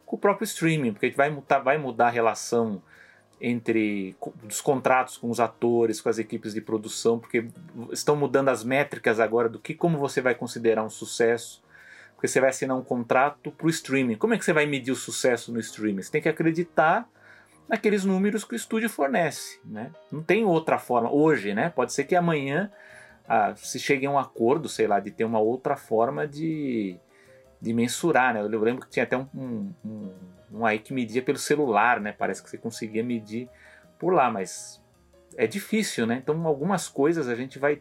com 0.06 0.16
o 0.16 0.18
próprio 0.18 0.44
streaming, 0.44 0.92
porque 0.92 1.06
a 1.06 1.08
gente 1.08 1.16
vai 1.16 1.30
mudar, 1.30 1.58
vai 1.58 1.78
mudar 1.78 2.08
a 2.08 2.10
relação 2.10 2.82
entre 3.40 4.14
os 4.46 4.60
contratos 4.60 5.16
com 5.16 5.30
os 5.30 5.40
atores, 5.40 6.00
com 6.00 6.10
as 6.10 6.18
equipes 6.18 6.52
de 6.52 6.60
produção, 6.60 7.18
porque 7.18 7.46
estão 7.90 8.14
mudando 8.14 8.50
as 8.50 8.62
métricas 8.62 9.18
agora 9.18 9.48
do 9.48 9.58
que 9.58 9.72
como 9.72 9.96
você 9.96 10.20
vai 10.20 10.34
considerar 10.34 10.84
um 10.84 10.90
sucesso, 10.90 11.62
porque 12.20 12.28
você 12.28 12.38
vai 12.38 12.50
assinar 12.50 12.76
um 12.76 12.84
contrato 12.84 13.50
para 13.50 13.66
o 13.66 13.70
streaming. 13.70 14.16
Como 14.16 14.34
é 14.34 14.38
que 14.38 14.44
você 14.44 14.52
vai 14.52 14.66
medir 14.66 14.92
o 14.92 14.94
sucesso 14.94 15.50
no 15.50 15.58
streaming? 15.58 16.02
Você 16.02 16.12
tem 16.12 16.20
que 16.20 16.28
acreditar 16.28 17.08
naqueles 17.66 18.04
números 18.04 18.44
que 18.44 18.52
o 18.52 18.56
estúdio 18.56 18.90
fornece, 18.90 19.58
né? 19.64 19.90
Não 20.12 20.22
tem 20.22 20.44
outra 20.44 20.78
forma 20.78 21.10
hoje, 21.10 21.54
né? 21.54 21.70
Pode 21.70 21.94
ser 21.94 22.04
que 22.04 22.14
amanhã 22.14 22.70
ah, 23.26 23.54
se 23.56 23.78
chegue 23.78 24.04
a 24.04 24.10
um 24.10 24.18
acordo, 24.18 24.68
sei 24.68 24.86
lá, 24.86 25.00
de 25.00 25.10
ter 25.10 25.24
uma 25.24 25.38
outra 25.38 25.76
forma 25.76 26.28
de, 26.28 26.98
de 27.58 27.72
mensurar, 27.72 28.34
né? 28.34 28.42
Eu 28.42 28.48
lembro 28.48 28.82
que 28.82 28.90
tinha 28.90 29.04
até 29.04 29.16
um, 29.16 29.26
um, 29.34 29.74
um, 29.82 30.12
um 30.52 30.66
aí 30.66 30.78
que 30.78 30.92
media 30.92 31.22
pelo 31.22 31.38
celular, 31.38 32.00
né? 32.00 32.12
Parece 32.12 32.42
que 32.42 32.50
você 32.50 32.58
conseguia 32.58 33.02
medir 33.02 33.48
por 33.98 34.12
lá, 34.12 34.30
mas 34.30 34.78
é 35.38 35.46
difícil, 35.46 36.06
né? 36.06 36.20
Então 36.22 36.46
algumas 36.46 36.86
coisas 36.86 37.28
a 37.28 37.34
gente 37.34 37.58
vai 37.58 37.80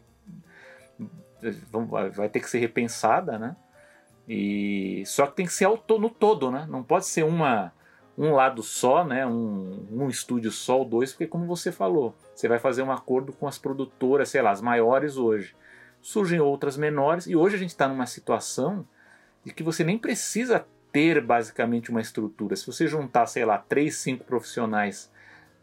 vai 2.13 2.29
ter 2.29 2.39
que 2.39 2.49
ser 2.49 2.59
repensada, 2.59 3.37
né? 3.37 3.53
E 4.29 5.03
só 5.07 5.25
que 5.25 5.37
tem 5.37 5.45
que 5.47 5.53
ser 5.53 5.67
no 5.67 6.09
todo, 6.09 6.51
né? 6.51 6.67
Não 6.69 6.83
pode 6.83 7.07
ser 7.07 7.25
uma 7.25 7.73
um 8.15 8.33
lado 8.33 8.61
só, 8.61 9.03
né? 9.03 9.25
Um, 9.25 9.87
um 9.91 10.07
estúdio 10.09 10.51
só 10.51 10.79
ou 10.79 10.85
dois, 10.85 11.11
porque 11.11 11.25
como 11.25 11.47
você 11.47 11.71
falou, 11.71 12.15
você 12.35 12.47
vai 12.47 12.59
fazer 12.59 12.83
um 12.83 12.91
acordo 12.91 13.33
com 13.33 13.47
as 13.47 13.57
produtoras, 13.57 14.29
sei 14.29 14.41
lá, 14.41 14.51
as 14.51 14.61
maiores 14.61 15.17
hoje. 15.17 15.55
Surgem 16.01 16.39
outras 16.39 16.77
menores, 16.77 17.25
e 17.27 17.35
hoje 17.35 17.55
a 17.55 17.59
gente 17.59 17.69
está 17.69 17.87
numa 17.87 18.05
situação 18.05 18.85
de 19.43 19.53
que 19.53 19.63
você 19.63 19.83
nem 19.83 19.97
precisa 19.97 20.65
ter 20.91 21.21
basicamente 21.21 21.89
uma 21.89 22.01
estrutura. 22.01 22.55
Se 22.55 22.67
você 22.67 22.87
juntar, 22.87 23.25
sei 23.25 23.45
lá, 23.45 23.57
três, 23.57 23.95
cinco 23.97 24.25
profissionais, 24.25 25.11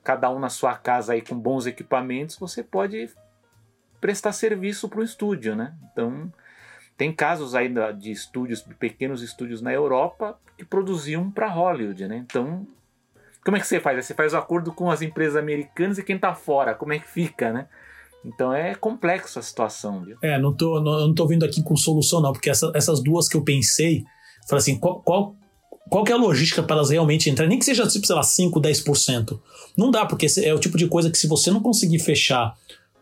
cada 0.03 0.31
um 0.31 0.39
na 0.39 0.49
sua 0.49 0.75
casa 0.77 1.13
aí 1.13 1.21
com 1.21 1.39
bons 1.39 1.67
equipamentos, 1.67 2.37
você 2.37 2.63
pode 2.63 3.11
prestar 4.01 4.33
serviço 4.33 4.89
para 4.89 5.01
o 5.01 5.05
estúdio, 5.05 5.55
né? 5.55 5.75
Então, 5.93 6.33
tem 6.97 7.13
casos 7.13 7.55
aí 7.55 7.73
de 7.99 8.11
estúdios, 8.11 8.65
de 8.65 8.75
pequenos 8.75 9.23
estúdios 9.23 9.61
na 9.61 9.73
Europa 9.73 10.39
que 10.57 10.65
produziam 10.65 11.31
para 11.31 11.49
Hollywood, 11.49 12.07
né? 12.09 12.17
Então, 12.17 12.67
como 13.45 13.57
é 13.57 13.61
que 13.61 13.67
você 13.67 13.79
faz? 13.79 14.05
Você 14.05 14.15
faz 14.15 14.33
o 14.33 14.37
acordo 14.37 14.73
com 14.73 14.91
as 14.91 15.03
empresas 15.03 15.37
americanas 15.37 15.99
e 15.99 16.03
quem 16.03 16.17
está 16.17 16.35
fora, 16.35 16.75
como 16.75 16.93
é 16.93 16.99
que 16.99 17.09
fica, 17.09 17.53
né? 17.53 17.69
Então 18.25 18.53
é 18.53 18.75
complexo 18.75 19.39
a 19.39 19.43
situação, 19.43 20.03
viu? 20.03 20.17
É, 20.23 20.39
não 20.39 20.53
tô, 20.53 20.81
não, 20.81 21.07
não 21.07 21.15
tô 21.15 21.27
vindo 21.27 21.45
aqui 21.45 21.63
com 21.63 21.77
solução, 21.77 22.21
não, 22.21 22.33
porque 22.33 22.51
essa, 22.51 22.73
essas 22.75 23.01
duas 23.01 23.29
que 23.29 23.37
eu 23.37 23.45
pensei, 23.45 24.05
falei 24.49 24.59
assim, 24.61 24.79
qual, 24.79 25.01
qual, 25.03 25.37
qual 25.89 26.03
que 26.03 26.11
é 26.11 26.15
a 26.15 26.19
logística 26.19 26.63
para 26.63 26.77
elas 26.77 26.91
realmente 26.91 27.31
entrarem? 27.31 27.51
Nem 27.51 27.59
que 27.59 27.65
seja, 27.65 27.87
tipo, 27.87 28.07
sei 28.07 28.17
lá, 28.17 28.23
5, 28.23 28.61
10%. 28.61 29.39
Não 29.77 29.91
dá, 29.93 30.05
porque 30.07 30.27
é 30.43 30.53
o 30.53 30.59
tipo 30.59 30.77
de 30.77 30.89
coisa 30.89 31.11
que 31.11 31.19
se 31.19 31.29
você 31.29 31.51
não 31.51 31.61
conseguir 31.61 32.01
fechar 32.01 32.57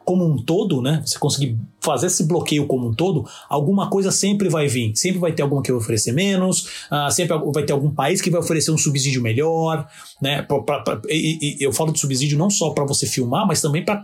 como 0.05 0.25
um 0.25 0.37
todo, 0.37 0.83
né? 0.83 1.03
Você 1.05 1.19
conseguir 1.19 1.59
fazer 1.81 2.07
esse 2.07 2.25
bloqueio 2.25 2.67
como 2.67 2.89
um 2.89 2.95
todo, 2.95 3.27
alguma 3.49 3.91
coisa 3.91 4.11
sempre 4.11 4.49
vai 4.49 4.67
vir. 4.67 4.95
Sempre 4.97 5.19
vai 5.19 5.33
ter 5.33 5.43
alguma 5.43 5.63
que 5.63 5.71
vai 5.71 5.81
oferecer 5.81 6.13
menos, 6.13 6.87
uh, 6.91 7.11
sempre 7.11 7.37
vai 7.53 7.65
ter 7.65 7.73
algum 7.73 7.91
país 7.91 8.21
que 8.21 8.31
vai 8.31 8.41
oferecer 8.41 8.71
um 8.71 8.79
subsídio 8.79 9.23
melhor, 9.23 9.87
né? 10.21 10.43
Pra, 10.43 10.63
pra, 10.63 10.81
pra, 10.81 11.01
e, 11.09 11.59
e, 11.61 11.65
eu 11.65 11.73
falo 11.73 11.93
de 11.93 12.01
subsídio 12.01 12.39
não 12.39 12.49
só 12.49 12.71
para 12.71 12.85
você 12.85 13.07
filmar, 13.07 13.47
mas 13.47 13.61
também 13.61 13.85
para 13.85 14.01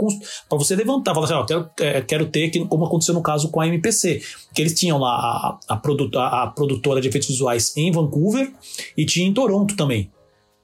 você 0.50 0.76
levantar. 0.76 1.14
Falar 1.14 1.26
assim, 1.26 1.34
ó, 1.34 1.44
quero, 1.44 1.70
é, 1.80 2.00
quero 2.02 2.26
ter, 2.26 2.50
como 2.66 2.84
aconteceu 2.84 3.14
no 3.14 3.22
caso 3.22 3.50
com 3.50 3.60
a 3.60 3.66
MPC, 3.66 4.22
que 4.54 4.60
eles 4.60 4.78
tinham 4.78 4.98
lá 4.98 5.58
a, 5.68 5.74
a, 5.74 6.42
a 6.42 6.46
produtora 6.48 7.00
de 7.00 7.08
efeitos 7.08 7.28
visuais 7.28 7.76
em 7.76 7.90
Vancouver 7.90 8.52
e 8.96 9.06
tinha 9.06 9.26
em 9.26 9.32
Toronto 9.32 9.74
também 9.76 10.10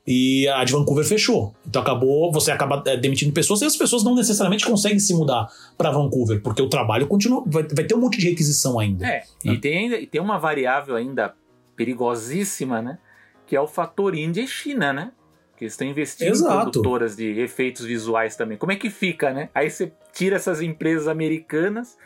e 0.07 0.47
a 0.49 0.63
de 0.63 0.73
Vancouver 0.73 1.05
fechou. 1.05 1.55
Então 1.67 1.83
acabou, 1.83 2.31
você 2.31 2.53
acaba 2.53 2.83
é, 2.87 2.97
demitindo 2.97 3.33
pessoas 3.33 3.61
e 3.63 3.65
as 3.65 3.77
pessoas 3.77 4.05
não 4.05 4.15
necessariamente 4.15 4.65
conseguem 4.65 4.99
se 4.99 5.13
mudar 5.13 5.49
para 5.77 5.91
Vancouver, 5.91 6.41
porque 6.41 6.63
o 6.63 6.69
trabalho 6.69 7.07
continua, 7.09 7.43
vai, 7.47 7.65
vai, 7.65 7.85
ter 7.85 7.95
um 7.95 8.01
monte 8.01 8.19
de 8.19 8.29
requisição 8.29 8.79
ainda. 8.79 9.05
É, 9.05 9.25
né? 9.45 9.53
e 9.55 9.59
tem, 9.59 9.93
e 9.93 10.07
tem 10.07 10.21
uma 10.21 10.39
variável 10.39 10.95
ainda 10.95 11.35
perigosíssima, 11.75 12.81
né? 12.81 12.99
Que 13.47 13.57
é 13.57 13.61
o 13.61 13.67
fator 13.67 14.15
Índia 14.15 14.43
e 14.43 14.47
China, 14.47 14.93
né? 14.93 15.13
Que 15.57 15.65
estão 15.65 15.87
investindo 15.87 16.31
Exato. 16.31 16.53
em 16.53 16.63
produtoras 16.63 17.17
de 17.17 17.41
efeitos 17.41 17.85
visuais 17.85 18.37
também. 18.37 18.57
Como 18.59 18.73
é 18.73 18.77
que 18.77 18.91
fica, 18.91 19.33
né? 19.33 19.49
Aí 19.55 19.71
você 19.71 19.93
tira 20.13 20.37
essas 20.37 20.61
empresas 20.61 21.09
americanas 21.09 21.97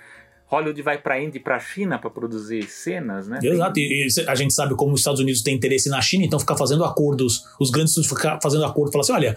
Hollywood 0.51 0.82
vai 0.82 0.98
para 0.98 1.14
a 1.14 1.22
Índia 1.22 1.38
e 1.38 1.40
para 1.40 1.57
a 1.57 1.61
China 1.61 1.96
para 1.96 2.11
produzir 2.11 2.68
cenas, 2.68 3.28
né? 3.28 3.38
Exato, 3.40 3.78
e, 3.78 4.09
a 4.26 4.34
gente 4.34 4.53
sabe 4.53 4.74
como 4.74 4.94
os 4.94 5.01
Estados 5.01 5.20
Unidos 5.20 5.42
têm 5.42 5.55
interesse 5.55 5.88
na 5.88 6.03
China, 6.03 6.24
então 6.24 6.40
ficar 6.40 6.57
fazendo 6.57 6.84
acordos, 6.84 7.44
os 7.61 7.70
grandes 7.70 7.92
estúdios 7.92 8.12
ficar 8.12 8.40
fazendo 8.42 8.64
acordo, 8.64 8.90
falar 8.90 9.03
assim, 9.03 9.12
olha, 9.12 9.36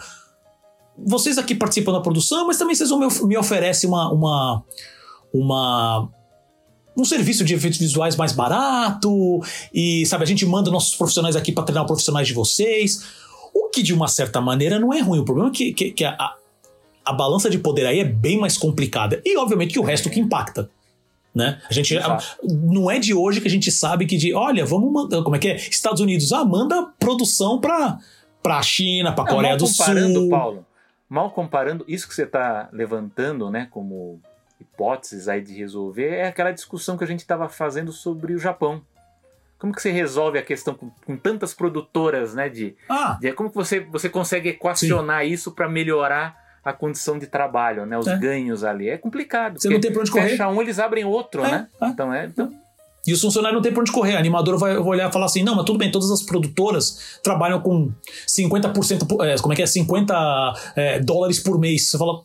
vocês 0.97 1.37
aqui 1.37 1.53
participam 1.53 1.91
da 1.91 2.01
produção, 2.01 2.47
mas 2.47 2.57
também 2.57 2.73
vocês 2.73 2.89
me, 2.89 3.27
me 3.27 3.37
oferecem 3.37 3.87
uma, 3.87 4.11
uma, 4.11 4.63
uma 5.31 6.09
um 6.97 7.05
serviço 7.05 7.43
de 7.43 7.53
efeitos 7.53 7.79
visuais 7.79 8.15
mais 8.15 8.31
barato 8.31 9.39
e 9.71 10.05
sabe 10.07 10.23
a 10.23 10.27
gente 10.27 10.45
manda 10.47 10.71
nossos 10.71 10.95
profissionais 10.95 11.35
aqui 11.35 11.51
para 11.51 11.63
treinar 11.63 11.85
profissionais 11.85 12.27
de 12.27 12.33
vocês, 12.33 13.03
o 13.53 13.69
que 13.69 13.83
de 13.83 13.93
uma 13.93 14.07
certa 14.07 14.41
maneira 14.41 14.79
não 14.79 14.91
é 14.91 14.99
ruim. 14.99 15.19
O 15.19 15.25
problema 15.25 15.49
é 15.49 15.53
que, 15.53 15.73
que, 15.73 15.91
que 15.91 16.05
a, 16.05 16.35
a 17.05 17.13
balança 17.13 17.51
de 17.51 17.59
poder 17.59 17.85
aí 17.85 17.99
é 17.99 18.05
bem 18.05 18.39
mais 18.39 18.57
complicada 18.57 19.21
e 19.23 19.37
obviamente 19.37 19.73
que 19.73 19.79
o 19.79 19.83
resto 19.83 20.09
que 20.09 20.19
impacta. 20.19 20.69
Né? 21.33 21.59
A 21.67 21.73
gente 21.73 21.97
a, 21.97 22.19
não 22.43 22.91
é 22.91 22.99
de 22.99 23.13
hoje 23.13 23.41
que 23.41 23.47
a 23.47 23.51
gente 23.51 23.71
sabe 23.71 24.05
que 24.05 24.17
de, 24.17 24.35
olha, 24.35 24.65
vamos 24.65 24.91
mandar, 24.91 25.23
como 25.23 25.35
é 25.35 25.39
que 25.39 25.47
é? 25.47 25.55
Estados 25.55 25.99
Unidos, 25.99 26.31
ah, 26.31 26.45
manda 26.45 26.91
produção 26.99 27.59
para 27.59 27.97
para 28.41 28.61
China, 28.61 29.13
para 29.13 29.31
Coreia 29.31 29.55
do 29.55 29.65
Sul. 29.65 30.29
Paulo, 30.29 30.65
mal 31.09 31.31
comparando 31.31 31.85
isso 31.87 32.07
que 32.07 32.13
você 32.13 32.23
está 32.23 32.69
levantando, 32.73 33.49
né, 33.49 33.67
como 33.71 34.21
hipóteses 34.59 35.27
aí 35.27 35.41
de 35.41 35.53
resolver, 35.53 36.09
é 36.09 36.27
aquela 36.27 36.51
discussão 36.51 36.97
que 36.97 37.03
a 37.05 37.07
gente 37.07 37.21
estava 37.21 37.47
fazendo 37.47 37.91
sobre 37.91 38.33
o 38.33 38.37
Japão. 38.37 38.81
Como 39.57 39.73
que 39.73 39.81
você 39.81 39.91
resolve 39.91 40.37
a 40.37 40.43
questão 40.43 40.75
com, 40.75 40.91
com 41.05 41.15
tantas 41.15 41.53
produtoras, 41.53 42.35
né, 42.35 42.49
de, 42.49 42.75
ah. 42.89 43.17
de 43.19 43.31
como 43.31 43.49
que 43.49 43.55
você 43.55 43.79
você 43.79 44.09
consegue 44.09 44.49
equacionar 44.49 45.23
Sim. 45.23 45.31
isso 45.31 45.51
para 45.53 45.69
melhorar 45.69 46.42
a 46.63 46.71
condição 46.71 47.19
de 47.19 47.27
trabalho, 47.27 47.85
né? 47.85 47.97
Os 47.97 48.07
é. 48.07 48.17
ganhos 48.17 48.63
ali. 48.63 48.89
É 48.89 48.97
complicado. 48.97 49.59
Você 49.59 49.69
não 49.69 49.79
tem 49.79 49.91
pra 49.91 50.01
onde 50.01 50.11
correr. 50.11 50.29
Fecha 50.29 50.47
um, 50.47 50.61
eles 50.61 50.79
abrem 50.79 51.03
outro, 51.03 51.43
é, 51.43 51.51
né? 51.51 51.67
É. 51.81 51.87
Então 51.87 52.13
é. 52.13 52.25
Então... 52.25 52.51
E 53.05 53.11
os 53.11 53.19
funcionários 53.19 53.57
não 53.57 53.61
tem 53.61 53.73
pra 53.73 53.81
onde 53.81 53.91
correr. 53.91 54.15
A 54.15 54.19
animadora 54.19 54.57
vai, 54.57 54.77
olhar 54.77 55.09
e 55.09 55.11
falar 55.11 55.25
assim: 55.25 55.43
não, 55.43 55.55
mas 55.55 55.65
tudo 55.65 55.77
bem, 55.77 55.91
todas 55.91 56.09
as 56.09 56.23
produtoras 56.23 57.19
trabalham 57.21 57.59
com 57.59 57.91
50%, 58.25 59.25
é, 59.25 59.35
como 59.41 59.51
é 59.51 59.55
que 59.57 59.61
é? 59.61 59.65
50 59.65 60.53
é, 60.75 60.99
dólares 60.99 61.39
por 61.39 61.59
mês. 61.59 61.89
Você 61.89 61.97
fala, 61.97 62.21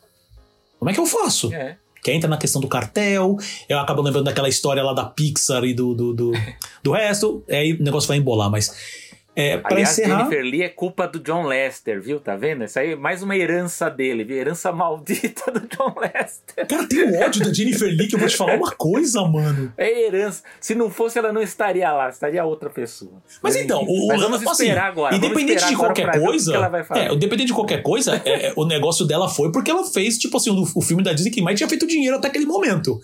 como 0.79 0.91
é 0.91 0.95
que 0.95 1.01
eu 1.01 1.07
faço? 1.07 1.53
É. 1.53 1.77
que 2.01 2.13
entra 2.13 2.31
na 2.31 2.37
questão 2.37 2.61
do 2.61 2.69
cartel. 2.69 3.37
Eu 3.69 3.81
acabo 3.81 4.03
lembrando 4.03 4.27
daquela 4.27 4.49
história 4.49 4.85
lá 4.85 4.93
da 4.93 5.05
Pixar 5.05 5.65
e 5.65 5.75
do, 5.75 5.95
do, 5.95 6.15
do, 6.15 6.33
do 6.81 6.93
resto. 6.93 7.43
Aí 7.51 7.73
o 7.73 7.83
negócio 7.83 8.07
vai 8.07 8.19
embolar, 8.19 8.49
mas. 8.49 9.08
É, 9.41 9.61
Aliás, 9.63 9.93
encerrar. 9.97 10.25
Jennifer 10.25 10.43
Lee 10.43 10.63
é 10.65 10.69
culpa 10.69 11.07
do 11.07 11.21
John 11.21 11.45
Lester, 11.45 12.03
viu? 12.03 12.19
Tá 12.19 12.35
vendo? 12.35 12.65
Isso 12.65 12.77
aí 12.77 12.95
é 12.95 12.97
mais 12.97 13.23
uma 13.23 13.37
herança 13.37 13.89
dele, 13.89 14.25
viu? 14.25 14.37
Herança 14.37 14.73
maldita 14.75 15.53
do 15.53 15.61
John 15.61 15.95
Lester. 15.97 16.67
Cara, 16.67 16.89
tem 16.89 17.05
um 17.05 17.21
ódio 17.21 17.45
da 17.45 17.53
Jennifer 17.53 17.89
Lee 17.89 18.09
que 18.09 18.17
eu 18.17 18.19
vou 18.19 18.27
te 18.27 18.37
falar 18.37 18.57
uma 18.57 18.73
coisa, 18.73 19.23
mano. 19.23 19.73
É 19.77 20.07
herança. 20.07 20.43
Se 20.59 20.75
não 20.75 20.91
fosse, 20.91 21.21
ela 21.21 21.33
não 21.33 21.41
estaria 21.41 21.93
lá, 21.93 22.09
estaria 22.09 22.45
outra 22.45 22.69
pessoa. 22.69 23.13
Mas 23.41 23.55
então, 23.55 23.85
o, 23.85 24.09
Mas 24.09 24.21
vamos 24.21 24.43
assim, 24.43 24.65
esperar 24.65 24.89
agora. 24.89 25.15
Independente 25.15 25.61
vamos 25.61 25.69
de 25.69 25.73
esperar 25.73 25.95
qualquer 25.95 26.21
coisa. 26.21 26.97
É, 26.97 27.15
independente 27.15 27.47
de 27.47 27.55
qualquer 27.55 27.83
coisa, 27.85 28.21
é, 28.25 28.53
o 28.57 28.65
negócio 28.65 29.07
dela 29.07 29.29
foi 29.29 29.53
porque 29.53 29.71
ela 29.71 29.85
fez, 29.85 30.19
tipo 30.19 30.37
assim, 30.37 30.51
o, 30.51 30.83
filme 30.83 31.05
da 31.05 31.13
Disney 31.13 31.31
que 31.31 31.41
mais 31.41 31.57
tinha 31.57 31.69
feito 31.69 31.87
dinheiro 31.87 32.17
até 32.17 32.27
aquele 32.27 32.45
momento. 32.45 33.01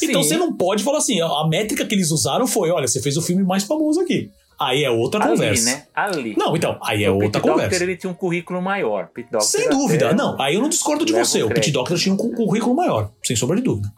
Então 0.00 0.22
Sim. 0.22 0.28
você 0.28 0.36
não 0.36 0.56
pode 0.56 0.84
falar 0.84 0.98
assim, 0.98 1.20
a 1.20 1.44
métrica 1.48 1.84
que 1.84 1.92
eles 1.92 2.12
usaram 2.12 2.46
foi: 2.46 2.70
olha, 2.70 2.86
você 2.86 3.02
fez 3.02 3.16
o 3.16 3.22
filme 3.22 3.42
mais 3.42 3.64
famoso 3.64 4.00
aqui. 4.00 4.30
Aí 4.66 4.84
é 4.84 4.90
outra 4.90 5.22
Ali, 5.24 5.30
conversa. 5.32 5.64
né? 5.64 5.86
Ali. 5.94 6.34
Não, 6.36 6.56
então, 6.56 6.78
aí 6.82 7.04
é 7.04 7.10
o 7.10 7.14
outra 7.14 7.40
Pete 7.40 7.42
conversa. 7.42 7.70
Docter, 7.70 7.82
ele 7.88 7.96
tinha 7.96 8.10
um 8.10 8.14
currículo 8.14 8.60
maior. 8.62 9.08
Pete 9.08 9.28
Sem 9.44 9.62
até- 9.66 9.70
dúvida. 9.70 10.12
Não, 10.14 10.40
aí 10.40 10.54
eu 10.54 10.60
não 10.62 10.68
discordo 10.68 11.04
de 11.04 11.12
Leva 11.12 11.24
você. 11.24 11.42
o 11.42 11.46
O 11.46 11.48
Pete. 11.54 11.70
Doctor 11.70 11.98
tinha 11.98 12.14
um 12.14 12.16
cu- 12.18 12.32
currículo 12.34 12.74
maior, 12.74 13.10
sem 13.22 13.34
sombra 13.36 13.56
de 13.56 13.62
dúvida. 13.62 13.92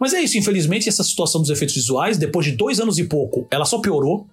Mas 0.00 0.12
é 0.14 0.20
isso, 0.20 0.36
infelizmente, 0.36 0.88
essa 0.88 1.04
situação 1.04 1.40
dos 1.40 1.50
efeitos 1.50 1.74
visuais, 1.76 2.18
depois 2.18 2.44
de 2.46 2.52
dois 2.52 2.80
anos 2.80 2.98
e 2.98 3.04
pouco, 3.04 3.46
ela 3.50 3.64
só 3.64 3.78
piorou. 3.80 4.26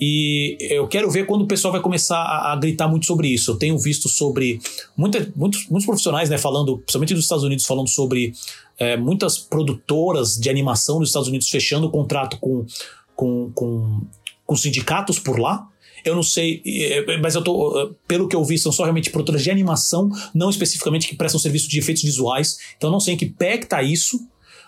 E 0.00 0.56
eu 0.60 0.88
quero 0.88 1.08
ver 1.08 1.24
quando 1.24 1.42
o 1.42 1.46
pessoal 1.46 1.70
vai 1.70 1.80
começar 1.80 2.16
a, 2.18 2.52
a 2.52 2.56
gritar 2.56 2.88
muito 2.88 3.06
sobre 3.06 3.28
isso. 3.28 3.52
Eu 3.52 3.56
tenho 3.56 3.78
visto 3.78 4.08
sobre 4.08 4.60
muita, 4.96 5.30
muitos, 5.36 5.66
muitos 5.68 5.86
profissionais, 5.86 6.28
né, 6.28 6.36
falando, 6.36 6.78
principalmente 6.78 7.14
dos 7.14 7.22
Estados 7.24 7.44
Unidos, 7.44 7.64
falando 7.64 7.88
sobre 7.88 8.32
é, 8.78 8.96
muitas 8.96 9.38
produtoras 9.38 10.34
de 10.36 10.50
animação 10.50 10.98
dos 10.98 11.10
Estados 11.10 11.28
Unidos 11.28 11.48
fechando 11.48 11.88
contrato 11.90 12.38
com, 12.40 12.66
com, 13.14 13.52
com, 13.54 14.00
com 14.46 14.56
sindicatos 14.56 15.18
por 15.18 15.38
lá. 15.38 15.68
Eu 16.04 16.14
não 16.14 16.22
sei, 16.22 16.62
eh, 16.66 17.16
mas 17.22 17.34
eu 17.34 17.42
tô. 17.42 17.80
eh, 17.80 17.94
Pelo 18.06 18.28
que 18.28 18.36
eu 18.36 18.44
vi, 18.44 18.58
são 18.58 18.70
só 18.70 18.82
realmente 18.82 19.10
produtoras 19.10 19.42
de 19.42 19.50
animação, 19.50 20.10
não 20.34 20.50
especificamente 20.50 21.08
que 21.08 21.16
prestam 21.16 21.40
serviço 21.40 21.68
de 21.68 21.78
efeitos 21.78 22.02
visuais. 22.02 22.58
Então 22.76 22.90
não 22.90 23.00
sei 23.00 23.14
em 23.14 23.16
que 23.16 23.26
pé 23.26 23.56
que 23.56 23.66
tá 23.66 23.82
isso, 23.82 24.20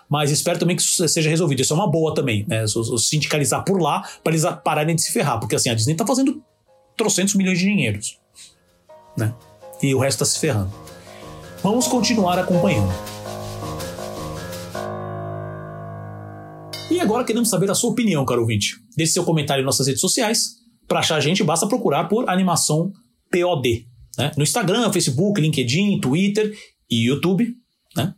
mas 0.09 0.31
espero 0.31 0.57
também 0.57 0.75
que 0.75 0.81
isso 0.81 1.07
seja 1.07 1.29
resolvido. 1.29 1.61
Isso 1.61 1.73
é 1.73 1.75
uma 1.75 1.89
boa 1.89 2.13
também, 2.15 2.43
né? 2.47 2.65
Sindicalizar 2.97 3.63
por 3.63 3.79
lá 3.79 4.01
para 4.23 4.33
eles 4.33 4.43
pararem 4.63 4.95
de 4.95 5.01
se 5.03 5.11
ferrar. 5.11 5.39
Porque 5.39 5.55
assim, 5.55 5.69
a 5.69 5.75
Disney 5.75 5.95
tá 5.95 6.07
fazendo 6.07 6.41
trocentos 6.95 7.35
milhões 7.35 7.59
de 7.59 7.65
dinheiros. 7.65 8.17
Né? 9.15 9.33
E 9.83 9.93
o 9.93 9.99
resto 9.99 10.19
tá 10.19 10.25
se 10.25 10.39
ferrando. 10.39 10.71
Vamos 11.61 11.87
continuar 11.87 12.39
acompanhando. 12.39 12.91
E 16.89 16.99
agora 16.99 17.23
queremos 17.23 17.49
saber 17.49 17.69
a 17.69 17.75
sua 17.75 17.91
opinião, 17.91 18.25
caro 18.25 18.41
ouvinte. 18.41 18.86
Deixe 18.97 19.13
seu 19.13 19.23
comentário 19.23 19.61
em 19.61 19.65
nossas 19.65 19.85
redes 19.85 20.01
sociais. 20.01 20.57
Para 20.87 20.99
achar 20.99 21.17
a 21.17 21.19
gente, 21.19 21.43
basta 21.43 21.67
procurar 21.67 22.05
por 22.05 22.27
animação 22.27 22.91
POD. 23.31 23.87
Né? 24.17 24.31
No 24.35 24.41
Instagram, 24.41 24.91
Facebook, 24.91 25.39
LinkedIn, 25.39 25.99
Twitter 26.01 26.57
e 26.89 27.07
YouTube. 27.07 27.53
Né? 27.95 28.13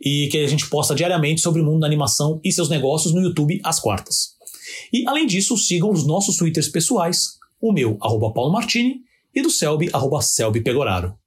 E 0.00 0.28
que 0.30 0.38
a 0.38 0.46
gente 0.46 0.68
posta 0.70 0.94
diariamente 0.94 1.40
sobre 1.40 1.60
o 1.60 1.64
mundo 1.64 1.80
da 1.80 1.86
animação 1.86 2.40
e 2.44 2.52
seus 2.52 2.68
negócios 2.68 3.12
no 3.12 3.20
YouTube 3.20 3.60
às 3.64 3.80
quartas. 3.80 4.36
E 4.92 5.06
além 5.08 5.26
disso, 5.26 5.56
sigam 5.56 5.90
os 5.90 6.06
nossos 6.06 6.36
Twitters 6.36 6.68
pessoais, 6.68 7.38
o 7.60 7.72
meu, 7.72 7.98
arroba 8.00 8.32
Paulo 8.32 8.52
Martini, 8.52 9.00
e 9.34 9.42
do 9.42 9.50
Selby, 9.50 9.90
arroba 9.92 10.22
Selby 10.22 10.60
Pegoraro. 10.62 11.19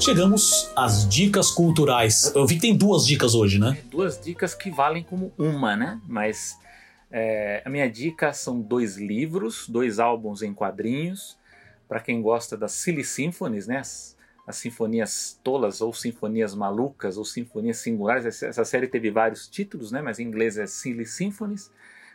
Chegamos 0.00 0.70
às 0.76 1.08
dicas 1.08 1.50
culturais. 1.50 2.32
Eu 2.34 2.46
vi 2.46 2.54
que 2.54 2.60
tem 2.62 2.76
duas 2.76 3.04
dicas 3.06 3.34
hoje, 3.34 3.58
né? 3.58 3.76
Duas 3.90 4.18
dicas 4.20 4.54
que 4.54 4.70
valem 4.70 5.02
como 5.02 5.32
uma, 5.36 5.76
né? 5.76 6.00
Mas 6.06 6.56
é, 7.10 7.62
a 7.64 7.68
minha 7.68 7.90
dica 7.90 8.32
são 8.32 8.60
dois 8.60 8.96
livros, 8.96 9.68
dois 9.68 9.98
álbuns 9.98 10.42
em 10.42 10.54
quadrinhos. 10.54 11.36
Para 11.88 12.00
quem 12.00 12.22
gosta 12.22 12.56
das 12.56 12.72
Silly 12.72 13.04
Symphonies, 13.04 13.66
né? 13.66 13.78
As, 13.78 14.16
as 14.46 14.56
sinfonias 14.56 15.38
tolas, 15.42 15.80
ou 15.80 15.92
sinfonias 15.92 16.54
malucas, 16.54 17.16
ou 17.18 17.24
sinfonias 17.24 17.78
singulares. 17.78 18.24
Essa, 18.24 18.46
essa 18.46 18.64
série 18.64 18.86
teve 18.86 19.10
vários 19.10 19.48
títulos, 19.48 19.90
né? 19.92 20.00
Mas 20.00 20.18
em 20.18 20.24
inglês 20.24 20.56
é 20.58 20.66
Silly 20.66 21.04
Symphonies. 21.06 21.70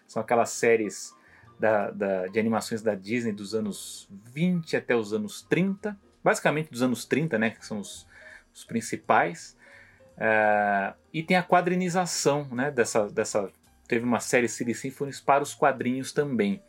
São 0.08 0.22
aquelas 0.22 0.50
séries 0.52 1.14
da, 1.60 1.92
da- 1.92 2.28
de 2.28 2.40
animações 2.40 2.82
da 2.82 2.96
Disney 2.96 3.34
dos 3.34 3.54
anos 3.54 4.08
20 4.34 4.76
até 4.78 4.96
os 4.96 5.12
anos 5.14 5.42
30. 5.44 5.98
Basicamente 6.24 6.70
dos 6.70 6.82
anos 6.82 7.06
30, 7.06 7.38
né? 7.38 7.50
Que 7.52 7.66
são 7.66 7.80
os, 7.80 8.08
os 8.54 8.64
principais. 8.64 9.58
Ah, 10.18 10.96
e 11.14 11.24
tem 11.24 11.38
a 11.38 11.44
quadrinização 11.44 12.48
né, 12.52 12.72
dessa, 12.72 13.08
dessa. 13.10 13.52
Teve 13.88 14.06
uma 14.06 14.20
série 14.20 14.48
Silly 14.48 14.74
Symphonies 14.74 15.20
para 15.20 15.44
os 15.44 15.54
quadrinhos 15.54 16.12
também. 16.12 16.60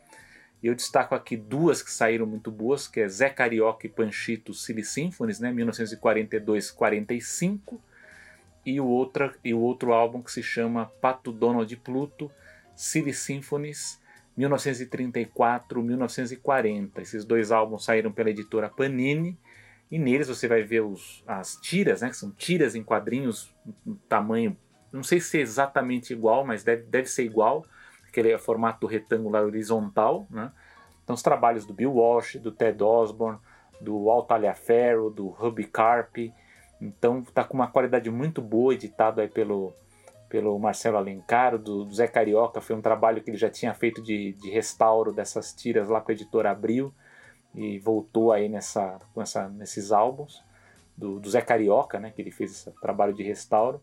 E 0.61 0.67
eu 0.67 0.75
destaco 0.75 1.15
aqui 1.15 1.37
duas 1.37 1.81
que 1.81 1.91
saíram 1.91 2.25
muito 2.25 2.51
boas, 2.51 2.87
que 2.87 2.99
é 2.99 3.07
Zé 3.07 3.29
Carioca 3.29 3.85
e 3.85 3.89
Panchito 3.89 4.53
Silly 4.53 4.83
Symphonies, 4.83 5.39
né, 5.39 5.53
1942-45, 5.53 7.79
e 8.65 8.81
o, 8.81 8.87
outra, 8.87 9.33
e 9.43 9.53
o 9.53 9.59
outro 9.59 9.93
álbum 9.93 10.23
que 10.23 10.31
se 10.31 10.41
chama 10.41 10.87
Pato 10.99 11.31
Donald 11.31 11.69
de 11.69 11.77
Pluto, 11.77 12.31
Silly 12.75 13.13
Symphonies, 13.13 14.01
1934-1940. 14.37 16.99
Esses 16.99 17.23
dois 17.23 17.51
álbuns 17.51 17.85
saíram 17.85 18.11
pela 18.11 18.31
editora 18.31 18.67
Panini, 18.67 19.37
e 19.89 19.99
neles 19.99 20.27
você 20.27 20.47
vai 20.47 20.63
ver 20.63 20.81
os, 20.81 21.23
as 21.27 21.55
tiras, 21.57 22.01
né, 22.01 22.09
que 22.09 22.17
são 22.17 22.31
tiras 22.31 22.75
em 22.75 22.83
quadrinhos, 22.83 23.53
um 23.85 23.95
tamanho, 24.09 24.57
não 24.91 25.03
sei 25.03 25.19
se 25.19 25.37
é 25.37 25.41
exatamente 25.41 26.13
igual, 26.13 26.45
mas 26.45 26.63
deve, 26.63 26.83
deve 26.83 27.07
ser 27.07 27.23
igual, 27.23 27.65
aquele 28.07 28.31
é 28.31 28.37
formato 28.37 28.87
retangular 28.87 29.43
horizontal, 29.43 30.27
né? 30.29 30.51
Então 31.03 31.13
os 31.13 31.21
trabalhos 31.21 31.65
do 31.65 31.73
Bill 31.73 31.93
Walsh, 31.93 32.37
do 32.37 32.51
Ted 32.51 32.81
Osborne, 32.81 33.37
do 33.79 34.05
Walt 34.05 34.27
Taliaferro, 34.27 35.09
do 35.09 35.27
Hubby 35.27 35.65
Carp, 35.65 36.17
então 36.81 37.21
tá 37.23 37.43
com 37.43 37.53
uma 37.53 37.67
qualidade 37.67 38.09
muito 38.09 38.41
boa, 38.41 38.73
editado 38.73 39.21
aí 39.21 39.27
pelo, 39.27 39.73
pelo 40.29 40.57
Marcelo 40.57 40.97
Alencar, 40.97 41.57
do, 41.57 41.85
do 41.85 41.93
Zé 41.93 42.07
Carioca, 42.07 42.59
foi 42.59 42.75
um 42.75 42.81
trabalho 42.81 43.21
que 43.21 43.29
ele 43.29 43.37
já 43.37 43.49
tinha 43.49 43.73
feito 43.73 44.01
de, 44.01 44.33
de 44.33 44.49
restauro 44.49 45.13
dessas 45.13 45.53
tiras 45.53 45.89
lá 45.89 46.01
com 46.01 46.11
a 46.11 46.15
editora 46.15 46.51
Abril, 46.51 46.93
e 47.55 47.79
voltou 47.79 48.31
aí 48.31 48.49
nessa, 48.49 48.99
com 49.13 49.21
essa, 49.21 49.47
nesses 49.47 49.91
álbuns, 49.91 50.43
do, 50.97 51.19
do 51.19 51.29
Zé 51.29 51.41
Carioca, 51.41 51.99
né, 51.99 52.11
que 52.11 52.21
ele 52.21 52.31
fez 52.31 52.51
esse 52.51 52.71
trabalho 52.81 53.13
de 53.13 53.23
restauro. 53.23 53.81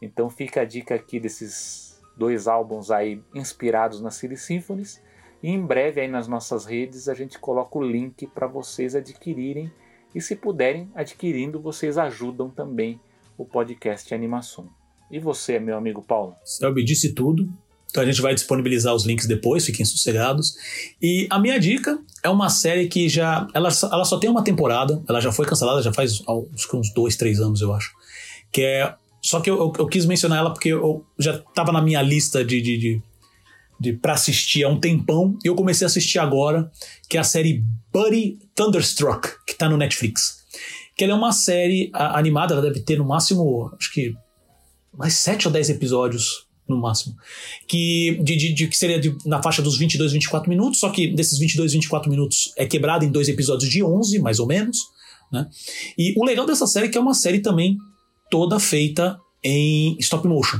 Então 0.00 0.28
fica 0.28 0.62
a 0.62 0.64
dica 0.64 0.94
aqui 0.94 1.18
desses 1.18 2.00
dois 2.16 2.46
álbuns 2.46 2.90
aí 2.90 3.22
inspirados 3.34 4.00
nas 4.00 4.14
Silly 4.14 4.36
Symphonies. 4.36 5.02
E 5.42 5.50
em 5.50 5.60
breve 5.60 6.00
aí 6.00 6.08
nas 6.08 6.28
nossas 6.28 6.64
redes 6.64 7.08
a 7.08 7.14
gente 7.14 7.38
coloca 7.38 7.78
o 7.78 7.82
link 7.82 8.26
para 8.26 8.46
vocês 8.46 8.94
adquirirem. 8.94 9.70
E 10.14 10.20
se 10.20 10.34
puderem, 10.34 10.90
adquirindo, 10.94 11.60
vocês 11.60 11.98
ajudam 11.98 12.48
também 12.48 12.98
o 13.36 13.44
podcast 13.44 14.14
Animação. 14.14 14.68
E 15.10 15.18
você, 15.18 15.58
meu 15.58 15.76
amigo 15.76 16.02
Paulo? 16.02 16.34
Selby 16.42 16.82
disse 16.82 17.14
tudo. 17.14 17.52
Então 17.90 18.02
a 18.02 18.06
gente 18.06 18.20
vai 18.20 18.34
disponibilizar 18.34 18.94
os 18.94 19.06
links 19.06 19.26
depois, 19.26 19.64
fiquem 19.64 19.84
sossegados. 19.84 20.54
E 21.00 21.26
a 21.30 21.38
minha 21.38 21.58
dica 21.58 21.98
é 22.22 22.28
uma 22.28 22.50
série 22.50 22.88
que 22.88 23.08
já. 23.08 23.46
Ela, 23.54 23.68
ela 23.90 24.04
só 24.04 24.18
tem 24.18 24.28
uma 24.28 24.44
temporada, 24.44 25.02
ela 25.08 25.20
já 25.20 25.32
foi 25.32 25.46
cancelada, 25.46 25.82
já 25.82 25.92
faz 25.92 26.22
uns 26.28 26.92
dois, 26.94 27.16
três 27.16 27.40
anos, 27.40 27.60
eu 27.60 27.72
acho. 27.72 27.92
Que 28.52 28.62
é. 28.62 28.94
Só 29.22 29.40
que 29.40 29.50
eu, 29.50 29.58
eu, 29.58 29.72
eu 29.78 29.86
quis 29.86 30.06
mencionar 30.06 30.38
ela 30.38 30.52
porque 30.52 30.68
eu 30.68 31.04
já 31.18 31.34
estava 31.36 31.72
na 31.72 31.82
minha 31.82 32.00
lista 32.02 32.44
de, 32.44 32.60
de, 32.60 32.78
de, 32.78 33.02
de 33.80 33.92
para 33.94 34.12
assistir 34.12 34.62
há 34.62 34.68
um 34.68 34.78
tempão, 34.78 35.36
e 35.44 35.48
eu 35.48 35.56
comecei 35.56 35.84
a 35.84 35.88
assistir 35.88 36.18
agora, 36.18 36.70
que 37.08 37.16
é 37.16 37.20
a 37.20 37.24
série 37.24 37.64
Buddy 37.92 38.38
Thunderstruck, 38.54 39.28
que 39.46 39.54
tá 39.54 39.68
no 39.68 39.76
Netflix. 39.76 40.44
Que 40.96 41.04
ela 41.04 41.12
é 41.14 41.16
uma 41.16 41.32
série 41.32 41.90
animada, 41.92 42.54
ela 42.54 42.62
deve 42.62 42.80
ter 42.80 42.98
no 42.98 43.04
máximo, 43.04 43.74
acho 43.78 43.92
que 43.92 44.14
mais 44.96 45.14
7 45.14 45.48
ou 45.48 45.52
10 45.52 45.70
episódios 45.70 46.46
no 46.68 46.76
máximo. 46.76 47.14
Que, 47.68 48.18
de, 48.22 48.36
de- 48.36 48.52
de- 48.52 48.66
que 48.68 48.76
seria 48.76 48.98
de- 49.00 49.16
na 49.24 49.42
faixa 49.42 49.62
dos 49.62 49.78
22, 49.78 50.12
24 50.12 50.48
minutos, 50.48 50.80
só 50.80 50.90
que 50.90 51.06
desses 51.08 51.38
22, 51.38 51.72
24 51.72 52.10
minutos 52.10 52.52
é 52.56 52.66
quebrado 52.66 53.04
em 53.04 53.10
dois 53.10 53.28
episódios 53.28 53.70
de 53.70 53.82
11, 53.82 54.18
mais 54.18 54.38
ou 54.38 54.46
menos. 54.46 54.78
Né? 55.32 55.46
E 55.98 56.14
o 56.16 56.24
legal 56.24 56.46
dessa 56.46 56.66
série 56.66 56.86
é 56.86 56.88
que 56.88 56.98
é 56.98 57.00
uma 57.00 57.14
série 57.14 57.40
também 57.40 57.76
toda 58.30 58.58
feita 58.60 59.18
em 59.42 59.96
stop 60.00 60.26
motion. 60.26 60.58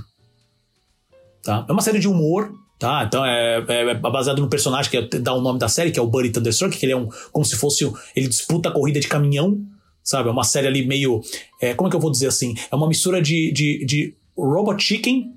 Tá? 1.43 1.65
É 1.69 1.73
uma 1.73 1.83
série 1.83 1.99
de 1.99 2.09
humor. 2.09 2.53
Tá, 2.79 3.05
então 3.09 3.25
é, 3.25 3.65
é, 3.69 3.91
é 3.91 3.95
baseado 3.95 4.39
no 4.43 4.51
personagem 4.51 4.91
que 4.91 4.99
é- 4.99 5.19
dá 5.19 5.33
o 5.33 5.41
nome 5.41 5.59
da 5.59 5.67
série, 5.67 5.91
que 5.91 5.99
é 5.99 6.03
o 6.03 6.07
Buddy 6.07 6.29
Thunderstruck, 6.29 6.77
que 6.77 6.85
ele 6.85 6.93
é 6.93 6.97
um 6.97 7.09
como 7.33 7.43
se 7.43 7.57
fosse 7.57 7.91
ele 8.15 8.29
disputa 8.29 8.69
a 8.69 8.73
corrida 8.73 9.01
de 9.01 9.09
caminhão, 9.09 9.65
sabe? 10.05 10.29
É 10.29 10.33
uma 10.33 10.45
série 10.45 10.67
ali 10.67 10.85
meio 10.87 11.23
é, 11.59 11.73
como 11.73 11.89
é 11.89 11.91
que 11.91 11.97
eu 11.97 12.01
vou 12.01 12.11
dizer 12.11 12.27
assim? 12.27 12.55
É 12.71 12.77
uma 12.77 12.87
mistura 12.87 13.23
de, 13.23 13.51
de, 13.51 13.83
de 13.87 14.15
Robot 14.37 14.83
Chicken 14.85 15.33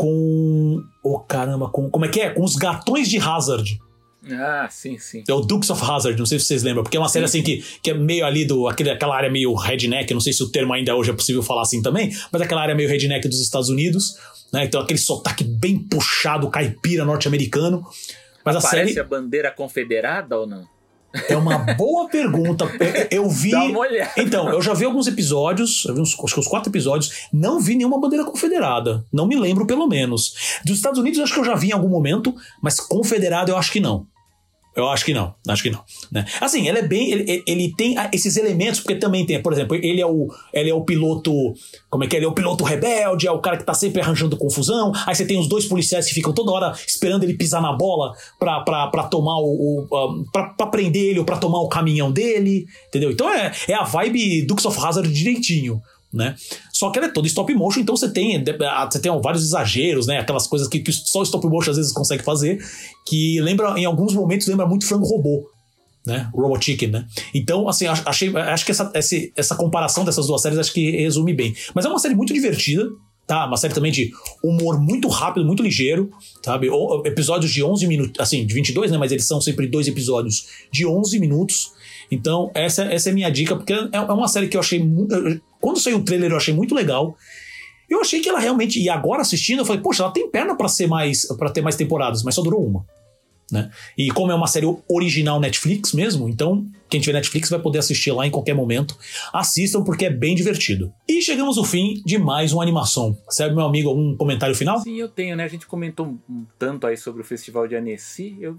com. 0.00 0.82
Oh 1.02 1.18
caramba, 1.18 1.68
com, 1.68 1.90
como 1.90 2.06
é 2.06 2.08
que 2.08 2.20
é? 2.20 2.30
Com 2.30 2.42
os 2.42 2.56
gatões 2.56 3.06
de 3.06 3.18
Hazard. 3.18 3.78
Ah, 4.32 4.66
sim, 4.70 4.98
sim. 4.98 5.22
É 5.28 5.32
o 5.32 5.40
Dukes 5.40 5.68
of 5.68 5.82
Hazard, 5.82 6.18
não 6.18 6.24
sei 6.24 6.38
se 6.38 6.46
vocês 6.46 6.62
lembram, 6.62 6.82
porque 6.82 6.96
é 6.96 7.00
uma 7.00 7.08
série 7.08 7.26
assim 7.26 7.42
que, 7.42 7.62
que 7.82 7.90
é 7.90 7.94
meio 7.94 8.24
ali 8.24 8.46
do. 8.46 8.66
Aquele, 8.66 8.90
aquela 8.90 9.14
área 9.14 9.30
meio 9.30 9.54
redneck, 9.54 10.12
não 10.14 10.20
sei 10.20 10.32
se 10.32 10.42
o 10.42 10.48
termo 10.50 10.72
ainda 10.72 10.96
hoje 10.96 11.10
é 11.10 11.12
possível 11.12 11.42
falar 11.42 11.62
assim 11.62 11.82
também, 11.82 12.10
mas 12.32 12.40
aquela 12.40 12.62
área 12.62 12.74
meio 12.74 12.88
redneck 12.88 13.28
dos 13.28 13.42
Estados 13.42 13.68
Unidos, 13.68 14.14
né? 14.50 14.64
Então 14.64 14.80
aquele 14.80 14.98
sotaque 14.98 15.44
bem 15.44 15.78
puxado, 15.78 16.48
caipira 16.48 17.04
norte-americano. 17.04 17.86
Mas 18.42 18.56
a 18.56 18.60
Parece 18.62 18.94
série... 18.94 19.00
a 19.00 19.04
bandeira 19.04 19.50
confederada 19.50 20.38
ou 20.38 20.46
não? 20.46 20.66
É 21.28 21.36
uma 21.36 21.58
boa 21.74 22.08
pergunta. 22.08 22.64
Eu, 23.10 23.24
eu 23.24 23.28
vi. 23.28 23.50
Dá 23.50 23.64
uma 23.64 23.80
olhada. 23.80 24.12
Então, 24.16 24.48
eu 24.50 24.62
já 24.62 24.72
vi 24.74 24.84
alguns 24.84 25.06
episódios, 25.06 25.84
eu 25.86 25.94
vi 25.94 26.00
uns, 26.00 26.14
acho 26.14 26.34
que 26.34 26.40
uns 26.40 26.46
quatro 26.46 26.70
episódios, 26.70 27.26
não 27.32 27.58
vi 27.60 27.74
nenhuma 27.74 28.00
bandeira 28.00 28.24
confederada. 28.24 29.04
Não 29.12 29.26
me 29.26 29.36
lembro, 29.36 29.66
pelo 29.66 29.86
menos. 29.86 30.60
Dos 30.64 30.76
Estados 30.76 30.98
Unidos, 30.98 31.18
acho 31.20 31.34
que 31.34 31.40
eu 31.40 31.44
já 31.44 31.54
vi 31.54 31.68
em 31.68 31.72
algum 31.72 31.88
momento, 31.88 32.34
mas 32.62 32.78
confederada 32.78 33.50
eu 33.50 33.56
acho 33.56 33.72
que 33.72 33.80
não. 33.80 34.06
Eu 34.74 34.88
acho 34.88 35.04
que 35.04 35.12
não, 35.12 35.34
acho 35.48 35.62
que 35.62 35.70
não. 35.70 35.82
Né? 36.12 36.24
Assim, 36.40 36.68
ele 36.68 36.78
é 36.78 36.82
bem. 36.82 37.10
Ele, 37.10 37.42
ele 37.46 37.74
tem 37.76 37.96
esses 38.12 38.36
elementos, 38.36 38.80
porque 38.80 38.94
também 38.94 39.26
tem, 39.26 39.42
por 39.42 39.52
exemplo, 39.52 39.76
ele 39.76 40.00
é 40.00 40.06
o, 40.06 40.28
ele 40.52 40.70
é 40.70 40.74
o 40.74 40.84
piloto. 40.84 41.32
Como 41.88 42.04
é 42.04 42.06
que 42.06 42.14
é? 42.14 42.18
Ele 42.20 42.26
é 42.26 42.28
o 42.28 42.32
piloto 42.32 42.62
rebelde, 42.62 43.26
é 43.26 43.32
o 43.32 43.40
cara 43.40 43.56
que 43.56 43.64
tá 43.64 43.74
sempre 43.74 44.00
arranjando 44.00 44.36
confusão. 44.36 44.92
Aí 45.06 45.14
você 45.14 45.26
tem 45.26 45.38
os 45.38 45.48
dois 45.48 45.66
policiais 45.66 46.06
que 46.06 46.14
ficam 46.14 46.32
toda 46.32 46.52
hora 46.52 46.72
esperando 46.86 47.24
ele 47.24 47.34
pisar 47.34 47.60
na 47.60 47.72
bola 47.72 48.12
pra, 48.38 48.60
pra, 48.60 48.86
pra 48.86 49.02
tomar 49.04 49.38
o. 49.38 49.86
o 49.90 50.24
pra, 50.32 50.50
pra 50.50 50.66
prender 50.68 51.10
ele 51.10 51.18
ou 51.18 51.24
pra 51.24 51.36
tomar 51.36 51.60
o 51.60 51.68
caminhão 51.68 52.12
dele. 52.12 52.64
Entendeu? 52.88 53.10
Então 53.10 53.28
é, 53.28 53.52
é 53.66 53.74
a 53.74 53.82
vibe 53.82 54.46
Dukes 54.46 54.64
of 54.64 54.78
Hazard 54.80 55.12
direitinho 55.12 55.82
né? 56.12 56.34
Só 56.72 56.90
que 56.90 56.98
ela 56.98 57.08
é 57.08 57.10
toda 57.10 57.26
stop 57.26 57.52
motion, 57.54 57.80
então 57.80 57.96
você 57.96 58.10
tem, 58.10 58.42
você 58.90 58.98
tem 58.98 59.20
vários 59.20 59.44
exageros, 59.44 60.06
né? 60.06 60.18
Aquelas 60.18 60.46
coisas 60.46 60.66
que, 60.68 60.80
que 60.80 60.92
só 60.92 61.22
stop 61.22 61.46
motion 61.46 61.70
às 61.70 61.76
vezes 61.76 61.92
consegue 61.92 62.22
fazer, 62.22 62.58
que 63.06 63.40
lembra, 63.40 63.78
em 63.78 63.84
alguns 63.84 64.14
momentos, 64.14 64.46
lembra 64.46 64.66
muito 64.66 64.86
frango 64.86 65.06
robô. 65.06 65.48
Né? 66.06 66.30
Robot 66.34 66.64
Chicken, 66.64 66.88
né? 66.88 67.06
Então, 67.34 67.68
assim, 67.68 67.86
achei, 67.86 68.34
acho 68.34 68.64
que 68.64 68.70
essa, 68.70 68.90
essa, 68.94 69.16
essa 69.36 69.54
comparação 69.54 70.02
dessas 70.02 70.26
duas 70.26 70.40
séries 70.40 70.58
acho 70.58 70.72
que 70.72 70.90
resume 70.92 71.34
bem. 71.34 71.54
Mas 71.74 71.84
é 71.84 71.88
uma 71.88 71.98
série 71.98 72.14
muito 72.14 72.32
divertida, 72.32 72.88
tá? 73.26 73.46
Uma 73.46 73.58
série 73.58 73.74
também 73.74 73.92
de 73.92 74.10
humor 74.42 74.80
muito 74.80 75.08
rápido, 75.08 75.46
muito 75.46 75.62
ligeiro, 75.62 76.10
sabe? 76.42 76.68
Episódios 77.04 77.52
de 77.52 77.62
11 77.62 77.86
minutos, 77.86 78.18
assim, 78.18 78.46
de 78.46 78.54
22, 78.54 78.90
né? 78.90 78.96
Mas 78.96 79.12
eles 79.12 79.26
são 79.26 79.42
sempre 79.42 79.66
dois 79.66 79.86
episódios 79.86 80.46
de 80.72 80.86
11 80.86 81.18
minutos. 81.20 81.70
Então, 82.10 82.50
essa, 82.54 82.84
essa 82.84 83.10
é 83.10 83.12
minha 83.12 83.30
dica, 83.30 83.54
porque 83.54 83.72
é, 83.72 83.88
é 83.92 84.00
uma 84.00 84.26
série 84.26 84.48
que 84.48 84.56
eu 84.56 84.60
achei 84.60 84.82
muito. 84.82 85.14
Quando 85.60 85.78
saiu 85.78 85.98
o 85.98 86.04
trailer, 86.04 86.30
eu 86.30 86.36
achei 86.36 86.54
muito 86.54 86.74
legal. 86.74 87.16
Eu 87.88 88.00
achei 88.00 88.20
que 88.20 88.28
ela 88.28 88.38
realmente. 88.38 88.80
E 88.80 88.88
agora 88.88 89.22
assistindo, 89.22 89.60
eu 89.60 89.64
falei, 89.64 89.82
poxa, 89.82 90.02
ela 90.02 90.12
tem 90.12 90.30
perna 90.30 90.56
para 90.56 90.68
ser 90.68 90.86
mais. 90.86 91.26
para 91.36 91.50
ter 91.50 91.60
mais 91.60 91.76
temporadas, 91.76 92.22
mas 92.22 92.34
só 92.34 92.42
durou 92.42 92.64
uma. 92.64 92.86
Né? 93.50 93.68
E 93.98 94.10
como 94.12 94.30
é 94.30 94.34
uma 94.34 94.46
série 94.46 94.66
original 94.88 95.40
Netflix 95.40 95.92
mesmo, 95.92 96.28
então 96.28 96.64
quem 96.88 97.00
tiver 97.00 97.14
Netflix 97.14 97.50
vai 97.50 97.58
poder 97.58 97.80
assistir 97.80 98.12
lá 98.12 98.24
em 98.24 98.30
qualquer 98.30 98.54
momento. 98.54 98.96
Assistam 99.32 99.82
porque 99.82 100.06
é 100.06 100.10
bem 100.10 100.36
divertido. 100.36 100.92
E 101.08 101.20
chegamos 101.20 101.58
ao 101.58 101.64
fim 101.64 102.00
de 102.04 102.16
mais 102.16 102.52
uma 102.52 102.62
animação. 102.62 103.18
Serve, 103.28 103.56
meu 103.56 103.64
amigo, 103.64 103.88
algum 103.88 104.16
comentário 104.16 104.54
final? 104.54 104.78
Sim, 104.78 104.96
eu 104.96 105.08
tenho, 105.08 105.34
né? 105.34 105.44
A 105.44 105.48
gente 105.48 105.66
comentou 105.66 106.16
um 106.28 106.46
tanto 106.58 106.86
aí 106.86 106.96
sobre 106.96 107.22
o 107.22 107.24
Festival 107.24 107.66
de 107.66 107.74
Annecy. 107.74 108.36
Eu 108.40 108.56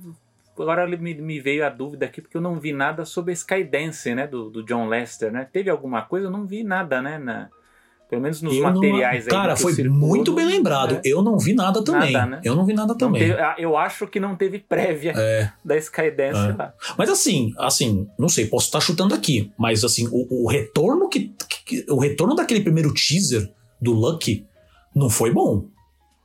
agora 0.58 0.88
me, 0.88 1.14
me, 1.16 1.40
veio 1.40 1.66
a 1.66 1.70
dúvida 1.70 2.06
aqui 2.06 2.22
porque 2.22 2.38
eu 2.38 2.42
não 2.42 2.60
vi 2.60 2.74
nada 2.74 3.06
sobre 3.06 3.32
a 3.32 3.34
Skydance, 3.34 4.14
né, 4.14 4.28
do, 4.28 4.50
do 4.50 4.64
John 4.64 4.88
Lester, 4.88 5.32
né? 5.32 5.48
Teve 5.52 5.70
alguma 5.70 6.02
coisa? 6.04 6.28
Eu 6.28 6.32
não 6.32 6.46
vi 6.46 6.64
nada, 6.64 7.02
né, 7.02 7.18
na, 7.18 7.50
pelo 8.12 8.24
menos 8.24 8.42
nos 8.42 8.54
eu 8.54 8.64
materiais 8.64 9.26
não, 9.26 9.32
Cara, 9.32 9.56
foi 9.56 9.74
muito 9.86 10.34
bem 10.34 10.46
lembrado. 10.46 10.96
Né? 10.96 11.02
Eu 11.06 11.22
não 11.22 11.40
vi 11.40 11.54
nada 11.54 11.82
também. 11.82 12.12
Nada, 12.12 12.26
né? 12.26 12.42
Eu 12.44 12.56
não 12.56 12.66
vi 12.66 12.74
nada 12.74 12.94
também. 12.94 13.22
Teve, 13.22 13.40
ah, 13.40 13.56
eu 13.58 13.78
acho 13.78 14.06
que 14.06 14.20
não 14.20 14.36
teve 14.36 14.60
prévia 14.60 15.14
é. 15.16 15.50
da 15.64 15.78
Skydance 15.78 16.50
é. 16.50 16.54
lá. 16.58 16.74
Mas 16.98 17.10
assim, 17.10 17.54
assim, 17.58 18.06
não 18.20 18.28
sei, 18.28 18.48
posso 18.48 18.66
estar 18.66 18.82
chutando 18.82 19.16
aqui, 19.16 19.50
mas 19.58 19.86
assim, 19.86 20.10
o, 20.12 20.44
o 20.44 20.50
retorno 20.50 21.08
que, 21.08 21.34
que, 21.66 21.86
o 21.90 21.98
retorno 21.98 22.36
daquele 22.36 22.60
primeiro 22.60 22.94
teaser 22.94 23.50
do 23.82 23.94
Lucky 23.94 24.46
não 24.94 25.10
foi 25.10 25.32
bom. 25.32 25.70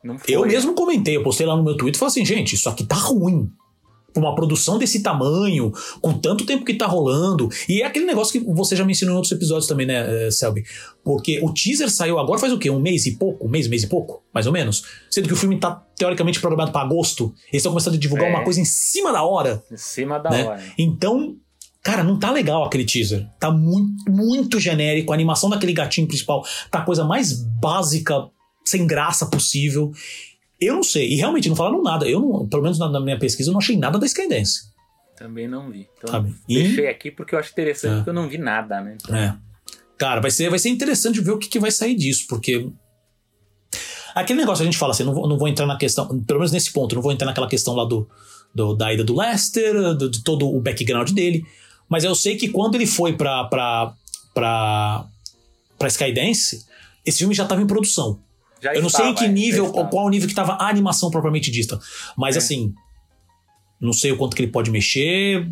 Não 0.02 0.18
foi, 0.18 0.34
eu 0.34 0.44
mesmo 0.44 0.74
comentei, 0.74 1.16
eu 1.16 1.22
postei 1.22 1.46
lá 1.46 1.56
no 1.56 1.62
meu 1.62 1.76
Twitter 1.76 1.96
e 1.96 2.00
falei 2.00 2.10
assim, 2.10 2.24
gente, 2.24 2.56
isso 2.56 2.68
aqui 2.68 2.84
tá 2.84 2.96
ruim 2.96 3.48
uma 4.20 4.34
produção 4.34 4.78
desse 4.78 5.02
tamanho, 5.02 5.72
com 6.00 6.12
tanto 6.12 6.44
tempo 6.44 6.64
que 6.64 6.74
tá 6.74 6.86
rolando. 6.86 7.48
E 7.68 7.82
é 7.82 7.86
aquele 7.86 8.06
negócio 8.06 8.32
que 8.32 8.52
você 8.52 8.76
já 8.76 8.84
mencionou 8.84 9.14
em 9.14 9.16
outros 9.16 9.32
episódios 9.32 9.66
também, 9.66 9.86
né, 9.86 10.26
eh, 10.26 10.30
Selby? 10.30 10.64
Porque 11.04 11.40
o 11.42 11.52
teaser 11.52 11.90
saiu 11.90 12.18
agora 12.18 12.38
faz 12.38 12.52
o 12.52 12.58
quê? 12.58 12.68
Um 12.70 12.80
mês 12.80 13.06
e 13.06 13.12
pouco? 13.12 13.46
Um 13.46 13.48
mês, 13.48 13.66
um 13.66 13.70
mês 13.70 13.84
e 13.84 13.86
pouco? 13.86 14.22
Mais 14.34 14.46
ou 14.46 14.52
menos. 14.52 14.82
Sendo 15.10 15.28
que 15.28 15.34
o 15.34 15.36
filme 15.36 15.58
tá 15.58 15.82
teoricamente 15.96 16.40
programado 16.40 16.72
para 16.72 16.82
agosto. 16.82 17.32
Eles 17.44 17.60
estão 17.60 17.72
começando 17.72 17.94
a 17.94 17.98
divulgar 17.98 18.26
é. 18.26 18.30
uma 18.30 18.44
coisa 18.44 18.60
em 18.60 18.64
cima 18.64 19.12
da 19.12 19.22
hora. 19.22 19.62
Em 19.70 19.76
cima 19.76 20.18
da 20.18 20.30
né? 20.30 20.44
hora. 20.44 20.62
Então, 20.76 21.36
Cara, 21.86 22.02
não 22.02 22.18
tá 22.18 22.32
legal 22.32 22.64
aquele 22.64 22.84
teaser. 22.84 23.28
Tá 23.38 23.48
muito, 23.48 24.10
muito 24.10 24.58
genérico. 24.58 25.12
A 25.12 25.14
animação 25.14 25.48
daquele 25.48 25.72
gatinho 25.72 26.08
principal 26.08 26.44
tá 26.68 26.80
a 26.80 26.84
coisa 26.84 27.04
mais 27.04 27.32
básica, 27.32 28.28
sem 28.64 28.84
graça 28.84 29.26
possível. 29.26 29.92
Eu 30.60 30.76
não 30.76 30.82
sei. 30.82 31.12
E 31.12 31.16
realmente 31.16 31.48
não 31.48 31.56
falaram 31.56 31.82
nada. 31.82 32.08
Eu 32.08 32.20
não, 32.20 32.48
pelo 32.48 32.62
menos 32.62 32.78
na, 32.78 32.88
na 32.88 33.00
minha 33.00 33.18
pesquisa, 33.18 33.50
eu 33.50 33.52
não 33.52 33.60
achei 33.60 33.76
nada 33.76 33.98
da 33.98 34.06
Skydance. 34.06 34.74
Também 35.16 35.48
não 35.48 35.70
vi. 35.70 35.88
Então 35.96 36.10
Sabe? 36.10 36.34
deixei 36.46 36.84
e... 36.84 36.88
aqui 36.88 37.10
porque 37.10 37.34
eu 37.34 37.38
acho 37.38 37.50
interessante, 37.52 37.92
é. 37.92 37.96
porque 37.96 38.10
eu 38.10 38.14
não 38.14 38.28
vi 38.28 38.38
nada, 38.38 38.80
né? 38.80 38.96
Então... 39.00 39.16
É. 39.16 39.36
Cara, 39.98 40.20
vai 40.20 40.30
ser, 40.30 40.50
vai 40.50 40.58
ser 40.58 40.68
interessante 40.68 41.20
ver 41.20 41.30
o 41.30 41.38
que, 41.38 41.48
que 41.48 41.58
vai 41.58 41.70
sair 41.70 41.94
disso, 41.94 42.26
porque. 42.28 42.68
Aquele 44.14 44.40
negócio 44.40 44.62
a 44.62 44.64
gente 44.64 44.78
fala 44.78 44.92
assim, 44.92 45.04
não 45.04 45.12
vou, 45.12 45.28
não 45.28 45.38
vou 45.38 45.48
entrar 45.48 45.66
na 45.66 45.76
questão, 45.76 46.06
pelo 46.22 46.38
menos 46.38 46.52
nesse 46.52 46.72
ponto, 46.72 46.94
não 46.94 47.02
vou 47.02 47.12
entrar 47.12 47.26
naquela 47.26 47.48
questão 47.48 47.74
lá 47.74 47.84
do, 47.84 48.08
do 48.54 48.74
da 48.74 48.92
ida 48.92 49.04
do 49.04 49.14
Lester, 49.14 49.94
do, 49.94 50.08
de 50.08 50.24
todo 50.24 50.48
o 50.48 50.58
background 50.58 51.10
dele, 51.10 51.44
mas 51.86 52.02
eu 52.02 52.14
sei 52.14 52.36
que 52.36 52.48
quando 52.48 52.76
ele 52.76 52.86
foi 52.86 53.12
pra, 53.12 53.44
pra, 53.44 53.94
pra, 54.32 55.06
pra 55.78 55.88
Skydance, 55.88 56.64
esse 57.04 57.18
filme 57.18 57.34
já 57.34 57.42
estava 57.42 57.60
em 57.60 57.66
produção. 57.66 58.18
Já 58.60 58.74
eu 58.74 58.80
não 58.80 58.88
estava, 58.88 59.04
sei 59.04 59.12
em 59.12 59.14
que 59.14 59.28
nível, 59.28 59.70
qual 59.70 60.06
o 60.06 60.08
nível 60.08 60.26
que 60.26 60.32
estava 60.32 60.54
a 60.54 60.68
animação 60.68 61.10
propriamente 61.10 61.50
dita. 61.50 61.78
Mas 62.16 62.36
é. 62.36 62.38
assim, 62.38 62.74
não 63.80 63.92
sei 63.92 64.12
o 64.12 64.16
quanto 64.16 64.34
que 64.34 64.42
ele 64.42 64.50
pode 64.50 64.70
mexer. 64.70 65.46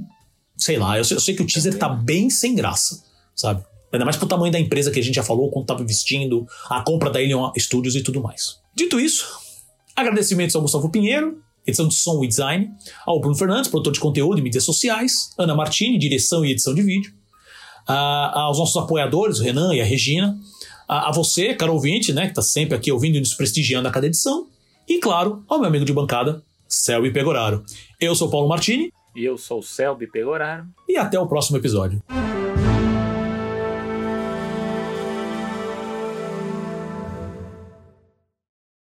Sei 0.56 0.76
lá, 0.76 0.96
eu 0.96 1.04
sei, 1.04 1.16
eu 1.16 1.20
sei 1.20 1.34
que 1.34 1.42
o 1.42 1.46
teaser 1.46 1.76
tá 1.76 1.88
bem 1.88 2.30
sem 2.30 2.54
graça, 2.54 3.02
sabe? 3.34 3.64
Ainda 3.92 4.04
mais 4.04 4.16
pro 4.16 4.26
tamanho 4.26 4.52
da 4.52 4.58
empresa 4.58 4.90
que 4.90 4.98
a 4.98 5.02
gente 5.02 5.14
já 5.14 5.22
falou, 5.22 5.50
quanto 5.50 5.66
tava 5.66 5.82
investindo, 5.82 6.46
a 6.68 6.82
compra 6.82 7.10
da 7.10 7.18
Alien 7.18 7.52
Studios 7.58 7.94
e 7.94 8.02
tudo 8.02 8.20
mais. 8.20 8.58
Dito 8.74 8.98
isso, 8.98 9.26
agradecimentos 9.94 10.54
ao 10.56 10.62
Gustavo 10.62 10.88
Pinheiro, 10.88 11.40
edição 11.66 11.86
de 11.86 11.94
som 11.94 12.22
e 12.24 12.28
design, 12.28 12.70
ao 13.06 13.20
Bruno 13.20 13.36
Fernandes, 13.36 13.70
produtor 13.70 13.92
de 13.92 14.00
conteúdo 14.00 14.38
e 14.38 14.42
mídias 14.42 14.64
sociais, 14.64 15.32
Ana 15.38 15.54
Martini, 15.54 15.98
direção 15.98 16.44
e 16.44 16.50
edição 16.50 16.74
de 16.74 16.82
vídeo, 16.82 17.12
aos 17.86 18.58
nossos 18.58 18.76
apoiadores, 18.76 19.38
o 19.38 19.42
Renan 19.42 19.74
e 19.74 19.80
a 19.80 19.84
Regina, 19.84 20.36
a, 20.88 21.08
a 21.08 21.12
você, 21.12 21.54
caro 21.54 21.72
ouvinte, 21.72 22.12
né, 22.12 22.22
que 22.22 22.30
está 22.30 22.42
sempre 22.42 22.74
aqui 22.76 22.90
ouvindo 22.90 23.16
e 23.16 23.20
nos 23.20 23.34
prestigiando 23.34 23.88
a 23.88 23.90
cada 23.90 24.06
edição, 24.06 24.46
e 24.88 24.98
claro, 24.98 25.42
ao 25.48 25.58
meu 25.58 25.68
amigo 25.68 25.84
de 25.84 25.92
bancada, 25.92 26.42
Selby 26.68 27.12
Pegoraro. 27.12 27.64
Eu 28.00 28.14
sou 28.14 28.30
Paulo 28.30 28.48
Martini. 28.48 28.90
E 29.16 29.24
eu 29.24 29.38
sou 29.38 29.60
o 29.60 29.62
Selby 29.62 30.06
Pegoraro. 30.06 30.66
E 30.88 30.96
até 30.96 31.18
o 31.18 31.26
próximo 31.26 31.56
episódio. 31.56 32.02